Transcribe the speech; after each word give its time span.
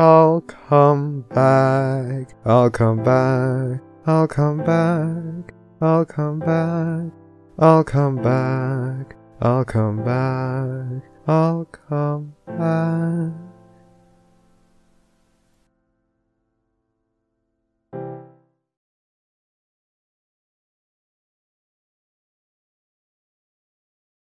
I'll 0.00 0.40
come 0.40 1.22
back. 1.34 2.28
I'll 2.46 2.70
come 2.70 3.04
back. 3.04 3.80
I'll 4.06 4.26
come 4.26 4.58
back. 4.64 5.54
I'll 5.82 6.06
come 6.06 6.40
back. 6.40 7.12
I'll 7.58 7.84
come 7.84 8.16
back. 8.22 9.16
I'll 9.42 9.64
come 9.66 10.02
back. 10.02 11.02
I'll 11.28 11.66
come 11.66 12.34
back. 12.46 13.32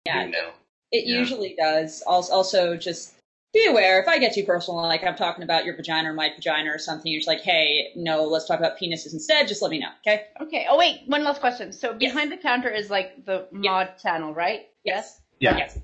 Yeah, 0.05 0.25
You 0.25 0.31
know. 0.31 0.51
it 0.91 1.07
Yeah. 1.07 1.17
usually 1.19 1.55
does. 1.57 2.03
Also, 2.05 2.33
also, 2.33 2.77
just 2.77 3.14
be 3.55 3.65
aware 3.67 3.99
if 4.01 4.07
I 4.07 4.19
get 4.19 4.33
too 4.33 4.43
personal, 4.43 4.81
like 4.83 5.03
I'm 5.03 5.15
talking 5.15 5.43
about 5.43 5.65
your 5.65 5.75
vagina 5.75 6.11
or 6.11 6.13
my 6.13 6.29
vagina 6.35 6.69
or 6.71 6.77
something, 6.77 7.11
you're 7.11 7.19
just 7.19 7.27
like, 7.27 7.41
hey, 7.41 7.91
no, 7.95 8.23
let's 8.25 8.45
talk 8.45 8.59
about 8.59 8.77
penises 8.77 9.13
instead. 9.13 9.47
Just 9.47 9.61
let 9.61 9.71
me 9.71 9.79
know, 9.79 9.89
okay? 10.05 10.25
Okay. 10.41 10.67
Oh 10.69 10.77
wait, 10.77 11.01
one 11.07 11.23
last 11.23 11.39
question. 11.39 11.71
So 11.71 11.93
behind 11.93 12.31
the 12.31 12.37
counter 12.37 12.69
is 12.69 12.89
like 12.89 13.25
the 13.25 13.47
Yeah. 13.51 13.71
mod 13.71 13.97
channel, 14.01 14.33
right? 14.33 14.67
Yes. 14.83 15.21
Yeah. 15.39 15.57
Yes. 15.57 15.79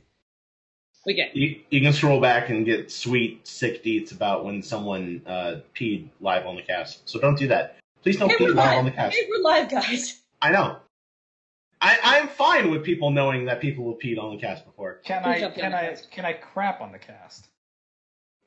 We 1.05 1.16
good. 1.16 1.30
You, 1.34 1.61
you 1.71 1.81
can 1.81 1.94
scroll 1.94 2.21
back 2.21 2.49
and 2.49 2.63
get 2.63 2.91
sweet, 2.91 3.47
sick 3.47 3.83
deets 3.83 4.11
about 4.11 4.45
when 4.45 4.61
someone 4.61 5.23
uh, 5.25 5.61
peed 5.75 6.09
live 6.19 6.45
on 6.45 6.55
the 6.58 6.61
cast. 6.61 7.09
So 7.09 7.19
don't 7.19 7.38
do 7.39 7.47
that. 7.47 7.77
Please 8.03 8.17
don't 8.17 8.30
Hey, 8.30 8.38
pee 8.38 8.47
live 8.47 8.55
live. 8.55 8.77
on 8.80 8.85
the 8.85 8.91
cast. 8.91 9.16
Hey, 9.16 9.27
we're 9.30 9.41
live, 9.41 9.69
guys. 9.69 10.22
I 10.41 10.52
know. 10.52 10.77
I, 11.81 11.97
I'm 12.03 12.28
fine 12.28 12.69
with 12.69 12.83
people 12.83 13.09
knowing 13.09 13.45
that 13.45 13.59
people 13.61 13.89
have 13.91 14.00
peed 14.00 14.19
on 14.22 14.35
the 14.35 14.41
cast 14.41 14.66
before. 14.66 15.00
Can 15.03 15.23
I 15.25 15.50
can 15.50 15.73
I 15.73 15.95
can 16.11 16.25
I 16.25 16.33
crap 16.33 16.81
on 16.81 16.91
the 16.91 17.00
cast? 17.00 17.47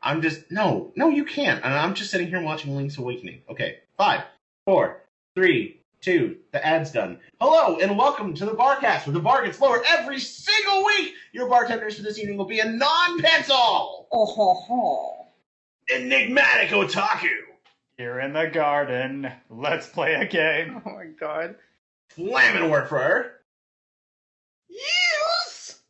I'm 0.04 0.20
just 0.20 0.50
no, 0.50 0.92
no, 0.96 1.08
you 1.08 1.24
can't. 1.24 1.64
And 1.64 1.72
I'm 1.72 1.94
just 1.94 2.10
sitting 2.10 2.28
here 2.28 2.42
watching 2.42 2.76
Link's 2.76 2.98
Awakening. 2.98 3.40
Okay, 3.48 3.78
five, 3.96 4.24
four, 4.66 5.00
three, 5.34 5.80
two. 6.02 6.36
The 6.52 6.64
ad's 6.64 6.92
done. 6.92 7.18
Hello 7.40 7.78
and 7.78 7.96
welcome 7.96 8.34
to 8.34 8.44
the 8.44 8.52
Barcast, 8.52 9.06
where 9.06 9.14
the 9.14 9.20
bar 9.20 9.42
gets 9.46 9.58
lower 9.62 9.82
every 9.88 10.20
single 10.20 10.84
week. 10.84 11.14
Your 11.32 11.48
bartenders 11.48 11.96
for 11.96 12.02
this 12.02 12.18
evening 12.18 12.36
will 12.36 12.44
be 12.44 12.60
a 12.60 12.68
non-pencil, 12.68 14.06
Oh, 14.12 14.26
ho, 14.26 14.54
ho. 14.54 15.26
enigmatic 15.90 16.68
otaku, 16.68 17.28
Here 17.96 18.20
in 18.20 18.34
the 18.34 18.46
garden. 18.46 19.32
Let's 19.48 19.86
play 19.88 20.14
a 20.14 20.26
game. 20.26 20.82
Oh 20.86 20.90
my 20.94 21.06
god. 21.18 21.56
flamin' 22.10 22.68
work 22.70 22.90
for 22.90 22.98
her. 22.98 23.32
Yes. 24.68 25.80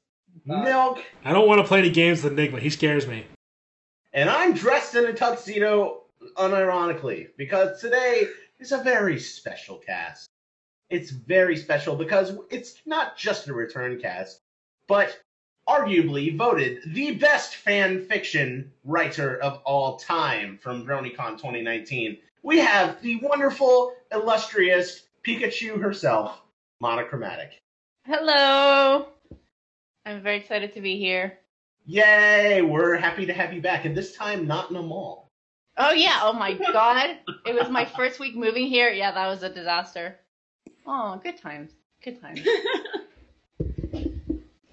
Uh, 0.49 0.63
Milk. 0.63 1.03
I 1.25 1.33
don't 1.33 1.49
want 1.49 1.61
to 1.61 1.67
play 1.67 1.81
any 1.81 1.91
games 1.91 2.23
with 2.23 2.35
Enigma. 2.35 2.61
He 2.61 2.71
scares 2.71 3.09
me. 3.09 3.27
And 4.15 4.31
I'm 4.31 4.55
dressed 4.55 4.95
in 4.95 5.07
a 5.07 5.13
tuxedo 5.13 6.03
unironically 6.37 7.31
because 7.37 7.81
today 7.81 8.29
is 8.61 8.71
a 8.71 8.79
very 8.79 9.19
special 9.19 9.77
cast. 9.77 10.29
It's 10.89 11.11
very 11.11 11.57
special 11.57 11.97
because 11.97 12.39
it's 12.49 12.77
not 12.87 13.17
just 13.17 13.49
a 13.49 13.53
return 13.53 14.01
cast, 14.01 14.41
but 14.87 15.19
arguably 15.69 16.37
voted 16.37 16.83
the 16.87 17.17
best 17.17 17.57
fan 17.57 18.07
fiction 18.07 18.71
writer 18.85 19.37
of 19.43 19.61
all 19.65 19.97
time 19.97 20.59
from 20.63 20.87
BronyCon 20.87 21.33
2019. 21.33 22.19
We 22.45 22.61
have 22.61 23.03
the 23.03 23.17
wonderful, 23.17 23.97
illustrious 24.13 25.03
Pikachu 25.27 25.81
herself, 25.81 26.41
Monochromatic. 26.81 27.61
Hello. 28.07 29.09
I'm 30.07 30.23
very 30.23 30.37
excited 30.37 30.75
to 30.75 30.81
be 30.81 30.99
here. 30.99 31.39
Yay! 31.87 32.63
We're 32.63 32.97
happy 32.97 33.27
to 33.27 33.33
have 33.35 33.53
you 33.53 33.61
back, 33.61 33.85
and 33.85 33.97
this 33.97 34.17
time 34.17 34.47
not 34.47 34.71
in 34.71 34.77
a 34.77 34.83
mall. 34.83 35.31
Oh 35.77 35.93
yeah. 35.93 36.21
Oh 36.23 36.33
my 36.33 36.55
god. 36.73 37.19
It 37.45 37.55
was 37.55 37.69
my 37.69 37.85
first 37.85 38.19
week 38.21 38.37
moving 38.37 38.67
here. 38.67 38.91
Yeah, 38.91 39.13
that 39.13 39.27
was 39.27 39.43
a 39.43 39.51
disaster. 39.51 40.17
Oh, 40.87 41.21
good 41.23 41.37
times. 41.37 41.73
Good 42.03 42.21
times. 42.21 42.41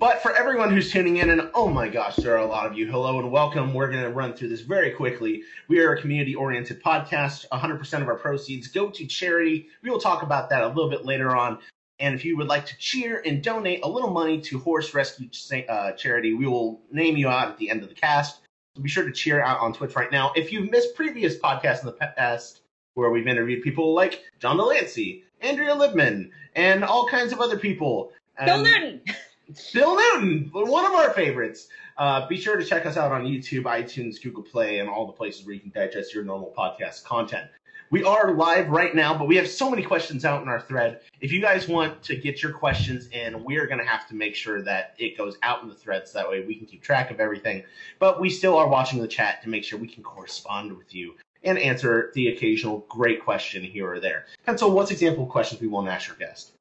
But 0.02 0.24
for 0.24 0.36
everyone 0.36 0.72
who's 0.72 0.92
tuning 0.92 1.18
in, 1.18 1.30
and 1.30 1.52
oh 1.54 1.68
my 1.68 1.88
gosh, 1.88 2.16
there 2.16 2.34
are 2.34 2.44
a 2.44 2.46
lot 2.48 2.66
of 2.66 2.76
you, 2.76 2.90
hello 2.90 3.20
and 3.20 3.32
welcome. 3.32 3.72
We're 3.72 3.92
going 3.92 4.02
to 4.02 4.10
run 4.10 4.34
through 4.34 4.48
this 4.48 4.62
very 4.62 4.90
quickly. 4.90 5.44
We 5.68 5.80
are 5.82 5.94
a 5.94 6.02
community 6.02 6.34
oriented 6.34 6.82
podcast. 6.82 7.46
100% 7.54 8.02
of 8.02 8.08
our 8.08 8.16
proceeds 8.16 8.68
go 8.68 8.90
to 8.90 9.06
charity. 9.06 9.68
We 9.84 9.92
will 9.92 10.00
talk 10.00 10.24
about 10.24 10.50
that 10.50 10.64
a 10.64 10.70
little 10.70 10.90
bit 10.90 11.06
later 11.06 11.36
on. 11.36 11.60
And 12.02 12.16
if 12.16 12.26
you 12.26 12.36
would 12.38 12.48
like 12.48 12.66
to 12.66 12.78
cheer 12.78 13.22
and 13.26 13.44
donate 13.44 13.84
a 13.84 13.88
little 13.88 14.10
money 14.10 14.42
to 14.42 14.60
Horse 14.60 14.94
Rescue 14.94 15.30
uh, 15.70 15.92
Charity, 15.92 16.34
we 16.34 16.48
will 16.48 16.82
name 16.92 17.16
you 17.16 17.30
out 17.30 17.50
at 17.50 17.58
the 17.58 17.70
end 17.70 17.84
of 17.84 17.90
the 17.90 17.96
cast. 17.96 18.42
So 18.76 18.82
be 18.82 18.90
sure 18.90 19.06
to 19.06 19.12
cheer 19.12 19.42
out 19.42 19.60
on 19.60 19.72
Twitch 19.72 19.96
right 19.96 20.12
now. 20.12 20.32
If 20.36 20.52
you've 20.52 20.72
missed 20.72 20.96
previous 20.96 21.38
podcasts 21.38 21.82
in 21.82 21.86
the 21.86 21.94
past 21.94 22.62
where 22.96 23.12
we've 23.12 23.28
interviewed 23.28 23.64
people 23.64 23.94
like 23.94 24.24
John 24.40 24.58
de 24.58 24.64
Lancie, 24.64 25.24
Andrea 25.42 25.76
Libman, 25.76 26.30
and 26.56 26.84
all 26.84 27.08
kinds 27.08 27.32
of 27.32 27.40
other 27.40 27.58
people. 27.58 28.12
Bill 28.44 28.64
Newton. 28.64 29.02
Bill 29.74 29.96
Newton, 29.96 30.50
one 30.54 30.86
of 30.86 30.94
our 30.94 31.12
favorites. 31.12 31.68
Uh, 31.98 32.28
be 32.28 32.40
sure 32.40 32.58
to 32.58 32.66
check 32.66 32.86
us 32.86 32.98
out 32.98 33.12
on 33.12 33.26
YouTube, 33.26 33.64
iTunes, 33.64 34.22
Google 34.22 34.44
Play, 34.44 34.80
and 34.80 34.90
all 34.90 35.06
the 35.06 35.14
places 35.14 35.46
where 35.46 35.54
you 35.54 35.62
can 35.62 35.72
digest 35.72 36.14
your 36.14 36.24
normal 36.24 36.54
podcast 36.58 37.04
content. 37.04 37.50
We 37.92 38.06
are 38.06 38.32
live 38.32 38.70
right 38.70 38.96
now, 38.96 39.18
but 39.18 39.28
we 39.28 39.36
have 39.36 39.50
so 39.50 39.70
many 39.70 39.84
questions 39.84 40.24
out 40.24 40.42
in 40.42 40.48
our 40.48 40.62
thread. 40.62 41.02
If 41.20 41.34
you 41.34 41.42
guys 41.42 41.68
want 41.68 42.02
to 42.04 42.16
get 42.16 42.42
your 42.42 42.54
questions 42.54 43.08
in, 43.08 43.44
we're 43.44 43.68
going 43.68 43.80
to 43.80 43.86
have 43.86 44.08
to 44.08 44.16
make 44.16 44.34
sure 44.34 44.62
that 44.62 44.96
it 44.98 45.18
goes 45.18 45.38
out 45.44 45.62
in 45.62 45.68
the 45.68 45.76
thread 45.76 46.08
so 46.08 46.18
that 46.18 46.30
way 46.30 46.46
we 46.46 46.56
can 46.56 46.66
keep 46.66 46.82
track 46.82 47.12
of 47.12 47.20
everything. 47.20 47.66
But 48.00 48.22
we 48.22 48.30
still 48.30 48.56
are 48.56 48.70
watching 48.70 49.02
the 49.02 49.10
chat 49.10 49.44
to 49.44 49.50
make 49.50 49.66
sure 49.66 49.78
we 49.78 49.90
can 49.90 50.04
correspond 50.04 50.78
with 50.78 50.96
you 50.96 51.16
and 51.44 51.60
answer 51.60 52.14
the 52.16 52.30
occasional 52.30 52.86
great 52.88 53.22
question 53.26 53.62
here 53.62 53.92
or 53.92 54.00
there. 54.00 54.28
And 54.48 54.58
so, 54.58 54.70
what's 54.70 54.92
example 54.92 55.26
questions 55.26 55.60
we 55.60 55.68
want 55.68 55.88
to 55.88 55.92
ask 55.92 56.08
your 56.08 56.16
guest? 56.16 56.54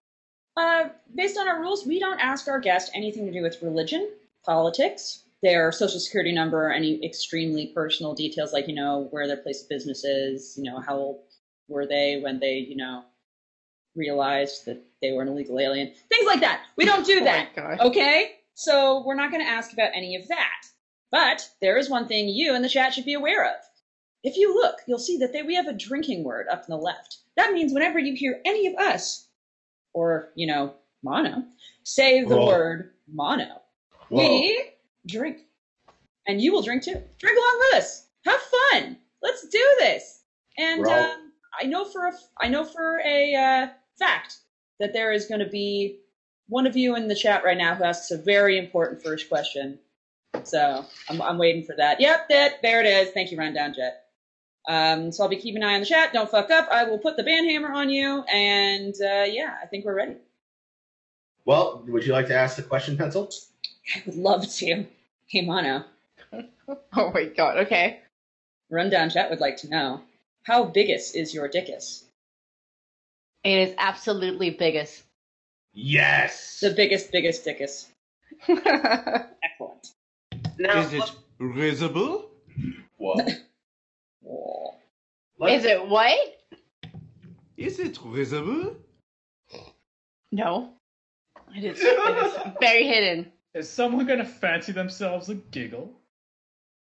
Uh, 0.56 0.88
based 1.14 1.38
on 1.38 1.46
our 1.46 1.60
rules, 1.60 1.86
we 1.86 2.00
don't 2.00 2.18
ask 2.18 2.48
our 2.48 2.58
guest 2.58 2.90
anything 2.92 3.24
to 3.26 3.32
do 3.32 3.42
with 3.42 3.62
religion, 3.62 4.10
politics, 4.44 5.20
their 5.42 5.72
social 5.72 6.00
security 6.00 6.32
number, 6.32 6.70
any 6.70 7.04
extremely 7.04 7.72
personal 7.74 8.14
details 8.14 8.52
like, 8.52 8.68
you 8.68 8.74
know, 8.74 9.08
where 9.10 9.26
their 9.26 9.38
place 9.38 9.62
of 9.62 9.68
business 9.68 10.04
is, 10.04 10.54
you 10.56 10.70
know, 10.70 10.80
how 10.80 10.96
old 10.96 11.20
were 11.68 11.86
they 11.86 12.20
when 12.22 12.38
they, 12.40 12.58
you 12.58 12.76
know, 12.76 13.04
realized 13.96 14.66
that 14.66 14.82
they 15.00 15.12
were 15.12 15.22
an 15.22 15.28
illegal 15.28 15.58
alien, 15.58 15.92
things 16.08 16.26
like 16.26 16.40
that. 16.40 16.62
We 16.76 16.84
don't 16.84 17.06
do 17.06 17.20
Oh 17.20 17.24
that. 17.24 17.56
my. 17.56 17.78
Okay? 17.78 18.32
So 18.54 19.02
we're 19.06 19.14
not 19.14 19.30
going 19.30 19.42
to 19.42 19.50
ask 19.50 19.72
about 19.72 19.90
any 19.94 20.16
of 20.16 20.28
that. 20.28 20.66
But 21.10 21.48
there 21.60 21.76
is 21.76 21.90
one 21.90 22.06
thing 22.06 22.28
you 22.28 22.54
in 22.54 22.62
the 22.62 22.68
chat 22.68 22.94
should 22.94 23.04
be 23.04 23.14
aware 23.14 23.44
of. 23.44 23.56
If 24.22 24.36
you 24.36 24.54
look, 24.54 24.76
you'll 24.86 24.98
see 24.98 25.16
that 25.18 25.32
they, 25.32 25.42
we 25.42 25.54
have 25.56 25.66
a 25.66 25.72
drinking 25.72 26.24
word 26.24 26.46
up 26.52 26.64
in 26.68 26.70
the 26.70 26.76
left. 26.76 27.18
That 27.36 27.52
means 27.52 27.72
whenever 27.72 27.98
you 27.98 28.14
hear 28.14 28.40
any 28.44 28.66
of 28.66 28.74
us, 28.74 29.26
or, 29.94 30.30
you 30.36 30.46
know, 30.46 30.74
mono, 31.02 31.42
say 31.82 32.22
the 32.22 32.36
Whoa. 32.36 32.46
word 32.46 32.90
mono, 33.10 33.62
Whoa. 34.08 34.18
we 34.18 34.62
drink. 35.06 35.38
And 36.26 36.40
you 36.40 36.52
will 36.52 36.62
drink 36.62 36.82
too. 36.82 37.02
Drink 37.18 37.38
along 37.38 37.58
with 37.60 37.78
us. 37.78 38.04
Have 38.26 38.40
fun. 38.40 38.96
Let's 39.22 39.46
do 39.46 39.76
this. 39.78 40.22
And 40.58 40.84
all- 40.86 40.92
um, 40.92 41.32
I 41.60 41.66
know 41.66 41.84
for 41.84 42.06
a, 42.06 42.12
I 42.40 42.48
know 42.48 42.64
for 42.64 43.00
a 43.04 43.34
uh, 43.34 43.66
fact 43.98 44.38
that 44.78 44.92
there 44.92 45.12
is 45.12 45.26
going 45.26 45.40
to 45.40 45.46
be 45.46 45.96
one 46.48 46.66
of 46.66 46.76
you 46.76 46.96
in 46.96 47.08
the 47.08 47.14
chat 47.14 47.44
right 47.44 47.56
now 47.56 47.74
who 47.74 47.84
asks 47.84 48.10
a 48.10 48.18
very 48.18 48.56
important 48.58 49.02
first 49.02 49.28
question. 49.28 49.78
So 50.44 50.84
I'm, 51.08 51.20
I'm 51.22 51.38
waiting 51.38 51.62
for 51.62 51.74
that. 51.76 52.00
Yep, 52.00 52.28
that 52.30 52.52
there 52.62 52.80
it 52.80 52.86
is. 52.86 53.10
Thank 53.10 53.30
you, 53.30 53.38
Rundown 53.38 53.72
Jet. 53.74 53.94
Um, 54.68 55.10
so 55.10 55.22
I'll 55.22 55.28
be 55.28 55.36
keeping 55.36 55.62
an 55.62 55.68
eye 55.68 55.74
on 55.74 55.80
the 55.80 55.86
chat. 55.86 56.12
Don't 56.12 56.30
fuck 56.30 56.50
up. 56.50 56.68
I 56.70 56.84
will 56.84 56.98
put 56.98 57.16
the 57.16 57.22
band 57.24 57.50
hammer 57.50 57.72
on 57.72 57.88
you, 57.90 58.22
and 58.32 58.94
uh, 59.02 59.24
yeah, 59.26 59.54
I 59.62 59.66
think 59.66 59.84
we're 59.84 59.94
ready. 59.94 60.16
Well, 61.44 61.82
would 61.88 62.04
you 62.04 62.12
like 62.12 62.26
to 62.26 62.34
ask 62.34 62.56
the 62.56 62.62
question, 62.62 62.96
Pencil? 62.96 63.30
I 63.94 64.02
would 64.06 64.16
love 64.16 64.48
to. 64.48 64.86
Hey, 65.26 65.42
Mono. 65.42 65.84
Oh 66.92 67.10
my 67.12 67.24
god. 67.24 67.56
Okay. 67.66 67.98
Rundown 68.70 69.10
Chat 69.10 69.28
would 69.30 69.40
like 69.40 69.56
to 69.58 69.68
know 69.68 70.00
how 70.44 70.64
biggest 70.64 71.16
is 71.16 71.34
your 71.34 71.48
dickus? 71.48 72.04
It 73.42 73.58
is 73.58 73.74
absolutely 73.78 74.50
biggest. 74.50 75.02
Yes. 75.72 76.60
The 76.60 76.70
biggest, 76.70 77.10
biggest 77.10 77.44
dickus. 77.44 77.86
Excellent. 78.48 79.88
Now, 80.58 80.80
Is 80.80 80.92
it 80.92 81.12
risible? 81.38 82.30
What? 82.98 83.28
Is 85.48 85.64
it 85.64 85.88
what? 85.88 86.36
Is 87.56 87.78
it 87.80 87.98
risible? 88.04 88.76
No. 90.30 90.74
It 91.56 91.64
is, 91.64 91.80
it 91.80 91.86
is 91.86 92.52
very 92.60 92.86
hidden. 92.86 93.32
Is 93.54 93.68
someone 93.68 94.06
gonna 94.06 94.24
fancy 94.24 94.72
themselves 94.72 95.28
a 95.28 95.34
giggle? 95.34 95.92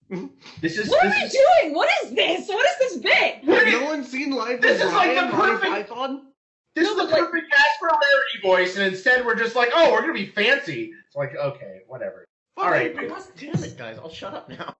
This 0.62 0.77
is 0.77 0.89
What 0.89 1.06
are 1.06 1.10
this 1.10 1.19
we 1.33 1.39
is, 1.39 1.45
doing? 1.62 1.74
What 1.75 1.89
is 2.04 2.12
this? 2.12 2.48
What 2.48 2.65
is 2.69 2.77
this 2.80 2.98
bit? 3.01 3.36
Have 3.45 3.68
no 3.68 3.86
one 3.86 4.04
seen 4.04 4.31
live? 4.31 4.62
This 4.62 4.80
is 4.81 4.88
is 4.88 4.94
like 4.94 5.15
the 5.15 5.36
perfect- 5.36 5.71
Python? 5.71 6.27
this 6.75 6.86
No, 6.86 6.92
is 6.92 6.98
the 6.98 7.04
but 7.04 7.12
like- 7.12 7.30
perfect 7.31 7.51
Casper 7.51 7.86
rarity 7.88 8.42
voice, 8.42 8.77
and 8.77 8.86
instead 8.86 9.25
we're 9.25 9.36
just 9.36 9.56
like, 9.56 9.69
oh, 9.74 9.92
we're 9.92 10.01
gonna 10.01 10.13
be 10.13 10.25
fancy. 10.27 10.92
It's 11.07 11.15
like, 11.15 11.36
okay, 11.36 11.81
whatever. 11.88 12.25
All 12.57 12.69
right. 12.69 12.95
God 12.95 13.24
damn 13.38 13.63
it, 13.63 13.77
guys! 13.77 13.98
I'll 13.98 14.09
shut 14.12 14.33
up 14.33 14.50
now. 14.50 14.74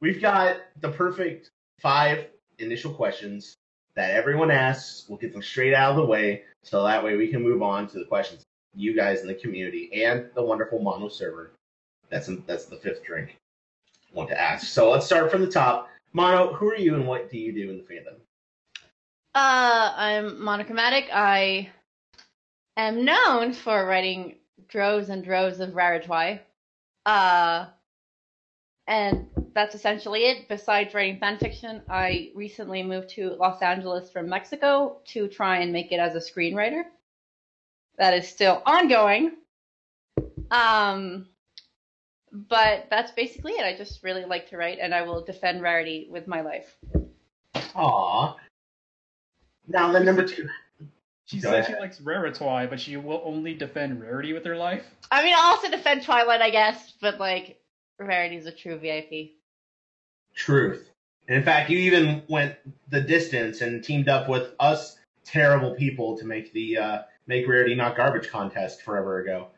We've 0.00 0.20
got 0.20 0.58
the 0.80 0.90
perfect 0.90 1.48
five 1.80 2.26
initial 2.58 2.92
questions 2.92 3.54
that 3.94 4.10
everyone 4.10 4.50
asks. 4.50 5.06
We'll 5.08 5.18
get 5.18 5.32
them 5.32 5.42
straight 5.42 5.72
out 5.74 5.90
of 5.92 5.96
the 5.96 6.04
way, 6.04 6.42
so 6.62 6.84
that 6.84 7.02
way 7.02 7.16
we 7.16 7.28
can 7.28 7.42
move 7.42 7.62
on 7.62 7.86
to 7.88 7.98
the 7.98 8.04
questions 8.04 8.42
you 8.76 8.94
guys 8.94 9.22
in 9.22 9.26
the 9.26 9.34
community 9.34 9.90
and 10.04 10.26
the 10.34 10.42
wonderful 10.42 10.78
Mono 10.78 11.08
server. 11.08 11.52
That's 12.10 12.30
that's 12.46 12.66
the 12.66 12.76
fifth 12.76 13.02
drink. 13.02 13.36
I 14.12 14.16
Want 14.16 14.28
to 14.30 14.40
ask. 14.40 14.66
So 14.68 14.90
let's 14.90 15.06
start 15.06 15.30
from 15.30 15.40
the 15.40 15.50
top. 15.50 15.88
Mono, 16.12 16.52
who 16.52 16.68
are 16.68 16.76
you 16.76 16.94
and 16.94 17.06
what 17.06 17.30
do 17.30 17.38
you 17.38 17.52
do 17.52 17.70
in 17.70 17.78
the 17.78 17.82
fandom? 17.82 18.14
Uh, 19.34 19.92
I'm 19.96 20.42
monochromatic. 20.42 21.08
I 21.12 21.70
am 22.76 23.04
known 23.04 23.52
for 23.52 23.84
writing 23.86 24.36
droves 24.68 25.08
and 25.08 25.24
droves 25.24 25.60
of 25.60 25.70
Raritwi. 25.70 26.40
Uh, 27.04 27.66
and 28.86 29.26
that's 29.52 29.74
essentially 29.74 30.26
it. 30.26 30.48
Besides 30.48 30.94
writing 30.94 31.18
fanfiction, 31.18 31.82
I 31.88 32.30
recently 32.34 32.82
moved 32.82 33.10
to 33.10 33.30
Los 33.30 33.60
Angeles 33.60 34.10
from 34.10 34.28
Mexico 34.28 34.98
to 35.06 35.28
try 35.28 35.58
and 35.58 35.72
make 35.72 35.92
it 35.92 35.98
as 35.98 36.14
a 36.14 36.18
screenwriter. 36.32 36.84
That 37.98 38.14
is 38.14 38.28
still 38.28 38.62
ongoing. 38.66 39.32
Um, 40.50 41.26
but 42.32 42.86
that's 42.90 43.12
basically 43.12 43.52
it. 43.52 43.64
I 43.64 43.76
just 43.76 44.02
really 44.02 44.24
like 44.24 44.50
to 44.50 44.56
write, 44.56 44.78
and 44.80 44.94
I 44.94 45.02
will 45.02 45.24
defend 45.24 45.62
Rarity 45.62 46.08
with 46.10 46.26
my 46.26 46.42
life. 46.42 46.76
Aww. 47.54 48.36
Now 49.68 49.92
then, 49.92 50.04
number 50.04 50.26
two. 50.26 50.48
She 51.26 51.40
Go 51.40 51.50
said 51.50 51.66
she 51.66 51.74
likes 51.74 51.98
Raritwi, 51.98 52.70
but 52.70 52.78
she 52.78 52.96
will 52.96 53.20
only 53.24 53.54
defend 53.54 54.00
Rarity 54.00 54.32
with 54.32 54.44
her 54.44 54.56
life. 54.56 54.84
I 55.10 55.24
mean, 55.24 55.34
I'll 55.36 55.54
also 55.54 55.68
defend 55.68 56.04
Twilight, 56.04 56.40
I 56.40 56.50
guess, 56.50 56.92
but 57.00 57.18
like, 57.18 57.60
Rarity's 57.98 58.46
a 58.46 58.52
true 58.52 58.78
VIP. 58.78 59.32
Truth. 60.34 60.90
And 61.26 61.36
in 61.36 61.42
fact, 61.42 61.68
you 61.68 61.78
even 61.78 62.22
went 62.28 62.54
the 62.90 63.00
distance 63.00 63.60
and 63.60 63.82
teamed 63.82 64.08
up 64.08 64.28
with 64.28 64.52
us 64.60 64.98
terrible 65.24 65.74
people 65.74 66.16
to 66.18 66.24
make 66.24 66.52
the 66.52 66.78
uh, 66.78 67.02
Make 67.26 67.48
Rarity 67.48 67.74
Not 67.74 67.96
Garbage 67.96 68.30
contest 68.30 68.82
forever 68.82 69.20
ago. 69.20 69.48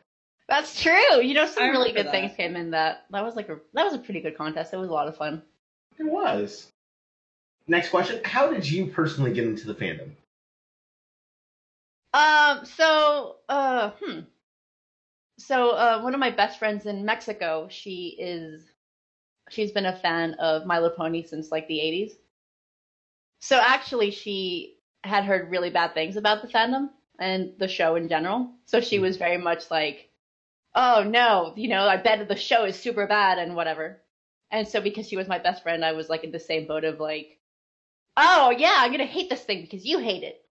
That's 0.47 0.81
true. 0.81 1.21
You 1.21 1.35
know, 1.35 1.45
some 1.45 1.69
really 1.69 1.91
good 1.91 2.07
that. 2.07 2.11
things 2.11 2.35
came 2.35 2.55
in 2.55 2.71
that. 2.71 3.05
That 3.11 3.23
was 3.23 3.35
like 3.35 3.49
a 3.49 3.59
that 3.73 3.85
was 3.85 3.93
a 3.93 3.99
pretty 3.99 4.21
good 4.21 4.35
contest. 4.35 4.73
It 4.73 4.77
was 4.77 4.89
a 4.89 4.93
lot 4.93 5.07
of 5.07 5.15
fun. 5.15 5.43
It 5.99 6.05
was. 6.05 6.71
Next 7.67 7.89
question. 7.89 8.21
How 8.25 8.51
did 8.51 8.69
you 8.69 8.87
personally 8.87 9.31
get 9.31 9.45
into 9.45 9.67
the 9.67 9.75
fandom? 9.75 10.09
Um. 12.13 12.65
So. 12.65 13.35
Uh. 13.47 13.91
Hmm. 14.01 14.19
So. 15.37 15.69
Uh. 15.71 16.01
One 16.01 16.15
of 16.15 16.19
my 16.19 16.31
best 16.31 16.57
friends 16.57 16.87
in 16.87 17.05
Mexico. 17.05 17.67
She 17.69 18.17
is. 18.19 18.63
She's 19.51 19.71
been 19.71 19.85
a 19.85 19.95
fan 19.95 20.33
of 20.35 20.65
My 20.65 20.79
Little 20.79 20.97
Pony 20.97 21.23
since 21.23 21.51
like 21.51 21.67
the 21.67 21.77
'80s. 21.77 22.11
So 23.41 23.59
actually, 23.59 24.09
she 24.09 24.77
had 25.03 25.25
heard 25.25 25.51
really 25.51 25.69
bad 25.69 25.93
things 25.93 26.17
about 26.17 26.41
the 26.41 26.47
fandom 26.47 26.89
and 27.19 27.53
the 27.59 27.67
show 27.67 27.95
in 27.95 28.09
general. 28.09 28.51
So 28.65 28.81
she 28.81 28.99
was 28.99 29.17
very 29.17 29.37
much 29.37 29.69
like, 29.71 30.09
"Oh 30.75 31.03
no, 31.03 31.53
you 31.55 31.67
know, 31.69 31.87
I 31.87 31.97
bet 31.97 32.27
the 32.27 32.35
show 32.35 32.65
is 32.65 32.79
super 32.79 33.07
bad 33.07 33.39
and 33.39 33.55
whatever." 33.55 34.01
And 34.51 34.67
so 34.67 34.81
because 34.81 35.07
she 35.07 35.17
was 35.17 35.27
my 35.27 35.39
best 35.39 35.63
friend, 35.63 35.85
I 35.85 35.91
was 35.93 36.09
like 36.09 36.23
in 36.23 36.31
the 36.31 36.39
same 36.39 36.67
boat 36.67 36.83
of 36.83 36.99
like, 36.99 37.39
"Oh 38.17 38.51
yeah, 38.51 38.75
I'm 38.77 38.91
gonna 38.91 39.05
hate 39.05 39.29
this 39.29 39.43
thing 39.43 39.61
because 39.61 39.85
you 39.85 39.99
hate 39.99 40.23
it." 40.23 40.41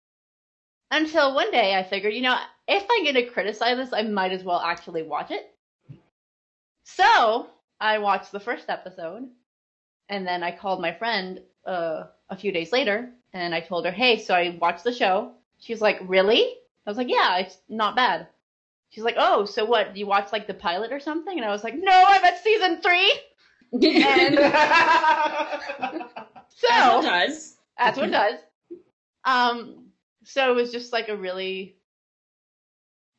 Until 0.91 1.35
one 1.35 1.51
day 1.51 1.75
I 1.75 1.83
figured, 1.83 2.15
you 2.15 2.23
know, 2.23 2.39
if 2.67 2.87
I'm 2.91 3.03
going 3.03 3.15
to 3.15 3.25
criticize 3.25 3.77
this, 3.77 3.93
I 3.93 4.03
might 4.03 4.33
as 4.33 4.45
well 4.45 4.61
actually 4.61 5.03
watch 5.03 5.31
it. 5.31 5.55
So 6.85 7.49
I 7.81 7.99
watched 7.99 8.33
the 8.33 8.41
first 8.41 8.69
episode, 8.69 9.29
and 10.09 10.27
then 10.27 10.43
I 10.43 10.57
called 10.57 10.81
my 10.81 10.93
friend 10.93 11.41
uh, 11.67 12.05
a 12.31 12.37
few 12.37 12.53
days 12.53 12.73
later, 12.73 13.11
and 13.35 13.55
I 13.55 13.61
told 13.61 13.85
her, 13.85 13.91
hey, 13.91 14.19
so 14.19 14.35
I 14.35 14.57
watched 14.59 14.85
the 14.85 14.93
show. 14.93 15.33
She's 15.59 15.81
like, 15.81 15.99
really? 16.07 16.55
I 16.87 16.91
was 16.91 16.97
like, 16.97 17.09
yeah, 17.11 17.39
it's 17.39 17.59
not 17.69 17.97
bad. 17.97 18.29
She's 18.91 19.05
like, 19.05 19.17
oh, 19.19 19.45
so 19.45 19.65
what? 19.65 19.97
You 19.97 20.07
watched 20.07 20.33
like 20.33 20.47
the 20.47 20.55
pilot 20.55 20.93
or 20.93 21.01
something? 21.01 21.37
And 21.37 21.45
I 21.45 21.51
was 21.51 21.63
like, 21.63 21.75
no, 21.77 22.05
I'm 22.07 22.25
at 22.25 22.43
season 22.43 22.81
three. 22.81 23.13
And 23.73 24.39
so 26.49 26.69
As 26.71 26.95
one 26.95 27.05
does. 27.05 27.57
that's 27.77 27.99
what 27.99 28.09
it 28.09 28.13
does. 28.13 28.41
Um, 29.25 29.89
so 30.25 30.51
it 30.51 30.55
was 30.55 30.73
just 30.73 30.93
like 30.93 31.09
a 31.09 31.17
really, 31.17 31.77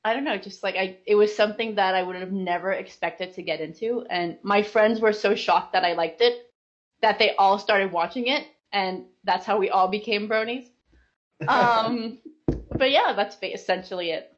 I 0.03 0.13
don't 0.13 0.23
know, 0.23 0.37
just 0.37 0.63
like 0.63 0.75
I, 0.75 0.97
it 1.05 1.15
was 1.15 1.35
something 1.35 1.75
that 1.75 1.93
I 1.93 2.01
would 2.01 2.15
have 2.15 2.31
never 2.31 2.71
expected 2.71 3.33
to 3.33 3.43
get 3.43 3.61
into, 3.61 4.05
and 4.09 4.37
my 4.41 4.63
friends 4.63 4.99
were 4.99 5.13
so 5.13 5.35
shocked 5.35 5.73
that 5.73 5.83
I 5.83 5.93
liked 5.93 6.21
it 6.21 6.49
that 7.01 7.19
they 7.19 7.35
all 7.35 7.59
started 7.59 7.91
watching 7.91 8.27
it, 8.27 8.47
and 8.71 9.05
that's 9.23 9.45
how 9.45 9.57
we 9.57 9.69
all 9.69 9.87
became 9.87 10.27
bronies. 10.27 10.67
Um, 11.47 12.19
but 12.75 12.91
yeah, 12.91 13.13
that's 13.15 13.37
essentially 13.41 14.11
it. 14.11 14.33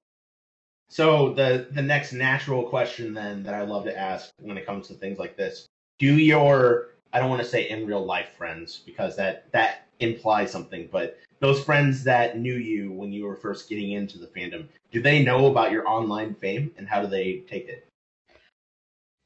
So 0.89 1.33
the 1.33 1.67
the 1.71 1.81
next 1.81 2.11
natural 2.13 2.63
question 2.63 3.13
then 3.13 3.43
that 3.43 3.53
I 3.53 3.61
love 3.61 3.85
to 3.85 3.97
ask 3.97 4.31
when 4.41 4.57
it 4.57 4.65
comes 4.65 4.87
to 4.89 4.93
things 4.93 5.17
like 5.17 5.37
this: 5.37 5.65
Do 5.99 6.17
your 6.17 6.89
I 7.13 7.19
don't 7.19 7.29
want 7.29 7.41
to 7.41 7.47
say 7.47 7.69
in 7.69 7.87
real 7.87 8.05
life 8.05 8.29
friends 8.37 8.81
because 8.85 9.15
that 9.15 9.51
that 9.51 9.87
implies 9.99 10.51
something, 10.51 10.89
but 10.91 11.17
those 11.39 11.63
friends 11.63 12.03
that 12.03 12.37
knew 12.37 12.53
you 12.53 12.91
when 12.91 13.11
you 13.11 13.25
were 13.25 13.35
first 13.35 13.69
getting 13.69 13.91
into 13.91 14.17
the 14.17 14.27
fandom, 14.27 14.65
do 14.91 15.01
they 15.01 15.23
know 15.23 15.47
about 15.47 15.71
your 15.71 15.87
online 15.87 16.35
fame 16.35 16.71
and 16.77 16.87
how 16.87 17.01
do 17.01 17.07
they 17.07 17.37
take 17.47 17.67
it? 17.67 17.87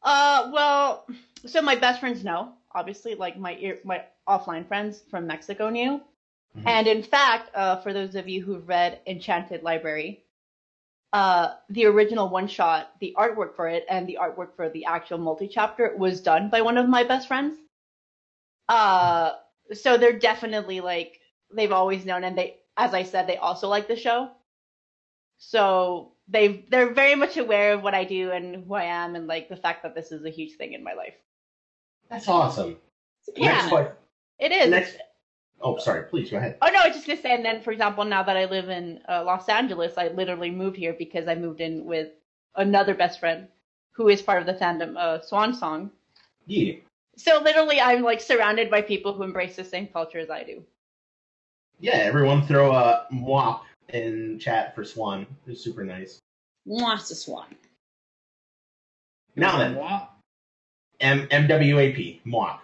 Uh, 0.01 0.51
well, 0.54 1.07
so 1.45 1.62
my 1.62 1.75
best 1.75 2.00
friends 2.00 2.24
know, 2.24 2.54
obviously, 2.74 3.16
like 3.16 3.38
my 3.38 3.75
my 3.83 4.04
offline 4.28 4.68
friends 4.68 5.04
from 5.10 5.28
Mexico 5.28 5.69
knew, 5.69 6.01
Mhm. 6.56 6.63
and 6.66 6.88
in 6.88 7.04
fact, 7.04 7.50
uh, 7.56 7.78
for 7.78 7.94
those 7.94 8.16
of 8.16 8.28
you 8.30 8.42
who've 8.44 8.68
read 8.68 9.02
Enchanted 9.07 9.63
Library, 9.63 10.24
uh, 11.13 11.56
the 11.69 11.86
original 11.86 12.30
one 12.30 12.48
shot, 12.48 12.92
the 13.00 13.16
artwork 13.18 13.56
for 13.56 13.68
it, 13.68 13.86
and 13.90 14.07
the 14.07 14.18
artwork 14.22 14.56
for 14.56 14.69
the 14.69 14.86
actual 14.86 15.18
multi 15.18 15.48
chapter 15.48 15.96
was 15.98 16.22
done 16.22 16.50
by 16.50 16.62
one 16.62 16.78
of 16.78 16.90
my 16.90 17.04
best 17.04 17.28
friends. 17.28 17.57
Uh, 18.69 19.34
so 19.74 19.98
they're 19.98 20.19
definitely 20.19 20.81
like 20.81 21.19
they've 21.54 21.72
always 21.72 22.06
known, 22.06 22.24
and 22.24 22.38
they, 22.38 22.57
as 22.78 22.94
I 22.94 23.04
said, 23.04 23.28
they 23.28 23.38
also 23.38 23.68
like 23.68 23.88
the 23.88 23.96
show. 23.96 24.31
So 25.38 26.14
they 26.28 26.66
they're 26.69 26.94
very 26.94 27.16
much 27.16 27.38
aware 27.38 27.74
of 27.74 27.83
what 27.83 27.94
I 27.94 28.04
do 28.04 28.31
and 28.31 28.66
who 28.66 28.74
I 28.74 28.85
am, 28.85 29.16
and 29.16 29.28
like 29.28 29.50
the 29.50 29.57
fact 29.57 29.83
that 29.83 29.95
this 29.95 30.12
is 30.12 30.26
a 30.26 30.30
huge 30.30 30.57
thing 30.57 30.74
in 30.74 30.83
my 30.83 30.94
life. 30.94 31.16
That's 32.09 32.28
awesome. 32.28 32.78
Yeah, 33.35 33.68
question. 33.69 33.94
it 34.40 34.52
is. 34.52 34.69
Next. 34.69 34.97
Oh, 35.62 35.78
sorry. 35.78 36.04
Please 36.04 36.30
go 36.30 36.38
ahead. 36.38 36.57
Oh 36.62 36.68
no, 36.68 36.80
I 36.80 36.88
was 36.88 36.95
just 36.95 37.07
gonna 37.07 37.21
say, 37.21 37.33
and 37.33 37.44
then 37.44 37.62
for 37.62 37.71
example, 37.71 38.04
now 38.04 38.24
that 38.24 38.38
I 38.38 38.45
live 38.45 38.69
in 38.69 39.00
uh, 39.09 39.24
Los 39.24 39.50
Angeles, 39.50 39.97
I 39.97 40.09
literally 40.09 40.52
moved 40.52 40.78
here 40.78 40.94
because 40.94 41.28
I 41.28 41.35
moved 41.35 41.62
in 41.62 41.85
with 41.85 42.09
another 42.56 42.94
best 42.94 43.19
friend 43.19 43.47
who 43.92 44.09
is 44.09 44.21
part 44.21 44.42
of 44.42 44.45
the 44.45 44.54
fandom, 44.54 44.97
uh, 44.97 45.21
Swan 45.21 45.54
Song. 45.54 45.92
Yeah. 46.45 46.74
So 47.18 47.42
literally, 47.42 47.80
I'm 47.80 48.04
like 48.04 48.21
surrounded 48.21 48.69
by 48.69 48.81
people 48.81 49.14
who 49.14 49.24
embrace 49.24 49.56
the 49.56 49.64
same 49.64 49.88
culture 49.88 50.19
as 50.19 50.30
I 50.30 50.44
do. 50.44 50.64
Yeah. 51.80 51.95
Everyone 51.95 52.45
throw 52.45 52.71
a 52.71 53.07
mwop 53.12 53.62
in 53.90 54.38
chat 54.40 54.76
for 54.76 54.83
Swan. 54.83 55.26
It's 55.47 55.64
super 55.64 55.83
nice. 55.83 56.19
Wants 56.66 57.12
a 57.12 57.16
swan. 57.16 57.56
Now 59.35 59.57
then, 59.57 59.76
Mwah. 59.76 60.07
M 61.02 61.28
MWAP 61.28 62.21
mwop. 62.26 62.59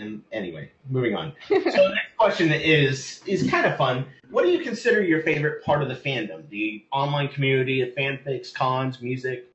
And 0.00 0.22
anyway, 0.32 0.70
moving 0.88 1.14
on. 1.14 1.32
so 1.48 1.60
the 1.60 1.94
next 1.94 2.16
question 2.16 2.50
is 2.50 3.20
is 3.26 3.48
kind 3.50 3.66
of 3.66 3.76
fun. 3.76 4.06
What 4.30 4.44
do 4.44 4.50
you 4.50 4.60
consider 4.60 5.02
your 5.02 5.22
favorite 5.22 5.62
part 5.62 5.82
of 5.82 5.88
the 5.88 5.94
fandom? 5.94 6.48
The 6.48 6.84
online 6.92 7.28
community, 7.28 7.84
the 7.84 8.00
fanfics, 8.00 8.52
cons, 8.54 9.02
music, 9.02 9.50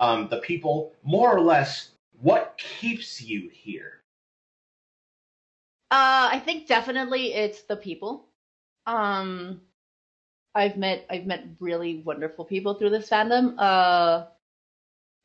um, 0.00 0.28
the 0.30 0.38
people, 0.38 0.92
more 1.04 1.34
or 1.34 1.40
less, 1.40 1.90
what 2.20 2.58
keeps 2.58 3.22
you 3.22 3.48
here? 3.52 4.00
Uh, 5.90 6.28
I 6.32 6.42
think 6.44 6.66
definitely 6.66 7.34
it's 7.34 7.62
the 7.62 7.76
people. 7.76 8.26
Um, 8.86 9.60
I've 10.54 10.76
met 10.76 11.06
I've 11.10 11.26
met 11.26 11.44
really 11.60 12.02
wonderful 12.04 12.44
people 12.44 12.74
through 12.74 12.90
this 12.90 13.08
fandom. 13.08 13.54
Uh, 13.58 14.26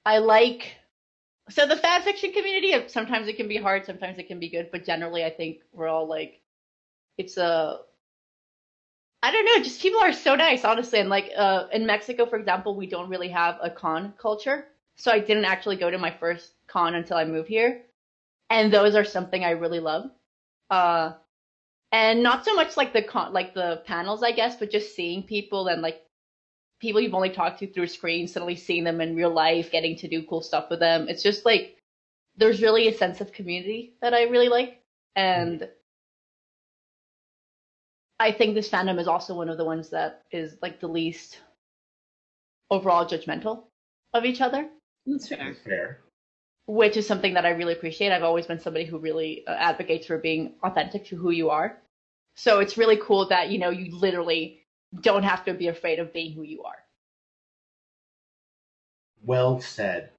I 0.06 0.18
like 0.20 0.76
so 1.50 1.66
the 1.66 1.76
fan 1.78 2.02
fiction 2.04 2.32
community. 2.34 2.76
Sometimes 2.88 3.28
it 3.28 3.38
can 3.38 3.48
be 3.48 3.58
hard, 3.58 3.86
sometimes 3.86 4.18
it 4.18 4.28
can 4.28 4.40
be 4.40 4.50
good, 4.50 4.70
but 4.72 4.86
generally 4.86 5.24
I 5.26 5.30
think 5.32 5.60
we're 5.74 5.88
all 5.88 6.08
like, 6.08 6.42
it's 7.18 7.38
a. 7.38 7.80
I 9.22 9.32
don't 9.32 9.46
know, 9.46 9.64
just 9.64 9.82
people 9.82 10.02
are 10.02 10.14
so 10.14 10.36
nice, 10.36 10.64
honestly. 10.64 11.00
And 11.00 11.10
like 11.10 11.32
uh, 11.38 11.68
in 11.74 11.86
Mexico, 11.86 12.26
for 12.26 12.38
example, 12.38 12.76
we 12.76 12.88
don't 12.88 13.10
really 13.10 13.30
have 13.30 13.58
a 13.62 13.70
con 13.70 14.14
culture, 14.18 14.68
so 14.96 15.12
I 15.12 15.20
didn't 15.20 15.46
actually 15.46 15.76
go 15.76 15.92
to 15.92 15.98
my 15.98 16.12
first 16.12 16.54
con 16.68 16.96
until 16.96 17.18
I 17.18 17.26
moved 17.26 17.50
here, 17.50 17.84
and 18.50 18.72
those 18.72 18.96
are 18.96 19.04
something 19.06 19.44
I 19.44 19.52
really 19.52 19.80
love 19.82 20.12
uh 20.70 21.14
and 21.92 22.22
not 22.24 22.46
so 22.46 22.54
much 22.56 22.78
like 22.78 22.94
the 22.94 23.02
con 23.02 23.34
like 23.34 23.54
the 23.54 23.82
panels 23.86 24.24
i 24.24 24.32
guess 24.32 24.56
but 24.58 24.72
just 24.72 24.96
seeing 24.96 25.24
people 25.24 25.68
and 25.68 25.82
like 25.82 26.04
people 26.80 27.02
you've 27.02 27.14
only 27.14 27.30
talked 27.30 27.60
to 27.60 27.68
through 27.68 27.88
screens 27.88 28.34
suddenly 28.34 28.56
seeing 28.56 28.84
them 28.84 29.02
in 29.02 29.16
real 29.16 29.32
life 29.32 29.72
getting 29.72 29.96
to 29.96 30.08
do 30.08 30.24
cool 30.24 30.42
stuff 30.42 30.70
with 30.70 30.80
them 30.80 31.08
it's 31.10 31.24
just 31.24 31.46
like 31.46 31.76
there's 32.38 32.62
really 32.62 32.88
a 32.88 32.94
sense 32.94 33.22
of 33.22 33.32
community 33.32 33.94
that 34.02 34.14
i 34.14 34.24
really 34.24 34.50
like 34.50 34.82
and 35.16 35.68
I 38.20 38.34
think 38.34 38.54
this 38.54 38.70
fandom 38.70 39.00
is 39.00 39.08
also 39.08 39.34
one 39.34 39.50
of 39.50 39.58
the 39.58 39.66
ones 39.66 39.90
that 39.90 40.24
is 40.32 40.58
like 40.62 40.80
the 40.80 40.88
least 40.88 41.40
overall 42.70 43.06
judgmental 43.06 43.64
of 44.14 44.26
each 44.26 44.42
other, 44.42 44.68
That's 45.06 45.28
fair. 45.28 45.38
That's 45.38 45.60
fair. 45.60 46.00
which 46.66 46.98
is 46.98 47.08
something 47.08 47.34
that 47.36 47.46
I 47.46 47.52
really 47.52 47.74
appreciate. 47.74 48.12
I've 48.12 48.24
always 48.24 48.46
been 48.46 48.60
somebody 48.60 48.86
who 48.86 48.98
really 49.00 49.46
uh, 49.48 49.52
advocates 49.52 50.08
for 50.08 50.18
being 50.18 50.54
authentic 50.64 51.06
to 51.06 51.16
who 51.16 51.32
you 51.32 51.50
are. 51.50 51.78
So 52.36 52.60
it's 52.60 52.78
really 52.78 52.98
cool 52.98 53.28
that, 53.30 53.50
you 53.50 53.58
know, 53.58 53.70
you 53.70 53.96
literally 53.96 54.59
don't 55.02 55.24
have 55.24 55.46
to 55.46 55.54
be 55.54 55.68
afraid 55.68 56.00
of 56.00 56.14
being 56.14 56.34
who 56.34 56.44
you 56.44 56.64
are. 56.64 56.84
Well 59.24 59.60
said. 59.60 60.10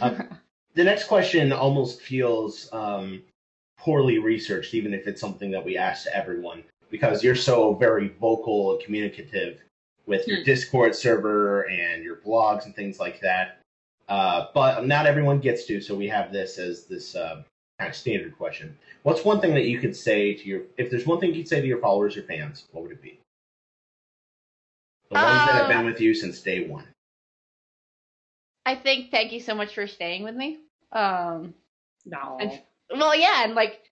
Uh, 0.00 0.22
the 0.74 0.84
next 0.84 1.04
question 1.04 1.52
almost 1.52 2.00
feels 2.00 2.68
um, 2.72 3.22
poorly 3.78 4.18
researched, 4.18 4.74
even 4.74 4.94
if 4.94 5.06
it's 5.06 5.20
something 5.20 5.50
that 5.50 5.64
we 5.64 5.76
ask 5.76 6.04
to 6.04 6.16
everyone, 6.16 6.64
because 6.90 7.22
you're 7.22 7.34
so 7.34 7.74
very 7.74 8.08
vocal 8.20 8.72
and 8.72 8.84
communicative 8.84 9.60
with 10.06 10.26
your 10.26 10.38
Hmm. 10.38 10.44
Discord 10.44 10.94
server 10.94 11.68
and 11.68 12.02
your 12.02 12.16
blogs 12.16 12.64
and 12.64 12.74
things 12.74 12.98
like 12.98 13.20
that. 13.20 13.60
Uh, 14.08 14.46
but 14.54 14.86
not 14.86 15.04
everyone 15.04 15.38
gets 15.38 15.66
to, 15.66 15.80
so 15.82 15.94
we 15.94 16.08
have 16.08 16.32
this 16.32 16.58
as 16.58 16.86
this 16.86 17.14
uh, 17.14 17.42
kind 17.78 17.90
of 17.90 17.94
standard 17.94 18.36
question. 18.38 18.74
What's 19.02 19.22
one 19.22 19.38
thing 19.40 19.52
that 19.54 19.66
you 19.66 19.78
could 19.78 19.94
say 19.94 20.32
to 20.32 20.44
your, 20.48 20.62
if 20.78 20.90
there's 20.90 21.04
one 21.04 21.20
thing 21.20 21.34
you 21.34 21.42
could 21.42 21.48
say 21.48 21.60
to 21.60 21.66
your 21.66 21.78
followers 21.78 22.16
or 22.16 22.22
fans, 22.22 22.64
what 22.72 22.82
would 22.82 22.92
it 22.92 23.02
be? 23.02 23.20
The 25.10 25.14
ones 25.14 25.44
that 25.46 25.54
have 25.54 25.64
Uh, 25.66 25.68
been 25.68 25.86
with 25.86 26.00
you 26.00 26.14
since 26.14 26.40
day 26.42 26.66
one. 26.68 26.84
I 28.66 28.74
think 28.74 29.10
thank 29.10 29.32
you 29.32 29.40
so 29.40 29.54
much 29.54 29.74
for 29.74 29.86
staying 29.86 30.22
with 30.24 30.34
me. 30.34 30.58
Um, 30.92 31.54
No. 32.04 32.38
And- 32.40 32.62
well, 32.90 33.14
yeah, 33.16 33.44
and 33.44 33.54
like 33.54 33.90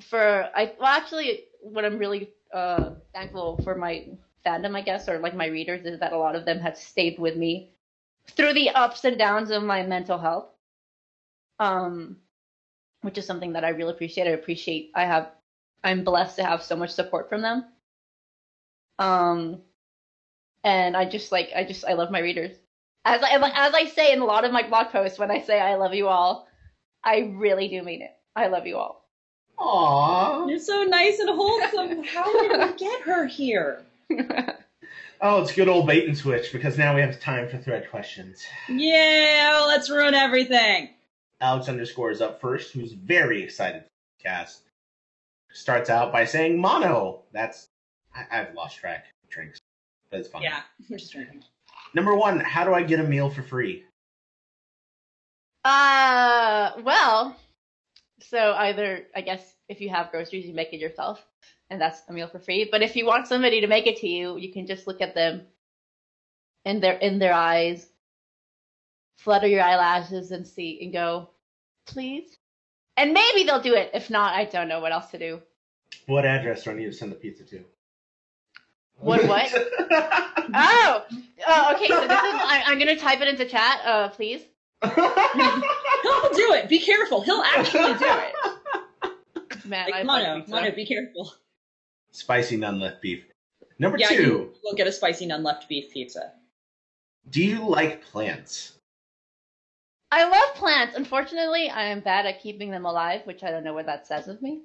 for 0.00 0.50
I 0.54 0.74
well 0.78 0.88
actually 0.88 1.44
what 1.60 1.84
I'm 1.84 1.98
really 1.98 2.32
uh 2.52 2.94
thankful 3.12 3.58
for 3.62 3.74
my 3.74 4.06
fandom, 4.44 4.74
I 4.76 4.80
guess, 4.82 5.08
or 5.08 5.18
like 5.18 5.34
my 5.34 5.46
readers, 5.46 5.84
is 5.84 6.00
that 6.00 6.12
a 6.12 6.18
lot 6.18 6.34
of 6.34 6.44
them 6.44 6.58
have 6.60 6.76
stayed 6.76 7.18
with 7.18 7.36
me 7.36 7.70
through 8.26 8.52
the 8.54 8.70
ups 8.70 9.04
and 9.04 9.18
downs 9.18 9.50
of 9.50 9.62
my 9.62 9.82
mental 9.82 10.18
health. 10.18 10.48
Um, 11.58 12.16
which 13.02 13.18
is 13.18 13.26
something 13.26 13.52
that 13.52 13.64
I 13.64 13.70
really 13.70 13.92
appreciate. 13.92 14.26
I 14.26 14.30
appreciate 14.30 14.90
I 14.94 15.04
have 15.04 15.32
I'm 15.84 16.04
blessed 16.04 16.36
to 16.36 16.44
have 16.44 16.62
so 16.62 16.76
much 16.76 16.90
support 16.90 17.28
from 17.28 17.42
them. 17.42 17.64
Um, 18.98 19.62
and 20.64 20.96
I 20.96 21.04
just 21.04 21.32
like 21.32 21.50
I 21.54 21.64
just 21.64 21.84
I 21.84 21.94
love 21.94 22.10
my 22.10 22.20
readers. 22.20 22.56
As 23.04 23.22
I 23.22 23.36
as 23.36 23.74
I 23.74 23.86
say 23.86 24.12
in 24.12 24.20
a 24.20 24.24
lot 24.24 24.44
of 24.44 24.52
my 24.52 24.66
blog 24.68 24.88
posts 24.88 25.18
when 25.18 25.30
I 25.30 25.40
say 25.40 25.60
I 25.60 25.76
love 25.76 25.94
you 25.94 26.08
all, 26.08 26.48
I 27.04 27.32
really 27.34 27.68
do 27.68 27.82
mean 27.82 28.02
it. 28.02 28.10
I 28.36 28.48
love 28.48 28.66
you 28.66 28.76
all. 28.76 29.08
Aww. 29.58 30.48
You're 30.48 30.58
so 30.58 30.84
nice 30.84 31.18
and 31.18 31.30
wholesome. 31.30 32.04
How 32.04 32.48
did 32.48 32.70
we 32.70 32.76
get 32.78 33.02
her 33.02 33.26
here? 33.26 33.82
Oh, 35.22 35.42
it's 35.42 35.52
good 35.52 35.68
old 35.68 35.86
bait 35.86 36.06
and 36.06 36.16
switch 36.16 36.50
because 36.50 36.78
now 36.78 36.94
we 36.94 37.02
have 37.02 37.20
time 37.20 37.46
for 37.46 37.58
thread 37.58 37.90
questions. 37.90 38.46
Yeah, 38.70 39.64
let's 39.66 39.90
ruin 39.90 40.14
everything. 40.14 40.90
Alex 41.42 41.68
underscore 41.68 42.10
is 42.10 42.22
up 42.22 42.40
first, 42.40 42.72
who's 42.72 42.92
very 42.92 43.42
excited 43.42 43.82
for 43.82 43.88
the 44.18 44.22
cast. 44.28 44.62
Starts 45.52 45.90
out 45.90 46.10
by 46.10 46.24
saying 46.24 46.58
mono. 46.58 47.22
That's 47.32 47.68
I, 48.14 48.24
I've 48.30 48.54
lost 48.54 48.78
track 48.78 49.06
of 49.22 49.30
drinks, 49.30 49.60
but 49.60 49.69
it's 50.18 50.28
fine. 50.28 50.42
Yeah, 50.42 50.60
we're 50.88 50.98
just 50.98 51.12
drinking. 51.12 51.42
Number 51.94 52.14
one, 52.14 52.40
how 52.40 52.64
do 52.64 52.74
I 52.74 52.82
get 52.82 53.00
a 53.00 53.04
meal 53.04 53.30
for 53.30 53.42
free? 53.42 53.84
Uh, 55.64 56.70
well, 56.82 57.36
so 58.20 58.52
either 58.52 59.06
I 59.14 59.20
guess 59.20 59.54
if 59.68 59.80
you 59.80 59.90
have 59.90 60.10
groceries, 60.10 60.46
you 60.46 60.54
make 60.54 60.72
it 60.72 60.80
yourself, 60.80 61.24
and 61.68 61.80
that's 61.80 62.02
a 62.08 62.12
meal 62.12 62.28
for 62.28 62.38
free. 62.38 62.68
But 62.70 62.82
if 62.82 62.96
you 62.96 63.06
want 63.06 63.26
somebody 63.26 63.60
to 63.60 63.66
make 63.66 63.86
it 63.86 63.98
to 63.98 64.08
you, 64.08 64.38
you 64.38 64.52
can 64.52 64.66
just 64.66 64.86
look 64.86 65.00
at 65.00 65.14
them 65.14 65.42
in 66.64 66.80
their 66.80 66.94
in 66.94 67.18
their 67.18 67.34
eyes, 67.34 67.86
flutter 69.18 69.48
your 69.48 69.62
eyelashes, 69.62 70.30
and 70.30 70.46
see 70.46 70.78
and 70.82 70.92
go, 70.92 71.30
please. 71.86 72.36
And 72.96 73.12
maybe 73.12 73.44
they'll 73.44 73.62
do 73.62 73.74
it. 73.74 73.90
If 73.94 74.10
not, 74.10 74.34
I 74.34 74.44
don't 74.44 74.68
know 74.68 74.80
what 74.80 74.92
else 74.92 75.10
to 75.10 75.18
do. 75.18 75.40
What 76.06 76.24
address 76.24 76.64
do 76.64 76.70
I 76.70 76.74
need 76.74 76.86
to 76.86 76.92
send 76.92 77.12
the 77.12 77.16
pizza 77.16 77.44
to? 77.44 77.64
What 79.00 79.24
what? 79.26 79.52
Oh, 80.52 81.04
oh, 81.46 81.74
okay. 81.76 81.86
So 81.86 82.00
this 82.00 82.10
is 82.10 82.34
I, 82.34 82.62
I'm 82.66 82.78
gonna 82.80 82.96
type 82.96 83.20
it 83.20 83.28
into 83.28 83.44
chat. 83.44 83.80
Uh, 83.84 84.08
please. 84.08 84.42
He'll 84.82 84.92
do 84.92 86.52
it. 86.54 86.68
Be 86.68 86.80
careful. 86.80 87.20
He'll 87.22 87.42
actually 87.42 87.94
do 87.98 88.04
it. 88.04 88.34
Man, 89.64 89.86
I 89.86 89.90
Like, 89.90 90.04
love 90.04 90.06
Mono, 90.06 90.40
pizza. 90.40 90.50
Mono, 90.54 90.70
be 90.72 90.86
careful. 90.86 91.32
Spicy 92.10 92.56
none 92.56 92.80
left 92.80 93.00
beef. 93.00 93.24
Number 93.78 93.96
Yeah, 93.98 94.08
two, 94.08 94.22
you 94.22 94.54
will 94.64 94.74
get 94.74 94.88
a 94.88 94.92
spicy 94.92 95.26
none 95.26 95.44
left 95.44 95.68
beef 95.68 95.92
pizza. 95.92 96.32
do 97.30 97.40
you 97.44 97.64
like 97.64 98.02
plants? 98.04 98.72
I 100.10 100.28
love 100.28 100.54
plants. 100.56 100.96
Unfortunately, 100.96 101.70
I 101.70 101.84
am 101.84 102.00
bad 102.00 102.26
at 102.26 102.42
keeping 102.42 102.72
them 102.72 102.84
alive, 102.86 103.20
which 103.24 103.44
I 103.44 103.52
don't 103.52 103.62
know 103.62 103.74
what 103.74 103.86
that 103.86 104.08
says 104.08 104.26
of 104.26 104.42
me. 104.42 104.62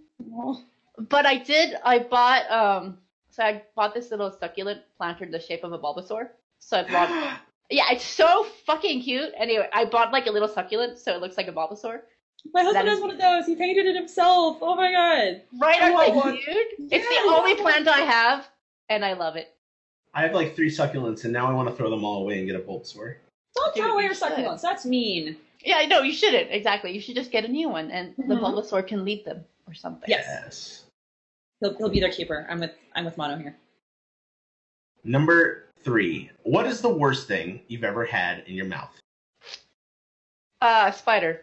But 0.98 1.28
I 1.28 1.36
did. 1.38 1.76
I 1.86 2.00
bought. 2.00 2.50
Um. 2.50 2.98
So 3.36 3.44
I 3.44 3.64
bought 3.76 3.94
this 3.94 4.12
little 4.12 4.32
succulent 4.32 4.82
planter 4.98 5.26
in 5.26 5.32
the 5.32 5.42
shape 5.42 5.66
of 5.66 5.74
a 5.74 5.78
Bulbasaur. 5.80 6.30
So 6.60 6.78
I 6.78 6.84
bought. 6.90 7.40
yeah, 7.70 7.84
it's 7.92 8.06
so 8.06 8.46
fucking 8.66 9.02
cute. 9.02 9.32
Anyway, 9.38 9.68
I 9.74 9.84
bought 9.84 10.14
like 10.14 10.28
a 10.28 10.32
little 10.32 10.48
succulent, 10.48 10.98
so 11.00 11.14
it 11.14 11.20
looks 11.22 11.36
like 11.36 11.50
a 11.50 11.52
Bulbasaur. 11.52 12.00
My 12.54 12.62
husband 12.64 12.88
That 12.88 12.90
has 12.90 12.98
is- 13.00 13.02
one 13.02 13.12
of 13.12 13.18
those. 13.20 13.46
He 13.46 13.56
painted 13.56 13.88
it 13.88 13.96
himself. 13.98 14.60
Oh 14.62 14.76
my 14.76 14.90
god. 14.90 15.42
Right? 15.60 15.82
I 15.82 15.92
Aren't 15.92 15.96
want 15.96 16.08
they 16.08 16.16
one. 16.16 16.38
cute? 16.38 16.68
It's 16.92 17.08
the 17.10 17.30
I 17.30 17.36
only 17.38 17.56
plant 17.56 17.88
I 17.90 18.00
have, 18.02 18.48
and 18.88 19.04
I 19.04 19.14
love 19.14 19.36
it. 19.36 19.54
I 20.14 20.22
have 20.22 20.34
like 20.34 20.56
three 20.56 20.70
succulents, 20.70 21.26
and 21.26 21.34
now 21.34 21.46
I 21.50 21.54
want 21.54 21.68
to 21.68 21.76
throw 21.76 21.90
them 21.90 22.06
all 22.06 22.22
away 22.22 22.38
and 22.38 22.48
get 22.48 22.56
a 22.56 22.60
Bulbasaur. 22.60 23.16
Don't 23.58 23.76
Dude, 23.76 23.84
throw 23.84 23.94
away 23.96 24.04
you 24.04 24.08
your 24.10 24.16
should. 24.16 24.30
succulents. 24.32 24.62
That's 24.62 24.86
mean. 24.86 25.36
Yeah, 25.62 25.76
I 25.78 25.88
know 25.88 26.02
you 26.04 26.14
shouldn't. 26.14 26.52
Exactly. 26.52 26.92
You 26.94 27.02
should 27.02 27.16
just 27.16 27.32
get 27.32 27.44
a 27.44 27.50
new 27.50 27.68
one, 27.68 27.92
and 27.92 28.14
the 28.16 28.36
Mhm. 28.36 28.40
Bulbasaur 28.40 28.88
can 28.88 29.04
lead 29.04 29.26
them 29.26 29.44
or 29.68 29.74
something. 29.74 30.08
Yes. 30.10 30.26
Yes. 30.30 30.85
He'll, 31.62 31.76
he'll 31.78 31.90
be 31.90 32.00
their 32.00 32.12
keeper. 32.12 32.46
I'm 32.50 32.60
with 32.60 32.72
I'm 32.96 33.06
with 33.06 33.18
Mono 33.18 33.38
here. 33.38 33.56
Number 35.04 35.66
three, 35.84 36.32
what 36.44 36.66
is 36.66 36.82
the 36.82 36.90
worst 36.90 37.28
thing 37.28 37.62
you've 37.68 37.84
ever 37.84 38.06
had 38.06 38.44
in 38.48 38.56
your 38.56 38.66
mouth? 38.66 38.92
Uh, 40.62 40.92
spider. 40.92 41.42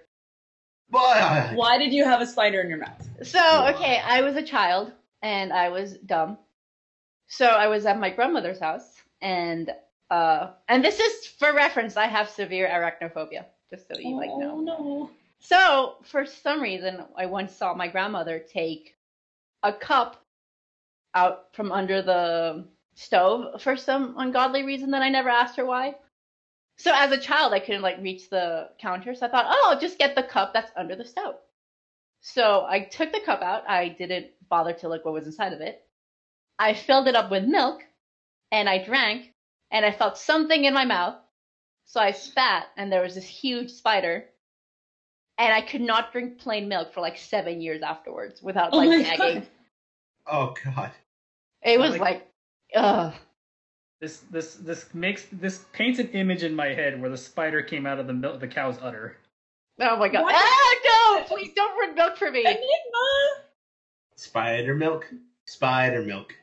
Blah! 0.90 1.52
Why 1.54 1.78
did 1.78 1.92
you 1.92 2.04
have 2.04 2.20
a 2.20 2.26
spider 2.26 2.60
in 2.60 2.68
your 2.68 2.78
mouth? 2.78 3.08
So, 3.22 3.66
okay, 3.74 4.00
I 4.04 4.20
was 4.20 4.36
a 4.36 4.42
child 4.42 4.92
and 5.22 5.52
I 5.52 5.68
was 5.70 5.94
dumb. 6.04 6.36
So 7.28 7.46
I 7.46 7.68
was 7.68 7.86
at 7.86 7.98
my 7.98 8.10
grandmother's 8.10 8.60
house 8.60 9.00
and 9.22 9.70
uh 10.10 10.50
and 10.68 10.84
this 10.84 11.00
is 11.00 11.26
for 11.26 11.54
reference, 11.54 11.96
I 11.96 12.06
have 12.06 12.28
severe 12.28 12.68
arachnophobia, 12.68 13.46
just 13.70 13.88
so 13.88 13.98
you 13.98 14.16
like 14.16 14.28
Oh 14.30 14.38
know. 14.40 14.60
no. 14.60 15.10
So, 15.38 15.96
for 16.04 16.24
some 16.24 16.60
reason, 16.62 17.02
I 17.16 17.26
once 17.26 17.52
saw 17.56 17.74
my 17.74 17.88
grandmother 17.88 18.38
take 18.38 18.94
a 19.62 19.72
cup 19.72 20.24
out 21.14 21.54
from 21.54 21.72
under 21.72 22.02
the 22.02 22.64
stove 22.94 23.60
for 23.60 23.76
some 23.76 24.14
ungodly 24.18 24.62
reason 24.62 24.90
that 24.90 25.02
I 25.02 25.08
never 25.08 25.28
asked 25.28 25.56
her 25.56 25.64
why. 25.64 25.94
So 26.78 26.92
as 26.94 27.12
a 27.12 27.18
child, 27.18 27.52
I 27.52 27.60
couldn't 27.60 27.82
like 27.82 28.00
reach 28.00 28.28
the 28.28 28.70
counter, 28.80 29.14
so 29.14 29.26
I 29.26 29.30
thought, 29.30 29.46
oh, 29.48 29.70
I'll 29.70 29.80
just 29.80 29.98
get 29.98 30.14
the 30.14 30.22
cup 30.22 30.52
that's 30.52 30.72
under 30.76 30.96
the 30.96 31.04
stove. 31.04 31.36
So 32.22 32.64
I 32.68 32.80
took 32.80 33.12
the 33.12 33.20
cup 33.20 33.42
out. 33.42 33.68
I 33.68 33.88
didn't 33.88 34.28
bother 34.48 34.72
to 34.74 34.88
look 34.88 35.04
what 35.04 35.14
was 35.14 35.26
inside 35.26 35.52
of 35.52 35.60
it. 35.60 35.84
I 36.58 36.74
filled 36.74 37.08
it 37.08 37.16
up 37.16 37.30
with 37.30 37.44
milk, 37.44 37.82
and 38.50 38.68
I 38.68 38.82
drank, 38.82 39.32
and 39.70 39.84
I 39.84 39.92
felt 39.92 40.18
something 40.18 40.64
in 40.64 40.74
my 40.74 40.84
mouth. 40.84 41.16
So 41.84 42.00
I 42.00 42.12
spat, 42.12 42.66
and 42.76 42.90
there 42.90 43.02
was 43.02 43.14
this 43.14 43.26
huge 43.26 43.70
spider. 43.70 44.24
And 45.38 45.52
I 45.52 45.60
could 45.62 45.80
not 45.80 46.12
drink 46.12 46.38
plain 46.38 46.68
milk 46.68 46.92
for 46.92 47.00
like 47.00 47.16
seven 47.16 47.60
years 47.60 47.82
afterwards 47.82 48.42
without 48.42 48.70
Oh 48.72 48.78
like 48.78 48.88
my 48.88 49.02
gagging. 49.02 49.40
God. 49.40 49.46
Oh 50.26 50.54
god. 50.64 50.90
It 51.62 51.78
was 51.80 51.92
Like- 51.92 52.00
like, 52.00 52.28
ugh. 52.74 53.14
This 54.00 54.18
this 54.32 54.54
this 54.56 54.92
makes 54.94 55.26
this 55.30 55.64
paints 55.72 56.00
an 56.00 56.08
image 56.08 56.42
in 56.42 56.56
my 56.56 56.68
head 56.74 57.00
where 57.00 57.08
the 57.10 57.16
spider 57.16 57.62
came 57.62 57.86
out 57.86 58.00
of 58.00 58.08
the 58.08 58.12
milk, 58.12 58.40
the 58.40 58.48
cow's 58.48 58.76
udder. 58.82 59.16
Oh 59.80 59.96
my 59.96 60.08
god. 60.08 60.24
What? 60.24 60.34
Ah, 60.36 60.74
no! 61.20 61.24
Please 61.24 61.52
don't 61.54 61.76
bring 61.76 61.94
milk 61.94 62.16
for 62.16 62.30
me. 62.30 62.40
Enigma. 62.40 63.44
Spider 64.16 64.74
milk. 64.74 65.06
Spider 65.46 66.02
milk. 66.02 66.34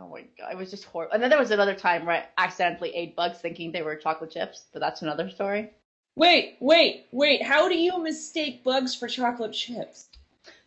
Oh 0.00 0.08
my 0.08 0.22
god, 0.38 0.52
it 0.52 0.56
was 0.56 0.70
just 0.70 0.84
horrible. 0.84 1.12
And 1.12 1.22
then 1.22 1.28
there 1.28 1.38
was 1.38 1.50
another 1.50 1.74
time 1.74 2.06
where 2.06 2.16
I 2.16 2.26
accidentally 2.42 2.94
ate 2.94 3.14
bugs 3.16 3.38
thinking 3.38 3.72
they 3.72 3.82
were 3.82 3.96
chocolate 3.96 4.30
chips, 4.30 4.66
but 4.72 4.78
that's 4.80 5.02
another 5.02 5.28
story. 5.28 5.70
Wait, 6.16 6.56
wait, 6.60 7.06
wait. 7.10 7.42
How 7.42 7.68
do 7.68 7.76
you 7.76 8.02
mistake 8.02 8.64
bugs 8.64 8.94
for 8.94 9.08
chocolate 9.08 9.52
chips? 9.52 10.08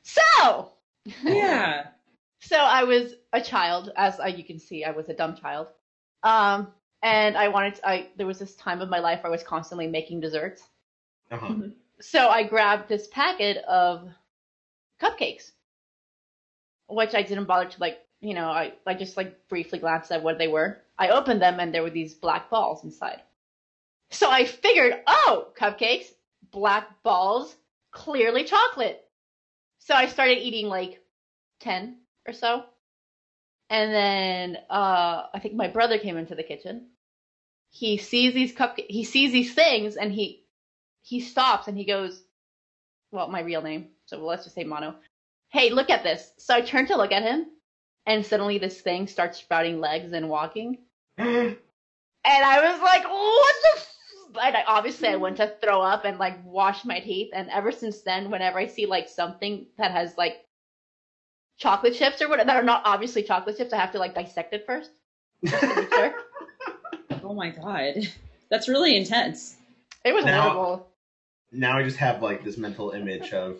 So, 0.04 0.72
Yeah. 1.24 1.88
so 2.40 2.58
I 2.58 2.84
was 2.84 3.14
a 3.32 3.42
child, 3.42 3.92
as 3.96 4.20
you 4.36 4.44
can 4.44 4.60
see, 4.60 4.84
I 4.84 4.92
was 4.92 5.10
a 5.10 5.14
dumb 5.14 5.36
child. 5.36 5.68
Um, 6.24 6.68
and 7.04 7.38
I 7.38 7.50
wanted, 7.50 7.76
to, 7.76 7.88
I 7.88 8.08
there 8.18 8.26
was 8.26 8.40
this 8.40 8.56
time 8.56 8.82
of 8.82 8.90
my 8.90 9.00
life 9.00 9.22
where 9.24 9.32
I 9.32 9.36
was 9.36 9.44
constantly 9.44 9.88
making 9.88 10.22
desserts. 10.22 10.64
Uh-huh. 11.32 11.56
So 12.02 12.28
I 12.28 12.44
grabbed 12.44 12.90
this 12.90 13.08
packet 13.08 13.58
of 13.66 14.10
cupcakes 15.02 15.52
which 16.88 17.16
I 17.16 17.22
didn't 17.24 17.46
bother 17.46 17.70
to 17.70 17.82
like, 17.82 18.00
you 18.22 18.34
know, 18.34 18.48
I, 18.48 18.74
I 18.86 18.94
just 18.94 19.18
like 19.18 19.48
briefly 19.48 19.80
glanced 19.80 20.12
at 20.12 20.24
what 20.24 20.38
they 20.38 20.48
were. 20.48 20.82
I 20.98 21.10
opened 21.10 21.42
them 21.42 21.60
and 21.60 21.74
there 21.74 21.84
were 21.84 21.90
these 21.90 22.14
black 22.14 22.50
balls 22.50 22.84
inside. 22.84 23.22
So 24.16 24.32
I 24.32 24.46
figured, 24.46 25.02
oh, 25.08 25.48
cupcakes, 25.60 26.06
black 26.50 27.04
balls, 27.04 27.54
clearly 27.92 28.46
chocolate. 28.46 29.04
So 29.80 29.94
I 29.94 30.08
started 30.08 30.38
eating 30.38 30.70
like 30.70 31.02
10 31.60 31.98
or 32.26 32.32
so. 32.32 32.64
And 33.70 33.94
then 33.94 34.58
uh, 34.70 35.24
I 35.34 35.40
think 35.40 35.56
my 35.56 35.68
brother 35.68 36.00
came 36.00 36.16
into 36.16 36.34
the 36.34 36.44
kitchen. 36.44 36.92
He 37.72 37.98
sees 37.98 38.34
these 38.34 38.56
cupcakes, 38.56 38.86
he 38.88 39.04
sees 39.04 39.34
these 39.34 39.54
things 39.54 39.98
and 39.98 40.14
he 40.14 40.46
he 41.02 41.20
stops 41.20 41.68
and 41.68 41.78
he 41.78 41.84
goes, 41.84 42.24
well, 43.12 43.28
my 43.28 43.42
real 43.42 43.62
name. 43.62 43.90
So 44.06 44.26
let's 44.26 44.46
just 44.46 44.56
say 44.56 44.64
Mono. 44.64 44.96
Hey, 45.50 45.72
look 45.72 45.90
at 45.90 46.04
this. 46.04 46.32
So 46.38 46.56
I 46.56 46.62
turn 46.62 46.88
to 46.88 46.96
look 46.96 47.12
at 47.12 47.24
him 47.24 47.48
and 48.06 48.26
suddenly 48.26 48.60
this 48.60 48.80
thing 48.80 49.08
starts 49.08 49.40
sprouting 49.40 49.82
legs 49.82 50.14
and 50.14 50.30
walking. 50.30 50.78
And 52.26 52.44
I 52.44 52.72
was 52.72 52.82
like, 52.82 53.04
what 53.04 53.56
the 53.62 53.85
f-? 54.38 54.44
And 54.44 54.56
I, 54.58 54.64
obviously 54.68 55.08
I 55.08 55.16
went 55.16 55.38
to 55.38 55.54
throw 55.62 55.82
up 55.82 56.06
and 56.06 56.18
like 56.20 56.38
wash 56.46 56.86
my 56.86 57.00
teeth. 57.00 57.30
And 57.34 57.50
ever 57.50 57.72
since 57.72 58.02
then, 58.02 58.30
whenever 58.32 58.60
I 58.60 58.68
see 58.68 58.86
like 58.86 59.10
something 59.10 59.66
that 59.78 59.92
has 59.92 60.18
like 60.18 60.38
chocolate 61.58 61.96
chips 61.96 62.22
or 62.22 62.30
whatever, 62.30 62.48
that 62.48 62.56
are 62.58 62.64
not 62.64 62.82
obviously 62.86 63.24
chocolate 63.24 63.58
chips, 63.58 63.74
I 63.74 63.78
have 63.78 63.92
to 63.94 64.00
like 64.00 64.16
dissect 64.16 64.54
it 64.54 64.66
first. 64.66 64.92
just 65.44 65.60
to 65.62 65.76
make 65.76 65.90
sure. 65.94 66.14
Oh 67.24 67.34
my 67.34 67.50
god. 67.50 67.96
That's 68.52 68.68
really 68.70 68.96
intense. 68.96 69.56
It 70.04 70.14
was 70.14 70.26
Now- 70.26 70.42
horrible. 70.52 70.88
now 71.52 71.76
I 71.78 71.82
just 71.82 71.98
have 71.98 72.22
like 72.22 72.44
this 72.44 72.56
mental 72.58 72.92
image 72.92 73.34
of 73.34 73.58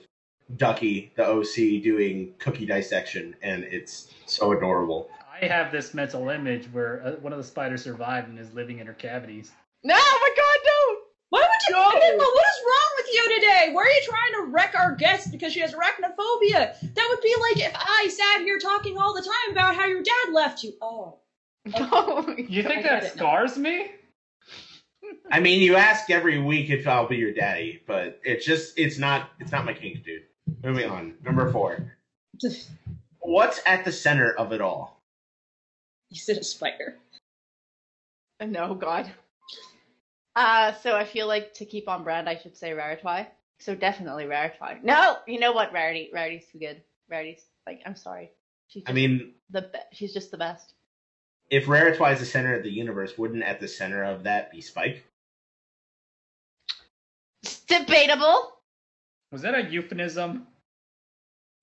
Ducky, 0.58 1.12
the 1.16 1.26
OC, 1.26 1.82
doing 1.82 2.36
cookie 2.38 2.68
dissection, 2.68 3.36
and 3.42 3.64
it's 3.64 4.14
so 4.28 4.52
adorable. 4.52 5.10
I 5.42 5.48
have 5.48 5.72
this 5.72 5.96
mental 5.96 6.30
image 6.30 6.66
where 6.72 7.02
uh, 7.04 7.12
one 7.14 7.34
of 7.34 7.38
the 7.40 7.44
spiders 7.44 7.84
survived 7.84 8.30
and 8.30 8.38
is 8.38 8.54
living 8.54 8.78
in 8.78 8.86
her 8.86 8.94
cavities. 8.94 9.52
No, 9.86 9.94
oh 9.96 10.20
my 10.20 10.30
god, 10.36 10.60
no! 10.66 11.00
Why 11.30 11.42
would 11.42 11.70
you? 11.70 11.76
Enigma, 11.78 12.24
what 12.24 12.46
is 12.48 12.64
wrong 12.66 12.92
with 12.98 13.06
you 13.14 13.36
today? 13.36 13.70
Why 13.72 13.84
are 13.84 13.88
you 13.88 14.02
trying 14.04 14.34
to 14.46 14.52
wreck 14.52 14.74
our 14.76 14.96
guest 14.96 15.32
because 15.32 15.54
she 15.54 15.60
has 15.60 15.74
arachnophobia? 15.74 16.74
That 16.96 17.08
would 17.10 17.22
be 17.22 17.36
like 17.40 17.68
if 17.68 17.76
I 17.76 18.08
sat 18.08 18.42
here 18.42 18.58
talking 18.58 18.98
all 18.98 19.14
the 19.14 19.22
time 19.22 19.52
about 19.52 19.76
how 19.76 19.86
your 19.86 20.02
dad 20.02 20.34
left 20.34 20.64
you. 20.64 20.74
Oh. 20.82 21.20
No. 21.68 21.90
Oh 21.92 22.36
you 22.38 22.62
think 22.62 22.84
get 22.84 22.84
that 22.84 23.04
it 23.04 23.16
now. 23.16 23.26
scars 23.26 23.58
me? 23.58 23.92
I 25.32 25.40
mean, 25.40 25.62
you 25.62 25.76
ask 25.76 26.12
every 26.12 26.40
week 26.40 26.70
if 26.70 26.88
I'll 26.88 27.08
be 27.08 27.18
your 27.18 27.34
daddy, 27.34 27.82
but 27.88 28.20
it's 28.24 28.46
just 28.46 28.78
it's 28.78 29.00
not 29.00 29.30
it's 29.40 29.52
not 29.52 29.66
my 29.66 29.74
kink, 29.74 30.04
dude. 30.04 30.24
Moving 30.64 30.90
on. 30.90 31.16
Number 31.24 31.52
four. 31.52 31.96
What's 33.20 33.62
at 33.66 33.84
the 33.86 33.92
center 33.92 34.32
of 34.32 34.52
it 34.52 34.62
all? 34.62 35.00
You 36.10 36.18
said 36.18 36.38
a 36.38 36.44
spider. 36.44 36.96
No, 38.40 38.76
God. 38.76 39.12
Uh, 40.36 40.74
so 40.74 40.96
I 40.96 41.06
feel 41.06 41.28
like 41.28 41.54
to 41.56 41.66
keep 41.66 41.88
on 41.88 42.04
brand, 42.04 42.28
I 42.28 42.38
should 42.38 42.58
say 42.58 42.72
Raritwi. 42.72 43.28
So 43.60 43.74
definitely 43.74 44.26
Raritwi. 44.26 44.84
No, 44.84 45.18
you 45.28 45.40
know 45.40 45.54
what? 45.54 45.72
Rarity, 45.72 46.10
Rarity's 46.14 46.46
too 46.52 46.60
good. 46.60 46.82
Rarity's 47.10 47.42
like, 47.66 47.82
I'm 47.86 47.96
sorry. 47.96 48.32
She's 48.68 48.84
just 48.84 48.90
I 48.90 48.94
mean, 48.94 49.34
the 49.50 49.62
be- 49.62 49.80
she's 49.94 50.14
just 50.14 50.32
the 50.32 50.38
best. 50.38 50.74
if 51.50 51.68
Raritwi 51.68 52.14
is 52.14 52.20
the 52.20 52.26
center 52.26 52.56
of 52.56 52.64
the 52.64 52.70
universe, 52.72 53.18
wouldn't 53.18 53.44
at 53.44 53.60
the 53.62 53.68
center 53.68 54.04
of 54.04 54.24
that 54.24 54.52
be 54.52 54.60
Spike? 54.60 55.06
It's 57.44 57.60
debatable. 57.62 58.54
Was 59.32 59.42
that 59.44 59.56
a 59.56 59.70
euphemism? 59.70 60.48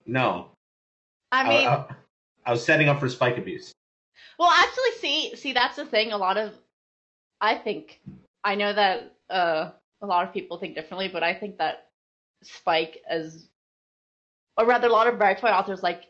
No. 0.06 0.48
I 1.30 1.48
mean, 1.48 1.66
I, 1.66 1.86
I 2.46 2.50
was 2.52 2.64
setting 2.64 2.88
up 2.88 3.00
for 3.00 3.08
Spike 3.08 3.38
abuse. 3.38 3.72
well, 4.38 4.50
actually, 4.50 4.92
see, 5.00 5.36
see, 5.36 5.52
that's 5.52 5.76
the 5.76 5.86
thing. 5.86 6.12
A 6.12 6.16
lot 6.16 6.36
of, 6.36 6.52
I 7.40 7.54
think, 7.56 8.00
I 8.44 8.54
know 8.54 8.72
that 8.72 9.14
uh, 9.30 9.70
a 10.00 10.06
lot 10.06 10.26
of 10.26 10.34
people 10.34 10.58
think 10.58 10.74
differently, 10.74 11.08
but 11.08 11.22
I 11.22 11.34
think 11.34 11.58
that 11.58 11.88
Spike 12.42 13.02
as, 13.08 13.46
or 14.56 14.66
rather, 14.66 14.88
a 14.88 14.92
lot 14.92 15.06
of 15.06 15.14
Raritwi 15.14 15.52
authors 15.52 15.82
like 15.82 16.04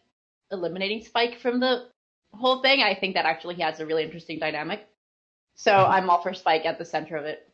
eliminating 0.51 1.03
Spike 1.05 1.39
from 1.41 1.61
the 1.61 1.87
whole 2.33 2.63
thing. 2.63 2.83
I 2.83 2.95
think 2.95 3.15
that 3.15 3.27
actually 3.27 3.57
he 3.57 3.63
has 3.63 3.81
a 3.81 3.87
really 3.87 4.05
interesting 4.05 4.39
dynamic. 4.39 4.87
So 5.55 5.73
I'm 5.73 6.09
all 6.09 6.23
for 6.23 6.33
Spike 6.33 6.65
at 6.65 6.79
the 6.79 6.85
center 6.85 7.17
of 7.17 7.25
it. 7.25 7.49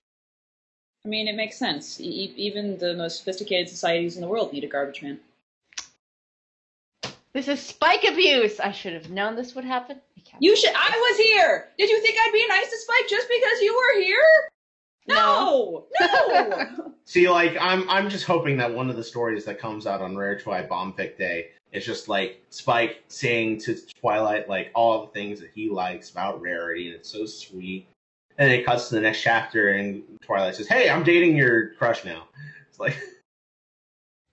I 1.04 1.08
mean, 1.08 1.28
it 1.28 1.34
makes 1.34 1.56
sense. 1.56 2.00
E- 2.00 2.32
even 2.36 2.78
the 2.78 2.94
most 2.94 3.18
sophisticated 3.18 3.68
societies 3.68 4.16
in 4.16 4.22
the 4.22 4.28
world 4.28 4.52
need 4.52 4.64
a 4.64 4.68
garbage 4.68 5.02
man. 5.02 5.18
This 7.32 7.48
is 7.48 7.60
Spike 7.60 8.04
abuse. 8.04 8.58
I 8.58 8.72
should 8.72 8.94
have 8.94 9.10
known 9.10 9.36
this 9.36 9.54
would 9.54 9.64
happen. 9.64 10.00
You 10.40 10.56
should. 10.56 10.72
I 10.74 10.90
was 10.90 11.18
here. 11.18 11.68
Did 11.78 11.90
you 11.90 12.00
think 12.00 12.16
I'd 12.18 12.32
be 12.32 12.46
nice 12.48 12.70
to 12.70 12.78
Spike 12.78 13.08
just 13.08 13.28
because 13.28 13.60
you 13.60 13.74
were 13.74 14.02
here? 14.02 14.50
No, 15.08 15.86
no. 16.00 16.94
See, 17.04 17.28
like 17.28 17.56
I'm 17.60 17.88
I'm 17.88 18.10
just 18.10 18.24
hoping 18.24 18.58
that 18.58 18.72
one 18.72 18.90
of 18.90 18.96
the 18.96 19.04
stories 19.04 19.44
that 19.46 19.58
comes 19.58 19.86
out 19.86 20.02
on 20.02 20.16
Rare 20.16 20.38
Twi 20.38 20.62
Bombfic 20.62 21.16
Day 21.16 21.48
is 21.72 21.84
just 21.84 22.08
like 22.08 22.42
Spike 22.50 23.02
saying 23.08 23.60
to 23.60 23.76
Twilight 24.00 24.48
like 24.48 24.70
all 24.74 25.06
the 25.06 25.12
things 25.12 25.40
that 25.40 25.50
he 25.54 25.70
likes 25.70 26.10
about 26.10 26.40
Rarity, 26.40 26.88
and 26.88 26.96
it's 26.96 27.10
so 27.10 27.26
sweet. 27.26 27.88
And 28.36 28.52
it 28.52 28.64
cuts 28.64 28.88
to 28.90 28.94
the 28.94 29.00
next 29.00 29.22
chapter, 29.22 29.70
and 29.70 30.02
Twilight 30.20 30.54
says, 30.54 30.68
"Hey, 30.68 30.88
I'm 30.88 31.02
dating 31.02 31.36
your 31.36 31.70
crush 31.74 32.04
now." 32.04 32.28
It's 32.68 32.78
like, 32.78 32.96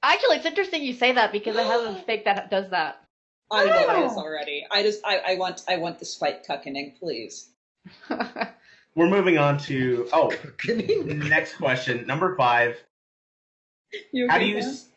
Actually, 0.05 0.35
it's 0.37 0.45
interesting 0.45 0.83
you 0.83 0.93
say 0.93 1.13
that 1.13 1.31
because 1.31 1.57
I 1.57 1.63
have 1.63 1.81
a 1.81 1.99
fic 2.07 2.25
that 2.25 2.51
does 2.51 2.69
that. 2.69 3.01
I 3.49 3.63
love 3.63 4.03
this 4.03 4.13
oh. 4.15 4.19
already. 4.19 4.63
I 4.69 4.83
just, 4.83 5.01
I, 5.03 5.17
I 5.29 5.35
want, 5.35 5.63
I 5.67 5.77
want 5.77 5.97
the 5.97 6.05
Spike 6.05 6.45
cuckening, 6.45 6.99
please. 6.99 7.49
we're 8.95 9.09
moving 9.09 9.37
on 9.37 9.57
to 9.59 10.07
oh, 10.13 10.31
next 11.05 11.55
question, 11.57 12.05
number 12.07 12.35
five. 12.35 12.77
You 14.11 14.27
How 14.29 14.37
do 14.39 14.45
you 14.45 14.61
Sam? 14.61 14.91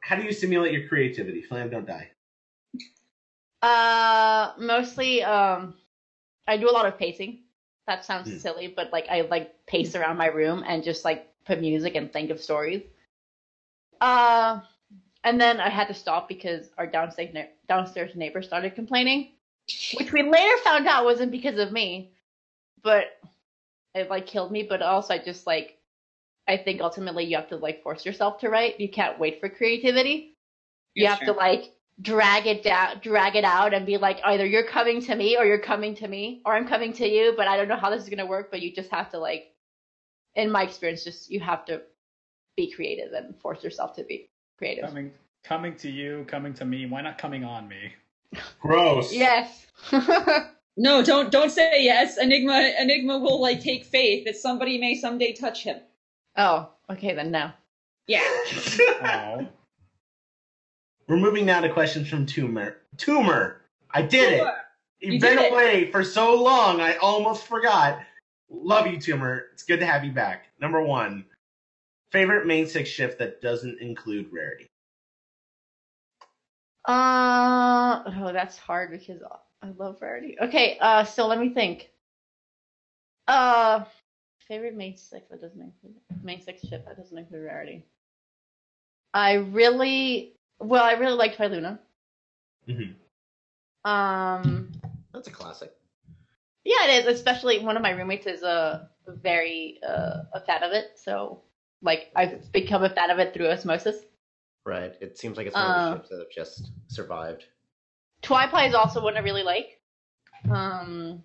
how 0.00 0.16
do 0.16 0.22
you 0.22 0.32
stimulate 0.32 0.72
your 0.72 0.88
creativity? 0.88 1.42
Flam, 1.42 1.70
don't 1.70 1.86
die. 1.86 2.10
uh, 3.62 4.52
mostly, 4.58 5.22
um, 5.22 5.74
I 6.46 6.56
do 6.56 6.68
a 6.68 6.72
lot 6.72 6.86
of 6.86 6.98
pacing. 6.98 7.40
That 7.86 8.04
sounds 8.04 8.30
Hmm. 8.30 8.38
silly, 8.38 8.68
but 8.68 8.92
like 8.92 9.06
I 9.08 9.22
like 9.22 9.66
pace 9.66 9.94
around 9.94 10.16
my 10.16 10.26
room 10.26 10.64
and 10.66 10.82
just 10.84 11.04
like 11.04 11.28
put 11.44 11.60
music 11.60 11.94
and 11.96 12.12
think 12.12 12.30
of 12.30 12.40
stories. 12.40 12.82
Uh, 14.00 14.60
and 15.24 15.40
then 15.40 15.60
I 15.60 15.68
had 15.70 15.88
to 15.88 15.94
stop 15.94 16.28
because 16.28 16.70
our 16.78 16.86
downstairs 16.86 17.32
na- 17.34 17.42
downstairs 17.68 18.14
neighbor 18.14 18.42
started 18.42 18.74
complaining, 18.74 19.32
which 19.98 20.12
we 20.12 20.22
later 20.22 20.56
found 20.64 20.86
out 20.86 21.04
wasn't 21.04 21.32
because 21.32 21.58
of 21.58 21.72
me, 21.72 22.12
but 22.82 23.06
it 23.94 24.10
like 24.10 24.26
killed 24.26 24.52
me. 24.52 24.62
But 24.62 24.82
also, 24.82 25.14
I 25.14 25.18
just 25.18 25.46
like 25.46 25.78
I 26.48 26.56
think 26.56 26.80
ultimately 26.80 27.24
you 27.24 27.36
have 27.36 27.48
to 27.48 27.56
like 27.56 27.82
force 27.82 28.06
yourself 28.06 28.38
to 28.40 28.48
write. 28.48 28.80
You 28.80 28.88
can't 28.88 29.18
wait 29.18 29.40
for 29.40 29.48
creativity. 29.48 30.36
You 30.94 31.04
Yeah, 31.04 31.10
have 31.10 31.18
sure. 31.18 31.28
to 31.28 31.32
like 31.32 31.72
drag 32.00 32.46
it 32.46 32.62
down, 32.62 33.00
drag 33.02 33.36
it 33.36 33.44
out, 33.44 33.74
and 33.74 33.84
be 33.86 33.96
like, 33.96 34.20
either 34.24 34.46
you're 34.46 34.66
coming 34.66 35.00
to 35.02 35.14
me 35.14 35.36
or 35.36 35.44
you're 35.44 35.58
coming 35.60 35.94
to 35.96 36.06
me, 36.06 36.42
or 36.44 36.54
I'm 36.54 36.68
coming 36.68 36.92
to 36.94 37.08
you. 37.08 37.34
But 37.36 37.48
I 37.48 37.56
don't 37.56 37.68
know 37.68 37.76
how 37.76 37.90
this 37.90 38.02
is 38.02 38.08
gonna 38.08 38.26
work. 38.26 38.50
But 38.50 38.62
you 38.62 38.72
just 38.72 38.90
have 38.90 39.10
to 39.10 39.18
like, 39.18 39.52
in 40.34 40.50
my 40.50 40.62
experience, 40.62 41.04
just 41.04 41.30
you 41.30 41.40
have 41.40 41.64
to 41.66 41.82
be 42.56 42.70
creative 42.70 43.12
and 43.12 43.36
force 43.40 43.62
yourself 43.64 43.96
to 43.96 44.04
be 44.04 44.30
creative. 44.58 44.84
Coming, 44.86 45.12
coming 45.42 45.74
to 45.76 45.90
you, 45.90 46.24
coming 46.28 46.54
to 46.54 46.64
me. 46.64 46.86
Why 46.86 47.02
not 47.02 47.18
coming 47.18 47.44
on 47.44 47.68
me? 47.68 47.92
Gross. 48.60 49.12
Yes. 49.12 49.66
No, 50.76 51.02
don't, 51.02 51.30
don't 51.32 51.50
say 51.50 51.82
yes. 51.84 52.18
Enigma, 52.18 52.72
Enigma 52.78 53.18
will 53.18 53.40
like 53.40 53.62
take 53.62 53.84
faith 53.84 54.24
that 54.26 54.36
somebody 54.36 54.78
may 54.78 54.94
someday 54.94 55.32
touch 55.32 55.62
him. 55.64 55.78
oh, 56.36 56.70
okay 56.90 57.14
then. 57.14 57.30
No. 57.30 57.50
Yeah. 58.06 58.22
Oh, 59.02 59.46
We're 61.08 61.16
moving 61.16 61.46
now 61.46 61.60
to 61.60 61.72
questions 61.72 62.08
from 62.08 62.26
Tumor. 62.26 62.76
Tumor, 62.98 63.62
I 63.90 64.02
did 64.02 64.34
it. 64.34 64.46
You've 65.00 65.14
You 65.14 65.20
been 65.20 65.36
did 65.36 65.46
it. 65.46 65.52
away 65.52 65.90
for 65.90 66.04
so 66.04 66.34
long, 66.42 66.80
I 66.80 66.96
almost 66.96 67.46
forgot. 67.46 68.00
Love 68.50 68.86
you, 68.86 69.00
Tumor. 69.00 69.46
It's 69.52 69.62
good 69.64 69.80
to 69.80 69.86
have 69.86 70.04
you 70.04 70.12
back. 70.12 70.46
Number 70.60 70.80
one, 70.82 71.24
favorite 72.12 72.46
main 72.46 72.66
six 72.66 72.88
shift 72.88 73.18
that 73.18 73.40
doesn't 73.42 73.80
include 73.80 74.28
rarity. 74.32 74.66
Uh 76.86 78.02
oh, 78.06 78.32
that's 78.32 78.56
hard 78.58 78.90
because 78.92 79.20
I 79.62 79.70
love 79.76 80.00
rarity. 80.00 80.36
Okay, 80.40 80.76
uh, 80.80 81.04
so 81.04 81.26
let 81.26 81.38
me 81.38 81.48
think. 81.48 81.90
Uh, 83.26 83.84
favorite 84.46 84.74
main 84.76 84.96
six 84.96 85.28
that 85.28 85.40
doesn't 85.40 85.60
include 85.60 85.94
main 86.22 86.40
six 86.40 86.60
ship 86.62 86.84
that 86.86 86.96
doesn't 86.96 87.18
include 87.18 87.44
rarity. 87.44 87.84
I 89.12 89.34
really 89.34 90.32
well, 90.60 90.84
I 90.84 90.92
really 90.92 91.14
like 91.16 91.38
Luna. 91.38 91.80
Mhm. 92.68 92.94
Um, 93.84 94.72
That's 95.12 95.28
a 95.28 95.30
classic. 95.30 95.72
yeah, 96.64 96.88
it 96.88 97.06
is. 97.06 97.14
Especially 97.16 97.58
one 97.58 97.76
of 97.76 97.82
my 97.82 97.90
roommates 97.90 98.26
is 98.26 98.42
a 98.42 98.88
very 99.06 99.78
uh, 99.86 100.22
a 100.34 100.40
fan 100.40 100.62
of 100.62 100.72
it, 100.72 100.92
so 100.96 101.42
like 101.82 102.10
I've 102.14 102.52
become 102.52 102.84
a 102.84 102.90
fan 102.90 103.10
of 103.10 103.18
it 103.18 103.34
through 103.34 103.48
osmosis. 103.48 103.96
Right. 104.64 104.94
It 105.00 105.16
seems 105.16 105.36
like 105.36 105.46
it's 105.46 105.54
one 105.56 105.64
of 105.64 105.70
Uh. 105.76 105.90
the 105.90 105.96
ships 105.96 106.08
that 106.10 106.18
have 106.18 106.30
just 106.30 106.70
survived. 106.88 107.44
Twipie 108.26 108.68
is 108.68 108.74
also 108.74 109.02
one 109.02 109.16
I 109.16 109.20
really 109.20 109.44
like. 109.44 109.80
Um, 110.50 111.22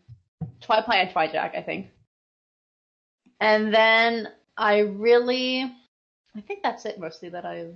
Twipie 0.61 0.93
and 0.93 1.09
Twijack, 1.09 1.57
I 1.57 1.61
think. 1.61 1.87
And 3.39 3.73
then 3.73 4.27
I 4.55 4.79
really, 4.79 5.63
I 6.35 6.41
think 6.41 6.61
that's 6.61 6.85
it 6.85 6.99
mostly 6.99 7.29
that 7.29 7.45
I. 7.45 7.67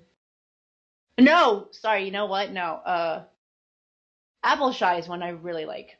No, 1.19 1.67
sorry. 1.71 2.05
You 2.05 2.11
know 2.11 2.27
what? 2.27 2.51
No. 2.51 2.81
Uh, 2.85 3.23
Apple 4.43 4.71
Shy 4.71 4.97
is 4.97 5.07
one 5.07 5.23
I 5.23 5.29
really 5.29 5.65
like. 5.65 5.97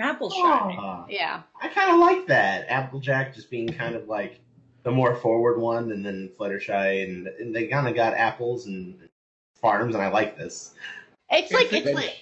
Apple 0.00 0.30
Shy. 0.30 0.38
Aw. 0.38 1.06
Yeah. 1.08 1.42
I 1.60 1.68
kind 1.68 1.90
of 1.90 1.98
like 1.98 2.28
that. 2.28 2.66
Applejack 2.68 3.34
just 3.34 3.50
being 3.50 3.66
kind 3.68 3.96
of 3.96 4.06
like 4.06 4.38
the 4.84 4.92
more 4.92 5.16
forward 5.16 5.58
one, 5.58 5.90
and 5.90 6.06
then 6.06 6.30
Fluttershy, 6.38 7.02
and, 7.02 7.26
and 7.26 7.54
they 7.54 7.66
kind 7.66 7.88
of 7.88 7.96
got 7.96 8.14
apples 8.14 8.66
and 8.66 8.96
farms, 9.60 9.96
and 9.96 10.04
I 10.04 10.08
like 10.08 10.38
this. 10.38 10.74
It's 11.30 11.52
like 11.52 11.72
It's 11.72 11.94
like 11.94 12.16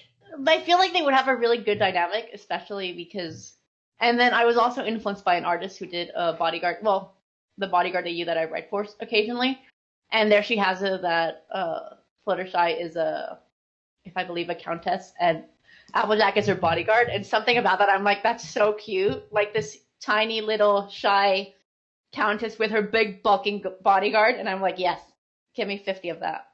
I 0.45 0.61
feel 0.61 0.77
like 0.77 0.93
they 0.93 1.01
would 1.01 1.13
have 1.13 1.27
a 1.27 1.35
really 1.35 1.57
good 1.57 1.79
dynamic, 1.79 2.29
especially 2.33 2.93
because. 2.93 3.53
And 3.99 4.19
then 4.19 4.33
I 4.33 4.45
was 4.45 4.57
also 4.57 4.85
influenced 4.85 5.25
by 5.25 5.35
an 5.35 5.45
artist 5.45 5.79
who 5.79 5.87
did 5.87 6.11
a 6.15 6.33
bodyguard. 6.33 6.77
Well, 6.83 7.15
the 7.57 7.67
bodyguard 7.67 8.07
AU 8.07 8.25
that 8.25 8.37
I 8.37 8.45
write 8.45 8.69
for 8.69 8.85
occasionally, 8.99 9.59
and 10.11 10.31
there 10.31 10.43
she 10.43 10.57
has 10.57 10.83
it 10.83 11.01
that 11.01 11.45
uh, 11.51 11.95
Fluttershy 12.25 12.79
is 12.79 12.95
a, 12.95 13.39
if 14.05 14.13
I 14.15 14.23
believe, 14.23 14.49
a 14.49 14.55
countess, 14.55 15.13
and 15.19 15.43
Applejack 15.93 16.37
is 16.37 16.45
her 16.47 16.55
bodyguard. 16.55 17.07
And 17.09 17.25
something 17.25 17.57
about 17.57 17.79
that, 17.79 17.89
I'm 17.89 18.03
like, 18.03 18.21
that's 18.21 18.47
so 18.47 18.73
cute. 18.73 19.23
Like 19.31 19.53
this 19.53 19.79
tiny 20.01 20.41
little 20.41 20.87
shy 20.89 21.53
countess 22.13 22.59
with 22.59 22.71
her 22.71 22.81
big 22.81 23.23
bulking 23.23 23.63
bodyguard, 23.81 24.35
and 24.35 24.47
I'm 24.47 24.61
like, 24.61 24.77
yes, 24.77 25.01
give 25.55 25.67
me 25.67 25.77
50 25.77 26.09
of 26.09 26.19
that. 26.19 26.46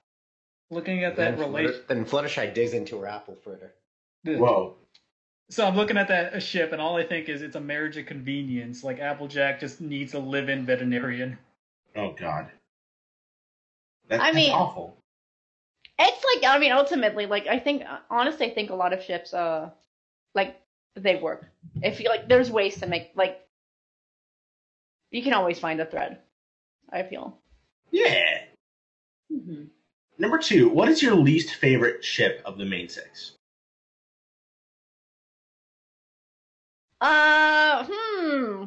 Looking 0.72 1.04
at 1.04 1.16
that 1.18 1.38
then, 1.38 1.40
relation. 1.40 1.72
Flutter- 1.86 1.86
then 1.88 2.06
Fluttershy 2.06 2.54
digs 2.54 2.74
into 2.74 2.98
her 3.00 3.08
apple 3.08 3.36
fritter. 3.44 3.74
Whoa. 4.26 4.76
So 5.50 5.68
I'm 5.68 5.76
looking 5.76 5.98
at 5.98 6.08
that 6.08 6.42
ship, 6.42 6.72
and 6.72 6.82
all 6.82 6.96
I 6.96 7.04
think 7.04 7.30
is 7.30 7.42
it's 7.42 7.56
a 7.56 7.62
marriage 7.62 7.98
of 7.98 8.06
convenience. 8.06 8.84
Like 8.84 9.00
Applejack 9.00 9.60
just 9.60 9.82
needs 9.82 10.14
a 10.14 10.20
live-in 10.20 10.66
veterinarian. 10.66 11.38
Oh 11.96 12.12
God. 12.14 12.50
That, 14.08 14.20
I 14.20 14.26
that's 14.26 14.36
mean- 14.36 14.52
awful. 14.52 14.98
It's 16.00 16.24
like 16.42 16.52
I 16.52 16.58
mean, 16.58 16.72
ultimately, 16.72 17.28
like 17.28 17.46
I 17.48 17.60
think 17.60 17.84
honestly, 18.10 18.50
I 18.50 18.54
think 18.56 18.72
a 18.72 18.76
lot 18.76 18.94
of 18.94 19.04
ships, 19.04 19.32
uh, 19.34 19.70
like 20.34 20.60
they 20.96 21.18
work. 21.18 21.46
If 21.84 22.00
you 22.00 22.10
like, 22.10 22.28
there's 22.28 22.50
ways 22.50 22.80
to 22.80 22.88
make 22.88 23.12
like 23.16 23.40
you 25.12 25.22
can 25.22 25.34
always 25.34 25.60
find 25.60 25.80
a 25.80 25.86
thread. 25.86 26.18
I 26.92 27.04
feel. 27.04 27.38
Yeah. 27.92 28.40
Mhm. 29.32 29.68
Number 30.18 30.38
two, 30.38 30.70
what 30.70 30.90
is 30.90 31.02
your 31.02 31.16
least 31.16 31.56
favorite 31.56 32.04
ship 32.04 32.42
of 32.46 32.58
the 32.58 32.66
main 32.66 32.88
six? 32.90 33.34
Uh, 37.02 37.86
hmm. 37.90 38.66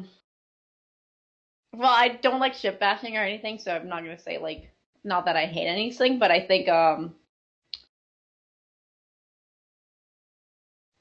Well, 1.73 1.89
I 1.89 2.09
don't 2.21 2.39
like 2.39 2.53
ship 2.53 2.79
bashing 2.79 3.17
or 3.17 3.21
anything, 3.21 3.59
so 3.59 3.71
I'm 3.75 3.87
not 3.87 4.03
gonna 4.03 4.19
say 4.19 4.37
like 4.37 4.69
not 5.03 5.25
that 5.25 5.35
I 5.35 5.45
hate 5.45 5.67
anything, 5.67 6.19
but 6.19 6.31
I 6.31 6.41
think 6.41 6.67
um, 6.69 7.15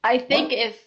I 0.05 0.19
think 0.19 0.51
What? 0.51 0.59
if 0.59 0.85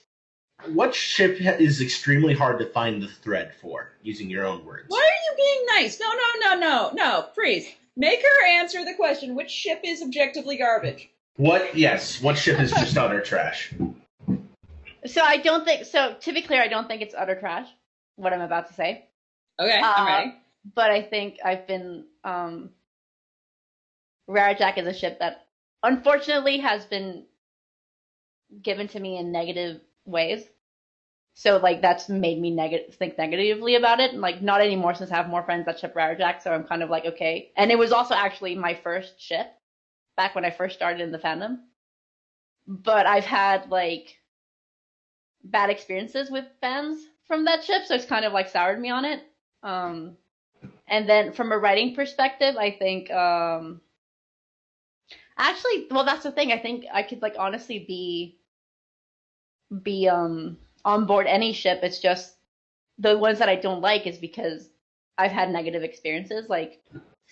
What 0.73 0.95
ship 0.95 1.37
is 1.41 1.81
extremely 1.81 2.33
hard 2.33 2.59
to 2.59 2.65
find 2.65 3.01
the 3.01 3.07
thread 3.07 3.53
for, 3.61 3.91
using 4.01 4.29
your 4.29 4.45
own 4.45 4.63
words? 4.65 4.85
Why 4.87 4.99
are 4.99 5.31
you 5.31 5.37
being 5.37 5.65
nice? 5.75 5.99
No, 5.99 6.07
no, 6.07 6.55
no, 6.55 6.59
no, 6.59 6.91
no. 6.93 7.27
Freeze. 7.35 7.67
Make 7.99 8.21
her 8.21 8.47
answer 8.47 8.85
the 8.85 8.93
question. 8.93 9.35
Which 9.35 9.51
ship 9.51 9.81
is 9.83 10.01
objectively 10.01 10.55
garbage? 10.55 11.09
What? 11.35 11.75
Yes. 11.77 12.21
What 12.21 12.37
ship 12.37 12.57
is 12.61 12.71
just 12.71 12.97
utter 12.97 13.19
trash? 13.19 13.73
so, 15.05 15.21
I 15.21 15.35
don't 15.37 15.65
think 15.65 15.83
so. 15.85 16.15
To 16.21 16.31
be 16.33 16.41
clear, 16.41 16.61
I 16.63 16.69
don't 16.69 16.87
think 16.87 17.01
it's 17.01 17.13
utter 17.13 17.37
trash. 17.37 17.67
What 18.15 18.31
I'm 18.31 18.39
about 18.39 18.67
to 18.69 18.73
say. 18.73 19.05
Okay, 19.59 19.77
I'm 19.83 19.83
Uh, 19.83 20.05
ready. 20.07 20.35
but 20.75 20.91
I 20.91 21.01
think 21.01 21.39
I've 21.43 21.67
been 21.67 22.05
um 22.23 22.69
Rarijack 24.29 24.77
is 24.77 24.87
a 24.87 24.93
ship 24.93 25.19
that 25.19 25.47
unfortunately 25.83 26.59
has 26.59 26.85
been 26.85 27.25
given 28.61 28.87
to 28.89 28.99
me 28.99 29.17
in 29.17 29.33
negative 29.33 29.81
ways. 30.05 30.47
So 31.39 31.55
like 31.55 31.79
that's 31.81 32.09
made 32.09 32.37
me 32.37 32.51
negative 32.51 32.95
think 32.95 33.17
negatively 33.17 33.75
about 33.75 34.01
it. 34.01 34.11
And, 34.11 34.19
like 34.19 34.41
not 34.41 34.59
anymore 34.59 34.93
since 34.93 35.09
I 35.09 35.15
have 35.15 35.29
more 35.29 35.41
friends 35.41 35.65
that 35.67 35.79
ship 35.79 35.93
Rarijack, 35.93 36.41
so 36.41 36.51
I'm 36.51 36.65
kind 36.65 36.83
of 36.83 36.89
like 36.89 37.05
okay. 37.05 37.49
And 37.55 37.71
it 37.71 37.77
was 37.77 37.93
also 37.93 38.13
actually 38.13 38.55
my 38.55 38.73
first 38.73 39.21
ship 39.21 39.47
back 40.17 40.35
when 40.35 40.43
I 40.43 40.49
first 40.49 40.75
started 40.75 40.99
in 40.99 41.13
the 41.13 41.17
fandom. 41.17 41.59
But 42.67 43.05
I've 43.05 43.23
had 43.23 43.69
like 43.69 44.17
bad 45.45 45.69
experiences 45.69 46.29
with 46.29 46.43
fans 46.59 47.07
from 47.25 47.45
that 47.45 47.63
ship, 47.63 47.85
so 47.85 47.95
it's 47.95 48.03
kind 48.03 48.25
of 48.25 48.33
like 48.33 48.49
soured 48.49 48.77
me 48.77 48.89
on 48.89 49.05
it. 49.05 49.21
Um, 49.63 50.17
and 50.89 51.07
then 51.07 51.31
from 51.31 51.53
a 51.53 51.57
writing 51.57 51.95
perspective, 51.95 52.57
I 52.57 52.71
think 52.71 53.09
um, 53.11 53.79
actually, 55.37 55.87
well, 55.89 56.03
that's 56.03 56.23
the 56.23 56.33
thing. 56.33 56.51
I 56.51 56.57
think 56.57 56.83
I 56.91 57.03
could 57.03 57.21
like 57.21 57.35
honestly 57.39 57.79
be 57.87 58.35
be 59.83 60.09
um 60.09 60.57
on 60.85 61.05
board 61.05 61.27
any 61.27 61.53
ship. 61.53 61.79
It's 61.83 61.99
just 61.99 62.35
the 62.97 63.17
ones 63.17 63.39
that 63.39 63.49
I 63.49 63.55
don't 63.55 63.81
like 63.81 64.07
is 64.07 64.17
because 64.17 64.69
I've 65.17 65.31
had 65.31 65.51
negative 65.51 65.83
experiences. 65.83 66.49
Like 66.49 66.81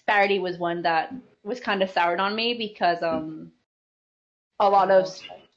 Sparity 0.08 0.40
was 0.40 0.58
one 0.58 0.82
that 0.84 1.14
was 1.44 1.60
kind 1.60 1.82
of 1.82 1.90
soured 1.90 2.20
on 2.20 2.36
me 2.36 2.54
because 2.54 3.02
um 3.02 3.52
a 4.60 4.70
lot 4.70 4.92
of 4.92 5.08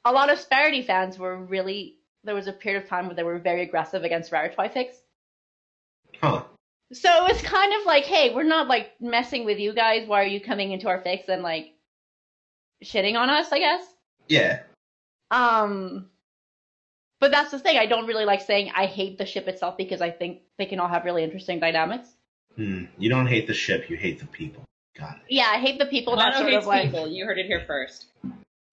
a 0.04 0.12
lot 0.12 0.30
of 0.30 0.38
Sparity 0.38 0.84
fans 0.84 1.18
were 1.18 1.36
really 1.36 1.96
there 2.24 2.34
was 2.34 2.46
a 2.46 2.52
period 2.52 2.82
of 2.82 2.88
time 2.88 3.06
where 3.06 3.14
they 3.14 3.22
were 3.22 3.38
very 3.38 3.62
aggressive 3.62 4.04
against 4.04 4.30
Raritwifix. 4.30 4.72
fix. 4.72 4.96
Huh. 6.20 6.44
So 6.92 7.08
it 7.24 7.32
was 7.32 7.42
kind 7.42 7.72
of 7.80 7.86
like, 7.86 8.04
hey, 8.04 8.34
we're 8.34 8.42
not 8.42 8.68
like 8.68 9.00
messing 9.00 9.44
with 9.44 9.58
you 9.58 9.72
guys. 9.72 10.06
Why 10.08 10.22
are 10.22 10.26
you 10.26 10.40
coming 10.40 10.72
into 10.72 10.88
our 10.88 11.00
fix 11.00 11.28
and 11.28 11.42
like 11.42 11.72
shitting 12.84 13.16
on 13.16 13.30
us? 13.30 13.52
I 13.52 13.58
guess. 13.58 13.84
Yeah. 14.28 14.60
Um, 15.30 16.10
but 17.20 17.30
that's 17.30 17.50
the 17.50 17.58
thing. 17.58 17.78
I 17.78 17.86
don't 17.86 18.06
really 18.06 18.24
like 18.24 18.40
saying 18.40 18.72
I 18.74 18.86
hate 18.86 19.18
the 19.18 19.26
ship 19.26 19.46
itself 19.46 19.76
because 19.76 20.00
I 20.00 20.10
think 20.10 20.40
they 20.58 20.66
can 20.66 20.80
all 20.80 20.88
have 20.88 21.04
really 21.04 21.22
interesting 21.22 21.60
dynamics. 21.60 22.08
Hmm. 22.56 22.84
You 22.98 23.10
don't 23.10 23.26
hate 23.26 23.46
the 23.46 23.54
ship, 23.54 23.88
you 23.88 23.96
hate 23.96 24.18
the 24.18 24.26
people. 24.26 24.64
Got 24.98 25.16
it. 25.16 25.22
Yeah, 25.28 25.46
I 25.48 25.58
hate 25.58 25.78
the 25.78 25.86
people 25.86 26.16
that 26.16 26.32
Mono 26.34 26.38
sort 26.38 26.50
hates 26.50 26.64
of 26.64 26.68
like. 26.68 26.84
people. 26.84 27.08
You 27.08 27.24
heard 27.26 27.38
it 27.38 27.46
here 27.46 27.62
first. 27.66 28.06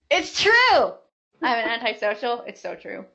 It's 0.09 0.41
true. 0.41 0.93
I'm 1.41 1.59
an 1.59 1.85
antisocial. 1.85 2.43
It's 2.47 2.61
so 2.61 2.75
true. 2.75 3.05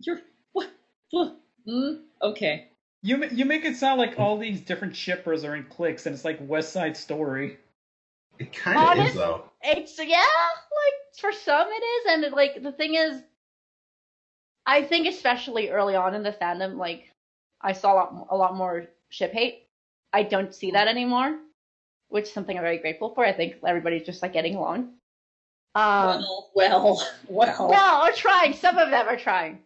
You're 0.00 0.20
what? 0.52 0.70
what? 1.10 1.36
Mm, 1.68 2.00
okay. 2.22 2.68
You 3.02 3.24
you 3.26 3.44
make 3.44 3.64
it 3.64 3.76
sound 3.76 3.98
like 3.98 4.18
all 4.18 4.38
these 4.38 4.60
different 4.60 4.96
shippers 4.96 5.44
are 5.44 5.54
in 5.54 5.64
cliques, 5.64 6.06
and 6.06 6.14
it's 6.14 6.24
like 6.24 6.38
West 6.40 6.72
Side 6.72 6.96
Story. 6.96 7.58
It 8.38 8.52
kind 8.52 9.00
of 9.00 9.06
is 9.06 9.14
though. 9.14 9.44
It's 9.62 9.98
yeah, 9.98 10.16
like 10.16 11.18
for 11.20 11.32
some 11.32 11.68
it 11.68 11.84
is, 11.84 12.12
and 12.12 12.24
it, 12.24 12.32
like 12.32 12.62
the 12.62 12.72
thing 12.72 12.94
is, 12.94 13.22
I 14.68 14.82
think 14.82 15.08
especially 15.08 15.70
early 15.70 15.96
on 15.96 16.14
in 16.14 16.22
the 16.22 16.30
fandom, 16.30 16.76
like 16.76 17.10
I 17.62 17.72
saw 17.72 17.94
a 17.94 17.96
lot, 17.96 18.26
a 18.28 18.36
lot 18.36 18.54
more 18.54 18.86
ship 19.08 19.32
hate. 19.32 19.66
I 20.12 20.24
don't 20.24 20.54
see 20.54 20.72
that 20.72 20.88
anymore, 20.88 21.38
which 22.10 22.24
is 22.26 22.32
something 22.32 22.54
I'm 22.54 22.62
very 22.62 22.76
grateful 22.76 23.14
for. 23.14 23.24
I 23.24 23.32
think 23.32 23.56
everybody's 23.66 24.04
just 24.04 24.20
like 24.20 24.34
getting 24.34 24.56
along. 24.56 24.90
Um, 25.74 26.22
well, 26.22 26.50
well, 26.54 27.02
well. 27.28 27.70
no, 27.70 28.00
we're 28.04 28.14
trying. 28.14 28.52
Some 28.52 28.76
of 28.76 28.90
them 28.90 29.08
are 29.08 29.16
trying. 29.16 29.60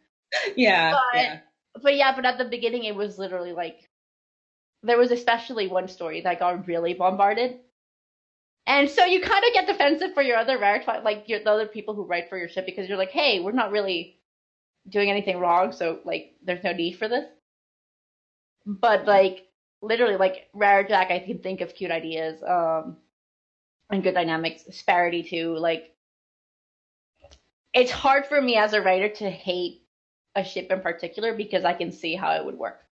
yeah, 0.57 0.93
but- 0.93 1.21
yeah. 1.21 1.39
But 1.83 1.97
yeah, 1.97 2.15
but 2.15 2.27
at 2.27 2.39
the 2.39 2.45
beginning 2.45 2.85
it 2.85 2.95
was 2.95 3.19
literally 3.19 3.53
like 3.53 3.89
there 4.83 4.99
was 4.99 5.11
especially 5.11 5.69
one 5.69 5.89
story 5.89 6.21
that 6.21 6.39
got 6.39 6.69
really 6.69 6.95
bombarded. 6.95 7.59
And 8.67 8.89
so 8.89 9.05
you 9.05 9.21
kind 9.21 9.43
of 9.45 9.55
get 9.55 9.67
defensive 9.67 10.15
for 10.15 10.23
your 10.23 10.37
other 10.37 10.59
rare 10.59 10.85
like 11.03 11.29
your 11.29 11.41
the 11.41 11.51
other 11.51 11.67
people 11.67 11.95
who 11.95 12.05
write 12.05 12.29
for 12.29 12.37
your 12.39 12.49
ship 12.49 12.67
because 12.67 12.89
you're 12.89 12.99
like, 12.99 13.11
hey, 13.11 13.41
we're 13.41 13.53
not 13.53 13.73
really 13.73 14.19
doing 14.89 15.11
anything 15.11 15.39
wrong, 15.39 15.73
so 15.73 16.01
like 16.05 16.35
there's 16.45 16.65
no 16.65 16.73
need 16.73 16.93
for 16.93 17.09
this. 17.09 17.27
But 18.67 19.07
like 19.07 19.47
literally 19.81 20.17
like 20.17 20.49
Rare 20.53 20.85
Jack 20.85 21.11
I 21.11 21.19
can 21.19 21.39
think 21.39 21.61
of 21.61 21.75
cute 21.75 21.91
ideas, 21.91 22.43
um 22.43 22.97
and 23.91 24.03
good 24.03 24.15
dynamics, 24.15 24.65
Sparity 24.71 25.29
too, 25.29 25.57
like 25.57 25.95
it's 27.75 27.91
hard 27.91 28.27
for 28.27 28.41
me 28.41 28.57
as 28.57 28.73
a 28.73 28.83
writer 28.83 29.09
to 29.09 29.31
hate 29.31 29.83
a 30.35 30.45
ship 30.45 30.71
in 30.71 30.81
particular 30.81 31.35
because 31.35 31.65
I 31.65 31.73
can 31.75 31.93
see 31.93 32.15
how 32.15 32.33
it 32.33 32.45
would 32.45 32.59
work. 32.59 32.83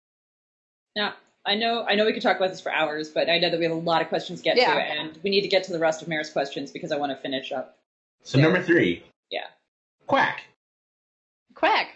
Now, 0.97 1.15
I 1.47 1.55
know, 1.55 1.85
I 1.89 1.95
know 1.95 2.05
we 2.05 2.13
could 2.13 2.23
talk 2.23 2.37
about 2.37 2.51
this 2.51 2.61
for 2.61 2.73
hours, 2.73 3.09
but 3.09 3.31
I 3.31 3.39
know 3.39 3.51
that 3.51 3.59
we 3.59 3.65
have 3.65 3.73
a 3.73 3.79
lot 3.79 4.03
of 4.03 4.09
questions 4.09 4.41
to 4.41 4.45
get 4.45 4.57
Yeah. 4.57 4.75
to, 4.75 4.81
and 4.81 5.19
we 5.23 5.31
need 5.31 5.41
to 5.43 5.49
get 5.49 5.65
to 5.65 5.73
the 5.73 5.79
rest 5.79 6.03
of 6.03 6.09
Mare's 6.09 6.31
questions 6.31 6.71
because 6.71 6.93
I 6.93 6.97
want 6.97 7.13
to 7.13 7.17
finish 7.17 7.53
up. 7.53 7.79
So 8.23 8.39
number 8.39 8.63
three. 8.63 9.03
Yeah. 9.31 9.47
Quack. 10.07 10.43
Quack. 11.61 11.89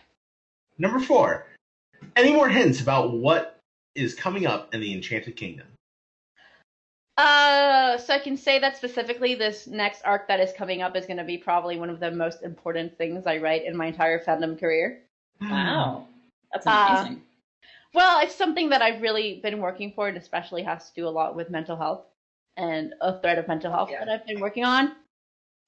Number 0.79 1.00
four. 1.00 1.46
Any 2.16 2.33
more 2.33 2.50
hints 2.50 2.83
about 2.83 3.14
what 3.14 3.59
is 3.94 4.14
coming 4.14 4.46
up 4.46 4.74
in 4.74 4.81
the 4.81 4.92
Enchanted 4.92 5.37
Kingdom? 5.37 5.66
Uh, 7.16 7.96
so 7.96 8.12
I 8.12 8.18
can 8.18 8.37
say 8.37 8.59
that 8.59 8.77
specifically, 8.77 9.35
this 9.35 9.66
next 9.66 10.03
arc 10.05 10.29
that 10.29 10.38
is 10.38 10.53
coming 10.53 10.83
up 10.83 10.96
is 10.96 11.07
going 11.07 11.16
to 11.16 11.24
be 11.24 11.38
probably 11.38 11.79
one 11.79 11.88
of 11.88 11.98
the 11.98 12.11
most 12.11 12.42
important 12.42 12.98
things 12.98 13.27
I 13.27 13.38
write 13.38 13.64
in 13.64 13.74
my 13.74 13.87
entire 13.87 14.22
fandom 14.22 14.61
career. 14.61 15.00
Wow, 15.40 16.09
that's 16.53 16.66
Uh, 16.66 16.87
amazing. 16.90 17.22
Well, 17.94 18.20
it's 18.20 18.35
something 18.35 18.68
that 18.68 18.83
I've 18.83 19.00
really 19.00 19.40
been 19.42 19.61
working 19.61 19.92
for, 19.92 20.09
and 20.09 20.18
especially 20.18 20.62
has 20.64 20.90
to 20.90 20.94
do 20.94 21.09
a 21.09 21.11
lot 21.11 21.37
with 21.37 21.48
mental 21.48 21.77
health 21.77 22.05
and 22.59 22.92
a 23.00 23.18
thread 23.18 23.38
of 23.38 23.48
mental 23.48 23.70
health 23.72 23.90
Yeah. 23.90 24.05
that 24.05 24.09
I've 24.11 24.27
been 24.27 24.40
working 24.40 24.64
on. 24.64 24.94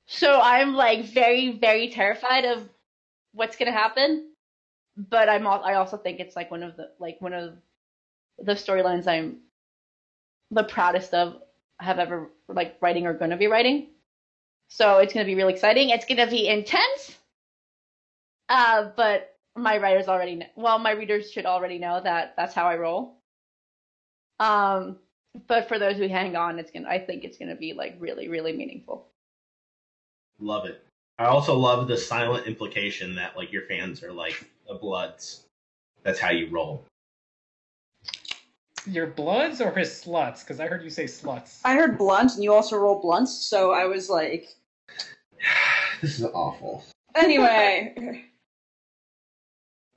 So 0.06 0.40
I'm 0.40 0.74
like 0.74 1.04
very, 1.04 1.52
very 1.52 1.88
terrified 1.88 2.44
of 2.44 2.68
what's 3.36 3.56
gonna 3.56 3.72
happen. 3.72 4.32
But 4.96 5.28
I'm 5.28 5.46
al- 5.46 5.64
I 5.64 5.74
also 5.74 5.96
think 5.96 6.20
it's 6.20 6.34
like 6.36 6.50
one 6.50 6.62
of 6.62 6.76
the 6.76 6.90
like 6.98 7.20
one 7.20 7.34
of 7.34 7.54
the 8.38 8.52
storylines 8.52 9.06
I'm 9.06 9.38
the 10.50 10.64
proudest 10.64 11.14
of 11.14 11.42
have 11.78 11.98
ever 11.98 12.30
like 12.48 12.76
writing 12.80 13.06
or 13.06 13.14
gonna 13.14 13.36
be 13.36 13.46
writing. 13.46 13.88
So 14.68 14.98
it's 14.98 15.12
gonna 15.12 15.26
be 15.26 15.34
really 15.34 15.52
exciting. 15.52 15.90
It's 15.90 16.06
gonna 16.06 16.26
be 16.26 16.48
intense. 16.48 17.16
Uh, 18.48 18.90
but 18.96 19.36
my 19.56 19.78
writers 19.78 20.08
already 20.08 20.36
know, 20.36 20.46
well, 20.56 20.78
my 20.78 20.92
readers 20.92 21.30
should 21.30 21.46
already 21.46 21.78
know 21.78 22.00
that 22.02 22.34
that's 22.36 22.54
how 22.54 22.66
I 22.66 22.76
roll. 22.76 23.18
Um, 24.38 24.98
but 25.46 25.68
for 25.68 25.78
those 25.78 25.96
who 25.96 26.08
hang 26.08 26.36
on, 26.36 26.58
it's 26.58 26.70
gonna, 26.70 26.88
I 26.88 26.98
think 26.98 27.24
it's 27.24 27.38
gonna 27.38 27.56
be 27.56 27.74
like 27.74 27.96
really, 27.98 28.28
really 28.28 28.52
meaningful. 28.52 29.08
Love 30.38 30.66
it. 30.66 30.85
I 31.18 31.26
also 31.26 31.56
love 31.56 31.88
the 31.88 31.96
silent 31.96 32.46
implication 32.46 33.14
that 33.14 33.36
like 33.36 33.52
your 33.52 33.62
fans 33.62 34.02
are 34.02 34.12
like 34.12 34.44
the 34.68 34.74
Bloods. 34.74 35.44
That's 36.02 36.18
how 36.18 36.30
you 36.30 36.48
roll. 36.50 36.84
Your 38.86 39.06
Bloods 39.08 39.60
or 39.60 39.72
his 39.72 39.88
sluts? 39.90 40.40
Because 40.40 40.60
I 40.60 40.66
heard 40.66 40.82
you 40.84 40.90
say 40.90 41.04
sluts. 41.04 41.60
I 41.64 41.74
heard 41.74 41.98
blunt, 41.98 42.34
and 42.34 42.44
you 42.44 42.52
also 42.52 42.76
roll 42.76 43.00
blunts, 43.00 43.32
so 43.46 43.72
I 43.72 43.86
was 43.86 44.08
like, 44.08 44.48
This 46.02 46.18
is 46.20 46.24
awful. 46.26 46.84
anyway. 47.14 48.22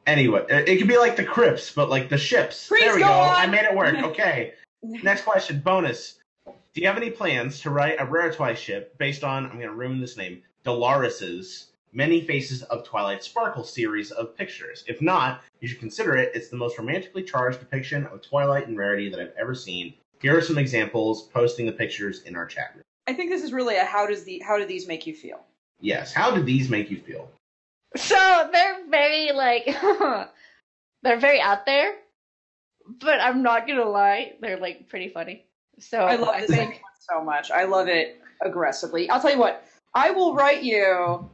Anyway, 0.07 0.43
it 0.49 0.67
it 0.69 0.77
could 0.77 0.87
be 0.87 0.97
like 0.97 1.15
the 1.17 1.23
Crips, 1.25 1.71
but 1.71 1.89
like 1.89 2.09
the 2.09 2.17
ships. 2.17 2.67
Please 2.67 2.85
there 2.85 2.95
we 2.95 3.01
go 3.01 3.07
go. 3.07 3.13
on. 3.13 3.35
I 3.35 3.45
made 3.45 3.65
it 3.65 3.75
work. 3.75 3.95
Okay. 4.03 4.53
Next 4.81 5.23
question, 5.23 5.59
bonus. 5.59 6.17
Do 6.45 6.81
you 6.81 6.87
have 6.87 6.95
any 6.97 7.09
plans 7.11 7.59
to 7.61 7.69
write 7.69 7.99
a 7.99 8.05
Raritwi 8.05 8.55
ship 8.55 8.97
based 8.97 9.25
on, 9.25 9.43
I'm 9.45 9.51
going 9.57 9.63
to 9.63 9.73
ruin 9.73 9.99
this 9.99 10.15
name, 10.15 10.41
Dolaris's 10.65 11.67
Many 11.91 12.21
Faces 12.21 12.61
of 12.63 12.83
Twilight 12.83 13.23
Sparkle 13.23 13.63
series 13.63 14.11
of 14.11 14.35
pictures? 14.35 14.83
If 14.87 15.01
not, 15.01 15.41
you 15.59 15.67
should 15.67 15.79
consider 15.79 16.15
it. 16.15 16.31
It's 16.35 16.49
the 16.49 16.57
most 16.57 16.77
romantically 16.77 17.23
charged 17.23 17.59
depiction 17.59 18.05
of 18.07 18.21
Twilight 18.21 18.67
and 18.67 18.77
Rarity 18.77 19.09
that 19.09 19.19
I've 19.19 19.33
ever 19.39 19.55
seen. 19.55 19.93
Here 20.21 20.37
are 20.37 20.41
some 20.41 20.57
examples, 20.57 21.23
posting 21.29 21.65
the 21.65 21.71
pictures 21.71 22.23
in 22.23 22.35
our 22.35 22.45
chat 22.45 22.73
room. 22.75 22.83
I 23.07 23.13
think 23.13 23.31
this 23.31 23.41
is 23.41 23.53
really 23.53 23.77
a 23.77 23.85
how 23.85 24.05
does 24.05 24.23
the 24.23 24.39
how 24.45 24.57
do 24.57 24.65
these 24.65 24.87
make 24.87 25.07
you 25.07 25.15
feel? 25.15 25.39
Yes, 25.79 26.13
how 26.13 26.29
do 26.29 26.43
these 26.43 26.69
make 26.69 26.91
you 26.91 26.97
feel? 26.97 27.31
So 27.95 28.49
they're 28.51 28.85
very 28.87 29.31
like, 29.31 29.65
they're 31.03 31.19
very 31.19 31.41
out 31.41 31.65
there, 31.65 31.95
but 32.85 33.19
I'm 33.19 33.41
not 33.41 33.65
gonna 33.65 33.89
lie, 33.89 34.33
they're 34.41 34.59
like 34.59 34.89
pretty 34.89 35.09
funny. 35.09 35.45
So 35.79 35.99
I 35.99 36.17
love 36.17 36.41
this 36.41 36.51
think 36.51 36.69
one 36.69 36.81
so 36.99 37.23
much. 37.23 37.49
I 37.49 37.63
love 37.63 37.87
it 37.87 38.21
aggressively. 38.41 39.09
I'll 39.09 39.21
tell 39.21 39.31
you 39.31 39.39
what. 39.39 39.63
I 39.93 40.11
will 40.11 40.33
write 40.35 40.63
you 40.63 41.29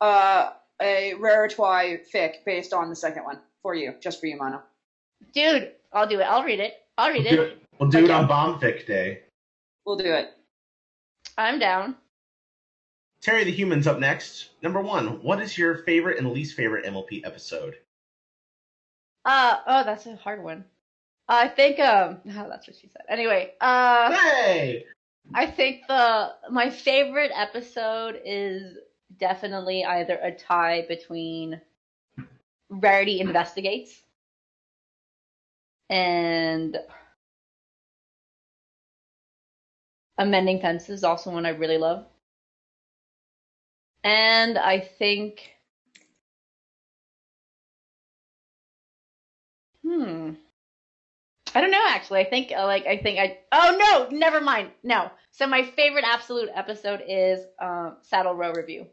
uh, 0.00 0.50
a 0.80 1.14
Raritwi 1.18 2.00
fic 2.12 2.44
based 2.46 2.72
on 2.72 2.88
the 2.90 2.96
second 2.96 3.24
one 3.24 3.38
for 3.62 3.74
you, 3.74 3.94
just 4.00 4.20
for 4.20 4.26
you, 4.26 4.36
Mono. 4.36 4.62
dude, 5.32 5.72
I'll 5.92 6.06
do 6.06 6.18
it. 6.20 6.24
I'll 6.24 6.44
read 6.44 6.60
it. 6.60 6.74
I'll 6.98 7.10
read 7.12 7.24
We'll 7.30 7.40
it. 7.40 7.52
it, 7.52 7.62
we'll 7.78 7.88
do 7.90 7.98
it 7.98 8.04
Okay. 8.04 8.12
on 8.12 8.28
Bombfic 8.28 8.86
Day. 8.86 9.20
We'll 9.86 9.96
do 9.96 10.12
it. 10.12 10.30
I'm 11.36 11.58
down. 11.58 11.96
Terry 13.20 13.44
the 13.44 13.50
Human's 13.52 13.86
up 13.86 13.98
next. 13.98 14.50
Number 14.62 14.80
one, 14.80 15.22
what 15.22 15.40
is 15.40 15.56
your 15.56 15.78
favorite 15.84 16.18
and 16.18 16.30
least 16.30 16.56
favorite 16.56 16.84
MLP 16.84 17.24
episode? 17.26 17.76
Uh 19.24 19.56
oh, 19.66 19.84
that's 19.84 20.06
a 20.06 20.16
hard 20.16 20.42
one. 20.44 20.64
I 21.28 21.48
think 21.48 21.80
um, 21.80 22.18
oh, 22.26 22.46
that's 22.48 22.66
what 22.68 22.76
she 22.76 22.88
said. 22.88 23.02
Anyway, 23.08 23.52
uh. 23.60 24.12
Hey! 24.14 24.84
I 25.32 25.46
think 25.46 25.86
the 25.86 26.34
my 26.50 26.68
favorite 26.70 27.30
episode 27.34 28.20
is 28.24 28.76
definitely 29.16 29.84
either 29.84 30.18
a 30.20 30.32
tie 30.32 30.82
between 30.82 31.60
Rarity 32.68 33.20
Investigates 33.20 34.02
and 35.88 36.76
Amending 40.18 40.58
Fences, 40.58 41.04
also 41.04 41.30
one 41.30 41.46
I 41.46 41.50
really 41.50 41.78
love. 41.78 42.04
And 44.04 44.56
I 44.56 44.78
think 44.78 45.56
Hmm. 49.82 50.34
I 51.54 51.60
don't 51.60 51.70
know 51.70 51.84
actually. 51.88 52.20
I 52.20 52.24
think 52.24 52.52
uh, 52.52 52.64
like 52.66 52.86
I 52.86 52.98
think 52.98 53.18
I 53.18 53.38
Oh 53.52 54.06
no, 54.10 54.16
never 54.16 54.40
mind. 54.40 54.70
No. 54.82 55.10
So 55.32 55.46
my 55.46 55.62
favorite 55.62 56.04
absolute 56.06 56.50
episode 56.54 57.02
is 57.08 57.40
um 57.60 57.96
Saddle 58.02 58.34
Row 58.34 58.52
Review. 58.52 58.86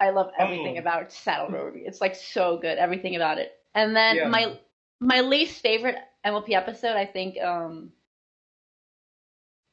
I 0.00 0.10
love 0.10 0.30
everything 0.38 0.76
Oh. 0.76 0.80
about 0.80 1.12
Saddle 1.12 1.48
Row 1.48 1.64
Review. 1.66 1.84
It's 1.86 2.00
like 2.00 2.14
so 2.14 2.58
good, 2.58 2.78
everything 2.78 3.16
about 3.16 3.38
it. 3.38 3.52
And 3.74 3.96
then 3.96 4.16
Yeah. 4.16 4.28
my 4.28 4.58
my 5.00 5.20
least 5.20 5.60
favorite 5.60 5.96
MLP 6.24 6.54
episode 6.54 6.96
I 6.96 7.06
think 7.06 7.40
um 7.40 7.92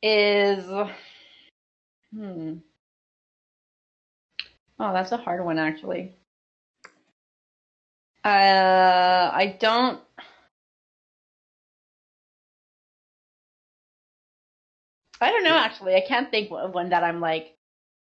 is 0.01 0.65
hmm 2.13 2.61
Oh, 4.79 4.91
that's 4.93 5.11
a 5.11 5.17
hard 5.17 5.45
one 5.45 5.59
actually. 5.59 6.13
Uh 8.23 9.31
I 9.33 9.57
don't 9.59 9.99
I 15.21 15.29
don't 15.29 15.43
know 15.43 15.55
actually. 15.55 15.95
I 15.95 16.01
can't 16.01 16.29
think 16.31 16.49
of 16.51 16.73
one 16.73 16.89
that 16.89 17.03
I'm 17.03 17.21
like, 17.21 17.55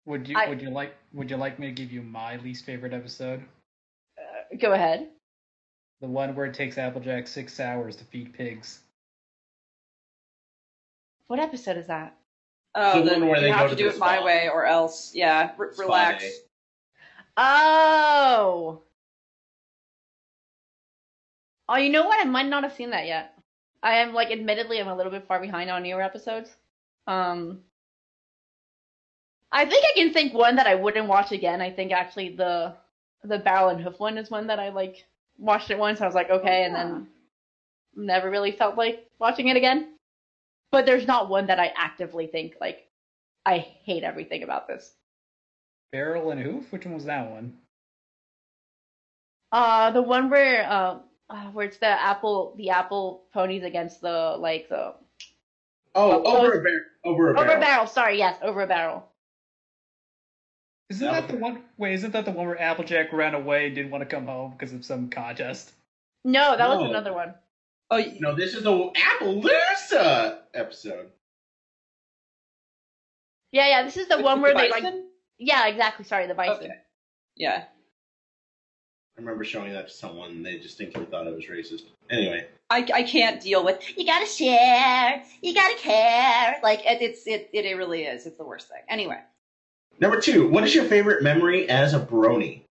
Would 0.07 0.27
you 0.29 0.37
I- 0.37 0.48
would 0.48 0.62
you 0.62 0.70
like 0.70 0.94
would 1.12 1.31
you 1.31 1.37
like 1.37 1.59
me 1.59 1.66
to 1.68 1.72
give 1.72 1.92
you 1.92 2.03
my 2.03 2.37
least 2.37 2.64
favorite 2.64 2.94
episode? 2.94 3.42
uh, 4.18 4.57
go 4.59 4.72
ahead. 4.72 5.09
The 6.01 6.09
one 6.09 6.35
where 6.35 6.46
it 6.46 6.55
takes 6.55 6.79
Applejack 6.79 7.29
six 7.29 7.61
hours 7.61 7.94
to 7.96 8.05
feed 8.05 8.33
pigs. 8.33 8.81
What 11.29 11.38
episode 11.38 11.77
is 11.77 11.87
that? 11.87 12.16
Oh, 12.75 12.98
The 13.03 13.11
then 13.11 13.20
one 13.20 13.29
where 13.31 13.38
you 13.38 13.44
they 13.46 13.51
have 13.53 13.61
go 13.61 13.68
to 13.68 13.77
to 13.77 13.83
do 13.83 13.88
the 13.90 13.94
it 13.96 14.01
my 14.01 14.22
way 14.25 14.48
or 14.48 14.64
else. 14.66 15.14
Yeah, 15.14 15.53
r- 15.59 15.70
relax. 15.79 16.25
day. 16.25 16.31
Oh. 17.37 18.83
Oh, 21.68 21.77
you 21.77 21.90
know 21.90 22.05
what? 22.05 22.20
I 22.20 22.29
might 22.29 22.48
not 22.48 22.64
have 22.64 22.72
seen 22.75 22.90
that 22.90 23.07
yet. 23.07 23.35
I 23.83 23.96
am 23.98 24.12
like, 24.12 24.31
admittedly, 24.31 24.81
I'm 24.81 24.88
a 24.88 24.96
little 24.96 25.12
bit 25.12 25.27
far 25.27 25.40
behind 25.40 25.70
on 25.70 25.83
newer 25.83 26.03
episodes. 26.03 26.51
Um, 27.07 27.61
I 29.51 29.67
think 29.67 29.85
I 29.85 29.93
can 29.95 30.12
think 30.12 30.33
one 30.33 30.57
that 30.57 30.67
I 30.67 30.75
wouldn't 30.75 31.09
watch 31.09 31.33
again. 31.33 31.61
I 31.61 31.71
think 31.71 31.93
actually 31.93 32.31
the 32.37 32.75
the 33.25 33.38
barrel 33.38 33.69
and 33.69 33.81
hoof 33.81 34.01
one 34.01 34.19
is 34.19 34.31
one 34.31 34.47
that 34.49 34.59
I 34.59 34.71
like 34.71 35.05
watched 35.38 35.71
it 35.71 35.79
once. 35.79 36.01
I 36.01 36.07
was 36.07 36.15
like, 36.15 36.31
okay, 36.31 36.65
and 36.65 36.75
then 36.75 37.09
never 37.95 38.31
really 38.31 38.53
felt 38.53 38.77
like 38.77 39.07
watching 39.19 39.49
it 39.49 39.57
again. 39.57 39.95
But 40.71 40.87
there's 40.87 41.07
not 41.07 41.29
one 41.29 41.47
that 41.49 41.61
I 41.61 41.73
actively 41.77 42.27
think 42.27 42.55
like 42.61 42.88
I 43.45 43.59
hate 43.59 44.05
everything 44.05 44.43
about 44.43 44.69
this. 44.69 44.95
Barrel 45.93 46.31
and 46.31 46.41
hoof? 46.41 46.73
Which 46.73 46.87
one 46.87 46.95
was 46.95 47.05
that 47.05 47.31
one? 47.31 47.59
Uh, 49.51 49.91
the 49.91 50.01
one 50.01 50.31
where 50.31 50.65
uh, 50.67 50.99
uh, 51.29 51.45
where 51.53 51.67
it's 51.67 51.77
the 51.77 51.87
apple 51.87 52.55
the 52.57 52.71
apple 52.71 53.25
ponies 53.35 53.65
against 53.65 54.01
the 54.01 54.37
like 54.38 54.71
the 54.71 54.95
Oh, 55.95 56.23
Oh, 56.25 56.38
over 56.38 56.61
a 56.61 56.62
barrel. 56.62 56.81
Over 57.05 57.29
a 57.29 57.31
over 57.38 57.45
barrel. 57.47 57.57
a 57.57 57.61
barrel. 57.61 57.87
Sorry, 57.87 58.19
yes, 58.19 58.38
over 58.43 58.62
a 58.62 58.67
barrel. 58.67 59.09
Isn't 60.91 61.07
That 61.11 61.27
that, 61.27 61.33
the 61.33 61.38
one? 61.38 61.62
Wait, 61.79 61.95
isn't 61.95 62.12
that 62.12 62.25
the 62.27 62.31
one 62.33 62.47
where 62.47 62.61
Applejack 62.61 63.12
ran 63.12 63.35
away 63.35 63.67
and 63.67 63.75
didn't 63.75 63.91
want 63.91 64.03
to 64.03 64.15
come 64.15 64.27
home 64.27 64.53
because 64.53 64.73
of 64.75 64.85
some 64.85 65.09
contest? 65.09 65.73
No, 66.25 66.57
that 66.57 66.69
was 66.69 66.81
No. 66.81 66.91
another 66.91 67.12
one. 67.12 67.35
Oh, 67.91 67.97
y- 67.99 68.17
No, 68.21 68.35
this 68.35 68.55
is 68.55 68.62
the 68.62 68.71
Appaloosa 68.95 70.38
episode. 70.55 71.11
Yeah, 73.53 73.69
yeah. 73.69 73.83
This 73.85 73.97
is 73.97 74.09
the 74.09 74.17
with 74.17 74.25
one 74.25 74.41
where 74.41 74.55
they 74.55 74.71
bison? 74.71 74.85
like. 74.85 75.05
Yeah, 75.38 75.67
exactly. 75.67 76.05
Sorry, 76.05 76.27
the 76.27 76.35
bison. 76.35 76.65
Okay. 76.65 76.81
Yeah. 77.37 77.65
I 79.16 79.20
remember 79.20 79.44
showing 79.44 79.72
that 79.72 79.88
to 79.88 79.92
someone 79.94 80.31
and 80.31 80.46
they 80.46 80.59
distinctly 80.59 81.05
thought 81.05 81.27
it 81.27 81.35
was 81.35 81.44
racist. 81.46 81.83
Anyway, 82.11 82.46
I, 82.70 82.87
I 82.94 83.03
can't 83.03 83.40
deal 83.40 83.64
with 83.64 83.81
you 83.96 84.07
gotta 84.07 84.27
share 84.27 85.22
you 85.42 85.55
gotta 85.55 85.79
care 85.79 86.57
like 86.62 86.81
it, 86.87 87.03
it's 87.03 87.27
it, 87.27 87.51
it 87.53 87.64
it 87.64 87.77
really 87.77 88.05
is 88.05 88.27
it's 88.27 88.38
the 88.38 88.44
worst 88.44 88.68
thing 88.68 88.81
anyway 88.88 89.18
number 90.03 90.20
two, 90.20 90.48
what 90.48 90.64
is 90.64 90.75
your 90.75 90.85
favorite 90.85 91.22
memory 91.22 91.68
as 91.68 91.94
a 91.94 92.01
brony? 92.01 92.62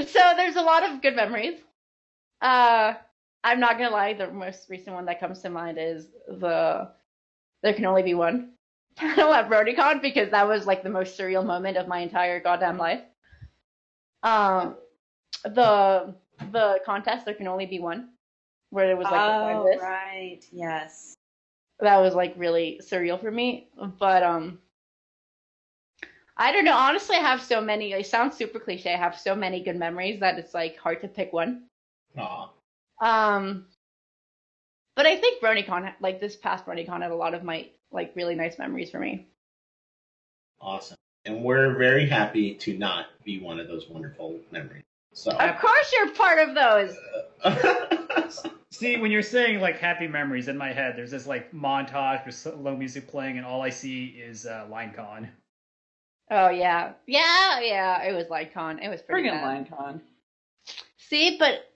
So 0.00 0.32
there's 0.36 0.56
a 0.56 0.62
lot 0.62 0.88
of 0.88 1.02
good 1.02 1.14
memories. 1.14 1.60
Uh, 2.40 2.94
I'm 3.44 3.60
not 3.60 3.78
gonna 3.78 3.90
lie, 3.90 4.14
the 4.14 4.30
most 4.30 4.68
recent 4.68 4.94
one 4.94 5.04
that 5.06 5.20
comes 5.20 5.40
to 5.42 5.50
mind 5.50 5.78
is 5.78 6.08
the 6.26 6.90
There 7.62 7.74
Can 7.74 7.84
Only 7.84 8.02
Be 8.02 8.14
One 8.14 8.52
panel 8.96 9.32
at 9.32 9.48
BronyCon 9.48 10.02
because 10.02 10.30
that 10.30 10.48
was 10.48 10.66
like 10.66 10.82
the 10.82 10.90
most 10.90 11.18
surreal 11.18 11.44
moment 11.44 11.76
of 11.76 11.86
my 11.86 12.00
entire 12.00 12.40
goddamn 12.40 12.78
life. 12.78 13.02
Um, 14.22 14.76
the 15.44 16.14
the 16.50 16.80
contest 16.84 17.24
There 17.24 17.34
Can 17.34 17.48
Only 17.48 17.66
Be 17.66 17.78
One, 17.78 18.10
where 18.70 18.90
it 18.90 18.96
was 18.96 19.04
like 19.04 19.12
the 19.12 19.18
blind 19.18 19.58
oh, 19.58 19.64
list. 19.64 19.82
right. 19.82 20.40
Yes. 20.52 21.14
that 21.80 21.98
was 21.98 22.14
like 22.14 22.34
really 22.36 22.80
surreal 22.82 23.20
for 23.20 23.30
me. 23.30 23.68
But 23.98 24.22
um 24.22 24.58
I 26.36 26.50
don't 26.52 26.64
know. 26.64 26.76
Honestly, 26.76 27.16
I 27.16 27.20
have 27.20 27.42
so 27.42 27.60
many. 27.60 27.92
It 27.92 28.06
sounds 28.06 28.36
super 28.36 28.58
cliche. 28.58 28.94
I 28.94 28.96
have 28.96 29.18
so 29.18 29.34
many 29.34 29.62
good 29.62 29.76
memories 29.76 30.20
that 30.20 30.38
it's 30.38 30.54
like 30.54 30.76
hard 30.78 31.00
to 31.02 31.08
pick 31.08 31.32
one. 31.32 31.64
Aw. 32.16 32.50
Um, 33.00 33.66
but 34.96 35.06
I 35.06 35.16
think 35.16 35.42
BronyCon, 35.42 35.92
like 36.00 36.20
this 36.20 36.36
past 36.36 36.64
BronyCon, 36.64 37.02
had 37.02 37.10
a 37.10 37.14
lot 37.14 37.34
of 37.34 37.44
my 37.44 37.68
like 37.90 38.12
really 38.16 38.34
nice 38.34 38.58
memories 38.58 38.90
for 38.90 38.98
me. 38.98 39.28
Awesome. 40.60 40.96
And 41.24 41.44
we're 41.44 41.76
very 41.76 42.08
happy 42.08 42.54
to 42.56 42.76
not 42.76 43.06
be 43.24 43.38
one 43.38 43.60
of 43.60 43.68
those 43.68 43.88
wonderful 43.88 44.40
memories. 44.50 44.82
So. 45.12 45.30
Of 45.30 45.58
course, 45.58 45.92
you're 45.92 46.10
part 46.10 46.48
of 46.48 46.54
those. 46.54 48.52
See, 48.70 48.96
when 48.98 49.10
you're 49.10 49.22
saying 49.22 49.60
like 49.60 49.78
happy 49.78 50.08
memories 50.08 50.48
in 50.48 50.56
my 50.56 50.72
head, 50.72 50.94
there's 50.96 51.10
this 51.10 51.26
like 51.26 51.52
montage 51.52 52.24
with 52.24 52.34
slow 52.34 52.74
music 52.74 53.06
playing, 53.08 53.36
and 53.36 53.46
all 53.46 53.60
I 53.60 53.70
see 53.70 54.06
is 54.06 54.46
uh, 54.46 54.66
LineCon. 54.70 55.28
Oh 56.30 56.48
yeah, 56.48 56.92
yeah, 57.06 57.60
yeah. 57.60 58.02
It 58.04 58.14
was 58.14 58.26
LineCon. 58.26 58.82
It 58.82 58.88
was 58.88 59.02
pretty 59.02 59.28
Bring 59.28 59.34
in 59.34 59.40
bad. 59.40 59.70
LineCon. 59.70 60.00
See, 60.96 61.36
but 61.38 61.70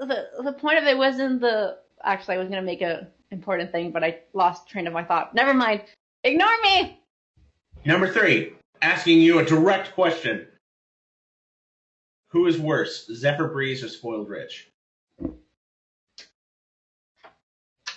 the 0.00 0.28
the 0.42 0.52
point 0.54 0.78
of 0.78 0.84
it 0.84 0.96
wasn't 0.96 1.42
the. 1.42 1.76
Actually, 2.02 2.36
I 2.36 2.38
was 2.38 2.48
gonna 2.48 2.62
make 2.62 2.80
a 2.80 3.06
important 3.30 3.70
thing, 3.70 3.90
but 3.90 4.02
I 4.02 4.20
lost 4.32 4.68
train 4.68 4.86
of 4.86 4.94
my 4.94 5.04
thought. 5.04 5.34
Never 5.34 5.52
mind. 5.52 5.82
Ignore 6.24 6.60
me. 6.62 6.98
Number 7.84 8.10
three, 8.10 8.54
asking 8.82 9.20
you 9.20 9.38
a 9.38 9.44
direct 9.44 9.94
question. 9.94 10.46
Who 12.28 12.46
is 12.46 12.58
worse, 12.58 13.06
Zephyr 13.14 13.48
Breeze 13.48 13.82
or 13.84 13.88
Spoiled 13.88 14.28
Rich? 14.28 14.68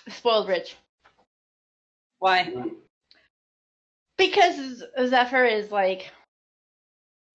Spoiled 0.08 0.48
rich. 0.48 0.76
Why? 2.20 2.54
Because 4.18 4.84
Zephyr 5.08 5.46
is 5.46 5.72
like 5.72 6.12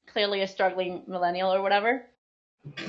clearly 0.07 0.43
a 0.43 0.47
struggling 0.47 1.03
millennial 1.09 1.53
or 1.53 1.63
whatever. 1.63 2.05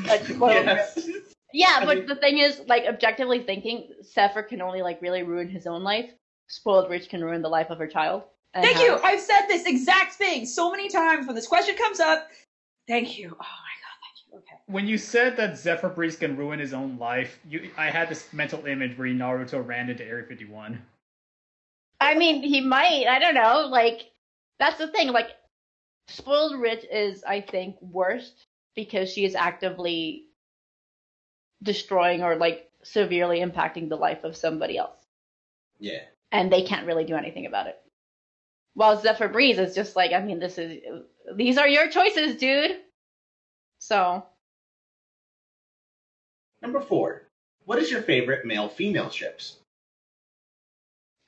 Like, 0.07 0.23
spoiled 0.25 0.65
Yes. 0.65 0.95
rich. 0.97 1.15
Yeah, 1.53 1.79
I 1.81 1.85
but 1.85 1.97
mean- 1.97 2.05
the 2.07 2.15
thing 2.15 2.37
is, 2.37 2.61
like 2.67 2.83
objectively 2.85 3.41
thinking, 3.43 3.89
Zephyr 4.03 4.43
can 4.43 4.61
only 4.61 4.81
like 4.81 5.01
really 5.01 5.23
ruin 5.23 5.49
his 5.49 5.65
own 5.67 5.83
life. 5.83 6.09
Spoiled 6.47 6.89
rich 6.89 7.09
can 7.09 7.23
ruin 7.23 7.41
the 7.41 7.49
life 7.49 7.69
of 7.69 7.79
her 7.79 7.87
child. 7.87 8.23
And 8.53 8.63
Thank 8.63 8.77
uh-huh. 8.77 8.85
you. 8.85 8.99
I've 9.03 9.21
said 9.21 9.47
this 9.47 9.65
exact 9.65 10.13
thing 10.13 10.45
so 10.45 10.71
many 10.71 10.89
times 10.89 11.25
when 11.25 11.35
this 11.35 11.47
question 11.47 11.75
comes 11.75 11.99
up. 11.99 12.29
Thank 12.87 13.17
you. 13.17 13.29
Oh 13.29 13.37
my 13.37 13.37
god, 13.37 13.97
thank 14.01 14.17
you. 14.27 14.37
Okay. 14.39 14.61
When 14.65 14.87
you 14.87 14.97
said 14.97 15.37
that 15.37 15.57
Zephyr 15.57 15.89
Breeze 15.89 16.17
can 16.17 16.35
ruin 16.35 16.59
his 16.59 16.73
own 16.73 16.97
life, 16.97 17.39
you 17.47 17.69
I 17.77 17.89
had 17.89 18.09
this 18.09 18.31
mental 18.33 18.65
image 18.65 18.97
where 18.97 19.07
Naruto 19.07 19.65
ran 19.65 19.89
into 19.89 20.05
Area 20.05 20.25
51. 20.25 20.81
I 22.01 22.15
mean, 22.15 22.41
he 22.43 22.61
might. 22.61 23.05
I 23.07 23.19
don't 23.19 23.35
know. 23.35 23.67
Like, 23.69 24.11
that's 24.59 24.79
the 24.79 24.87
thing. 24.87 25.09
Like, 25.09 25.29
spoiled 26.07 26.59
rich 26.59 26.83
is, 26.91 27.23
I 27.23 27.41
think, 27.41 27.75
worst 27.79 28.47
because 28.75 29.11
she 29.11 29.23
is 29.23 29.35
actively 29.35 30.25
destroying 31.63 32.23
or 32.23 32.35
like 32.35 32.69
severely 32.83 33.39
impacting 33.39 33.89
the 33.89 33.95
life 33.95 34.23
of 34.23 34.35
somebody 34.35 34.77
else, 34.77 34.97
Yeah. 35.79 35.99
and 36.31 36.51
they 36.51 36.63
can't 36.63 36.87
really 36.87 37.05
do 37.05 37.15
anything 37.15 37.45
about 37.45 37.67
it. 37.67 37.79
While 38.73 39.01
Zephyr 39.01 39.27
Breeze 39.27 39.59
is 39.59 39.75
just 39.75 39.95
like, 39.95 40.13
I 40.13 40.21
mean, 40.21 40.39
this 40.39 40.57
is 40.57 40.81
these 41.35 41.57
are 41.57 41.67
your 41.67 41.89
choices, 41.89 42.35
dude. 42.37 42.77
So, 43.79 44.23
Number 46.61 46.79
four, 46.79 47.23
what 47.65 47.79
is 47.79 47.89
your 47.91 48.01
favorite 48.03 48.45
male 48.45 48.69
female 48.69 49.09
ships? 49.09 49.57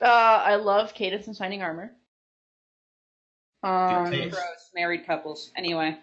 uh, 0.00 0.06
I 0.06 0.56
love 0.56 0.94
Cadance 0.94 1.26
and 1.26 1.36
Shining 1.36 1.62
Armor. 1.62 1.92
Um. 3.62 4.10
Gross. 4.10 4.70
Married 4.74 5.06
couples. 5.06 5.50
Anyway. 5.56 5.96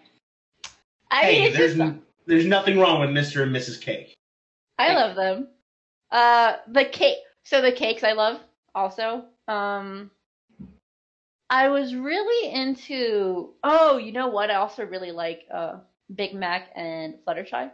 I 1.10 1.22
mean, 1.22 1.32
hey, 1.32 1.42
it's 1.44 1.56
there's 1.56 1.74
just 1.76 1.80
n- 1.80 2.02
there's 2.26 2.46
nothing 2.46 2.78
wrong 2.78 3.00
with 3.00 3.10
Mr. 3.10 3.42
and 3.42 3.54
Mrs. 3.54 3.80
Cake. 3.80 4.14
I 4.78 4.94
love 4.94 5.14
them. 5.16 5.48
Uh, 6.10 6.56
the 6.68 6.84
cake. 6.84 7.18
So 7.44 7.60
the 7.60 7.72
cakes 7.72 8.02
I 8.04 8.12
love 8.12 8.40
also. 8.74 9.24
Um, 9.48 10.10
I 11.52 11.68
was 11.68 11.94
really 11.94 12.50
into. 12.50 13.50
Oh, 13.62 13.98
you 13.98 14.10
know 14.10 14.28
what? 14.28 14.50
I 14.50 14.54
also 14.54 14.86
really 14.86 15.12
like 15.12 15.42
uh 15.52 15.80
Big 16.12 16.32
Mac 16.32 16.70
and 16.74 17.16
Fluttershy. 17.26 17.70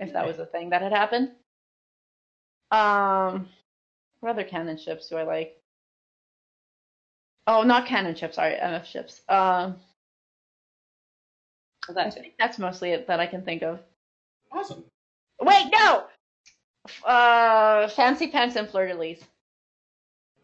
If 0.00 0.12
that 0.12 0.26
was 0.26 0.40
a 0.40 0.46
thing 0.46 0.70
that 0.70 0.82
had 0.82 0.90
happened. 0.90 1.30
Um, 2.72 3.48
what 4.18 4.30
other 4.30 4.42
canon 4.42 4.76
ships 4.76 5.08
do 5.08 5.16
I 5.16 5.22
like? 5.22 5.56
Oh, 7.46 7.62
not 7.62 7.86
canon 7.86 8.16
ships. 8.16 8.34
Sorry, 8.34 8.54
MF 8.54 8.84
ships. 8.84 9.20
Um, 9.28 9.76
I 11.88 11.92
that's 11.92 12.16
it. 12.16 12.22
think 12.22 12.34
that's 12.40 12.58
mostly 12.58 12.90
it 12.90 13.06
that 13.06 13.20
I 13.20 13.26
can 13.26 13.42
think 13.42 13.62
of. 13.62 13.78
Awesome. 14.50 14.82
Wait, 15.40 15.70
no. 15.72 16.06
Uh, 17.06 17.86
Fancy 17.86 18.26
Pants 18.26 18.56
and 18.56 18.68
Fleur 18.68 18.88
de 18.88 18.96
Lis. 18.96 19.22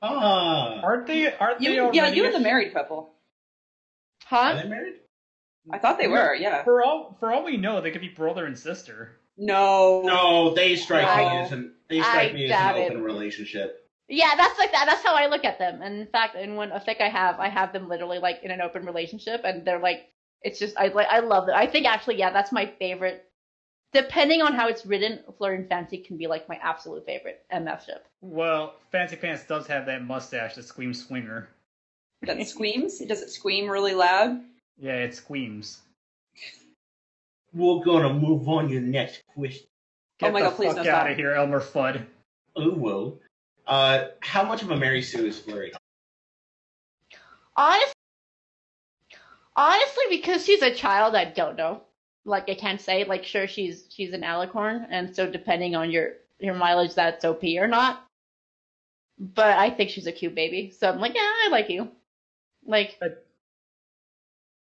Ah, 0.03 0.81
Aren't 0.83 1.07
they? 1.07 1.33
Aren't 1.37 1.61
they 1.61 1.75
You, 1.75 1.81
already? 1.83 1.97
yeah, 1.99 2.09
you 2.09 2.25
and 2.25 2.35
the 2.35 2.41
married 2.41 2.73
couple. 2.73 3.13
Huh? 4.25 4.37
are 4.37 4.55
Huh? 4.55 4.63
they 4.63 4.69
married? 4.69 4.95
I 5.71 5.79
thought 5.79 5.99
they 5.99 6.09
were. 6.09 6.35
Yeah. 6.35 6.65
For 6.65 6.83
all 6.83 7.17
for 7.21 7.31
all 7.33 7.45
we 7.45 7.57
know, 7.57 7.81
they 7.81 7.91
could 7.91 8.01
be 8.01 8.09
brother 8.09 8.47
and 8.47 8.59
sister. 8.59 9.19
No. 9.37 10.03
No, 10.05 10.55
they 10.55 10.77
strike 10.77 11.05
me 11.05 11.25
I- 11.25 11.43
as 11.43 11.53
an 11.53 11.75
they 11.89 12.01
strike 12.01 12.31
I 12.31 12.35
me 12.35 12.45
as 12.45 12.51
doubt 12.51 12.77
an 12.77 12.83
it. 12.83 12.91
open 12.93 13.03
relationship. 13.03 13.77
Yeah, 14.09 14.35
that's 14.37 14.59
like 14.59 14.73
that. 14.73 14.87
That's 14.87 15.05
how 15.05 15.15
I 15.15 15.27
look 15.27 15.45
at 15.45 15.59
them. 15.59 15.83
And 15.83 16.01
in 16.01 16.07
fact, 16.09 16.35
in 16.35 16.57
one 16.57 16.73
a 16.73 16.81
fic 16.81 17.01
I 17.01 17.09
have, 17.09 17.39
I 17.39 17.49
have 17.49 17.73
them 17.73 17.89
literally 17.89 18.19
like 18.19 18.43
in 18.43 18.51
an 18.51 18.61
open 18.61 18.85
relationship, 18.87 19.43
and 19.45 19.65
they're 19.65 19.79
like, 19.79 20.09
it's 20.43 20.59
just 20.59 20.77
I 20.79 20.89
like 20.89 21.07
I 21.11 21.21
love 21.21 21.47
them. 21.47 21.55
I 21.57 21.67
think 21.67 21.87
actually, 21.87 22.17
yeah, 22.17 22.31
that's 22.31 22.51
my 22.53 22.67
favorite. 22.79 23.25
Depending 23.93 24.41
on 24.41 24.55
how 24.55 24.69
it's 24.69 24.87
written, 24.87 25.19
Fleur 25.37 25.55
and 25.55 25.69
Fancy 25.69 25.99
can 25.99 26.17
be 26.17 26.29
like 26.29 26.49
my 26.49 26.57
absolute 26.63 27.05
favorite 27.05 27.45
MF 27.53 27.85
ship. 27.85 28.07
Well, 28.21 28.75
Fancy 28.93 29.17
Pants 29.17 29.45
does 29.49 29.67
have 29.67 29.87
that 29.87 30.05
mustache 30.05 30.55
the 30.55 30.63
screams 30.63 31.05
swinger. 31.05 31.49
That 32.23 32.47
screams. 32.47 32.99
Does 32.99 33.23
it 33.23 33.31
scream 33.31 33.69
really 33.69 33.95
loud? 33.95 34.41
Yeah, 34.79 34.95
it 34.97 35.15
screams. 35.15 35.81
We're 37.53 37.83
gonna 37.83 38.13
move 38.15 38.49
on 38.49 38.69
to 38.69 38.75
the 38.75 38.81
next 38.81 39.23
question. 39.35 39.67
Get 40.19 40.29
Oh 40.29 40.33
my 40.33 40.41
the 40.43 40.49
God, 40.49 40.57
please 40.57 40.67
fuck 40.69 40.77
no, 40.77 40.81
out 40.83 40.85
stop. 40.85 41.11
of 41.11 41.17
here, 41.17 41.33
Elmer 41.33 41.61
Fudd. 41.61 42.07
Oh 42.55 42.71
whoa. 42.71 43.19
Uh, 43.67 44.09
how 44.21 44.45
much 44.45 44.63
of 44.63 44.71
a 44.71 44.77
Mary 44.77 45.03
Sue 45.03 45.27
is 45.27 45.39
Flurry? 45.39 45.73
Honestly, 47.57 47.93
honestly, 49.57 50.05
because 50.11 50.45
she's 50.45 50.63
a 50.63 50.75
child, 50.75 51.15
I 51.15 51.25
don't 51.25 51.57
know. 51.57 51.83
Like 52.25 52.49
I 52.49 52.55
can't 52.55 52.81
say. 52.81 53.05
Like 53.05 53.25
sure, 53.25 53.47
she's 53.47 53.85
she's 53.89 54.13
an 54.13 54.23
alicorn, 54.23 54.87
and 54.91 55.15
so 55.15 55.31
depending 55.31 55.75
on 55.75 55.91
your 55.91 56.13
your 56.39 56.55
mileage, 56.55 56.95
that's 56.95 57.25
OP 57.25 57.43
or 57.59 57.67
not. 57.67 58.05
But 59.19 59.59
I 59.59 59.71
think 59.71 59.91
she's 59.91 60.07
a 60.07 60.13
cute 60.13 60.35
baby, 60.35 60.71
so 60.71 60.89
I'm 60.89 61.01
like, 61.01 61.15
yeah, 61.15 61.21
I 61.21 61.49
like 61.51 61.69
you. 61.69 61.91
Like, 62.67 62.99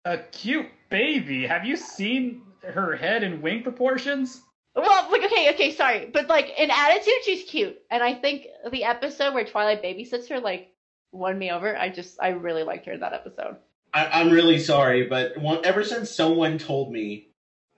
A 0.04 0.18
cute 0.18 0.66
baby. 0.88 1.46
Have 1.46 1.64
you 1.64 1.76
seen 1.76 2.42
her 2.62 2.96
head 2.96 3.22
and 3.22 3.42
wing 3.42 3.62
proportions? 3.62 4.42
well, 4.74 5.10
like 5.10 5.24
okay, 5.24 5.50
okay, 5.54 5.72
sorry, 5.74 6.10
but 6.12 6.28
like 6.28 6.52
in 6.58 6.70
attitude, 6.70 7.24
she's 7.24 7.44
cute, 7.44 7.78
and 7.90 8.02
I 8.02 8.14
think 8.14 8.46
the 8.70 8.84
episode 8.84 9.34
where 9.34 9.44
Twilight 9.44 9.82
babysits 9.82 10.28
her 10.28 10.40
like 10.40 10.72
won 11.12 11.38
me 11.38 11.50
over. 11.50 11.76
I 11.76 11.88
just 11.88 12.18
I 12.20 12.28
really 12.28 12.62
liked 12.62 12.86
her 12.86 12.92
in 12.92 13.00
that 13.00 13.12
episode. 13.12 13.56
I, 13.94 14.06
I'm 14.06 14.30
really 14.30 14.58
sorry, 14.58 15.06
but 15.06 15.38
one, 15.38 15.64
ever 15.64 15.82
since 15.82 16.10
someone 16.10 16.58
told 16.58 16.92
me, 16.92 17.27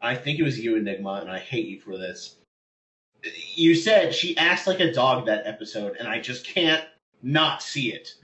I 0.00 0.14
think 0.14 0.38
it 0.38 0.42
was 0.42 0.58
you, 0.58 0.76
Enigma, 0.76 1.14
and 1.20 1.30
I 1.30 1.38
hate 1.38 1.66
you 1.66 1.80
for 1.80 1.96
this. 1.98 2.36
You 3.54 3.74
said 3.74 4.14
she 4.14 4.36
acts 4.36 4.66
like 4.66 4.80
a 4.80 4.92
dog 4.92 5.26
that 5.26 5.46
episode, 5.46 5.96
and 5.98 6.08
I 6.08 6.20
just 6.20 6.46
can't 6.46 6.84
not 7.22 7.62
see 7.62 7.92
it. 7.92 8.14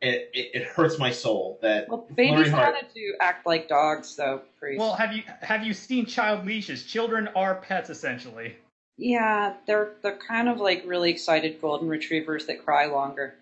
It 0.00 0.30
it, 0.32 0.50
it 0.54 0.62
hurts 0.64 0.98
my 0.98 1.10
soul 1.10 1.58
that 1.62 1.88
Well, 1.88 2.06
Flurry 2.14 2.30
babies 2.36 2.50
Heart- 2.52 2.74
wanted 2.74 2.94
to 2.94 3.12
act 3.20 3.46
like 3.46 3.68
dogs, 3.68 4.14
though. 4.16 4.42
Priest. 4.58 4.78
Well, 4.78 4.94
have 4.94 5.12
you 5.12 5.22
have 5.42 5.64
you 5.66 5.74
seen 5.74 6.06
child 6.06 6.46
leashes? 6.46 6.84
Children 6.84 7.28
are 7.34 7.56
pets 7.56 7.90
essentially. 7.90 8.56
yeah, 8.98 9.54
they're 9.66 9.94
they're 10.02 10.16
kind 10.16 10.48
of 10.48 10.58
like 10.58 10.84
really 10.86 11.10
excited 11.10 11.60
golden 11.60 11.88
retrievers 11.88 12.46
that 12.46 12.64
cry 12.64 12.86
longer. 12.86 13.34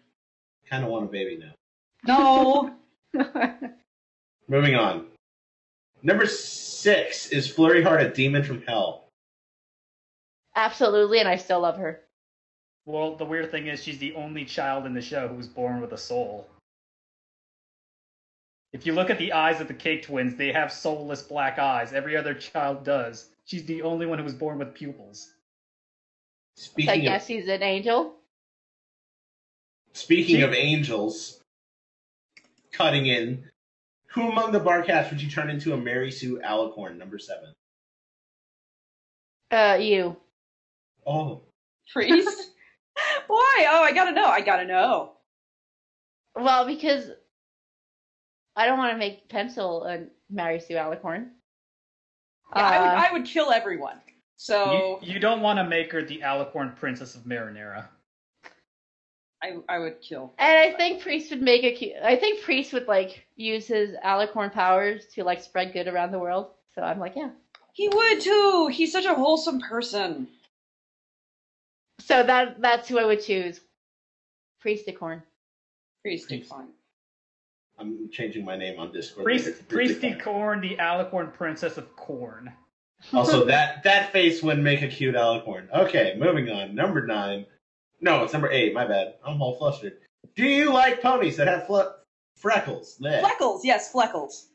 kind 0.71 0.85
of 0.85 0.91
want 0.91 1.05
a 1.05 1.09
baby 1.09 1.39
now. 1.39 1.53
No. 2.07 2.75
Moving 4.49 4.75
on. 4.75 5.08
Number 6.03 6.27
six 6.27 7.29
is 7.29 7.49
Flurry 7.51 7.83
Heart 7.83 8.03
a 8.03 8.09
demon 8.11 8.45
from 8.45 8.63
hell? 8.63 9.09
Absolutely, 10.55 11.21
and 11.21 11.29
I 11.29 11.37
still 11.37 11.61
love 11.61 11.77
her. 11.79 12.01
Well, 12.87 13.17
the 13.17 13.25
weird 13.25 13.51
thing 13.51 13.67
is 13.67 13.83
she's 13.83 13.99
the 13.99 14.15
only 14.15 14.45
child 14.45 14.87
in 14.87 14.95
the 14.95 15.03
show 15.03 15.29
who 15.29 15.35
was 15.35 15.49
born 15.49 15.81
with 15.81 15.93
a 15.93 15.99
soul. 15.99 16.49
If 18.73 18.87
you 18.87 18.93
look 18.93 19.11
at 19.11 19.19
the 19.19 19.33
eyes 19.33 19.61
of 19.61 19.69
the 19.69 19.75
Cake 19.75 20.05
twins, 20.05 20.35
they 20.37 20.53
have 20.53 20.73
soulless 20.73 21.23
black 21.23 21.59
eyes. 21.59 21.93
Every 21.93 22.17
other 22.17 22.35
child 22.35 22.85
does. 22.85 23.31
She's 23.45 23.65
the 23.65 23.83
only 23.83 24.07
one 24.07 24.19
who 24.19 24.25
was 24.25 24.35
born 24.35 24.59
with 24.59 24.75
pupils. 24.75 25.33
So 26.57 26.65
I 26.65 26.67
Speaking 26.73 26.95
of 27.01 27.03
guess 27.03 27.27
he's 27.27 27.49
an 27.49 27.63
angel. 27.63 28.15
speaking 29.95 30.37
She- 30.37 30.43
of 30.43 30.53
angels, 30.53 31.41
cutting 32.73 33.07
in, 33.07 33.49
who 34.09 34.31
among 34.31 34.53
the 34.53 34.61
Barcats 34.61 35.11
would 35.11 35.21
you 35.21 35.31
turn 35.31 35.51
into 35.51 35.75
a 35.75 35.77
Mary 35.77 36.11
Sue 36.11 36.41
Alicorn, 36.45 36.97
number 36.97 37.19
seven? 37.19 37.55
Uh, 39.51 39.79
you. 39.81 40.17
Oh, 41.07 41.43
Priest? 41.93 42.51
Why? 43.27 43.67
Oh, 43.71 43.83
I 43.83 43.93
gotta 43.93 44.13
know. 44.13 44.27
I 44.27 44.41
gotta 44.41 44.67
know. 44.67 45.13
Well, 46.35 46.67
because 46.67 47.11
I 48.57 48.67
don't 48.67 48.79
want 48.79 48.93
to 48.93 48.99
make 48.99 49.29
Pencil 49.29 49.85
and 49.85 50.11
Mary 50.31 50.61
Sue 50.61 50.75
Alicorn. 50.75 51.29
Yeah, 52.55 52.63
I 52.63 52.81
would. 52.81 52.89
Uh, 52.89 53.07
I 53.09 53.13
would 53.13 53.25
kill 53.25 53.53
everyone. 53.53 54.01
So 54.37 55.01
You, 55.03 55.15
you 55.15 55.21
don't 55.21 55.41
want 55.43 55.59
to 55.59 55.65
make 55.65 55.93
her 55.93 56.03
the 56.03 56.21
Alicorn 56.21 56.77
Princess 56.77 57.15
of 57.15 57.23
Marinera. 57.23 57.87
I, 59.43 59.57
I 59.69 59.79
would 59.79 60.01
kill. 60.01 60.33
And 60.39 60.59
I 60.59 60.77
think 60.77 61.03
Priest 61.03 61.31
would 61.31 61.43
make 61.43 61.65
a 61.65 61.73
cute. 61.73 61.95
I 62.03 62.17
think 62.17 62.43
Priest 62.43 62.73
would 62.73 62.89
like 62.89 63.27
use 63.37 63.67
his 63.67 63.95
alicorn 64.05 64.53
powers 64.53 65.07
to 65.15 65.25
like 65.25 65.43
spread 65.43 65.73
good 65.73 65.87
around 65.87 66.11
the 66.11 66.19
world. 66.19 66.49
So 66.75 66.83
I'm 66.83 66.99
like, 66.99 67.15
yeah. 67.17 67.31
He 67.73 67.89
would 67.89 68.21
too. 68.21 68.69
He's 68.73 68.91
such 68.93 69.05
a 69.05 69.15
wholesome 69.15 69.61
person. 69.61 70.29
So 72.01 72.23
that 72.23 72.61
that's 72.61 72.89
who 72.89 72.99
I 72.99 73.05
would 73.05 73.23
choose. 73.23 73.61
Priesticorn. 74.65 75.23
Priest 76.03 76.31
is 76.33 76.49
fine. 76.49 76.69
I'm 77.79 78.11
changing 78.11 78.45
my 78.45 78.57
name 78.57 78.81
on 78.81 78.93
Discord. 78.93 79.25
Priest, 79.25 79.69
Priesty 79.69 80.21
Corn, 80.21 80.61
the 80.61 80.77
Alicorn 80.77 81.33
Princess 81.33 81.77
of 81.77 81.95
Corn. 81.95 82.53
Also, 83.13 83.45
that 83.47 83.85
that 83.85 84.11
face 84.11 84.43
would 84.43 84.59
make 84.59 84.83
a 84.83 84.89
cute 84.89 85.15
Alicorn. 85.15 85.71
Okay, 85.73 86.17
moving 86.19 86.51
on. 86.51 86.75
Number 86.75 87.07
nine. 87.07 87.47
No, 88.01 88.23
it's 88.25 88.33
number 88.33 88.51
eight. 88.51 88.73
My 88.75 88.87
bad. 88.87 89.15
I'm 89.25 89.43
all 89.43 89.57
flustered. 89.57 89.99
Do 90.37 90.45
you 90.47 90.73
like 90.73 91.03
ponies 91.03 91.37
that 91.37 91.49
have 91.49 91.67
fle- 91.67 91.95
freckles? 92.37 92.99
Bleh. 93.01 93.23
Fleckles, 93.23 93.61
yes, 93.65 93.93
Fleckles. 93.93 94.47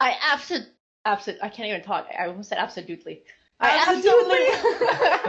I 0.00 0.16
absolutely, 0.32 0.70
absolute. 1.04 1.38
I 1.42 1.48
can't 1.48 1.68
even 1.68 1.82
talk. 1.82 2.08
I 2.18 2.26
almost 2.26 2.48
said 2.48 2.58
absolutely. 2.58 3.22
I 3.60 3.84
Absolutely. 3.88 4.38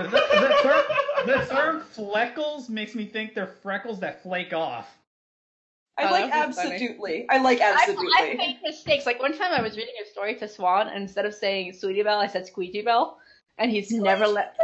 The, 0.03 0.09
the, 0.41 0.55
term, 0.63 1.27
the 1.27 1.45
term 1.53 1.83
fleckles 1.95 2.69
makes 2.69 2.95
me 2.95 3.05
think 3.05 3.35
they're 3.35 3.55
freckles 3.61 3.99
that 3.99 4.23
flake 4.23 4.51
off. 4.51 4.87
I 5.97 6.07
Oh, 6.07 6.11
like 6.11 6.31
that 6.31 6.47
was 6.47 6.55
funny. 6.57 6.73
absolutely. 6.73 7.25
I 7.29 7.37
like 7.37 7.61
I, 7.61 7.71
absolutely. 7.71 8.11
I 8.17 8.33
make 8.35 8.57
mistakes. 8.63 9.05
Like 9.05 9.21
one 9.21 9.37
time, 9.37 9.51
I 9.53 9.61
was 9.61 9.77
reading 9.77 9.93
a 10.03 10.09
story 10.09 10.35
to 10.35 10.47
Swan, 10.47 10.87
and 10.87 11.03
instead 11.03 11.25
of 11.25 11.33
saying 11.33 11.73
Sweetie 11.73 12.03
Belle, 12.03 12.19
I 12.19 12.27
said 12.27 12.47
Squeegee 12.47 12.81
Belle, 12.81 13.17
and 13.57 13.71
he's 13.71 13.91
never 13.91 14.27
let. 14.27 14.57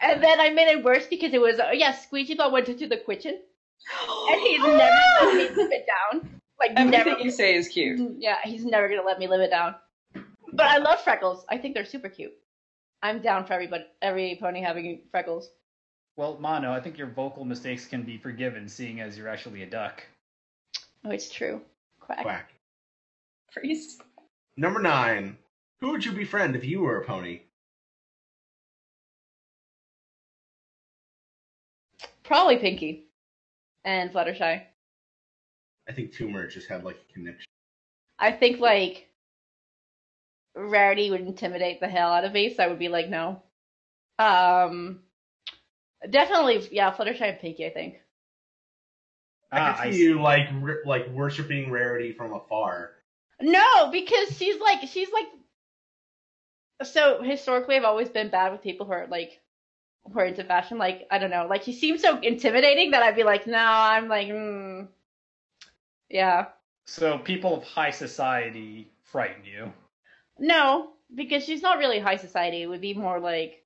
And 0.00 0.22
then 0.22 0.40
I 0.40 0.50
made 0.50 0.68
it 0.68 0.84
worse 0.84 1.06
because 1.06 1.32
it 1.32 1.40
was 1.40 1.58
uh, 1.58 1.70
yeah, 1.72 1.92
Squeegee 1.92 2.34
Belle 2.34 2.50
went 2.52 2.68
into 2.68 2.86
the 2.86 2.96
kitchen, 2.96 3.40
and 4.30 4.40
he's 4.40 4.60
never 4.64 5.00
let 5.22 5.34
me 5.34 5.48
live 5.56 5.72
it 5.72 5.86
down. 5.86 6.40
Like 6.58 6.72
Everything 6.76 7.04
never. 7.12 7.20
you 7.20 7.30
say 7.30 7.54
is 7.54 7.68
cute. 7.68 8.16
Yeah, 8.18 8.36
he's 8.44 8.64
never 8.64 8.88
gonna 8.88 9.02
let 9.06 9.18
me 9.18 9.26
live 9.26 9.40
it 9.40 9.50
down. 9.50 9.74
But 10.52 10.66
I 10.66 10.78
love 10.78 11.00
freckles. 11.00 11.44
I 11.48 11.58
think 11.58 11.74
they're 11.74 11.84
super 11.84 12.08
cute. 12.08 12.32
I'm 13.02 13.20
down 13.20 13.46
for 13.46 13.54
everybody, 13.54 13.84
every 14.02 14.36
pony 14.40 14.60
having 14.60 15.02
freckles. 15.10 15.50
Well, 16.16 16.36
Mono, 16.38 16.70
I 16.72 16.80
think 16.80 16.98
your 16.98 17.06
vocal 17.06 17.44
mistakes 17.44 17.86
can 17.86 18.02
be 18.02 18.18
forgiven, 18.18 18.68
seeing 18.68 19.00
as 19.00 19.16
you're 19.16 19.28
actually 19.28 19.62
a 19.62 19.66
duck. 19.66 20.04
Oh, 21.04 21.10
it's 21.10 21.30
true. 21.30 21.62
Quack. 22.00 22.22
Quack. 22.22 22.52
Priest. 23.52 24.02
Number 24.56 24.80
nine. 24.80 25.38
Who 25.80 25.92
would 25.92 26.04
you 26.04 26.12
befriend 26.12 26.56
if 26.56 26.64
you 26.64 26.80
were 26.80 27.00
a 27.00 27.06
pony? 27.06 27.40
Probably 32.30 32.58
Pinkie 32.58 33.08
and 33.84 34.12
Fluttershy. 34.12 34.62
I 35.88 35.92
think 35.92 36.12
Tumor 36.14 36.46
just 36.46 36.68
had 36.68 36.84
like 36.84 36.94
a 36.94 37.12
connection. 37.12 37.44
I 38.20 38.30
think 38.30 38.60
like 38.60 39.08
Rarity 40.54 41.10
would 41.10 41.22
intimidate 41.22 41.80
the 41.80 41.88
hell 41.88 42.12
out 42.12 42.24
of 42.24 42.32
me, 42.32 42.54
so 42.54 42.62
I 42.62 42.68
would 42.68 42.78
be 42.78 42.88
like, 42.88 43.08
no. 43.08 43.42
Um, 44.20 45.00
definitely, 46.08 46.68
yeah, 46.70 46.94
Fluttershy 46.94 47.22
and 47.22 47.40
Pinkie. 47.40 47.66
I 47.66 47.70
think. 47.70 47.96
I 49.50 49.58
Ah, 49.58 49.72
can 49.74 49.92
see 49.92 49.98
see. 49.98 50.04
you 50.04 50.22
like 50.22 50.48
r- 50.62 50.82
like 50.86 51.08
worshiping 51.08 51.72
Rarity 51.72 52.12
from 52.12 52.32
afar. 52.32 52.92
No, 53.40 53.90
because 53.90 54.36
she's 54.36 54.60
like 54.60 54.88
she's 54.88 55.10
like. 55.12 55.26
So 56.84 57.24
historically, 57.24 57.74
I've 57.74 57.82
always 57.82 58.08
been 58.08 58.30
bad 58.30 58.52
with 58.52 58.62
people 58.62 58.86
who 58.86 58.92
are 58.92 59.08
like 59.08 59.40
who 60.04 60.18
are 60.18 60.24
into 60.24 60.44
fashion. 60.44 60.78
Like 60.78 61.06
I 61.10 61.18
don't 61.18 61.30
know, 61.30 61.46
like 61.48 61.62
she 61.62 61.72
seems 61.72 62.02
so 62.02 62.18
intimidating 62.20 62.92
that 62.92 63.02
I'd 63.02 63.16
be 63.16 63.24
like, 63.24 63.46
no, 63.46 63.58
I'm 63.58 64.08
like, 64.08 64.28
mm. 64.28 64.88
yeah, 66.08 66.46
So 66.84 67.18
people 67.18 67.56
of 67.56 67.64
high 67.64 67.90
society 67.90 68.90
frighten 69.04 69.44
you. 69.44 69.72
no, 70.38 70.90
because 71.14 71.44
she's 71.44 71.62
not 71.62 71.78
really 71.78 71.98
high 71.98 72.16
society. 72.16 72.62
It 72.62 72.66
would 72.66 72.80
be 72.80 72.94
more 72.94 73.20
like. 73.20 73.56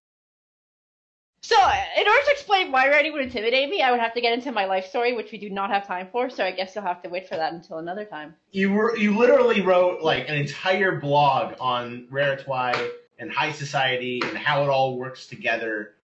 So, 1.43 1.57
in 1.57 2.09
order 2.09 2.25
to 2.25 2.31
explain 2.31 2.73
why 2.73 2.89
Rarity 2.89 3.11
would 3.11 3.21
intimidate 3.21 3.69
me, 3.69 3.83
I 3.83 3.91
would 3.91 4.01
have 4.01 4.15
to 4.15 4.23
get 4.23 4.33
into 4.33 4.51
my 4.51 4.65
life 4.65 4.87
story, 4.87 5.13
which 5.13 5.31
we 5.31 5.37
do 5.37 5.51
not 5.51 5.69
have 5.69 5.87
time 5.87 6.09
for. 6.11 6.31
So 6.31 6.43
I 6.43 6.53
guess 6.53 6.75
you'll 6.75 6.85
have 6.85 7.03
to 7.03 7.11
wait 7.11 7.29
for 7.29 7.37
that 7.37 7.53
until 7.53 7.77
another 7.79 8.07
time. 8.07 8.35
You 8.53 8.73
were 8.73 8.97
you 8.97 9.15
literally 9.19 9.61
wrote 9.61 10.01
like 10.01 10.31
an 10.31 10.37
entire 10.37 10.99
blog 10.99 11.55
on 11.61 12.07
Raritwi 12.11 12.89
and 13.19 13.31
high 13.31 13.53
society 13.53 14.23
and 14.25 14.39
how 14.39 14.63
it 14.63 14.71
all 14.71 14.97
works 14.97 15.27
together. 15.27 15.95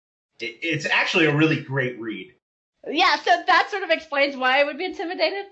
It, 0.42 0.58
it's 0.62 0.86
actually 0.86 1.26
a 1.26 1.34
really 1.34 1.60
great 1.60 1.98
read. 2.00 2.34
Yeah, 2.88 3.16
so 3.16 3.30
that 3.46 3.68
sort 3.70 3.82
of 3.82 3.90
explains 3.90 4.36
why 4.36 4.60
I 4.60 4.64
would 4.64 4.78
be 4.78 4.84
intimidated. 4.84 5.46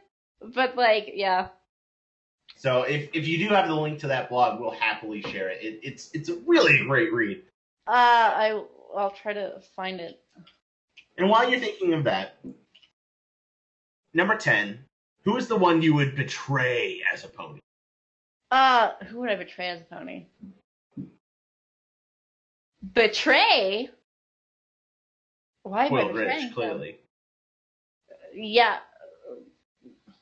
But 0.54 0.76
like, 0.76 1.12
yeah. 1.14 1.48
So 2.56 2.82
if, 2.82 3.10
if 3.12 3.28
you 3.28 3.38
do 3.38 3.54
have 3.54 3.68
the 3.68 3.74
link 3.74 4.00
to 4.00 4.08
that 4.08 4.30
blog, 4.30 4.60
we'll 4.60 4.70
happily 4.70 5.22
share 5.22 5.48
it. 5.48 5.62
it 5.62 5.80
it's 5.82 6.10
it's 6.12 6.28
a 6.28 6.36
really 6.46 6.78
great 6.86 7.12
read. 7.12 7.42
Uh, 7.86 7.92
I 7.92 8.62
I'll 8.96 9.10
try 9.10 9.32
to 9.32 9.60
find 9.76 10.00
it. 10.00 10.20
And 11.16 11.28
while 11.28 11.48
you're 11.48 11.60
thinking 11.60 11.94
of 11.94 12.04
that, 12.04 12.38
number 14.14 14.36
ten, 14.36 14.84
who 15.24 15.36
is 15.36 15.48
the 15.48 15.56
one 15.56 15.82
you 15.82 15.94
would 15.94 16.16
betray 16.16 17.02
as 17.12 17.24
a 17.24 17.28
pony? 17.28 17.60
Uh, 18.50 18.92
who 19.08 19.20
would 19.20 19.30
I 19.30 19.36
betray 19.36 19.68
as 19.68 19.80
a 19.82 19.84
pony? 19.84 20.26
Betray? 22.94 23.90
Why 25.68 25.86
am 25.86 25.92
I 25.92 25.96
Well, 25.96 26.08
betraying 26.08 26.28
Rich, 26.28 26.40
them? 26.42 26.52
clearly. 26.54 26.98
Yeah. 28.34 28.78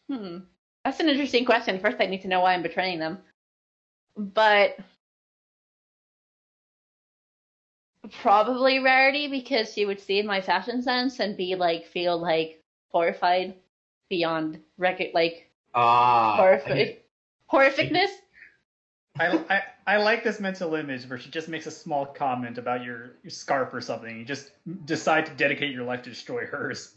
Hmm. 0.09 0.39
That's 0.85 1.01
an 1.01 1.09
interesting 1.09 1.45
question. 1.45 1.81
First, 1.81 1.97
I 2.01 2.07
need 2.07 2.23
to 2.23 2.29
know 2.29 2.41
why 2.41 2.55
I'm 2.55 2.63
betraying 2.63 2.99
them. 2.99 3.19
But 4.17 4.79
probably 8.23 8.79
Rarity 8.79 9.29
because 9.29 9.73
she 9.73 9.85
would 9.85 10.01
see 10.01 10.23
my 10.23 10.41
fashion 10.41 10.83
sense 10.83 11.19
and 11.21 11.37
be 11.37 11.55
like, 11.57 11.87
feel 11.87 12.19
like 12.19 12.63
horrified 12.93 13.55
beyond 14.09 14.61
record, 14.79 15.09
like 15.15 15.51
Ah, 15.75 16.37
horrific, 16.37 17.05
horrificness. 17.53 18.11
I, 19.19 19.27
I, 19.51 19.63
I 19.87 19.99
like 19.99 20.25
this 20.25 20.41
mental 20.41 20.75
image 20.75 21.05
where 21.05 21.19
she 21.19 21.31
just 21.31 21.49
makes 21.49 21.67
a 21.67 21.71
small 21.71 22.07
comment 22.07 22.59
about 22.59 22.83
your, 22.83 23.13
your 23.23 23.31
scarf 23.31 23.73
or 23.73 23.81
something. 23.81 24.19
You 24.19 24.25
just 24.25 24.51
decide 24.85 25.27
to 25.27 25.33
dedicate 25.33 25.73
your 25.73 25.85
life 25.85 26.03
to 26.03 26.11
destroy 26.11 26.45
hers. 26.45 26.93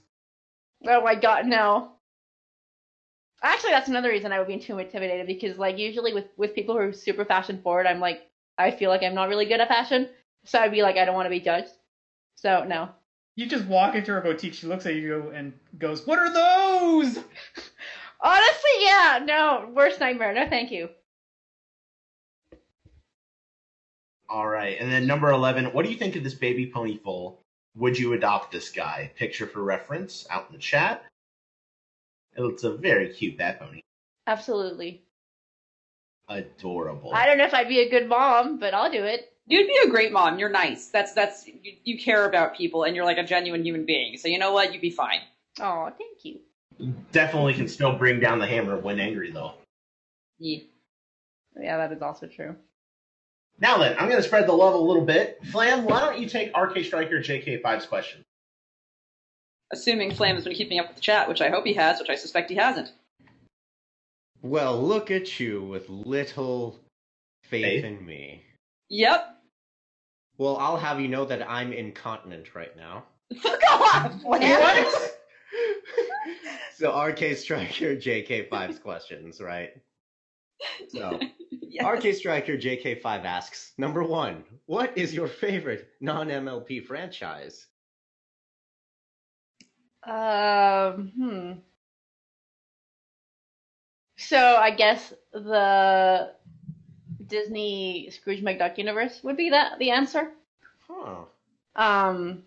Oh 0.87 1.01
my 1.03 1.13
god, 1.13 1.45
no. 1.45 1.91
Actually, 3.43 3.71
that's 3.71 3.89
another 3.89 4.09
reason 4.09 4.31
I 4.31 4.39
would 4.39 4.47
be 4.47 4.57
too 4.57 4.79
intimidated 4.79 5.27
because, 5.27 5.57
like, 5.57 5.77
usually 5.77 6.13
with 6.13 6.25
with 6.35 6.55
people 6.55 6.75
who 6.75 6.81
are 6.81 6.93
super 6.93 7.25
fashion 7.25 7.61
forward, 7.61 7.85
I'm 7.85 7.99
like, 7.99 8.21
I 8.57 8.71
feel 8.71 8.89
like 8.89 9.03
I'm 9.03 9.15
not 9.15 9.29
really 9.29 9.45
good 9.45 9.61
at 9.61 9.67
fashion, 9.67 10.09
so 10.45 10.59
I'd 10.59 10.71
be 10.71 10.81
like, 10.81 10.97
I 10.97 11.05
don't 11.05 11.15
want 11.15 11.27
to 11.27 11.29
be 11.29 11.39
judged. 11.39 11.71
So 12.35 12.63
no. 12.63 12.89
You 13.35 13.45
just 13.45 13.65
walk 13.65 13.95
into 13.95 14.11
her 14.11 14.21
boutique, 14.21 14.53
she 14.53 14.67
looks 14.67 14.85
at 14.85 14.95
you 14.95 15.31
and 15.33 15.53
goes, 15.77 16.07
What 16.07 16.19
are 16.19 16.33
those? 16.33 17.17
Honestly, 18.21 18.71
yeah, 18.79 19.21
no, 19.23 19.69
worst 19.73 19.99
nightmare. 19.99 20.33
No, 20.33 20.49
thank 20.49 20.71
you. 20.71 20.89
All 24.30 24.47
right, 24.47 24.77
and 24.80 24.91
then 24.91 25.07
number 25.07 25.30
eleven. 25.32 25.65
What 25.65 25.86
do 25.86 25.91
you 25.91 25.97
think 25.97 26.15
of 26.15 26.23
this 26.23 26.36
baby 26.36 26.67
pony 26.67 26.97
foal? 26.97 27.41
Would 27.75 27.97
you 27.97 28.13
adopt 28.13 28.51
this 28.51 28.69
guy? 28.69 29.11
Picture 29.15 29.47
for 29.47 29.63
reference 29.63 30.27
out 30.30 30.47
in 30.49 30.53
the 30.53 30.61
chat. 30.61 31.03
It's 32.36 32.63
a 32.63 32.71
very 32.71 33.09
cute 33.09 33.38
bat 33.38 33.59
pony. 33.59 33.82
Absolutely. 34.27 35.01
Adorable. 36.27 37.11
I 37.13 37.25
don't 37.25 37.39
know 37.39 37.45
if 37.45 37.53
I'd 37.55 37.67
be 37.67 37.80
a 37.80 37.89
good 37.89 38.07
mom, 38.07 38.59
but 38.59 38.75
I'll 38.75 38.91
do 38.91 39.03
it. 39.03 39.34
You'd 39.47 39.67
be 39.67 39.80
a 39.84 39.89
great 39.89 40.11
mom. 40.11 40.38
You're 40.38 40.49
nice. 40.49 40.89
That's 40.89 41.13
that's 41.13 41.47
you, 41.47 41.77
you 41.84 41.97
care 41.97 42.27
about 42.27 42.55
people, 42.55 42.84
and 42.84 42.95
you're 42.95 43.05
like 43.05 43.17
a 43.17 43.23
genuine 43.23 43.65
human 43.65 43.86
being. 43.86 44.17
So 44.17 44.27
you 44.27 44.38
know 44.38 44.53
what? 44.53 44.71
You'd 44.73 44.82
be 44.82 44.91
fine. 44.91 45.21
Oh, 45.59 45.91
thank 45.97 46.23
you. 46.23 46.39
Definitely 47.11 47.55
can 47.55 47.67
still 47.67 47.93
bring 47.93 48.19
down 48.19 48.38
the 48.38 48.45
hammer 48.45 48.77
when 48.77 48.99
angry, 48.99 49.32
though. 49.32 49.53
Yeah. 50.38 50.59
Yeah, 51.59 51.77
that 51.77 51.91
is 51.91 52.01
also 52.01 52.27
true. 52.27 52.55
Now 53.62 53.78
then, 53.78 53.95
I'm 53.99 54.07
going 54.10 54.22
to 54.22 54.28
spread 54.28 54.47
the 54.47 54.53
love 54.53 54.74
a 54.74 54.78
little 54.78 55.03
bit. 55.03 55.39
Flam, 55.51 55.84
why 55.86 55.99
don't 55.99 56.20
you 56.20 56.30
take 56.30 56.55
RK 56.57 56.86
Striker 56.86 57.20
JK5's 57.20 57.86
question? 57.86 58.24
Assuming 59.72 60.12
Flam 60.12 60.36
has 60.36 60.45
been 60.45 60.55
keeping 60.55 60.80
up 60.80 60.88
with 60.88 60.95
the 60.95 61.01
chat, 61.01 61.28
which 61.28 61.41
I 61.41 61.49
hope 61.49 61.66
he 61.66 61.74
has, 61.74 61.99
which 61.99 62.10
I 62.10 62.16
suspect 62.16 62.49
he 62.49 62.55
hasn't. 62.55 62.91
Well, 64.41 64.82
look 64.82 65.12
at 65.12 65.39
you 65.39 65.62
with 65.64 65.89
little 65.89 66.80
faith, 67.43 67.66
Faith? 67.66 67.84
in 67.84 68.05
me. 68.05 68.43
Yep. 68.89 69.36
Well, 70.38 70.57
I'll 70.57 70.78
have 70.78 71.01
you 71.01 71.10
know 71.10 71.26
that 71.26 71.47
I'm 71.47 71.74
incontinent 71.74 72.55
right 72.55 72.76
now. 72.78 73.03
Fuck 73.41 73.62
off. 73.70 74.22
Flam. 74.22 74.88
so 76.78 76.97
RK 76.97 77.36
Striker 77.36 77.97
JK5's 77.97 78.80
questions, 78.80 79.41
right? 79.41 79.74
So 80.89 81.20
Yes. 81.70 81.86
RK 81.86 82.16
Striker 82.16 82.57
JK5 82.57 83.05
asks, 83.26 83.74
number 83.78 84.03
one, 84.03 84.43
what 84.66 84.97
is 84.97 85.14
your 85.14 85.28
favorite 85.28 85.88
non-MLP 86.01 86.84
franchise? 86.86 87.68
Um, 90.03 91.12
hmm. 91.16 91.51
So 94.18 94.38
I 94.38 94.72
guess 94.72 95.14
the 95.32 96.32
Disney 97.26 98.10
Scrooge 98.12 98.41
McDuck 98.41 98.78
universe 98.78 99.22
would 99.24 99.38
be 99.38 99.51
that 99.51 99.78
the 99.78 99.91
answer. 99.91 100.32
Huh. 100.88 101.26
Um, 101.76 102.43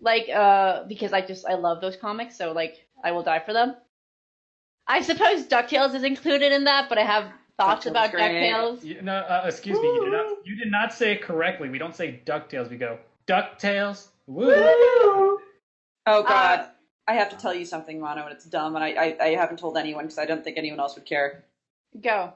like 0.00 0.28
uh, 0.28 0.84
because 0.88 1.12
I 1.12 1.20
just 1.20 1.46
I 1.46 1.54
love 1.54 1.80
those 1.80 1.96
comics, 1.96 2.36
so 2.36 2.52
like 2.52 2.84
I 3.04 3.12
will 3.12 3.22
die 3.22 3.40
for 3.40 3.52
them. 3.52 3.76
I 4.86 5.02
suppose 5.02 5.46
Ducktales 5.46 5.94
is 5.94 6.02
included 6.02 6.52
in 6.52 6.64
that, 6.64 6.88
but 6.88 6.98
I 6.98 7.02
have 7.02 7.30
thoughts 7.56 7.86
DuckTales 7.86 7.90
about 7.90 8.10
great. 8.10 8.50
Ducktales. 8.50 8.84
You, 8.84 9.02
no, 9.02 9.14
uh, 9.14 9.44
excuse 9.46 9.78
me. 9.78 9.86
You 9.86 10.04
did 10.04 10.12
not. 10.12 10.46
You 10.46 10.56
did 10.56 10.70
not 10.70 10.92
say 10.92 11.12
it 11.12 11.22
correctly. 11.22 11.68
We 11.68 11.78
don't 11.78 11.94
say 11.94 12.20
Ducktales. 12.26 12.70
We 12.70 12.76
go 12.76 12.98
Ducktales. 13.26 14.08
Woo. 14.26 14.52
Oh 16.06 16.22
God. 16.22 16.60
Uh, 16.60 16.66
I 17.08 17.14
have 17.14 17.30
to 17.30 17.36
tell 17.36 17.52
you 17.52 17.64
something, 17.64 18.00
Mono, 18.00 18.22
and 18.24 18.32
it's 18.32 18.44
dumb, 18.44 18.76
and 18.76 18.84
I, 18.84 18.90
I, 18.90 19.16
I 19.20 19.28
haven't 19.34 19.58
told 19.58 19.76
anyone 19.76 20.04
because 20.04 20.18
I 20.18 20.24
don't 20.24 20.44
think 20.44 20.56
anyone 20.56 20.78
else 20.78 20.94
would 20.94 21.04
care. 21.04 21.44
Go. 22.00 22.32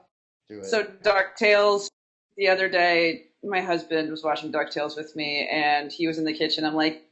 Do 0.49 0.59
it. 0.59 0.65
So 0.65 0.83
DuckTales, 0.83 1.89
the 2.35 2.49
other 2.49 2.67
day, 2.67 3.27
my 3.43 3.61
husband 3.61 4.11
was 4.11 4.23
watching 4.23 4.51
DuckTales 4.51 4.97
with 4.97 5.15
me, 5.15 5.47
and 5.49 5.89
he 5.91 6.05
was 6.05 6.17
in 6.17 6.25
the 6.25 6.33
kitchen. 6.33 6.65
I'm 6.65 6.75
like, 6.75 7.06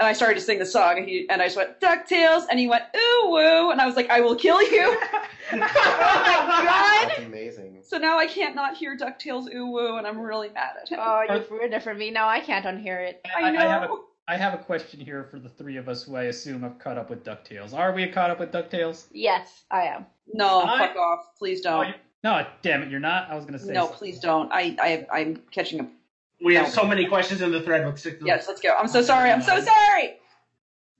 and 0.00 0.08
I 0.08 0.12
started 0.12 0.34
to 0.36 0.40
sing 0.40 0.58
the 0.58 0.66
song, 0.66 0.98
and, 0.98 1.08
he, 1.08 1.28
and 1.28 1.40
I 1.40 1.46
just 1.46 1.56
went, 1.56 1.78
DuckTales, 1.80 2.46
and 2.50 2.58
he 2.58 2.66
went, 2.66 2.82
ooh, 2.96 3.28
woo, 3.30 3.70
and 3.70 3.80
I 3.80 3.86
was 3.86 3.94
like, 3.94 4.10
I 4.10 4.20
will 4.20 4.34
kill 4.34 4.60
you. 4.60 4.96
oh 5.52 5.56
my 5.56 5.58
God. 5.58 7.08
That's 7.08 7.18
amazing. 7.20 7.80
So 7.84 7.98
now 7.98 8.18
I 8.18 8.26
can't 8.26 8.54
not 8.56 8.76
hear 8.76 8.96
DuckTales, 8.96 9.52
ooh, 9.54 9.66
woo, 9.66 9.96
and 9.96 10.06
I'm 10.06 10.18
really 10.18 10.48
mad 10.48 10.70
at 10.82 10.88
him. 10.88 10.98
Oh, 11.00 11.22
you've 11.30 11.50
ruined 11.50 11.74
it 11.74 11.82
for 11.82 11.94
me. 11.94 12.10
Now 12.10 12.28
I 12.28 12.40
can't 12.40 12.64
unhear 12.64 13.06
it. 13.08 13.20
I 13.36 13.50
know. 13.50 13.58
I 13.60 13.62
have 13.66 13.82
a 13.90 13.96
I 14.26 14.36
have 14.38 14.54
a 14.54 14.58
question 14.58 15.00
here 15.00 15.28
for 15.30 15.38
the 15.38 15.50
three 15.50 15.76
of 15.76 15.86
us 15.86 16.02
who 16.04 16.16
I 16.16 16.24
assume 16.24 16.62
have 16.62 16.78
caught 16.78 16.96
up 16.96 17.10
with 17.10 17.24
Ducktales. 17.24 17.74
Are 17.74 17.92
we 17.92 18.08
caught 18.08 18.30
up 18.30 18.40
with 18.40 18.52
Ducktales? 18.52 19.04
Yes, 19.12 19.64
I 19.70 19.82
am. 19.82 20.06
no, 20.32 20.62
I- 20.64 20.78
fuck 20.88 20.96
off. 20.96 21.26
Please 21.38 21.60
Oh, 21.66 21.70
don't. 21.82 21.88
you- 21.88 21.94
no, 22.24 22.46
damn 22.62 22.82
it, 22.82 22.90
you're 22.90 23.00
not. 23.00 23.28
I 23.30 23.34
was 23.34 23.44
gonna 23.44 23.58
say 23.58 23.74
no, 23.74 23.80
something. 23.82 23.98
please 23.98 24.18
don't. 24.18 24.50
I, 24.50 24.74
I, 24.80 25.06
I'm 25.20 25.42
catching 25.50 25.80
up. 25.80 25.88
We 26.44 26.54
have 26.56 26.68
so 26.68 26.84
many 26.84 27.06
questions 27.06 27.40
in 27.40 27.50
the 27.50 27.62
thread. 27.62 27.86
Let's 27.86 28.02
stick 28.02 28.20
to 28.20 28.26
Yes, 28.26 28.46
let's 28.46 28.60
go. 28.60 28.76
I'm 28.78 28.86
so 28.86 29.00
sorry. 29.00 29.30
I'm 29.30 29.40
so 29.40 29.60
sorry. 29.60 30.18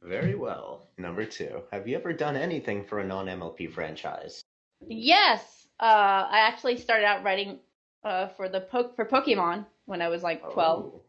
Very 0.02 0.34
well. 0.34 0.88
Number 0.96 1.26
two, 1.26 1.62
have 1.70 1.86
you 1.86 1.96
ever 1.96 2.14
done 2.14 2.34
anything 2.34 2.84
for 2.84 3.00
a 3.00 3.06
non-MLP 3.06 3.70
franchise? 3.72 4.42
Yes, 4.86 5.66
uh, 5.78 5.84
I 6.30 6.38
actually 6.48 6.78
started 6.78 7.04
out 7.04 7.24
writing 7.24 7.58
uh, 8.04 8.28
for 8.28 8.48
the 8.48 8.62
po- 8.62 8.92
for 8.96 9.04
Pokemon 9.04 9.66
when 9.84 10.00
I 10.00 10.08
was 10.08 10.22
like 10.22 10.40
twelve. 10.52 11.02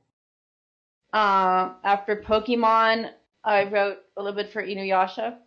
Oh. 1.13 1.17
Uh, 1.17 1.73
after 1.83 2.17
Pokemon, 2.17 3.09
I 3.43 3.63
wrote 3.65 3.99
a 4.17 4.21
little 4.21 4.35
bit 4.35 4.51
for 4.51 4.61
Inuyasha, 4.61 5.37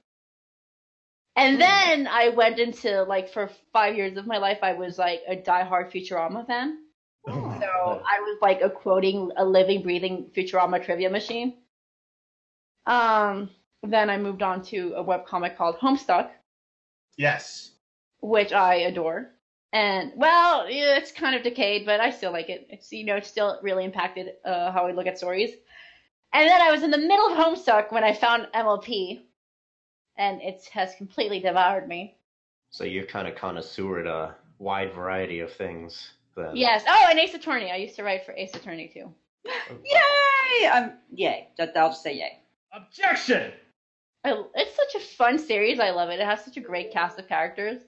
and 1.36 1.60
then 1.60 2.06
I 2.06 2.30
went 2.30 2.58
into 2.58 3.02
like 3.02 3.32
for 3.32 3.50
five 3.72 3.96
years 3.96 4.16
of 4.16 4.26
my 4.26 4.38
life, 4.38 4.58
I 4.62 4.74
was 4.74 4.98
like 4.98 5.20
a 5.28 5.36
diehard 5.36 5.90
Futurama 5.92 6.46
fan. 6.46 6.78
So 7.28 8.02
I 8.08 8.20
was 8.20 8.38
like 8.40 8.60
a 8.60 8.70
quoting, 8.70 9.30
a 9.36 9.44
living, 9.44 9.82
breathing 9.82 10.30
Futurama 10.36 10.84
trivia 10.84 11.10
machine. 11.10 11.54
Um, 12.86 13.50
then 13.82 14.10
I 14.10 14.16
moved 14.16 14.42
on 14.42 14.62
to 14.66 14.94
a 14.96 15.04
webcomic 15.04 15.56
called 15.56 15.76
Homestuck, 15.78 16.30
Yes. 17.16 17.72
which 18.20 18.52
I 18.52 18.76
adore. 18.76 19.30
And 19.72 20.12
well, 20.16 20.64
it's 20.66 21.12
kind 21.12 21.36
of 21.36 21.42
decayed, 21.42 21.84
but 21.84 22.00
I 22.00 22.10
still 22.10 22.32
like 22.32 22.48
it. 22.48 22.66
It's 22.70 22.90
you 22.90 23.04
know, 23.04 23.16
it's 23.16 23.28
still 23.28 23.58
really 23.62 23.84
impacted 23.84 24.28
uh, 24.44 24.72
how 24.72 24.86
I 24.86 24.92
look 24.92 25.06
at 25.06 25.18
stories. 25.18 25.50
And 26.32 26.48
then 26.48 26.60
I 26.60 26.70
was 26.70 26.82
in 26.82 26.90
the 26.90 26.98
middle 26.98 27.26
of 27.26 27.38
Homestuck 27.38 27.92
when 27.92 28.04
I 28.04 28.14
found 28.14 28.48
MLP, 28.54 29.20
and 30.16 30.40
it 30.40 30.66
has 30.72 30.94
completely 30.94 31.40
devoured 31.40 31.86
me. 31.88 32.16
So 32.70 32.84
you've 32.84 33.08
kind 33.08 33.28
of 33.28 33.34
connoisseured 33.34 34.06
a 34.06 34.34
wide 34.58 34.92
variety 34.94 35.40
of 35.40 35.52
things. 35.52 36.12
Then. 36.38 36.56
Yes. 36.56 36.84
Oh, 36.88 37.06
and 37.10 37.18
Ace 37.18 37.34
Attorney. 37.34 37.70
I 37.70 37.76
used 37.76 37.96
to 37.96 38.04
write 38.04 38.24
for 38.24 38.32
Ace 38.32 38.54
Attorney 38.54 38.88
too. 38.88 39.12
Yay! 39.84 40.68
I'm 40.68 40.92
yay. 41.12 41.48
That, 41.58 41.76
I'll 41.76 41.90
just 41.90 42.02
say 42.02 42.14
yay. 42.16 42.38
Objection. 42.72 43.52
I, 44.24 44.42
it's 44.54 44.76
such 44.76 45.02
a 45.02 45.04
fun 45.04 45.38
series. 45.38 45.80
I 45.80 45.90
love 45.90 46.10
it. 46.10 46.20
It 46.20 46.24
has 46.26 46.44
such 46.44 46.56
a 46.56 46.60
great 46.60 46.92
cast 46.92 47.18
of 47.18 47.28
characters. 47.28 47.80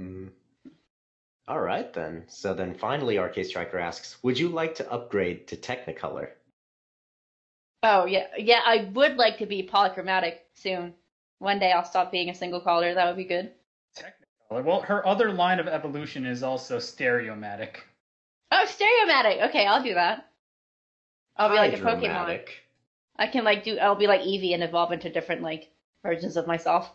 Mhm. 0.00 0.30
All 1.48 1.60
right 1.60 1.92
then. 1.92 2.24
So 2.28 2.54
then 2.54 2.74
finally, 2.74 3.18
RK 3.18 3.44
Striker 3.44 3.78
asks, 3.78 4.22
would 4.22 4.38
you 4.38 4.48
like 4.48 4.74
to 4.76 4.90
upgrade 4.90 5.46
to 5.48 5.56
Technicolor? 5.56 6.30
Oh 7.82 8.06
yeah, 8.06 8.26
yeah. 8.38 8.60
I 8.64 8.88
would 8.94 9.16
like 9.16 9.38
to 9.38 9.46
be 9.46 9.68
polychromatic 9.70 10.36
soon. 10.54 10.94
One 11.38 11.58
day 11.58 11.72
I'll 11.72 11.84
stop 11.84 12.10
being 12.10 12.30
a 12.30 12.34
single 12.34 12.60
color. 12.60 12.94
That 12.94 13.06
would 13.06 13.16
be 13.16 13.24
good. 13.24 13.52
Technicolor. 14.50 14.64
Well, 14.64 14.80
her 14.82 15.06
other 15.06 15.32
line 15.32 15.60
of 15.60 15.68
evolution 15.68 16.26
is 16.26 16.42
also 16.42 16.78
stereomatic. 16.78 17.84
Oh, 18.50 18.64
stereomatic. 18.66 19.40
Okay, 19.50 19.66
I'll 19.66 19.82
do 19.82 19.94
that. 19.94 20.28
I'll 21.36 21.50
be 21.50 21.56
like 21.56 21.72
a 21.74 21.78
Pokemon. 21.78 22.44
I 23.16 23.26
can 23.26 23.44
like 23.44 23.64
do. 23.64 23.78
I'll 23.78 23.96
be 23.96 24.06
like 24.06 24.22
Eevee 24.22 24.54
and 24.54 24.62
evolve 24.62 24.92
into 24.92 25.10
different 25.10 25.42
like 25.42 25.70
versions 26.02 26.36
of 26.36 26.46
myself. 26.46 26.90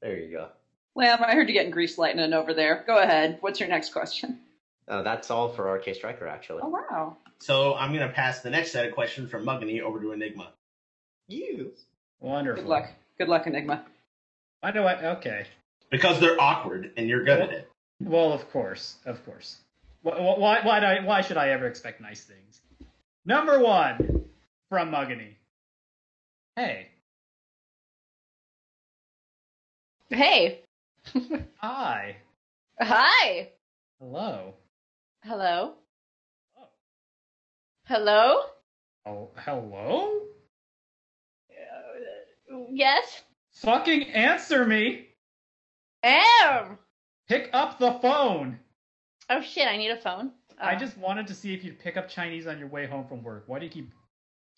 There 0.00 0.18
you 0.18 0.30
go. 0.30 0.48
Well, 0.94 1.18
I 1.24 1.34
heard 1.34 1.48
you 1.48 1.54
getting 1.54 1.70
grease 1.70 1.96
lightning 1.96 2.32
over 2.34 2.52
there. 2.52 2.84
Go 2.86 2.98
ahead. 2.98 3.38
What's 3.40 3.60
your 3.60 3.68
next 3.68 3.92
question? 3.92 4.40
Uh, 4.88 5.02
that's 5.02 5.30
all 5.30 5.48
for 5.48 5.72
RK 5.72 5.94
Striker, 5.94 6.26
actually. 6.26 6.60
Oh 6.62 6.68
wow. 6.68 7.16
So 7.38 7.74
I'm 7.74 7.92
going 7.92 8.06
to 8.06 8.12
pass 8.12 8.40
the 8.40 8.50
next 8.50 8.72
set 8.72 8.86
of 8.86 8.94
questions 8.94 9.30
from 9.30 9.44
Mugany 9.44 9.80
over 9.80 10.00
to 10.00 10.12
Enigma. 10.12 10.50
You. 11.28 11.72
Wonderful. 12.20 12.62
Good 12.64 12.68
luck. 12.68 12.90
Good 13.18 13.28
luck, 13.28 13.46
Enigma. 13.46 13.84
Why 14.60 14.70
do 14.70 14.82
I? 14.82 15.12
Okay. 15.16 15.46
Because 15.92 16.18
they're 16.18 16.40
awkward 16.40 16.90
and 16.96 17.06
you're 17.08 17.22
good 17.22 17.40
at 17.40 17.50
it. 17.52 17.68
Well, 18.00 18.32
of 18.32 18.50
course, 18.50 18.96
of 19.06 19.24
course. 19.24 19.58
Why? 20.02 20.18
Why? 20.18 20.60
Why, 20.64 20.80
do 20.80 20.86
I, 20.86 21.04
why 21.04 21.20
should 21.20 21.36
I 21.36 21.50
ever 21.50 21.66
expect 21.68 22.00
nice 22.00 22.24
things? 22.24 22.62
Number 23.24 23.60
one 23.60 24.24
from 24.70 24.90
Mugany. 24.90 25.36
Hey, 26.56 26.88
Hey. 30.10 30.60
hi, 31.56 32.16
Hi. 32.80 33.48
hello. 34.00 34.54
Hello. 35.24 35.74
Oh. 36.58 36.68
Hello. 37.86 38.40
Oh, 39.06 39.28
hello. 39.36 40.20
Uh, 41.50 42.58
yes. 42.70 43.22
Fucking 43.52 44.10
answer 44.10 44.66
me. 44.66 45.06
Am. 46.02 46.78
Pick 47.28 47.50
up 47.52 47.78
the 47.78 47.92
phone. 48.02 48.58
Oh 49.30 49.40
shit! 49.40 49.66
I 49.68 49.76
need 49.76 49.90
a 49.90 49.96
phone. 50.00 50.32
I 50.60 50.74
Oh. 50.74 50.78
just 50.78 50.96
wanted 50.98 51.26
to 51.28 51.34
see 51.34 51.54
if 51.54 51.64
you'd 51.64 51.78
pick 51.78 51.96
up 51.96 52.08
Chinese 52.08 52.46
on 52.46 52.58
your 52.58 52.68
way 52.68 52.86
home 52.86 53.06
from 53.06 53.22
work. 53.22 53.44
Why 53.46 53.58
do 53.58 53.64
you 53.66 53.70
keep 53.70 53.90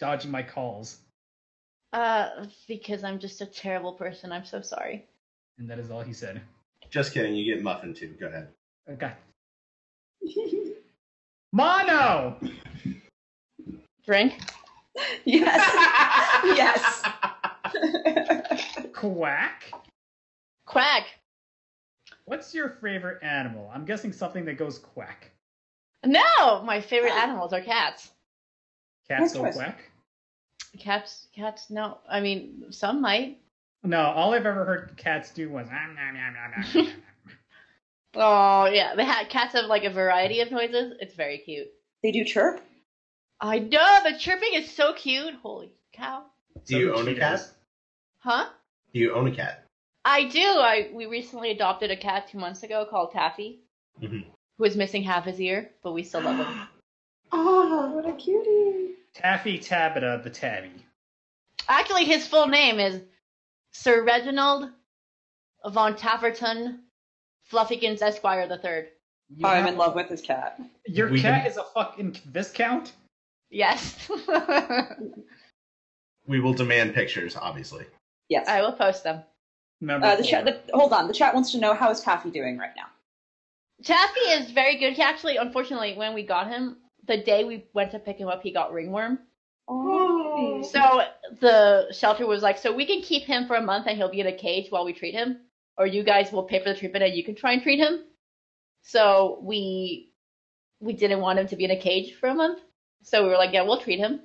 dodging 0.01 0.31
my 0.31 0.43
calls? 0.43 0.99
Uh, 1.93 2.47
because 2.67 3.05
I'm 3.05 3.19
just 3.21 3.41
a 3.41 3.47
terrible 3.47 3.93
person. 3.93 4.33
I'm 4.33 4.45
so 4.45 4.61
sorry. 4.61 5.07
And 5.59 5.71
that 5.71 5.79
is 5.79 5.91
all 5.91 6.03
he 6.03 6.13
said. 6.13 6.41
Just 6.91 7.13
kidding. 7.15 7.35
You 7.35 7.55
get 7.55 7.63
muffin 7.63 7.95
too. 7.95 8.15
Go 8.19 8.27
ahead. 8.27 8.49
Okay. 8.91 9.13
Mono. 11.53 12.37
Drink. 14.05 14.35
yes. 15.25 15.73
yes. 16.45 17.03
Quack. 18.93 19.73
Quack. 20.67 21.05
What's 22.27 22.55
your 22.55 22.69
favorite 22.71 23.23
animal? 23.23 23.71
I'm 23.73 23.85
guessing 23.85 24.13
something 24.13 24.45
that 24.47 24.55
goes 24.55 24.79
quack. 24.79 25.31
No, 26.05 26.63
my 26.63 26.81
favorite 26.81 27.13
animals 27.13 27.53
are 27.53 27.61
cats. 27.61 28.11
Cats 29.09 29.21
Nice 29.21 29.33
go 29.35 29.43
choice. 29.45 29.57
quack. 29.57 29.91
Cats, 30.79 31.29
cats. 31.35 31.71
No, 31.71 31.99
I 32.09 32.21
mean 32.21 32.65
some 32.71 33.01
might. 33.01 33.39
No, 33.83 34.01
all 34.01 34.33
I've 34.33 34.47
ever 34.47 34.65
heard 34.65 34.95
cats 34.97 35.31
do 35.31 35.51
was. 35.51 35.69
Nom, 35.71 35.95
nom, 35.95 36.15
nom, 36.15 36.35
nom, 36.35 36.51
nom, 36.51 36.85
nom." 36.87 36.93
Oh 38.17 38.67
yeah, 38.67 38.95
the 38.95 39.05
ha- 39.05 39.25
cats 39.29 39.55
have 39.55 39.65
like 39.67 39.83
a 39.83 39.91
variety 39.91 40.39
of 40.41 40.53
noises. 40.53 40.95
It's 41.01 41.15
very 41.15 41.39
cute. 41.39 41.67
They 42.03 42.13
do 42.13 42.25
chirp. 42.25 42.61
I 43.41 43.59
know 43.59 43.99
the 44.05 44.17
chirping 44.17 44.55
is 44.55 44.71
so 44.71 44.93
cute. 44.93 45.35
Holy 45.43 45.73
cow! 45.93 46.23
Do 46.65 46.79
you 46.79 46.95
So 46.95 47.01
own 47.01 47.09
a 47.09 47.15
cat? 47.17 47.41
Huh? 48.21 48.47
Do 48.93 49.01
you 49.01 49.13
own 49.15 49.27
a 49.27 49.33
cat? 49.35 49.64
I 50.05 50.25
do. 50.29 50.41
I 50.41 50.91
we 50.93 51.07
recently 51.07 51.51
adopted 51.51 51.91
a 51.91 51.97
cat 51.97 52.29
two 52.29 52.39
months 52.39 52.63
ago 52.63 52.87
called 52.89 53.13
Taffy, 53.13 53.61
Mhm. 54.01 54.27
who 54.59 54.65
is 54.65 54.77
missing 54.77 55.03
half 55.03 55.25
his 55.25 55.41
ear, 55.41 55.71
but 55.83 55.93
we 55.93 56.03
still 56.03 56.21
love 56.23 56.47
him. 56.47 56.69
Oh, 57.37 57.91
what 57.97 58.07
a 58.07 58.13
cutie. 58.13 58.95
Taffy 59.13 59.59
Tabita 59.59 60.23
the 60.23 60.31
Tabby. 60.31 60.71
Actually, 61.69 62.05
his 62.05 62.29
full 62.29 62.47
name 62.47 62.79
is 62.79 63.01
Sir 63.73 64.05
Reginald 64.05 64.71
von 65.67 65.97
Tafferton 65.97 66.79
Fluffykins 67.51 68.03
Esquire 68.03 68.47
the 68.47 68.59
Third. 68.59 68.91
You 69.35 69.47
I'm 69.49 69.67
in 69.67 69.77
love 69.77 69.97
with 69.97 70.09
his 70.09 70.21
cat. 70.21 70.61
Your 70.87 71.09
We 71.09 71.21
cat 71.21 71.43
can- 71.43 71.51
is 71.51 71.57
a 71.57 71.65
fucking 71.65 72.13
Viscount? 72.27 72.93
Yes, 73.51 74.09
We 76.27 76.39
will 76.41 76.55
demand 76.55 76.95
pictures, 76.95 77.35
obviously. 77.37 77.87
Yes. 78.29 78.47
I 78.49 78.61
will 78.61 78.73
post 78.73 79.03
them. 79.03 79.23
Number 79.85 80.07
Uh, 80.07 80.17
the 80.17 80.25
chat. 80.25 80.45
The, 80.45 80.61
hold 80.73 80.93
on. 80.93 81.09
The 81.09 81.15
chat 81.15 81.35
wants 81.35 81.53
to 81.53 81.59
know 81.59 81.75
how 81.75 81.91
is 81.91 82.01
Taffy 82.01 82.31
doing 82.31 82.59
right 82.59 82.73
now. 82.77 82.87
Taffy 83.83 84.21
is 84.21 84.51
very 84.51 84.79
good. 84.79 84.95
He 84.95 85.03
actually, 85.03 85.37
unfortunately, 85.37 85.95
when 85.95 86.15
we 86.15 86.25
got 86.25 86.49
him, 86.49 86.79
the 87.07 87.19
day 87.19 87.45
we 87.45 87.67
went 87.75 87.91
to 87.91 87.99
pick 87.99 88.17
him 88.17 88.29
up, 88.29 88.43
he 88.43 88.53
got 88.53 88.73
ringworm. 88.73 89.19
Oh. 89.69 90.63
So 90.63 91.03
the 91.41 91.93
shelter 91.93 92.27
was 92.27 92.43
like, 92.43 92.59
so 92.59 92.75
we 92.75 92.87
can 92.87 93.03
keep 93.03 93.25
him 93.25 93.47
for 93.47 93.57
a 93.57 93.63
month 93.63 93.87
and 93.87 93.97
he'll 93.97 94.11
be 94.11 94.21
in 94.21 94.27
a 94.27 94.37
cage 94.37 94.71
while 94.71 94.85
we 94.85 94.93
treat 94.93 95.15
him, 95.15 95.39
or 95.77 95.87
you 95.87 96.03
guys 96.03 96.33
will 96.33 96.45
pay 96.45 96.63
for 96.63 96.71
the 96.71 96.79
treatment 96.79 97.05
and 97.05 97.15
you 97.15 97.25
can 97.25 97.35
try 97.35 97.53
and 97.53 97.63
treat 97.63 97.79
him. 97.79 98.05
So 98.83 99.39
we 99.43 100.11
we 100.81 100.93
didn't 100.93 101.21
want 101.21 101.39
him 101.39 101.49
to 101.49 101.57
be 101.57 101.65
in 101.65 101.71
a 101.71 101.81
cage 101.81 102.15
for 102.15 102.29
a 102.29 102.35
month, 102.35 102.61
so 103.03 103.23
we 103.23 103.31
were 103.31 103.37
like, 103.37 103.53
yeah, 103.53 103.63
we'll 103.63 103.81
treat 103.81 103.99
him. 103.99 104.21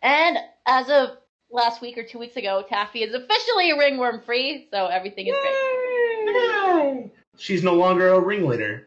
And 0.00 0.38
as 0.66 0.88
of 0.88 1.18
last 1.50 1.80
week 1.80 1.96
or 1.98 2.02
two 2.02 2.18
weeks 2.18 2.36
ago, 2.36 2.64
Taffy 2.68 3.02
is 3.02 3.14
officially 3.14 3.72
ringworm 3.78 4.20
free, 4.22 4.68
so 4.72 4.86
everything 4.86 5.26
is 5.28 5.34
great. 5.40 7.10
She's 7.36 7.62
no 7.62 7.74
longer 7.74 8.08
a 8.08 8.20
ringleader. 8.20 8.86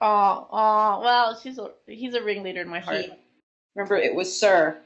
Oh, 0.00 0.46
aw, 0.50 1.00
well, 1.00 1.38
she's 1.40 1.58
a 1.58 1.70
he's 1.86 2.14
a 2.14 2.22
ringleader 2.22 2.60
in 2.60 2.68
my 2.68 2.80
heart. 2.80 2.96
He- 3.02 3.12
Remember, 3.74 3.96
it 3.96 4.14
was 4.14 4.34
Sir. 4.38 4.78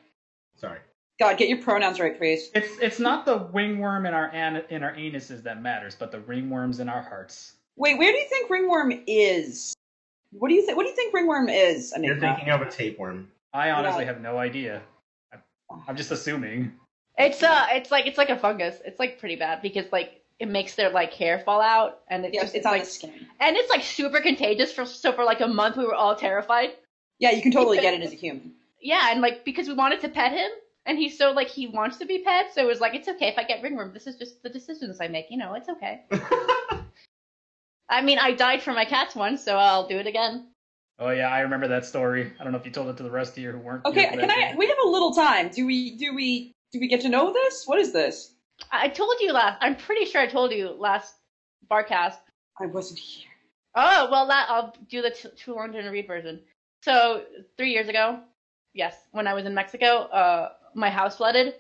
Sorry. 0.57 0.78
God, 1.20 1.36
get 1.36 1.49
your 1.49 1.59
pronouns 1.61 1.99
right, 2.01 2.16
please. 2.16 2.51
It's 2.55 2.78
it's 2.80 2.99
not 3.01 3.26
the 3.26 3.41
ringworm 3.53 4.07
in 4.07 4.14
our 4.14 4.30
an- 4.32 4.64
in 4.70 4.82
our 4.82 4.95
anuses 4.95 5.43
that 5.43 5.61
matters, 5.61 5.95
but 5.99 6.11
the 6.12 6.18
ringworms 6.20 6.80
in 6.80 6.89
our 6.89 7.03
hearts. 7.03 7.55
Wait, 7.76 7.99
where 7.99 8.12
do 8.12 8.18
you 8.18 8.28
think 8.28 8.49
ringworm 8.49 8.93
is? 9.07 9.74
What 10.32 10.49
do 10.49 10.55
you 10.55 10.64
think? 10.64 10.76
What 10.76 10.84
do 10.84 10.91
you 10.91 10.97
think 10.97 11.12
ringworm 11.12 11.49
is? 11.49 11.93
You're 12.01 12.18
thinking 12.20 12.51
of 12.51 12.62
a 12.62 12.70
tapeworm. 12.70 13.30
I 13.53 13.70
honestly 13.70 14.05
Yeah. 14.05 14.12
have 14.12 14.20
no 14.20 14.39
idea. 14.39 14.82
I- 15.71 15.81
I'm 15.89 15.97
just 15.97 16.11
assuming. 16.11 16.73
It's 17.16 17.43
uh, 17.43 17.66
it's 17.73 17.91
like 17.91 18.07
it's 18.07 18.19
like 18.19 18.31
a 18.31 18.37
fungus. 18.39 18.77
It's 18.85 18.99
like 19.01 19.19
pretty 19.19 19.37
bad 19.37 19.61
because 19.62 19.91
like 19.91 20.23
it 20.39 20.49
makes 20.49 20.77
their 20.77 20.91
like 20.91 21.12
hair 21.14 21.41
fall 21.41 21.61
out, 21.61 22.01
and 22.09 22.25
it's 22.25 22.35
Yeah, 22.35 22.43
just 22.43 22.55
it's 22.55 22.66
on 22.66 22.73
like, 22.73 22.85
the 22.85 22.91
skin. 22.91 23.12
and 23.41 23.57
it's 23.57 23.69
like 23.71 23.83
super 23.83 24.21
contagious. 24.21 24.73
For 24.73 24.87
so 24.87 25.12
for 25.12 25.25
like 25.25 25.41
a 25.41 25.49
month, 25.49 25.77
we 25.77 25.85
were 25.85 25.95
all 25.97 26.14
terrified. 26.14 26.71
Yeah, 27.19 27.33
you 27.33 27.43
can 27.43 27.51
totally 27.51 27.79
It's 27.79 27.87
a- 27.87 27.91
get 27.91 28.01
it 28.01 28.07
as 28.07 28.12
a 28.12 28.16
human. 28.16 28.53
Yeah, 28.81 29.09
and 29.11 29.21
like 29.21 29.45
because 29.45 29.66
we 29.66 29.75
wanted 29.75 30.01
to 30.03 30.09
pet 30.09 30.31
him, 30.31 30.49
and 30.87 30.97
he's 30.97 31.19
so 31.19 31.33
like 31.33 31.49
he 31.49 31.66
wants 31.66 31.97
to 31.97 32.07
be 32.07 32.21
pet, 32.21 32.55
so 32.55 32.62
it 32.62 32.69
was 32.69 32.81
like 32.81 32.95
it's 32.95 33.09
okay 33.09 33.27
if 33.27 33.37
I 33.37 33.43
get 33.43 33.62
ringworm. 33.62 33.93
This 33.93 34.07
is 34.07 34.14
just 34.16 34.41
the 34.45 34.49
decisions 34.49 35.01
I 35.01 35.09
make. 35.09 35.27
You 35.31 35.39
know, 35.39 35.55
it's 35.55 35.69
okay. 35.69 36.03
I 37.89 38.03
mean, 38.03 38.19
I 38.19 38.33
died 38.33 38.62
for 38.62 38.73
my 38.73 38.85
cats 38.85 39.16
once, 39.16 39.43
so 39.43 39.57
I'll 39.57 39.89
do 39.89 39.99
it 39.99 40.07
again. 40.07 40.49
Oh 40.99 41.11
yeah, 41.11 41.28
I 41.28 41.40
remember 41.40 41.68
that 41.68 41.86
story. 41.86 42.32
I 42.40 42.44
don't 42.44 42.53
know 42.53 42.59
if 42.59 42.66
you 42.66 42.72
told 42.72 42.88
it 42.88 42.96
to 42.96 43.03
the 43.05 43.11
rest 43.11 43.32
of 43.32 43.38
you 43.38 43.53
who 43.53 43.59
weren't. 43.59 43.84
Okay, 43.84 44.01
here 44.01 44.11
can 44.11 44.20
that 44.20 44.30
I? 44.30 44.51
day. 44.51 44.55
We 44.57 44.66
have 44.66 44.78
a 44.84 44.88
little 44.88 45.14
time. 45.14 45.49
Do 45.49 45.64
we? 45.64 45.96
Do 45.96 46.14
we? 46.14 46.53
Do 46.72 46.80
we 46.80 46.88
get 46.88 47.01
to 47.03 47.09
know 47.09 47.32
this? 47.32 47.64
What 47.66 47.78
is 47.78 47.92
this? 47.92 48.32
I 48.72 48.86
I 48.86 48.88
told 48.88 49.14
you 49.20 49.32
last. 49.32 49.59
I'm 49.61 49.76
pretty 49.76 50.05
sure 50.05 50.20
I 50.20 50.26
told 50.26 50.53
you 50.53 50.70
last 50.70 51.14
barcast 51.70 52.16
I 52.61 52.66
wasn't 52.66 52.99
here. 52.99 53.28
Oh 53.74 54.09
well, 54.11 54.26
that 54.26 54.49
I'll 54.51 54.74
do 54.88 55.03
the 55.03 55.11
t- 55.11 55.28
Too 55.36 55.55
Long 55.55 55.72
to 55.72 55.88
Read 55.88 56.07
version. 56.07 56.40
So 56.82 57.24
three 57.57 57.72
years 57.72 57.88
ago, 57.88 58.20
yes, 58.74 58.96
when 59.12 59.26
I 59.26 59.34
was 59.34 59.46
in 59.46 59.55
Mexico, 59.55 60.09
uh, 60.09 60.53
my 60.74 60.90
house 60.90 61.16
flooded, 61.16 61.55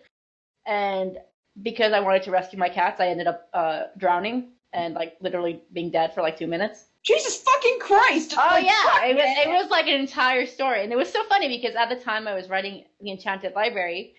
and 0.66 1.18
because 1.62 1.92
I 1.92 2.00
wanted 2.00 2.22
to 2.24 2.30
rescue 2.32 2.58
my 2.58 2.68
cats, 2.68 3.00
I 3.00 3.08
ended 3.08 3.28
up 3.28 3.48
uh, 3.54 3.84
drowning 3.96 4.48
and 4.72 4.94
like 4.94 5.16
literally 5.20 5.62
being 5.72 5.90
dead 5.90 6.12
for 6.12 6.22
like 6.22 6.36
two 6.36 6.46
minutes. 6.46 6.87
Jesus 7.04 7.38
fucking 7.38 7.78
Christ! 7.80 8.34
Oh 8.36 8.46
Like, 8.50 8.66
yeah, 8.66 9.06
it 9.06 9.14
was 9.14 9.46
it 9.46 9.48
was 9.48 9.70
like 9.70 9.86
an 9.86 10.00
entire 10.00 10.46
story, 10.46 10.82
and 10.82 10.92
it 10.92 10.96
was 10.96 11.12
so 11.12 11.24
funny 11.24 11.48
because 11.48 11.74
at 11.74 11.88
the 11.88 11.96
time 11.96 12.28
I 12.28 12.34
was 12.34 12.48
writing 12.48 12.84
the 13.00 13.10
Enchanted 13.10 13.54
Library, 13.54 14.14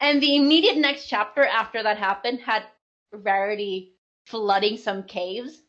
and 0.00 0.22
the 0.22 0.36
immediate 0.36 0.76
next 0.76 1.06
chapter 1.06 1.44
after 1.44 1.82
that 1.82 1.98
happened 1.98 2.40
had 2.40 2.62
Rarity 3.12 3.92
flooding 4.26 4.76
some 4.76 5.02
caves 5.02 5.60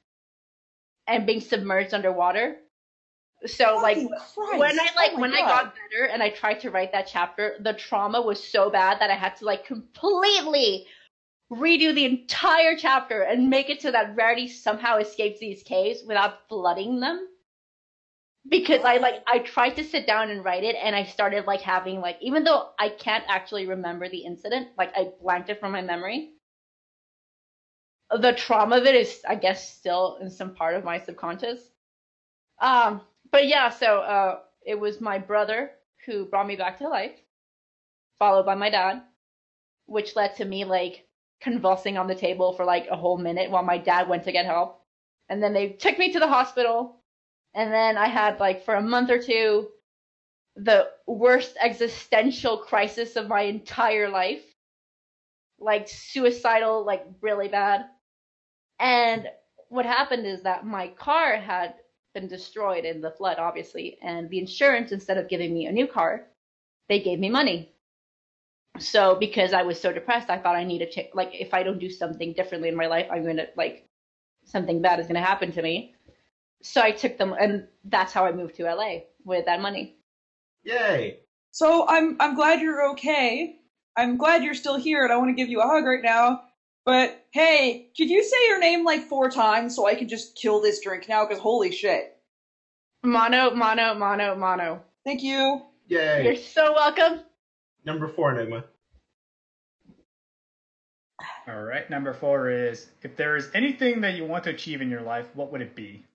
and 1.08 1.26
being 1.26 1.42
submerged 1.42 1.94
underwater. 1.94 2.58
So 3.46 3.80
like 3.82 3.98
Christ. 3.98 4.38
when 4.60 4.80
I 4.80 4.90
like 4.96 5.12
Oh 5.14 5.20
when 5.20 5.34
I 5.34 5.42
got 5.42 5.74
better 5.74 6.06
and 6.06 6.22
I 6.22 6.30
tried 6.30 6.60
to 6.62 6.70
write 6.70 6.92
that 6.92 7.10
chapter, 7.12 7.56
the 7.60 7.74
trauma 7.74 8.22
was 8.22 8.42
so 8.42 8.70
bad 8.70 9.00
that 9.00 9.10
I 9.10 9.16
had 9.16 9.36
to 9.38 9.46
like 9.46 9.66
completely 9.66 10.86
redo 11.52 11.94
the 11.94 12.06
entire 12.06 12.76
chapter 12.78 13.22
and 13.24 13.50
make 13.50 13.70
it 13.70 13.82
so 13.82 13.92
that 13.92 14.16
Rarity 14.16 14.48
somehow 14.48 14.98
escapes 14.98 15.40
these 15.40 15.64
caves 15.64 16.02
without 16.08 16.48
flooding 16.48 17.00
them. 17.00 17.28
Because 18.48 18.82
I 18.84 18.98
like 18.98 19.22
I 19.28 19.40
tried 19.40 19.76
to 19.76 19.84
sit 19.84 20.08
down 20.08 20.32
and 20.32 20.44
write 20.44 20.64
it 20.64 20.76
and 20.82 20.96
I 20.96 21.04
started 21.04 21.46
like 21.46 21.62
having 21.62 22.00
like 22.02 22.18
even 22.22 22.44
though 22.44 22.70
I 22.80 22.90
can't 22.90 23.24
actually 23.28 23.68
remember 23.68 24.10
the 24.10 24.26
incident, 24.26 24.70
like 24.78 24.92
I 24.96 25.12
blanked 25.22 25.50
it 25.50 25.60
from 25.60 25.74
my 25.74 25.82
memory. 25.82 26.32
The 28.10 28.34
trauma 28.34 28.78
of 28.78 28.86
it 28.86 28.96
is 28.96 29.22
I 29.28 29.36
guess 29.36 29.78
still 29.78 30.18
in 30.22 30.30
some 30.30 30.56
part 30.56 30.76
of 30.76 30.84
my 30.84 31.00
subconscious. 31.00 31.62
Um 32.60 33.02
but 33.32 33.48
yeah, 33.48 33.70
so 33.70 34.00
uh, 34.00 34.40
it 34.66 34.80
was 34.80 35.02
my 35.02 35.18
brother 35.20 35.72
who 36.06 36.26
brought 36.26 36.48
me 36.48 36.56
back 36.56 36.80
to 36.80 36.90
life, 36.90 37.18
followed 38.20 38.46
by 38.46 38.56
my 38.56 38.70
dad, 38.70 39.04
which 39.86 40.16
led 40.16 40.36
to 40.36 40.46
me 40.46 40.66
like 40.66 41.06
convulsing 41.42 41.98
on 41.98 42.08
the 42.08 42.16
table 42.16 42.54
for 42.54 42.66
like 42.66 42.88
a 42.90 42.96
whole 42.96 43.18
minute 43.18 43.50
while 43.50 43.64
my 43.64 43.78
dad 43.78 44.08
went 44.08 44.24
to 44.24 44.32
get 44.32 44.46
help. 44.46 44.82
And 45.30 45.42
then 45.42 45.54
they 45.54 45.70
took 45.70 45.98
me 45.98 46.14
to 46.14 46.20
the 46.20 46.28
hospital. 46.28 47.02
And 47.54 47.72
then 47.72 47.98
I 47.98 48.08
had 48.08 48.40
like 48.40 48.64
for 48.64 48.76
a 48.76 48.82
month 48.82 49.10
or 49.10 49.22
two 49.22 49.68
the 50.56 50.90
worst 51.08 51.56
existential 51.62 52.58
crisis 52.58 53.16
of 53.16 53.28
my 53.28 53.42
entire 53.42 54.10
life. 54.10 54.44
Like 55.60 55.88
suicidal, 55.88 56.86
like 56.86 57.06
really 57.22 57.48
bad. 57.48 57.86
And 58.80 59.28
what 59.70 59.86
happened 59.86 60.26
is 60.26 60.42
that 60.44 60.66
my 60.66 60.88
car 60.90 61.38
had 61.38 61.76
been 62.14 62.28
destroyed 62.28 62.84
in 62.84 63.00
the 63.00 63.12
flood, 63.12 63.38
obviously, 63.38 63.98
and 64.02 64.30
the 64.30 64.40
insurance, 64.40 64.92
instead 64.92 65.18
of 65.18 65.30
giving 65.30 65.54
me 65.54 65.68
a 65.68 65.72
new 65.72 65.88
car, 65.88 66.28
they 66.90 67.00
gave 67.00 67.20
me 67.20 67.30
money. 67.30 67.72
So 68.80 69.16
because 69.16 69.54
I 69.54 69.64
was 69.64 69.80
so 69.80 69.92
depressed, 69.92 70.30
I 70.30 70.38
thought 70.38 70.56
I 70.56 70.64
need 70.64 70.80
to 70.80 70.90
ch- 70.90 71.10
like 71.14 71.30
if 71.34 71.54
I 71.54 71.64
don't 71.64 71.80
do 71.80 71.90
something 71.90 72.34
differently 72.34 72.70
in 72.70 72.76
my 72.76 72.88
life, 72.88 73.08
I'm 73.12 73.26
gonna 73.26 73.48
like 73.56 73.88
something 74.46 74.82
bad 74.82 75.00
is 75.00 75.08
gonna 75.08 75.22
happen 75.22 75.52
to 75.54 75.62
me. 75.62 75.96
So 76.64 76.82
I 76.82 76.92
took 76.92 77.18
them, 77.18 77.34
and 77.40 77.68
that's 77.86 78.14
how 78.14 78.26
I 78.26 78.32
moved 78.32 78.56
to 78.56 78.64
LA 78.64 79.00
with 79.26 79.46
that 79.46 79.62
money. 79.62 79.96
Yay! 80.64 81.20
So 81.52 81.86
I'm 81.88 82.16
I'm 82.20 82.36
glad 82.36 82.62
you're 82.62 82.92
okay. 82.92 83.58
I'm 83.98 84.18
glad 84.18 84.44
you're 84.44 84.54
still 84.54 84.78
here, 84.78 85.04
and 85.04 85.12
I 85.12 85.18
want 85.18 85.30
to 85.30 85.36
give 85.36 85.50
you 85.50 85.60
a 85.62 85.68
hug 85.68 85.86
right 85.86 86.04
now. 86.04 86.44
But 86.86 87.26
hey, 87.32 87.90
could 87.96 88.10
you 88.10 88.24
say 88.24 88.38
your 88.48 88.60
name 88.60 88.84
like 88.86 89.02
four 89.02 89.30
times 89.30 89.76
so 89.76 89.86
I 89.86 89.96
can 89.96 90.08
just 90.08 90.36
kill 90.36 90.62
this 90.62 90.82
drink 90.82 91.10
now? 91.10 91.26
Because 91.26 91.42
holy 91.42 91.72
shit! 91.72 92.18
Mono, 93.04 93.52
mono, 93.52 93.96
mono, 93.96 94.36
mono. 94.36 94.84
Thank 95.04 95.24
you. 95.24 95.62
Yay! 95.88 96.24
You're 96.24 96.36
so 96.36 96.74
welcome. 96.74 97.22
Number 97.86 98.08
four, 98.08 98.32
Enigma. 98.32 98.64
All 101.48 101.64
right, 101.64 101.90
number 101.90 102.14
four 102.14 102.50
is 102.50 102.88
if 103.02 103.16
there 103.16 103.36
is 103.36 103.50
anything 103.54 104.02
that 104.02 104.14
you 104.16 104.26
want 104.26 104.44
to 104.46 104.52
achieve 104.52 104.82
in 104.82 104.90
your 104.90 105.02
life, 105.02 105.28
what 105.36 105.52
would 105.52 105.62
it 105.62 105.76
be? 105.76 106.06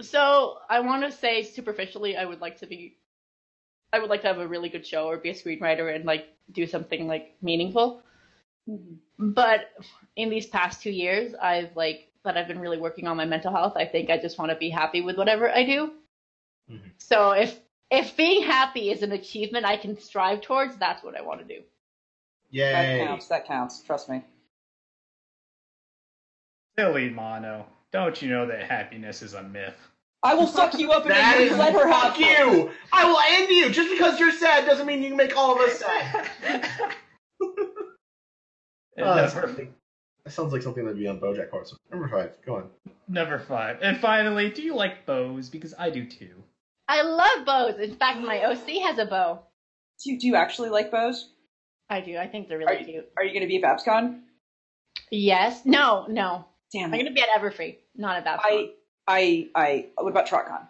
So 0.00 0.58
I 0.68 0.80
want 0.80 1.02
to 1.04 1.12
say 1.12 1.42
superficially, 1.42 2.16
I 2.16 2.24
would 2.24 2.40
like 2.40 2.58
to 2.60 2.66
be, 2.66 2.96
I 3.92 3.98
would 3.98 4.10
like 4.10 4.22
to 4.22 4.26
have 4.28 4.38
a 4.38 4.46
really 4.46 4.68
good 4.68 4.86
show 4.86 5.06
or 5.06 5.16
be 5.16 5.30
a 5.30 5.34
screenwriter 5.34 5.94
and 5.94 6.04
like 6.04 6.26
do 6.52 6.66
something 6.66 7.06
like 7.06 7.34
meaningful. 7.40 8.02
Mm-hmm. 8.68 9.30
But 9.32 9.70
in 10.16 10.28
these 10.28 10.46
past 10.46 10.82
two 10.82 10.90
years, 10.90 11.34
I've 11.34 11.74
like 11.76 12.10
that 12.26 12.36
I've 12.36 12.46
been 12.48 12.58
really 12.60 12.78
working 12.78 13.06
on 13.08 13.16
my 13.16 13.24
mental 13.24 13.50
health. 13.52 13.72
I 13.76 13.86
think 13.86 14.10
I 14.10 14.18
just 14.18 14.38
want 14.38 14.50
to 14.50 14.56
be 14.56 14.68
happy 14.70 15.00
with 15.00 15.16
whatever 15.16 15.50
I 15.50 15.64
do. 15.64 15.92
Mhm. 16.70 16.92
So 16.98 17.30
if 17.32 17.58
if 17.90 18.16
being 18.16 18.42
happy 18.42 18.90
is 18.90 19.02
an 19.02 19.12
achievement 19.12 19.64
I 19.64 19.76
can 19.76 19.96
strive 19.98 20.40
towards, 20.42 20.76
that's 20.76 21.02
what 21.02 21.16
I 21.16 21.22
want 21.22 21.40
to 21.40 21.46
do. 21.46 21.62
Yay! 22.50 22.72
That 22.72 23.06
counts. 23.06 23.28
That 23.28 23.46
counts. 23.46 23.82
Trust 23.82 24.08
me. 24.08 24.22
Silly 26.78 27.08
Mono. 27.10 27.66
Don't 27.92 28.20
you 28.20 28.28
know 28.28 28.46
that 28.46 28.64
happiness 28.70 29.22
is 29.22 29.34
a 29.34 29.42
myth? 29.42 29.76
I 30.22 30.34
will 30.34 30.46
fuck 30.46 30.78
you 30.78 30.90
up 30.92 31.02
and 31.06 31.12
That 31.12 31.36
then 31.38 31.48
you 31.48 31.56
let 31.56 31.72
her 31.74 31.86
have 31.88 32.14
fuck 32.16 32.18
you. 32.20 32.70
I 32.92 33.04
will 33.04 33.18
end 33.20 33.48
you. 33.50 33.70
Just 33.70 33.90
because 33.90 34.18
you're 34.18 34.32
sad 34.32 34.66
doesn't 34.66 34.86
mean 34.86 35.02
you 35.02 35.08
can 35.08 35.16
make 35.16 35.36
all 35.36 35.54
of 35.54 35.60
us 35.60 35.78
sad. 35.78 36.28
And 38.98 39.06
Oh, 39.06 39.14
that's 39.14 39.34
number, 39.34 39.48
something- 39.48 39.74
that 40.26 40.32
sounds 40.32 40.52
like 40.52 40.60
something 40.62 40.84
that'd 40.84 40.98
be 40.98 41.06
on 41.06 41.20
BoJack 41.20 41.50
Horseman. 41.50 41.78
Number 41.88 42.08
five. 42.08 42.36
Go 42.44 42.56
on. 42.56 42.70
number 43.06 43.38
five. 43.38 43.78
And 43.80 43.96
finally, 43.96 44.50
do 44.50 44.60
you 44.60 44.74
like 44.74 45.06
bows? 45.06 45.48
Because 45.48 45.72
I 45.78 45.88
do 45.88 46.04
too. 46.04 46.42
I 46.88 47.02
love 47.02 47.46
bows. 47.46 47.78
In 47.78 47.94
fact, 47.94 48.18
my 48.18 48.42
OC 48.42 48.82
has 48.82 48.98
a 48.98 49.06
bow. 49.06 49.38
Do 50.02 50.10
you, 50.10 50.18
do 50.18 50.26
you 50.26 50.34
actually 50.34 50.70
like 50.70 50.90
bows? 50.90 51.30
I 51.88 52.00
do. 52.00 52.16
I 52.18 52.26
think 52.26 52.48
they're 52.48 52.58
Are 52.58 52.66
really 52.66 52.80
you, 52.80 52.84
cute. 52.86 53.08
are 53.16 53.22
you 53.24 53.30
going 53.32 53.42
to 53.42 53.46
be 53.46 53.62
at 53.62 53.78
BabsCon? 53.78 54.22
Yes. 55.12 55.64
No. 55.64 56.06
No. 56.08 56.44
Damn 56.72 56.92
I'm 56.92 56.98
gonna 56.98 57.12
be 57.12 57.22
at 57.22 57.28
Everfree, 57.40 57.76
not 57.94 58.16
at 58.16 58.24
BabsCon. 58.26 58.40
I, 58.42 58.70
I, 59.06 59.48
I. 59.54 59.86
What 59.96 60.10
about 60.10 60.26
TrotCon? 60.26 60.66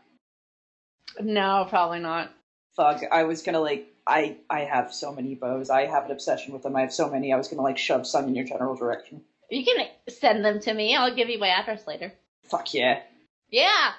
No, 1.23 1.67
probably 1.71 2.01
not. 2.01 2.31
Fuck. 2.77 3.01
I 3.11 3.25
was 3.25 3.41
gonna 3.43 3.61
like. 3.61 3.87
I, 4.07 4.37
I 4.51 4.61
have 4.61 4.93
so 4.93 5.13
many 5.13 5.35
bows. 5.35 5.71
I 5.71 5.87
have 5.87 6.05
an 6.05 6.11
obsession 6.11 6.53
with 6.53 6.63
them. 6.63 6.77
I 6.77 6.83
have 6.83 6.93
so 6.93 7.09
many. 7.09 7.33
I 7.33 7.37
was 7.39 7.49
gonna 7.49 7.63
like 7.63 7.79
shove 7.79 8.07
some 8.07 8.29
in 8.29 8.35
your 8.35 8.45
general 8.45 8.77
direction. 8.77 9.23
You 9.51 9.65
can 9.65 9.87
send 10.09 10.45
them 10.45 10.61
to 10.61 10.75
me. 10.75 10.97
I'll 10.97 11.15
give 11.15 11.29
you 11.29 11.39
my 11.39 11.49
address 11.49 11.87
later. 11.87 12.13
Fuck 12.45 12.75
yeah. 12.75 13.01
Yeah. 13.51 13.93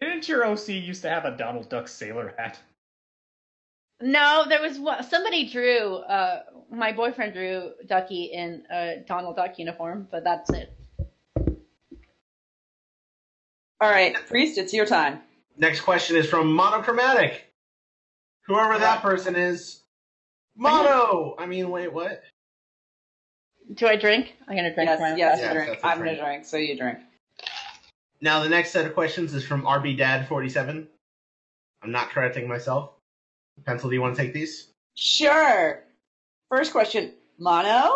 Didn't 0.00 0.28
your 0.28 0.44
OC 0.44 0.68
used 0.68 1.02
to 1.02 1.10
have 1.10 1.24
a 1.24 1.36
Donald 1.36 1.68
Duck 1.68 1.88
sailor 1.88 2.34
hat? 2.36 2.58
No, 4.00 4.44
there 4.48 4.60
was 4.60 4.78
one. 4.78 5.02
Somebody 5.04 5.48
drew. 5.48 5.96
Uh, 5.96 6.42
my 6.70 6.92
boyfriend 6.92 7.32
drew 7.32 7.72
Ducky 7.86 8.24
in 8.24 8.64
a 8.70 9.02
Donald 9.06 9.36
Duck 9.36 9.58
uniform, 9.58 10.06
but 10.10 10.22
that's 10.22 10.50
it. 10.50 10.72
All 13.80 13.90
right, 13.90 14.14
priest. 14.26 14.58
It's 14.58 14.72
your 14.72 14.86
time. 14.86 15.20
Next 15.56 15.80
question 15.80 16.16
is 16.16 16.28
from 16.28 16.52
Monochromatic. 16.52 17.52
Whoever 18.46 18.78
that 18.78 19.02
person 19.02 19.34
is. 19.34 19.82
Mono! 20.56 21.34
I 21.38 21.46
mean, 21.46 21.70
wait, 21.70 21.92
what? 21.92 22.22
Do 23.74 23.86
I 23.88 23.96
drink? 23.96 24.36
I'm 24.48 24.56
gonna 24.56 24.72
drink. 24.72 24.88
Yes, 24.88 24.98
for 24.98 25.02
my- 25.02 25.16
yes, 25.16 25.38
Yes, 25.38 25.40
you 25.48 25.52
drink. 25.54 25.70
that's 25.70 25.84
a 25.84 25.86
I'm 25.86 25.98
drink. 25.98 26.18
gonna 26.18 26.28
drink. 26.28 26.44
So 26.44 26.56
you 26.56 26.76
drink. 26.76 26.98
Now, 28.20 28.40
the 28.40 28.48
next 28.48 28.70
set 28.70 28.86
of 28.86 28.94
questions 28.94 29.34
is 29.34 29.44
from 29.44 29.62
RB 29.64 29.96
Dad 29.96 30.26
47. 30.28 30.88
I'm 31.82 31.90
not 31.92 32.08
correcting 32.10 32.48
myself. 32.48 32.92
Pencil, 33.64 33.90
do 33.90 33.94
you 33.94 34.00
want 34.02 34.16
to 34.16 34.22
take 34.22 34.32
these? 34.32 34.68
Sure. 34.94 35.82
First 36.48 36.72
question. 36.72 37.12
Mono. 37.38 37.90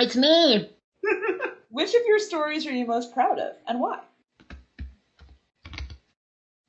It's 0.00 0.16
me. 0.16 0.70
Which 1.70 1.94
of 1.94 2.02
your 2.06 2.18
stories 2.18 2.66
are 2.66 2.72
you 2.72 2.86
most 2.86 3.12
proud 3.12 3.38
of, 3.38 3.56
and 3.66 3.80
why? 3.80 4.00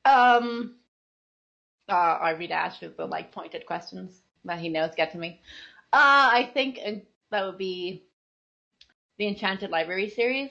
Um. 0.06 0.76
Uh, 1.88 1.94
I 1.94 2.32
read 2.32 2.52
Ash 2.52 2.82
with 2.82 2.98
the 2.98 3.06
like 3.08 3.32
pointed 3.32 3.66
questions 3.66 4.22
that 4.46 4.60
he 4.60 4.70
knows 4.70 4.96
get 4.96 5.12
to 5.12 5.18
me. 5.18 5.42
Uh, 5.92 6.30
I 6.34 6.50
think 6.54 6.80
uh, 6.86 6.92
that 7.32 7.46
would 7.46 7.58
be 7.58 8.04
the 9.18 9.28
Enchanted 9.28 9.70
Library 9.70 10.10
series. 10.10 10.50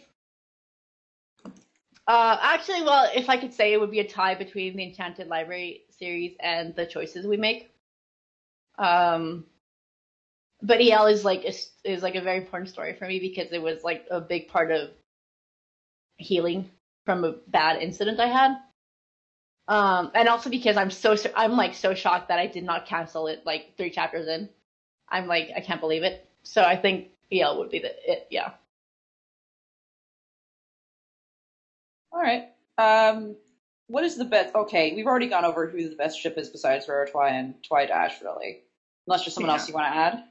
Uh, 2.06 2.38
actually, 2.40 2.82
well, 2.82 3.10
if 3.14 3.28
I 3.28 3.36
could 3.36 3.52
say, 3.52 3.72
it 3.72 3.80
would 3.80 3.90
be 3.90 4.00
a 4.00 4.08
tie 4.08 4.34
between 4.34 4.76
the 4.76 4.82
Enchanted 4.82 5.28
Library 5.28 5.82
series 5.90 6.36
and 6.40 6.74
the 6.74 6.86
choices 6.86 7.26
we 7.26 7.36
make. 7.36 7.70
Um, 8.78 9.44
but 10.62 10.80
EL 10.80 11.06
is 11.06 11.24
like 11.24 11.44
is, 11.44 11.70
is 11.84 12.02
like 12.02 12.14
a 12.14 12.20
very 12.20 12.38
important 12.38 12.70
story 12.70 12.94
for 12.94 13.06
me 13.06 13.20
because 13.20 13.52
it 13.52 13.62
was 13.62 13.84
like 13.84 14.06
a 14.10 14.20
big 14.20 14.48
part 14.48 14.70
of 14.70 14.90
healing 16.16 16.70
from 17.04 17.24
a 17.24 17.32
bad 17.48 17.80
incident 17.80 18.20
I 18.20 18.26
had. 18.26 18.56
Um, 19.68 20.10
and 20.14 20.28
also 20.28 20.48
because 20.50 20.76
I'm 20.78 20.90
so 20.90 21.14
I'm 21.36 21.52
like 21.52 21.74
so 21.74 21.94
shocked 21.94 22.28
that 22.28 22.38
I 22.38 22.46
did 22.46 22.64
not 22.64 22.86
cancel 22.86 23.26
it 23.28 23.44
like 23.44 23.74
three 23.76 23.90
chapters 23.90 24.26
in. 24.26 24.48
I'm 25.08 25.26
like 25.26 25.50
I 25.54 25.60
can't 25.60 25.80
believe 25.80 26.02
it. 26.02 26.26
So 26.42 26.62
I 26.62 26.74
think 26.76 27.08
EL 27.30 27.58
would 27.58 27.70
be 27.70 27.78
the 27.80 27.92
it. 28.10 28.26
Yeah. 28.30 28.52
All 32.12 32.20
right. 32.20 32.48
Um, 32.78 33.36
what 33.88 34.04
is 34.04 34.16
the 34.16 34.24
best? 34.24 34.54
Okay, 34.54 34.94
we've 34.94 35.06
already 35.06 35.28
gone 35.28 35.44
over 35.44 35.66
who 35.66 35.88
the 35.88 35.96
best 35.96 36.18
ship 36.20 36.38
is 36.38 36.48
besides 36.48 36.86
Raritwi 36.86 37.30
and 37.30 37.54
Twi 37.62 37.86
Dash, 37.86 38.20
really. 38.22 38.60
Unless 39.06 39.24
there's 39.24 39.34
someone 39.34 39.50
Yeah. 39.50 39.54
else 39.54 39.68
you 39.68 39.74
want 39.74 39.92
to 39.92 39.96
add. 39.98 40.24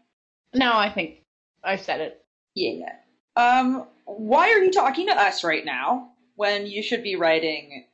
No, 0.53 0.73
I 0.77 0.89
think 0.89 1.21
I 1.63 1.75
said 1.75 2.01
it. 2.01 2.25
Yeah. 2.55 2.95
Um, 3.35 3.87
why 4.05 4.49
are 4.49 4.59
you 4.63 4.71
talking 4.71 5.07
to 5.07 5.13
us 5.19 5.43
right 5.43 5.63
now 5.65 6.11
when 6.35 6.65
you 6.65 6.81
should 6.81 7.03
be 7.03 7.15
writing? 7.15 7.86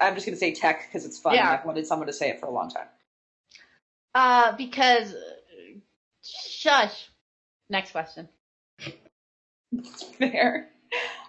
I'm 0.00 0.14
just 0.14 0.26
gonna 0.26 0.36
say 0.36 0.52
tech 0.52 0.86
because 0.86 1.04
it's 1.04 1.18
fun. 1.18 1.34
Yeah. 1.34 1.50
I've 1.50 1.64
wanted 1.64 1.86
someone 1.86 2.06
to 2.06 2.12
say 2.12 2.30
it 2.30 2.40
for 2.40 2.46
a 2.46 2.50
long 2.50 2.70
time. 2.70 2.86
Uh, 4.14 4.56
because 4.56 5.14
shush. 6.22 7.08
Next 7.68 7.92
question. 7.92 8.28
Fair. 10.18 10.68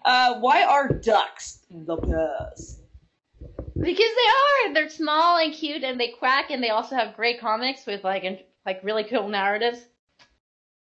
Uh, 0.05 0.39
why 0.39 0.64
are 0.64 0.88
ducks 0.88 1.60
the 1.70 1.95
best? 1.95 2.80
Because 3.76 3.97
they 3.97 4.70
are. 4.70 4.74
They're 4.74 4.89
small 4.89 5.38
and 5.38 5.53
cute, 5.53 5.84
and 5.84 5.99
they 5.99 6.10
quack, 6.10 6.49
and 6.49 6.64
they 6.64 6.70
also 6.70 6.95
have 6.95 7.16
great 7.16 7.39
comics 7.39 7.86
with 7.86 8.03
like 8.03 8.24
in, 8.24 8.39
like 8.66 8.84
really 8.84 9.03
cool 9.03 9.28
narratives. 9.28 9.80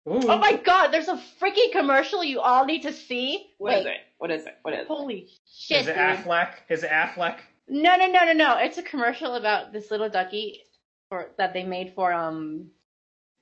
Ooh. 0.06 0.20
Oh 0.28 0.38
my 0.38 0.52
god, 0.52 0.88
there's 0.88 1.08
a 1.08 1.20
freaking 1.40 1.72
commercial 1.72 2.22
you 2.22 2.40
all 2.40 2.66
need 2.66 2.82
to 2.82 2.92
see. 2.92 3.46
What 3.58 3.70
Wait, 3.72 3.80
is 3.80 3.86
it? 3.86 3.96
What 4.18 4.30
is 4.30 4.46
it? 4.46 4.58
What 4.62 4.74
is 4.74 4.80
it? 4.80 4.86
Holy 4.86 5.28
shit, 5.50 5.82
Is 5.82 5.88
it 5.88 5.94
dude. 5.94 6.02
Affleck? 6.02 6.50
Is 6.68 6.84
it 6.84 6.90
Affleck? 6.90 7.38
No, 7.68 7.96
no, 7.96 8.06
no, 8.06 8.24
no, 8.24 8.32
no. 8.32 8.58
It's 8.58 8.78
a 8.78 8.82
commercial 8.82 9.34
about 9.34 9.72
this 9.72 9.90
little 9.90 10.08
ducky 10.08 10.62
for 11.08 11.30
that 11.38 11.52
they 11.52 11.64
made 11.64 11.92
for 11.94 12.12
um 12.12 12.70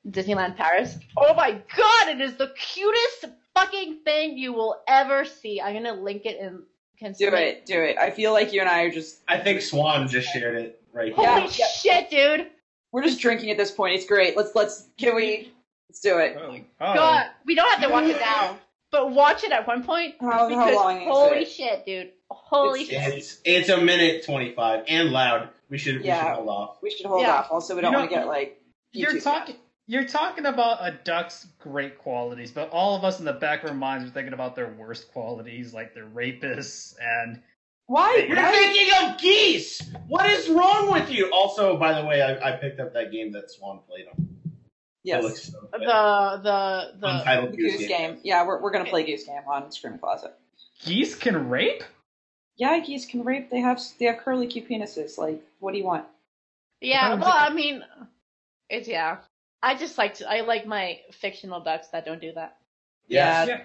Disneyland 0.07 0.57
Paris. 0.57 0.97
Oh 1.17 1.35
my 1.35 1.53
god, 1.77 2.09
it 2.09 2.21
is 2.21 2.37
the 2.37 2.53
cutest 2.57 3.27
fucking 3.55 4.01
thing 4.05 4.39
you 4.39 4.53
will 4.53 4.81
ever 4.89 5.25
see. 5.25 5.61
I'm 5.61 5.75
gonna 5.75 6.01
link 6.01 6.25
it 6.25 6.39
in. 6.41 6.63
Can 6.99 7.13
Do 7.13 7.35
it. 7.35 7.67
Do 7.67 7.83
it. 7.83 7.99
I 7.99 8.11
feel 8.11 8.33
like 8.33 8.53
you 8.53 8.61
and 8.61 8.71
I 8.71 8.83
are 8.83 8.91
just 8.91 9.23
I 9.27 9.39
think 9.39 9.61
Swan 9.61 10.07
just 10.09 10.29
shared 10.33 10.57
it 10.57 10.83
right 10.93 11.13
Holy 11.13 11.49
here. 11.49 11.51
Yeah. 11.59 11.67
shit, 11.67 12.11
dude! 12.11 12.51
we're 12.93 13.03
just 13.03 13.21
drinking 13.21 13.51
at 13.51 13.57
this 13.57 13.71
point. 13.71 13.95
It's 13.95 14.07
great. 14.07 14.37
Let's 14.37 14.55
let's 14.55 14.89
can 14.99 15.17
we 15.17 15.53
let's 15.89 16.01
do 16.01 16.19
it. 16.19 16.37
Oh. 16.39 16.57
oh. 16.81 16.95
God, 16.95 17.27
we 17.45 17.55
don't 17.55 17.69
have 17.71 17.83
to 17.83 17.89
watch 17.89 18.05
it 18.05 18.21
now, 18.21 18.59
but 18.93 19.11
watch 19.11 19.43
it 19.43 19.51
at 19.51 19.67
one 19.67 19.83
point. 19.83 20.15
How- 20.21 20.31
how 20.31 20.49
because 20.49 20.75
long 20.75 21.01
is 21.01 21.09
Holy 21.09 21.39
it? 21.39 21.49
shit, 21.51 21.85
dude! 21.87 22.13
Holy 22.35 22.83
It's- 22.83 23.05
shit! 23.07 23.19
It's 23.19 23.41
it's 23.45 23.69
a 23.69 23.77
minute 23.79 24.25
25 24.25 24.85
and 24.89 25.11
loud. 25.11 25.49
We 25.69 25.79
should, 25.79 25.99
we 26.01 26.07
Yeah. 26.07 26.23
should 26.23 26.37
hold 26.37 26.49
off. 26.49 26.77
We 26.83 26.91
should 26.91 27.07
hold 27.07 27.23
Yeah. 27.23 27.39
off. 27.39 27.49
Also, 27.51 27.75
we 27.75 27.81
don't 27.81 27.93
know- 27.93 27.99
want 28.01 28.11
to 28.11 28.17
get 28.17 28.27
like 28.27 28.61
You're 28.93 29.13
YouTube 29.13 29.23
talking. 29.25 29.57
You're 29.89 30.05
talking 30.07 30.47
about 30.47 30.79
a 30.81 30.93
duck's 31.05 31.47
great 31.59 31.99
qualities, 31.99 32.51
but 32.53 32.71
all 32.71 32.95
of 32.95 33.05
us 33.05 33.19
in 33.19 33.25
the 33.25 33.33
back 33.33 33.65
of 33.65 33.71
our 33.71 33.75
minds 33.77 34.09
are 34.09 34.13
thinking 34.13 34.33
about 34.33 34.55
their 34.55 34.69
worst 34.75 35.11
qualities, 35.13 35.75
like 35.75 35.93
they're 35.95 36.07
rapists 36.07 36.95
and 37.01 37.43
Why? 37.87 38.25
You're 38.29 38.37
why- 38.37 38.53
thinking 38.53 38.95
of 39.11 39.19
geese! 39.19 39.83
What 40.07 40.27
is 40.31 40.49
wrong 40.49 40.93
with 40.93 41.11
you? 41.11 41.31
Also, 41.33 41.77
by 41.77 42.01
the 42.01 42.07
way, 42.07 42.23
I, 42.23 42.51
I 42.53 42.57
picked 42.57 42.79
up 42.81 42.93
that 42.95 43.11
game 43.11 43.33
that 43.33 43.51
Swan 43.51 43.81
played 43.89 44.07
on. 44.07 44.29
It 44.45 45.09
Yes. 45.09 45.43
so 45.53 45.59
The 45.73 45.79
the 45.79 46.99
the 47.01 47.07
Untitled 47.09 47.53
The 47.53 47.57
Goose 47.57 47.87
game. 47.89 48.21
Yeah, 48.23 48.47
we're, 48.47 48.63
we're 48.63 48.71
gonna 48.71 48.85
play 48.89 49.05
Goose 49.05 49.25
Game 49.25 49.43
on 49.51 49.73
Scream 49.73 49.99
Closet. 49.99 50.33
geese 50.85 51.17
can 51.17 51.49
rape. 51.49 51.83
Yeah, 52.57 52.79
geese 52.81 53.07
can 53.07 53.25
rape. 53.25 53.51
They 53.51 53.61
have 53.61 53.81
they 53.99 54.05
have 54.07 54.19
curly 54.19 54.47
cute 54.47 54.69
penises. 54.69 55.19
Like, 55.19 55.43
what 55.61 55.73
do 55.73 55.79
you 55.79 55.85
want? 55.85 56.05
yeah. 56.81 57.15
Well, 57.15 57.33
I 57.33 57.51
mean, 57.53 57.83
it's 58.69 58.89
yeah. 58.89 59.19
I 59.63 59.75
just 59.77 59.97
like 59.99 60.15
to. 60.15 60.31
I 60.31 60.41
like 60.43 60.67
my 60.67 61.01
fictional 61.13 61.61
ducks 61.61 61.89
that 61.89 62.05
don't 62.05 62.21
do 62.21 62.33
that. 62.33 62.57
Yes. 63.09 63.49
Yeah. 63.49 63.61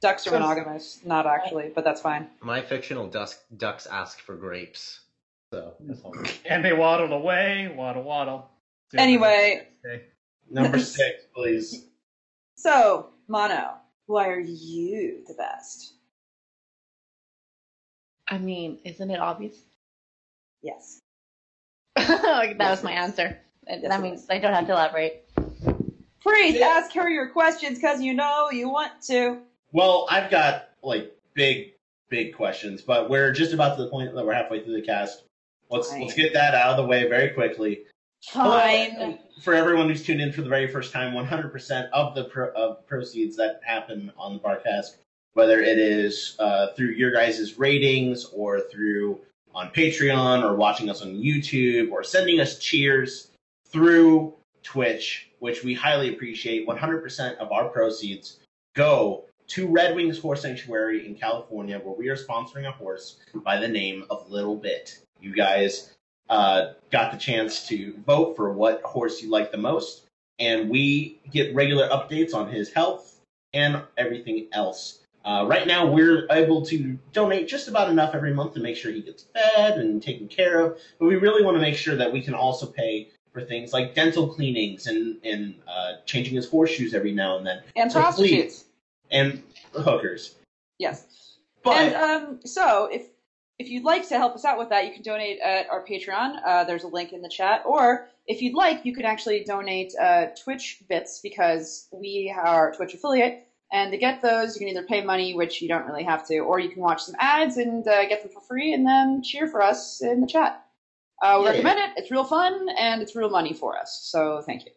Ducks 0.00 0.26
are 0.26 0.30
So- 0.30 0.38
monogamous. 0.40 1.00
Not 1.04 1.26
actually, 1.26 1.70
but 1.74 1.84
that's 1.84 2.00
fine. 2.00 2.28
My 2.40 2.60
fictional 2.60 3.06
ducks, 3.06 3.38
ducks 3.56 3.86
ask 3.86 4.18
for 4.20 4.34
grapes. 4.36 5.00
So. 5.52 5.74
And 6.44 6.64
they 6.64 6.72
waddled 6.72 7.12
away, 7.12 7.72
waddle 7.76 8.02
waddle. 8.02 8.50
Do 8.90 8.98
Anyway. 8.98 9.68
the 9.82 9.88
next 9.88 10.02
day. 10.02 10.06
Number 10.50 10.78
six, 10.98 11.24
please. 11.34 11.84
So, 12.56 13.10
Mono, 13.28 13.74
why 14.06 14.28
are 14.28 14.40
you 14.40 15.22
the 15.28 15.34
best? 15.34 15.92
I 18.32 18.38
mean, 18.38 18.78
isn't 18.82 19.10
it 19.10 19.20
obvious? 19.20 19.54
Yes. 20.62 21.00
like, 21.96 22.56
that 22.56 22.70
was 22.70 22.82
my 22.82 22.92
answer. 22.92 23.38
And 23.66 23.82
Yes, 23.82 23.90
that 23.90 24.00
means. 24.00 24.26
I 24.30 24.38
don't 24.38 24.54
have 24.54 24.66
to 24.68 24.72
elaborate. 24.72 25.28
Priest, 26.22 26.62
ask 26.62 26.94
her 26.94 27.10
your 27.10 27.28
questions 27.28 27.78
because 27.78 28.00
you 28.00 28.14
know 28.14 28.48
you 28.50 28.70
want 28.70 28.92
to. 29.08 29.42
Well, 29.72 30.06
I've 30.08 30.30
got 30.30 30.70
like 30.82 31.14
big, 31.34 31.74
big 32.08 32.34
questions, 32.34 32.80
but 32.80 33.10
we're 33.10 33.32
just 33.32 33.52
about 33.52 33.76
to 33.76 33.84
the 33.84 33.90
point 33.90 34.14
that 34.14 34.24
we're 34.24 34.32
halfway 34.32 34.64
through 34.64 34.80
the 34.80 34.86
cast. 34.86 35.24
Let's 35.68 35.90
Fine. 35.90 36.00
let's 36.00 36.14
get 36.14 36.32
that 36.32 36.54
out 36.54 36.70
of 36.70 36.76
the 36.78 36.84
way 36.84 37.06
very 37.10 37.30
quickly. 37.30 37.82
Fine. 38.30 39.18
For 39.42 39.52
everyone 39.52 39.90
who's 39.90 40.04
tuned 40.04 40.22
in 40.22 40.32
for 40.32 40.40
the 40.40 40.48
very 40.48 40.68
first 40.68 40.90
time, 40.90 41.12
100% 41.12 41.90
of 41.90 42.14
the 42.14 42.24
pro- 42.24 42.52
of 42.52 42.86
proceeds 42.86 43.36
that 43.36 43.60
happen 43.62 44.10
on 44.16 44.34
the 44.34 44.40
Barcast, 44.40 44.96
whether 45.34 45.60
it 45.60 45.78
is 45.78 46.36
uh, 46.38 46.68
through 46.76 46.90
your 46.90 47.12
guys' 47.12 47.58
ratings 47.58 48.26
or 48.26 48.60
through 48.60 49.20
on 49.54 49.68
Patreon 49.70 50.42
or 50.42 50.56
watching 50.56 50.88
us 50.88 51.02
on 51.02 51.14
YouTube 51.14 51.90
or 51.90 52.02
sending 52.02 52.40
us 52.40 52.58
cheers 52.58 53.28
through 53.66 54.34
Twitch, 54.62 55.30
which 55.40 55.64
we 55.64 55.74
highly 55.74 56.12
appreciate, 56.14 56.66
100% 56.66 57.36
of 57.36 57.52
our 57.52 57.68
proceeds 57.68 58.38
go 58.74 59.24
to 59.48 59.68
Redwings 59.68 60.20
Horse 60.20 60.42
Sanctuary 60.42 61.06
in 61.06 61.14
California, 61.14 61.78
where 61.78 61.94
we 61.94 62.08
are 62.08 62.16
sponsoring 62.16 62.66
a 62.66 62.72
horse 62.72 63.16
by 63.44 63.58
the 63.58 63.68
name 63.68 64.04
of 64.08 64.30
Little 64.30 64.56
Bit. 64.56 64.98
You 65.20 65.34
guys 65.34 65.92
uh, 66.30 66.72
got 66.90 67.12
the 67.12 67.18
chance 67.18 67.66
to 67.68 67.94
vote 68.06 68.36
for 68.36 68.52
what 68.52 68.82
horse 68.82 69.22
you 69.22 69.30
like 69.30 69.52
the 69.52 69.58
most, 69.58 70.06
and 70.38 70.70
we 70.70 71.20
get 71.30 71.54
regular 71.54 71.88
updates 71.88 72.34
on 72.34 72.50
his 72.50 72.72
health 72.72 73.20
and 73.52 73.82
everything 73.98 74.48
else. 74.52 75.00
Uh, 75.24 75.46
right 75.48 75.66
now, 75.66 75.86
we're 75.86 76.26
able 76.30 76.64
to 76.66 76.98
donate 77.12 77.48
just 77.48 77.68
about 77.68 77.88
enough 77.88 78.14
every 78.14 78.34
month 78.34 78.54
to 78.54 78.60
make 78.60 78.76
sure 78.76 78.90
he 78.90 79.02
gets 79.02 79.24
fed 79.32 79.78
and 79.78 80.02
taken 80.02 80.26
care 80.28 80.60
of, 80.60 80.78
but 80.98 81.06
we 81.06 81.16
really 81.16 81.44
want 81.44 81.56
to 81.56 81.60
make 81.60 81.76
sure 81.76 81.96
that 81.96 82.12
we 82.12 82.20
can 82.20 82.34
also 82.34 82.66
pay 82.66 83.08
for 83.32 83.40
things 83.40 83.72
like 83.72 83.94
dental 83.94 84.28
cleanings 84.28 84.86
and, 84.86 85.16
and 85.24 85.54
uh, 85.66 85.92
changing 86.04 86.34
his 86.34 86.48
horseshoes 86.48 86.92
every 86.92 87.12
now 87.12 87.38
and 87.38 87.46
then. 87.46 87.62
And 87.76 87.90
prostitutes. 87.90 88.64
And 89.10 89.42
hookers. 89.74 90.34
Yes. 90.78 91.06
But 91.62 91.76
and 91.76 91.94
um, 91.94 92.40
so 92.44 92.88
if 92.92 93.06
if 93.58 93.68
you'd 93.68 93.84
like 93.84 94.08
to 94.08 94.18
help 94.18 94.34
us 94.34 94.44
out 94.44 94.58
with 94.58 94.70
that, 94.70 94.86
you 94.86 94.92
can 94.92 95.02
donate 95.02 95.38
at 95.40 95.70
our 95.70 95.84
Patreon. 95.84 96.40
Uh, 96.44 96.64
there's 96.64 96.82
a 96.82 96.88
link 96.88 97.12
in 97.12 97.22
the 97.22 97.28
chat. 97.28 97.62
Or 97.64 98.08
if 98.26 98.42
you'd 98.42 98.54
like, 98.54 98.84
you 98.84 98.94
can 98.94 99.04
actually 99.04 99.44
donate 99.44 99.92
uh, 100.00 100.26
Twitch 100.42 100.82
bits 100.88 101.20
because 101.22 101.86
we 101.92 102.34
are 102.36 102.72
a 102.72 102.76
Twitch 102.76 102.94
affiliate. 102.94 103.46
And 103.72 103.90
to 103.90 103.96
get 103.96 104.20
those, 104.20 104.54
you 104.54 104.66
can 104.66 104.68
either 104.76 104.86
pay 104.86 105.02
money, 105.02 105.34
which 105.34 105.62
you 105.62 105.68
don't 105.68 105.86
really 105.86 106.04
have 106.04 106.26
to, 106.28 106.40
or 106.40 106.60
you 106.60 106.68
can 106.68 106.82
watch 106.82 107.02
some 107.04 107.14
ads 107.18 107.56
and 107.56 107.86
uh, 107.88 108.06
get 108.06 108.22
them 108.22 108.30
for 108.30 108.40
free, 108.40 108.74
and 108.74 108.86
then 108.86 109.22
cheer 109.22 109.48
for 109.48 109.62
us 109.62 110.02
in 110.02 110.20
the 110.20 110.26
chat. 110.26 110.62
Uh, 111.22 111.36
we 111.38 111.44
Yeah. 111.46 111.50
recommend 111.52 111.78
it. 111.78 111.90
It's 111.96 112.10
real 112.10 112.24
fun 112.24 112.68
and 112.78 113.00
it's 113.00 113.16
real 113.16 113.30
money 113.30 113.54
for 113.54 113.78
us. 113.78 114.00
So 114.04 114.42
thank 114.42 114.66
you. 114.66 114.72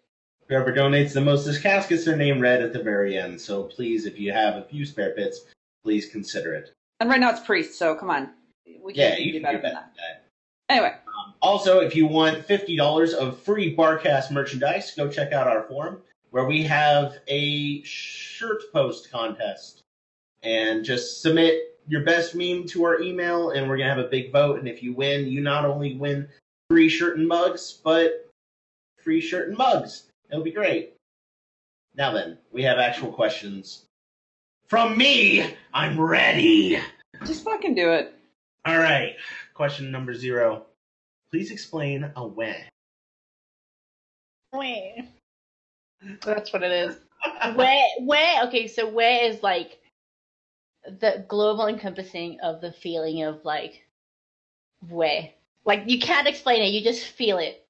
Whoever 0.47 0.71
donates 0.71 1.11
the 1.13 1.21
most 1.21 1.43
this 1.45 1.59
cast 1.59 1.89
gets 1.89 2.05
their 2.05 2.15
name 2.15 2.39
read 2.39 2.61
at 2.61 2.71
the 2.71 2.81
very 2.81 3.17
end. 3.17 3.41
So 3.41 3.63
please, 3.63 4.05
if 4.05 4.17
you 4.19 4.31
have 4.31 4.55
a 4.55 4.63
few 4.63 4.85
spare 4.85 5.13
bits, 5.15 5.41
please 5.83 6.07
consider 6.09 6.53
it. 6.53 6.71
And 6.99 7.09
right 7.09 7.19
now 7.19 7.31
it's 7.31 7.41
priest, 7.41 7.77
so 7.77 7.95
come 7.95 8.09
on. 8.09 8.29
We 8.81 8.93
Yeah, 8.93 9.09
can't 9.09 9.21
you 9.21 9.31
do 9.33 9.39
can 9.39 9.43
better 9.43 9.57
do 9.57 9.61
than 9.63 9.73
better. 9.73 9.85
that. 9.97 10.23
Anyway, 10.69 10.93
Also, 11.41 11.79
if 11.79 11.95
you 11.95 12.07
want 12.07 12.45
fifty 12.45 12.75
dollars 12.77 13.13
of 13.13 13.39
free 13.39 13.75
Barcast 13.75 14.31
merchandise, 14.31 14.91
go 14.95 15.09
check 15.09 15.33
out 15.33 15.47
our 15.47 15.63
forum 15.63 16.01
where 16.35 16.43
we 16.43 16.63
have 16.63 17.19
a 17.29 17.81
shirt 17.83 18.61
post 18.73 19.09
contest, 19.09 19.83
and 20.43 20.83
just 20.83 21.21
submit 21.21 21.79
your 21.87 22.03
best 22.03 22.35
meme 22.35 22.65
to 22.65 22.83
our 22.83 22.99
email, 22.99 23.51
and 23.51 23.69
we're 23.69 23.77
gonna 23.77 23.89
have 23.89 24.05
a 24.05 24.09
big 24.09 24.33
vote. 24.33 24.59
And 24.59 24.67
if 24.67 24.83
you 24.83 24.91
win, 24.91 25.27
you 25.27 25.39
not 25.39 25.63
only 25.63 25.95
win 25.95 26.27
free 26.69 26.89
shirt 26.89 27.17
and 27.17 27.25
mugs, 27.25 27.79
but 27.81 28.29
free 29.01 29.21
shirt 29.21 29.47
and 29.47 29.57
mugs. 29.57 30.11
It'll 30.29 30.43
be 30.43 30.51
great. 30.51 30.97
Now 31.95 32.11
then, 32.11 32.37
we 32.51 32.63
have 32.63 32.79
actual 32.79 33.13
questions 33.13 33.85
from 34.67 34.97
me. 34.97 35.55
I'm 35.73 35.97
ready. 35.97 36.81
just 37.25 37.45
fucking 37.45 37.75
do 37.75 37.91
it. 37.91 38.13
All 38.65 38.77
right. 38.77 39.15
Question 39.53 39.89
number 39.89 40.13
zero. 40.13 40.65
Please 41.31 41.49
explain 41.49 42.11
a 42.17 42.27
when. 42.27 42.57
Wait. 44.51 45.14
That's 46.23 46.53
what 46.53 46.63
it 46.63 46.71
is. 46.71 46.97
Where, 47.55 47.83
where, 48.01 48.43
okay, 48.45 48.67
so 48.67 48.87
where 48.87 49.23
is 49.23 49.41
like 49.41 49.79
the 50.85 51.25
global 51.27 51.65
encompassing 51.65 52.39
of 52.43 52.61
the 52.61 52.71
feeling 52.71 53.23
of 53.23 53.43
like 53.43 53.83
where? 54.87 55.29
Like 55.65 55.83
you 55.87 55.99
can't 55.99 56.27
explain 56.27 56.61
it, 56.61 56.67
you 56.67 56.83
just 56.83 57.03
feel 57.03 57.39
it. 57.39 57.65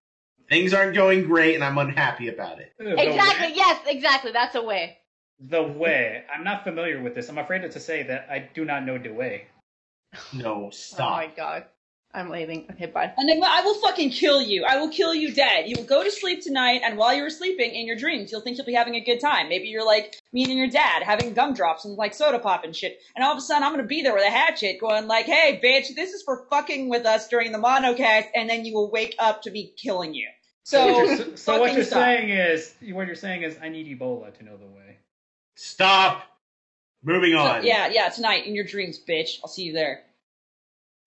Things 0.49 0.73
aren't 0.73 0.93
going 0.93 1.25
great 1.25 1.55
and 1.55 1.63
I'm 1.63 1.77
unhappy 1.77 2.27
about 2.27 2.59
it. 2.59 2.73
The 2.77 3.01
Exactly, 3.01 3.53
yes, 3.55 3.81
exactly, 3.87 4.31
that's 4.33 4.55
a 4.55 4.61
way. 4.61 4.97
The 5.39 5.63
way. 5.63 6.23
I'm 6.33 6.43
not 6.43 6.65
familiar 6.65 7.01
with 7.01 7.15
this. 7.15 7.29
I'm 7.29 7.37
afraid 7.37 7.69
to 7.71 7.79
say 7.79 8.03
that 8.03 8.27
I 8.29 8.49
do 8.53 8.65
not 8.65 8.85
know 8.85 8.97
the 8.97 9.11
way. 9.11 9.47
No, 10.33 10.69
stop. 10.71 11.11
Oh 11.11 11.11
my 11.11 11.27
god. 11.27 11.65
I'm 12.15 12.29
leaving. 12.29 12.65
Okay, 12.71 12.85
bye. 12.85 13.13
And 13.17 13.27
then 13.27 13.43
I 13.43 13.61
will 13.61 13.75
fucking 13.81 14.09
kill 14.11 14.41
you. 14.41 14.63
I 14.63 14.77
will 14.77 14.89
kill 14.89 15.13
you 15.13 15.33
dead. 15.33 15.67
You 15.67 15.75
will 15.77 15.83
go 15.85 16.03
to 16.03 16.09
sleep 16.09 16.41
tonight, 16.41 16.81
and 16.83 16.97
while 16.97 17.13
you're 17.13 17.29
sleeping 17.29 17.75
in 17.75 17.85
your 17.85 17.97
dreams, 17.97 18.31
you'll 18.31 18.41
think 18.41 18.57
you'll 18.57 18.65
be 18.65 18.73
having 18.73 18.95
a 18.95 19.01
good 19.01 19.19
time. 19.19 19.49
Maybe 19.49 19.67
you're 19.67 19.85
like 19.85 20.15
me 20.31 20.45
and 20.45 20.53
your 20.57 20.69
dad 20.69 21.03
having 21.03 21.33
gumdrops 21.33 21.83
and 21.85 21.95
like 21.95 22.13
soda 22.13 22.39
pop 22.39 22.63
and 22.63 22.75
shit. 22.75 22.99
And 23.15 23.23
all 23.25 23.33
of 23.33 23.37
a 23.37 23.41
sudden, 23.41 23.63
I'm 23.63 23.73
gonna 23.73 23.83
be 23.83 24.01
there 24.01 24.13
with 24.13 24.25
a 24.25 24.29
hatchet, 24.31 24.79
going 24.79 25.07
like, 25.07 25.25
"Hey, 25.25 25.59
bitch, 25.63 25.93
this 25.93 26.13
is 26.13 26.23
for 26.23 26.45
fucking 26.49 26.87
with 26.89 27.05
us 27.05 27.27
during 27.27 27.51
the 27.51 27.57
monocast," 27.59 28.27
and 28.33 28.49
then 28.49 28.63
you 28.63 28.73
will 28.73 28.89
wake 28.89 29.15
up 29.19 29.41
to 29.43 29.51
be 29.51 29.73
killing 29.77 30.13
you. 30.13 30.29
So, 30.63 30.87
what 30.87 31.19
you're, 31.19 31.37
so 31.37 31.59
what 31.59 31.73
you're 31.73 31.83
saying 31.83 32.29
is 32.29 32.73
what 32.91 33.05
you're 33.07 33.15
saying 33.15 33.43
is 33.43 33.57
I 33.61 33.69
need 33.69 33.87
Ebola 33.87 34.35
to 34.37 34.43
know 34.43 34.57
the 34.57 34.65
way. 34.65 34.97
Stop. 35.55 36.23
Moving 37.03 37.33
So, 37.33 37.37
on. 37.39 37.65
yeah, 37.65 37.87
yeah, 37.91 38.09
tonight 38.09 38.47
in 38.47 38.55
your 38.55 38.63
dreams, 38.63 38.99
bitch. 39.07 39.37
I'll 39.43 39.47
see 39.49 39.61
you 39.61 39.73
there. 39.73 40.01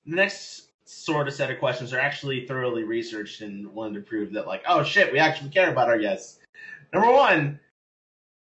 Next 0.06 0.67
sort 0.88 1.28
of 1.28 1.34
set 1.34 1.50
of 1.50 1.58
questions 1.58 1.92
are 1.92 1.98
actually 1.98 2.46
thoroughly 2.46 2.82
researched 2.82 3.42
and 3.42 3.66
wanted 3.74 3.94
to 3.94 4.00
prove 4.00 4.32
that, 4.32 4.46
like, 4.46 4.62
oh 4.66 4.82
shit, 4.82 5.12
we 5.12 5.18
actually 5.18 5.50
care 5.50 5.70
about 5.70 5.88
our 5.88 5.98
guests. 5.98 6.38
Number 6.92 7.12
one, 7.12 7.60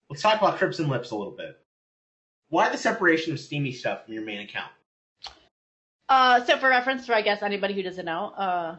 let's 0.10 0.22
talk 0.22 0.42
about 0.42 0.58
Crimson 0.58 0.89
Lips 0.89 1.12
a 1.12 1.16
little 1.16 1.34
bit. 1.34 1.60
Why 2.50 2.70
the 2.70 2.78
separation 2.78 3.32
of 3.32 3.39
steamy 3.39 3.72
stuff 3.72 4.06
from 4.06 4.16
your 4.16 4.24
main 4.24 4.42
account? 4.42 4.72
Uh, 6.10 6.44
so 6.44 6.58
for 6.58 6.70
reference, 6.70 7.06
for 7.06 7.14
I 7.14 7.22
guess 7.22 7.44
anybody 7.44 7.74
who 7.76 7.84
doesn't 7.84 8.06
know, 8.06 8.34
uh, 8.36 8.76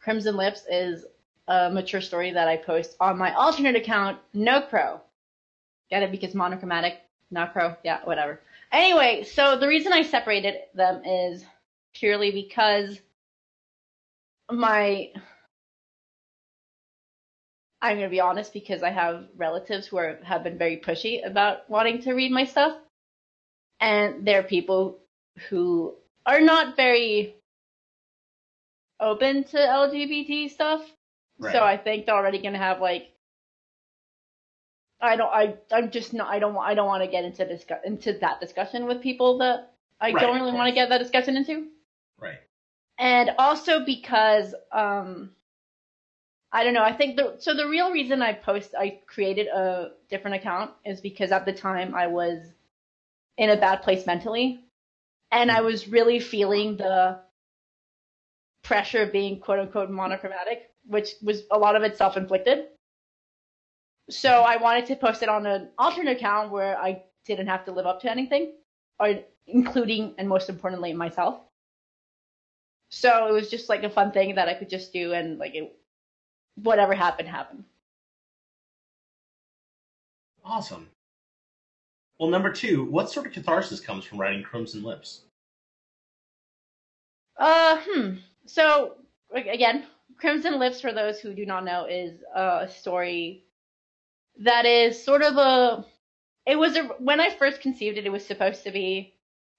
Crimson 0.00 0.36
Lips 0.36 0.64
is 0.70 1.04
a 1.48 1.70
mature 1.70 2.00
story 2.00 2.30
that 2.32 2.48
I 2.48 2.58
post 2.58 2.96
on 3.00 3.18
my 3.18 3.32
alternate 3.34 3.76
account, 3.76 4.18
No 4.34 4.60
Crow. 4.60 5.00
Get 5.90 6.02
it 6.02 6.12
because 6.12 6.34
monochromatic, 6.34 7.00
not 7.32 7.52
crow, 7.52 7.74
yeah, 7.82 8.00
whatever. 8.04 8.40
Anyway, 8.70 9.24
so 9.24 9.58
the 9.58 9.66
reason 9.66 9.92
I 9.92 10.02
separated 10.02 10.56
them 10.74 11.02
is 11.04 11.44
purely 11.94 12.30
because 12.30 13.00
my 14.50 15.10
I'm 17.82 17.96
gonna 17.96 18.10
be 18.10 18.20
honest 18.20 18.52
because 18.52 18.82
I 18.82 18.90
have 18.90 19.26
relatives 19.36 19.86
who 19.86 19.96
are 19.98 20.18
have 20.22 20.44
been 20.44 20.58
very 20.58 20.76
pushy 20.78 21.24
about 21.26 21.68
wanting 21.70 22.02
to 22.02 22.12
read 22.12 22.30
my 22.32 22.44
stuff, 22.44 22.76
and 23.80 24.26
there 24.26 24.40
are 24.40 24.44
people 24.44 24.98
who 25.48 25.94
are 26.26 26.40
not 26.40 26.76
very 26.76 27.36
open 29.00 29.44
to 29.44 29.56
LGBT 29.56 30.50
stuff. 30.50 30.82
Right. 31.38 31.52
So 31.52 31.62
I 31.64 31.76
think 31.78 32.06
they're 32.06 32.14
already 32.14 32.42
gonna 32.42 32.58
have 32.58 32.80
like 32.80 33.12
I 35.00 35.16
don't 35.16 35.30
I 35.32 35.56
I'm 35.72 35.90
just 35.90 36.12
not 36.12 36.28
I 36.28 36.38
don't 36.38 36.54
want 36.54 36.68
I 36.68 36.74
don't 36.74 36.86
want 36.86 37.02
to 37.02 37.10
get 37.10 37.24
into 37.24 37.46
discuss 37.46 37.80
into 37.84 38.12
that 38.20 38.40
discussion 38.40 38.86
with 38.86 39.00
people 39.00 39.38
that 39.38 39.72
I 40.00 40.12
Right, 40.12 40.20
don't 40.20 40.38
really 40.38 40.52
want 40.52 40.68
to 40.68 40.74
get 40.74 40.90
that 40.90 40.98
discussion 40.98 41.36
into. 41.36 41.68
Right. 42.20 42.40
And 42.98 43.30
also 43.38 43.84
because 43.84 44.54
um 44.72 45.30
I 46.52 46.64
don't 46.64 46.74
know, 46.74 46.82
I 46.82 46.92
think 46.92 47.16
the 47.16 47.36
so 47.38 47.54
the 47.54 47.68
real 47.68 47.92
reason 47.92 48.22
I 48.22 48.32
post 48.32 48.74
I 48.78 49.00
created 49.06 49.46
a 49.46 49.92
different 50.08 50.36
account 50.36 50.72
is 50.84 51.00
because 51.00 51.30
at 51.32 51.44
the 51.46 51.52
time 51.52 51.94
I 51.94 52.08
was 52.08 52.40
in 53.38 53.50
a 53.50 53.56
bad 53.56 53.82
place 53.82 54.06
mentally 54.06 54.64
and 55.30 55.50
I 55.50 55.60
was 55.60 55.88
really 55.88 56.18
feeling 56.18 56.76
the 56.76 57.20
pressure 58.62 59.02
of 59.02 59.12
being 59.12 59.40
quote 59.40 59.60
unquote 59.60 59.90
monochromatic, 59.90 60.70
which 60.86 61.14
was 61.22 61.42
a 61.50 61.58
lot 61.58 61.76
of 61.76 61.82
it 61.82 61.96
self 61.96 62.16
inflicted. 62.16 62.66
So 64.10 64.42
I 64.42 64.56
wanted 64.56 64.86
to 64.86 64.96
post 64.96 65.22
it 65.22 65.28
on 65.28 65.46
an 65.46 65.70
alternate 65.78 66.16
account 66.16 66.50
where 66.50 66.76
I 66.76 67.02
didn't 67.24 67.46
have 67.46 67.64
to 67.66 67.72
live 67.72 67.86
up 67.86 68.00
to 68.02 68.10
anything, 68.10 68.54
or 68.98 69.20
including 69.46 70.14
and 70.18 70.28
most 70.28 70.48
importantly 70.48 70.92
myself. 70.92 71.40
So 72.90 73.28
it 73.28 73.32
was 73.32 73.48
just 73.48 73.68
like 73.68 73.84
a 73.84 73.90
fun 73.90 74.12
thing 74.12 74.34
that 74.34 74.48
I 74.48 74.54
could 74.54 74.68
just 74.68 74.92
do 74.92 75.12
and 75.12 75.38
like 75.38 75.54
it, 75.54 75.72
whatever 76.56 76.94
happened 76.94 77.28
happened. 77.28 77.64
Awesome. 80.44 80.88
Well, 82.18 82.28
number 82.28 82.52
two, 82.52 82.84
what 82.84 83.10
sort 83.10 83.26
of 83.26 83.32
catharsis 83.32 83.80
comes 83.80 84.04
from 84.04 84.20
writing 84.20 84.42
Crimson 84.42 84.82
Lips? 84.82 85.22
Uh, 87.38 87.78
hmm. 87.82 88.14
So 88.44 88.96
again, 89.32 89.86
Crimson 90.18 90.58
Lips, 90.58 90.80
for 90.80 90.92
those 90.92 91.20
who 91.20 91.32
do 91.32 91.46
not 91.46 91.64
know, 91.64 91.86
is 91.86 92.20
a 92.34 92.68
story 92.68 93.44
that 94.40 94.66
is 94.66 95.02
sort 95.02 95.22
of 95.22 95.36
a. 95.36 95.84
It 96.46 96.56
was 96.56 96.76
a 96.76 96.84
when 96.98 97.20
I 97.20 97.30
first 97.30 97.60
conceived 97.60 97.96
it, 97.96 98.06
it 98.06 98.12
was 98.12 98.26
supposed 98.26 98.64
to 98.64 98.70
be 98.70 99.14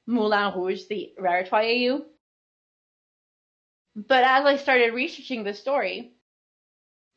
Moulin 0.06 0.54
Rouge, 0.56 0.84
the 0.90 1.14
Raritwi 1.20 1.90
AU. 1.90 2.06
But 3.96 4.24
as 4.24 4.46
I 4.46 4.56
started 4.58 4.94
researching 4.94 5.44
the 5.44 5.54
story, 5.54 6.14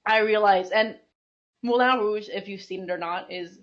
I 0.07 0.18
realized, 0.18 0.72
and 0.72 0.99
Moulin 1.62 1.99
Rouge, 1.99 2.29
if 2.29 2.49
you've 2.49 2.62
seen 2.62 2.85
it 2.85 2.91
or 2.91 2.99
not, 2.99 3.31
is 3.31 3.59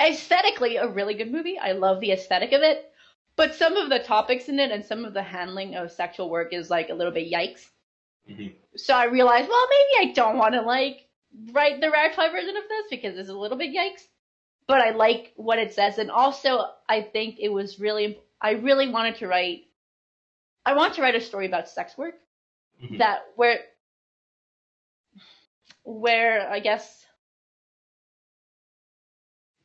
aesthetically 0.00 0.76
a 0.76 0.88
really 0.88 1.14
good 1.14 1.30
movie. 1.30 1.58
I 1.58 1.72
love 1.72 2.00
the 2.00 2.12
aesthetic 2.12 2.52
of 2.52 2.62
it, 2.62 2.90
but 3.36 3.54
some 3.54 3.76
of 3.76 3.90
the 3.90 3.98
topics 4.00 4.48
in 4.48 4.58
it 4.58 4.70
and 4.70 4.84
some 4.84 5.04
of 5.04 5.14
the 5.14 5.22
handling 5.22 5.76
of 5.76 5.92
sexual 5.92 6.30
work 6.30 6.52
is 6.52 6.70
like 6.70 6.88
a 6.90 6.94
little 6.94 7.12
bit 7.12 7.30
yikes. 7.30 7.70
Mhm. 8.28 8.54
So 8.76 8.94
I 8.94 9.04
realized, 9.04 9.48
well, 9.48 9.68
maybe 9.70 10.10
I 10.10 10.12
don't 10.14 10.38
want 10.38 10.54
to 10.54 10.62
like 10.62 11.06
write 11.52 11.80
the 11.80 11.88
Raritwi 11.88 12.30
version 12.32 12.56
of 12.56 12.68
this 12.68 12.86
because 12.90 13.18
it's 13.18 13.28
a 13.28 13.34
little 13.34 13.58
bit 13.58 13.74
yikes. 13.74 14.08
But 14.66 14.80
I 14.80 14.90
like 14.90 15.32
what 15.36 15.58
it 15.58 15.74
says, 15.74 15.98
and 15.98 16.10
also 16.10 16.72
I 16.88 17.02
think 17.02 17.38
it 17.38 17.50
was 17.50 17.78
really, 17.78 18.18
I 18.40 18.52
really 18.52 18.88
wanted 18.88 19.16
to 19.16 19.28
write, 19.28 19.66
I 20.66 20.74
want 20.74 20.94
to 20.94 21.02
write 21.02 21.14
a 21.14 21.20
story 21.20 21.46
about 21.46 21.68
sex 21.68 21.96
work 21.96 22.14
Mhm. 22.82 22.98
that 22.98 23.24
where, 23.36 23.60
where 25.84 26.48
I 26.50 26.60
guess 26.60 27.06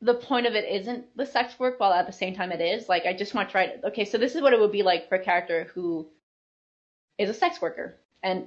the 0.00 0.14
point 0.14 0.46
of 0.46 0.54
it 0.54 0.64
isn't 0.64 1.04
the 1.16 1.26
sex 1.26 1.58
work, 1.58 1.78
while 1.78 1.92
at 1.92 2.06
the 2.06 2.12
same 2.12 2.34
time 2.34 2.52
it 2.52 2.60
is. 2.60 2.88
Like 2.88 3.06
I 3.06 3.12
just 3.12 3.34
want 3.34 3.50
to 3.50 3.58
write, 3.58 3.84
okay, 3.84 4.04
so 4.04 4.18
this 4.18 4.34
is 4.34 4.42
what 4.42 4.52
it 4.52 4.60
would 4.60 4.72
be 4.72 4.82
like 4.82 5.08
for 5.08 5.16
a 5.16 5.24
character 5.24 5.64
who 5.74 6.08
is 7.18 7.30
a 7.30 7.34
sex 7.34 7.60
worker, 7.60 7.96
and 8.22 8.46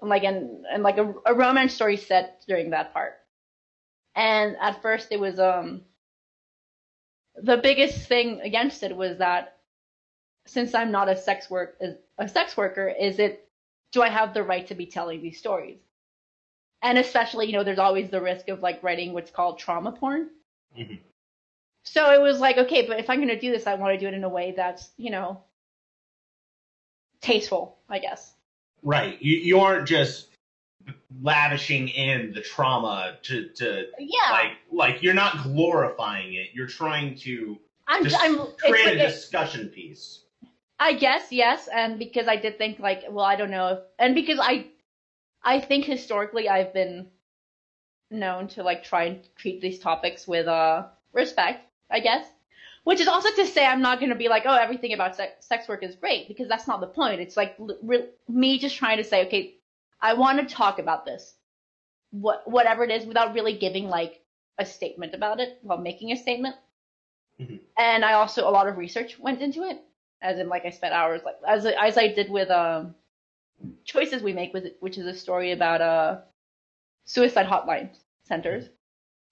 like 0.00 0.24
and 0.24 0.64
and 0.66 0.82
like 0.82 0.98
a, 0.98 1.14
a 1.26 1.34
romance 1.34 1.74
story 1.74 1.96
set 1.96 2.44
during 2.46 2.70
that 2.70 2.92
part. 2.92 3.14
And 4.14 4.56
at 4.60 4.82
first 4.82 5.08
it 5.10 5.20
was 5.20 5.38
um 5.38 5.82
the 7.36 7.56
biggest 7.56 8.06
thing 8.08 8.40
against 8.40 8.82
it 8.82 8.96
was 8.96 9.18
that 9.18 9.58
since 10.46 10.74
I'm 10.74 10.90
not 10.90 11.08
a 11.08 11.16
sex 11.16 11.48
work 11.50 11.80
a 12.18 12.28
sex 12.28 12.56
worker, 12.56 12.88
is 12.88 13.18
it 13.18 13.48
do 13.92 14.02
I 14.02 14.08
have 14.08 14.34
the 14.34 14.42
right 14.42 14.66
to 14.68 14.74
be 14.74 14.86
telling 14.86 15.22
these 15.22 15.38
stories? 15.38 15.78
And 16.82 16.98
especially, 16.98 17.46
you 17.46 17.52
know, 17.52 17.62
there's 17.62 17.78
always 17.78 18.10
the 18.10 18.20
risk 18.20 18.48
of 18.48 18.60
like 18.60 18.82
writing 18.82 19.12
what's 19.12 19.30
called 19.30 19.58
trauma 19.58 19.92
porn. 19.92 20.30
Mhm. 20.76 20.98
So 21.84 22.12
it 22.12 22.20
was 22.20 22.40
like, 22.40 22.58
okay, 22.58 22.86
but 22.86 22.98
if 23.00 23.10
I'm 23.10 23.18
going 23.18 23.28
to 23.28 23.38
do 23.38 23.50
this, 23.52 23.66
I 23.66 23.74
want 23.74 23.92
to 23.94 23.98
do 23.98 24.06
it 24.08 24.14
in 24.14 24.24
a 24.24 24.28
way 24.28 24.52
that's, 24.56 24.90
you 24.96 25.10
know, 25.10 25.42
tasteful, 27.20 27.76
I 27.88 27.98
guess. 27.98 28.32
Right. 28.82 29.20
You 29.22 29.36
you 29.36 29.60
aren't 29.60 29.86
just 29.86 30.28
lavishing 31.22 31.88
in 31.88 32.32
the 32.32 32.40
trauma 32.40 33.16
to 33.22 33.48
to 33.50 33.86
Yeah. 33.98 34.30
like 34.30 34.52
like 34.72 35.02
you're 35.02 35.14
not 35.14 35.42
glorifying 35.44 36.34
it. 36.34 36.48
You're 36.52 36.66
trying 36.66 37.14
to 37.18 37.58
I'm, 37.86 38.04
just 38.04 38.16
I'm, 38.18 38.38
create 38.58 38.86
like 38.86 38.94
a 38.98 39.04
a- 39.04 39.08
discussion 39.10 39.68
piece. 39.68 40.21
I 40.82 40.94
guess 40.94 41.30
yes, 41.30 41.68
and 41.68 41.96
because 41.96 42.26
I 42.26 42.34
did 42.34 42.58
think 42.58 42.80
like, 42.80 43.04
well, 43.08 43.24
I 43.24 43.36
don't 43.36 43.52
know 43.52 43.68
if, 43.68 43.78
and 44.00 44.16
because 44.16 44.40
I, 44.40 44.66
I 45.44 45.60
think 45.60 45.84
historically 45.84 46.48
I've 46.48 46.74
been 46.74 47.08
known 48.10 48.48
to 48.48 48.64
like 48.64 48.82
try 48.82 49.04
and 49.04 49.20
treat 49.36 49.60
these 49.60 49.78
topics 49.78 50.26
with 50.26 50.48
uh 50.48 50.86
respect, 51.12 51.70
I 51.88 52.00
guess. 52.00 52.26
Which 52.82 53.00
is 53.00 53.06
also 53.06 53.30
to 53.36 53.46
say 53.46 53.64
I'm 53.64 53.80
not 53.80 54.00
going 54.00 54.10
to 54.10 54.16
be 54.16 54.28
like, 54.28 54.42
oh, 54.44 54.56
everything 54.56 54.92
about 54.92 55.14
sex, 55.14 55.46
sex 55.46 55.68
work 55.68 55.84
is 55.84 55.94
great 55.94 56.26
because 56.26 56.48
that's 56.48 56.66
not 56.66 56.80
the 56.80 56.88
point. 56.88 57.20
It's 57.20 57.36
like 57.36 57.54
re- 57.80 58.08
me 58.28 58.58
just 58.58 58.76
trying 58.76 58.96
to 58.96 59.04
say, 59.04 59.24
okay, 59.26 59.54
I 60.00 60.14
want 60.14 60.40
to 60.40 60.52
talk 60.52 60.80
about 60.80 61.06
this, 61.06 61.36
what 62.10 62.42
whatever 62.50 62.82
it 62.82 62.90
is, 62.90 63.06
without 63.06 63.34
really 63.34 63.56
giving 63.56 63.88
like 63.88 64.20
a 64.58 64.66
statement 64.66 65.14
about 65.14 65.38
it 65.38 65.60
while 65.62 65.78
making 65.78 66.10
a 66.10 66.16
statement. 66.16 66.56
Mhm. 67.40 67.60
And 67.78 68.04
I 68.04 68.14
also 68.14 68.48
a 68.48 68.56
lot 68.58 68.66
of 68.66 68.78
research 68.78 69.16
went 69.20 69.40
into 69.42 69.62
it 69.62 69.80
as 70.22 70.38
in 70.38 70.48
like 70.48 70.64
I 70.64 70.70
spent 70.70 70.94
hours 70.94 71.22
like 71.24 71.36
as 71.46 71.66
as 71.66 71.98
I 71.98 72.08
did 72.08 72.30
with 72.30 72.50
um 72.50 72.94
choices 73.84 74.22
we 74.22 74.32
make 74.32 74.52
with 74.52 74.66
which 74.80 74.98
is 74.98 75.06
a 75.06 75.14
story 75.14 75.52
about 75.52 75.80
uh 75.80 76.20
suicide 77.04 77.46
hotline 77.46 77.90
centers. 78.24 78.68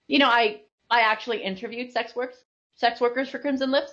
You 0.08 0.18
know, 0.18 0.28
I 0.28 0.62
I 0.90 1.00
actually 1.02 1.42
interviewed 1.42 1.92
sex 1.92 2.14
works 2.16 2.36
sex 2.74 3.00
workers 3.00 3.28
for 3.28 3.38
Crimson 3.38 3.70
Lips. 3.70 3.92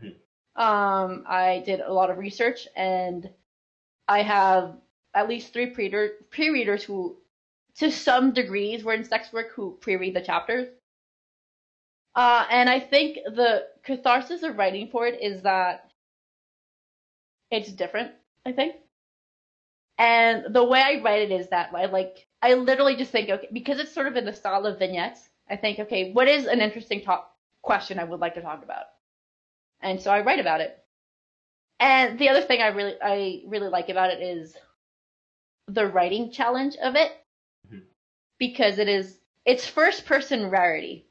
Mhm. 0.00 0.14
Um, 0.56 1.24
I 1.26 1.62
did 1.64 1.80
a 1.80 1.92
lot 1.92 2.10
of 2.10 2.18
research 2.18 2.68
and 2.76 3.28
I 4.08 4.22
have 4.22 4.76
at 5.14 5.28
least 5.28 5.52
three 5.52 5.66
pre 5.68 5.88
pre-readers 6.30 6.84
who 6.84 7.18
to 7.76 7.90
some 7.90 8.32
degrees 8.32 8.84
were 8.84 8.94
in 8.94 9.04
sex 9.04 9.32
work 9.32 9.50
who 9.52 9.76
pre-read 9.80 10.14
the 10.14 10.20
chapters. 10.20 10.68
Uh, 12.14 12.46
and 12.50 12.68
I 12.68 12.80
think 12.80 13.16
the 13.24 13.68
catharsis 13.84 14.42
of 14.42 14.58
writing 14.58 14.88
for 14.88 15.06
it 15.06 15.20
is 15.22 15.42
that 15.42 15.87
it's 17.50 17.72
different, 17.72 18.12
I 18.46 18.52
think. 18.52 18.76
And 19.98 20.54
the 20.54 20.64
way 20.64 20.80
I 20.82 21.00
write 21.02 21.22
it 21.22 21.32
is 21.32 21.48
that 21.48 21.74
I 21.74 21.86
like 21.86 22.26
I 22.42 22.54
literally 22.54 22.96
just 22.96 23.10
think 23.12 23.30
okay 23.30 23.48
because 23.52 23.78
it's 23.80 23.92
sort 23.92 24.06
of 24.06 24.16
in 24.16 24.24
the 24.24 24.32
style 24.32 24.66
of 24.66 24.78
vignettes. 24.78 25.28
I 25.50 25.56
think 25.56 25.78
okay, 25.80 26.12
what 26.12 26.28
is 26.28 26.46
an 26.46 26.60
interesting 26.60 27.02
top 27.02 27.36
question 27.62 27.98
I 27.98 28.04
would 28.04 28.20
like 28.20 28.34
to 28.34 28.42
talk 28.42 28.62
about, 28.64 28.86
and 29.80 30.00
so 30.00 30.10
I 30.12 30.22
write 30.22 30.40
about 30.40 30.60
it. 30.60 30.78
And 31.80 32.18
the 32.18 32.28
other 32.28 32.42
thing 32.42 32.62
I 32.62 32.68
really 32.68 32.96
I 33.02 33.42
really 33.46 33.68
like 33.68 33.88
about 33.88 34.10
it 34.10 34.22
is 34.22 34.56
the 35.68 35.86
writing 35.86 36.30
challenge 36.32 36.76
of 36.76 36.96
it 36.96 37.12
Mhm. 37.68 37.86
because 38.38 38.78
it 38.78 38.88
is 38.88 39.20
it's 39.44 39.66
first 39.66 40.06
person 40.06 40.50
rarity 40.50 41.07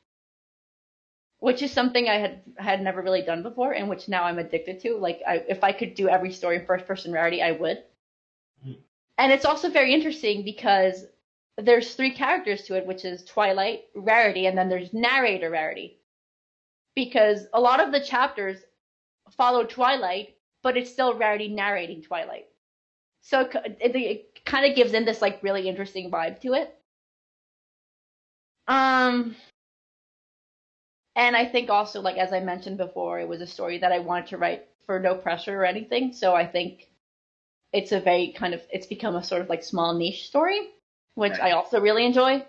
which 1.40 1.62
is 1.62 1.72
something 1.72 2.10
I 2.10 2.18
had 2.18 2.42
had 2.58 2.82
never 2.82 3.02
really 3.02 3.22
done 3.22 3.44
before, 3.44 3.72
and 3.72 3.90
which 3.90 4.08
now 4.08 4.24
I'm 4.24 4.40
addicted 4.40 4.80
to. 4.82 4.98
Like, 4.98 5.22
I, 5.28 5.44
if 5.48 5.64
I 5.64 5.72
could 5.72 5.94
do 5.94 6.10
every 6.10 6.32
story 6.32 6.58
in 6.58 6.66
first 6.66 6.88
person 6.88 7.12
rarity, 7.12 7.42
I 7.42 7.52
would. 7.52 7.84
Mhm. 8.66 8.78
And 9.18 9.32
it's 9.32 9.46
also 9.46 9.70
very 9.70 9.94
interesting 9.94 10.44
because 10.44 11.06
there's 11.58 11.96
three 11.96 12.12
characters 12.12 12.64
to 12.64 12.76
it, 12.76 12.86
which 12.86 13.06
is 13.06 13.24
Twilight, 13.26 13.86
Rarity, 13.96 14.46
and 14.48 14.58
then 14.58 14.70
there's 14.70 14.94
Narrator 14.94 15.50
Rarity. 15.50 16.00
Because 16.96 17.46
a 17.54 17.62
lot 17.62 17.80
of 17.80 17.92
the 17.92 18.02
chapters 18.02 18.58
follow 19.32 19.64
Twilight, 19.64 20.36
but 20.64 20.78
it's 20.78 20.92
still 20.92 21.14
Rarity 21.14 21.48
narrating 21.50 22.02
Twilight. 22.02 22.48
So 23.22 23.42
it, 23.42 23.78
it, 23.80 23.96
it 23.96 24.46
kind 24.46 24.66
of 24.66 24.76
gives 24.76 24.94
in 24.94 25.06
this 25.06 25.22
like 25.22 25.44
really 25.44 25.68
interesting 25.68 26.10
vibe 26.10 26.40
to 26.42 26.54
it. 26.54 26.74
Um, 28.68 29.36
and 31.18 31.36
I 31.36 31.46
think 31.46 31.72
also, 31.72 32.00
like 32.00 32.18
as 32.18 32.32
I 32.32 32.40
mentioned 32.40 32.78
before, 32.78 33.20
it 33.20 33.28
was 33.28 33.42
a 33.42 33.48
story 33.48 33.80
that 33.80 33.92
I 33.92 34.00
wanted 34.00 34.28
to 34.28 34.38
write 34.38 34.68
for 34.86 35.00
no 35.00 35.16
pressure 35.16 35.60
or 35.60 35.66
anything. 35.66 36.14
So 36.14 36.36
I 36.36 36.46
think 36.46 36.88
it's 37.74 37.92
a 37.92 38.00
very 38.00 38.34
kind 38.38 38.54
of 38.54 38.62
it's 38.72 38.86
become 38.86 39.16
a 39.16 39.24
sort 39.24 39.42
of 39.42 39.50
like 39.50 39.64
small 39.64 39.96
niche 39.96 40.28
story, 40.28 40.70
which 41.16 41.32
Right. 41.32 41.42
I 41.42 41.52
also 41.52 41.82
really 41.82 42.06
enjoy. 42.06 42.46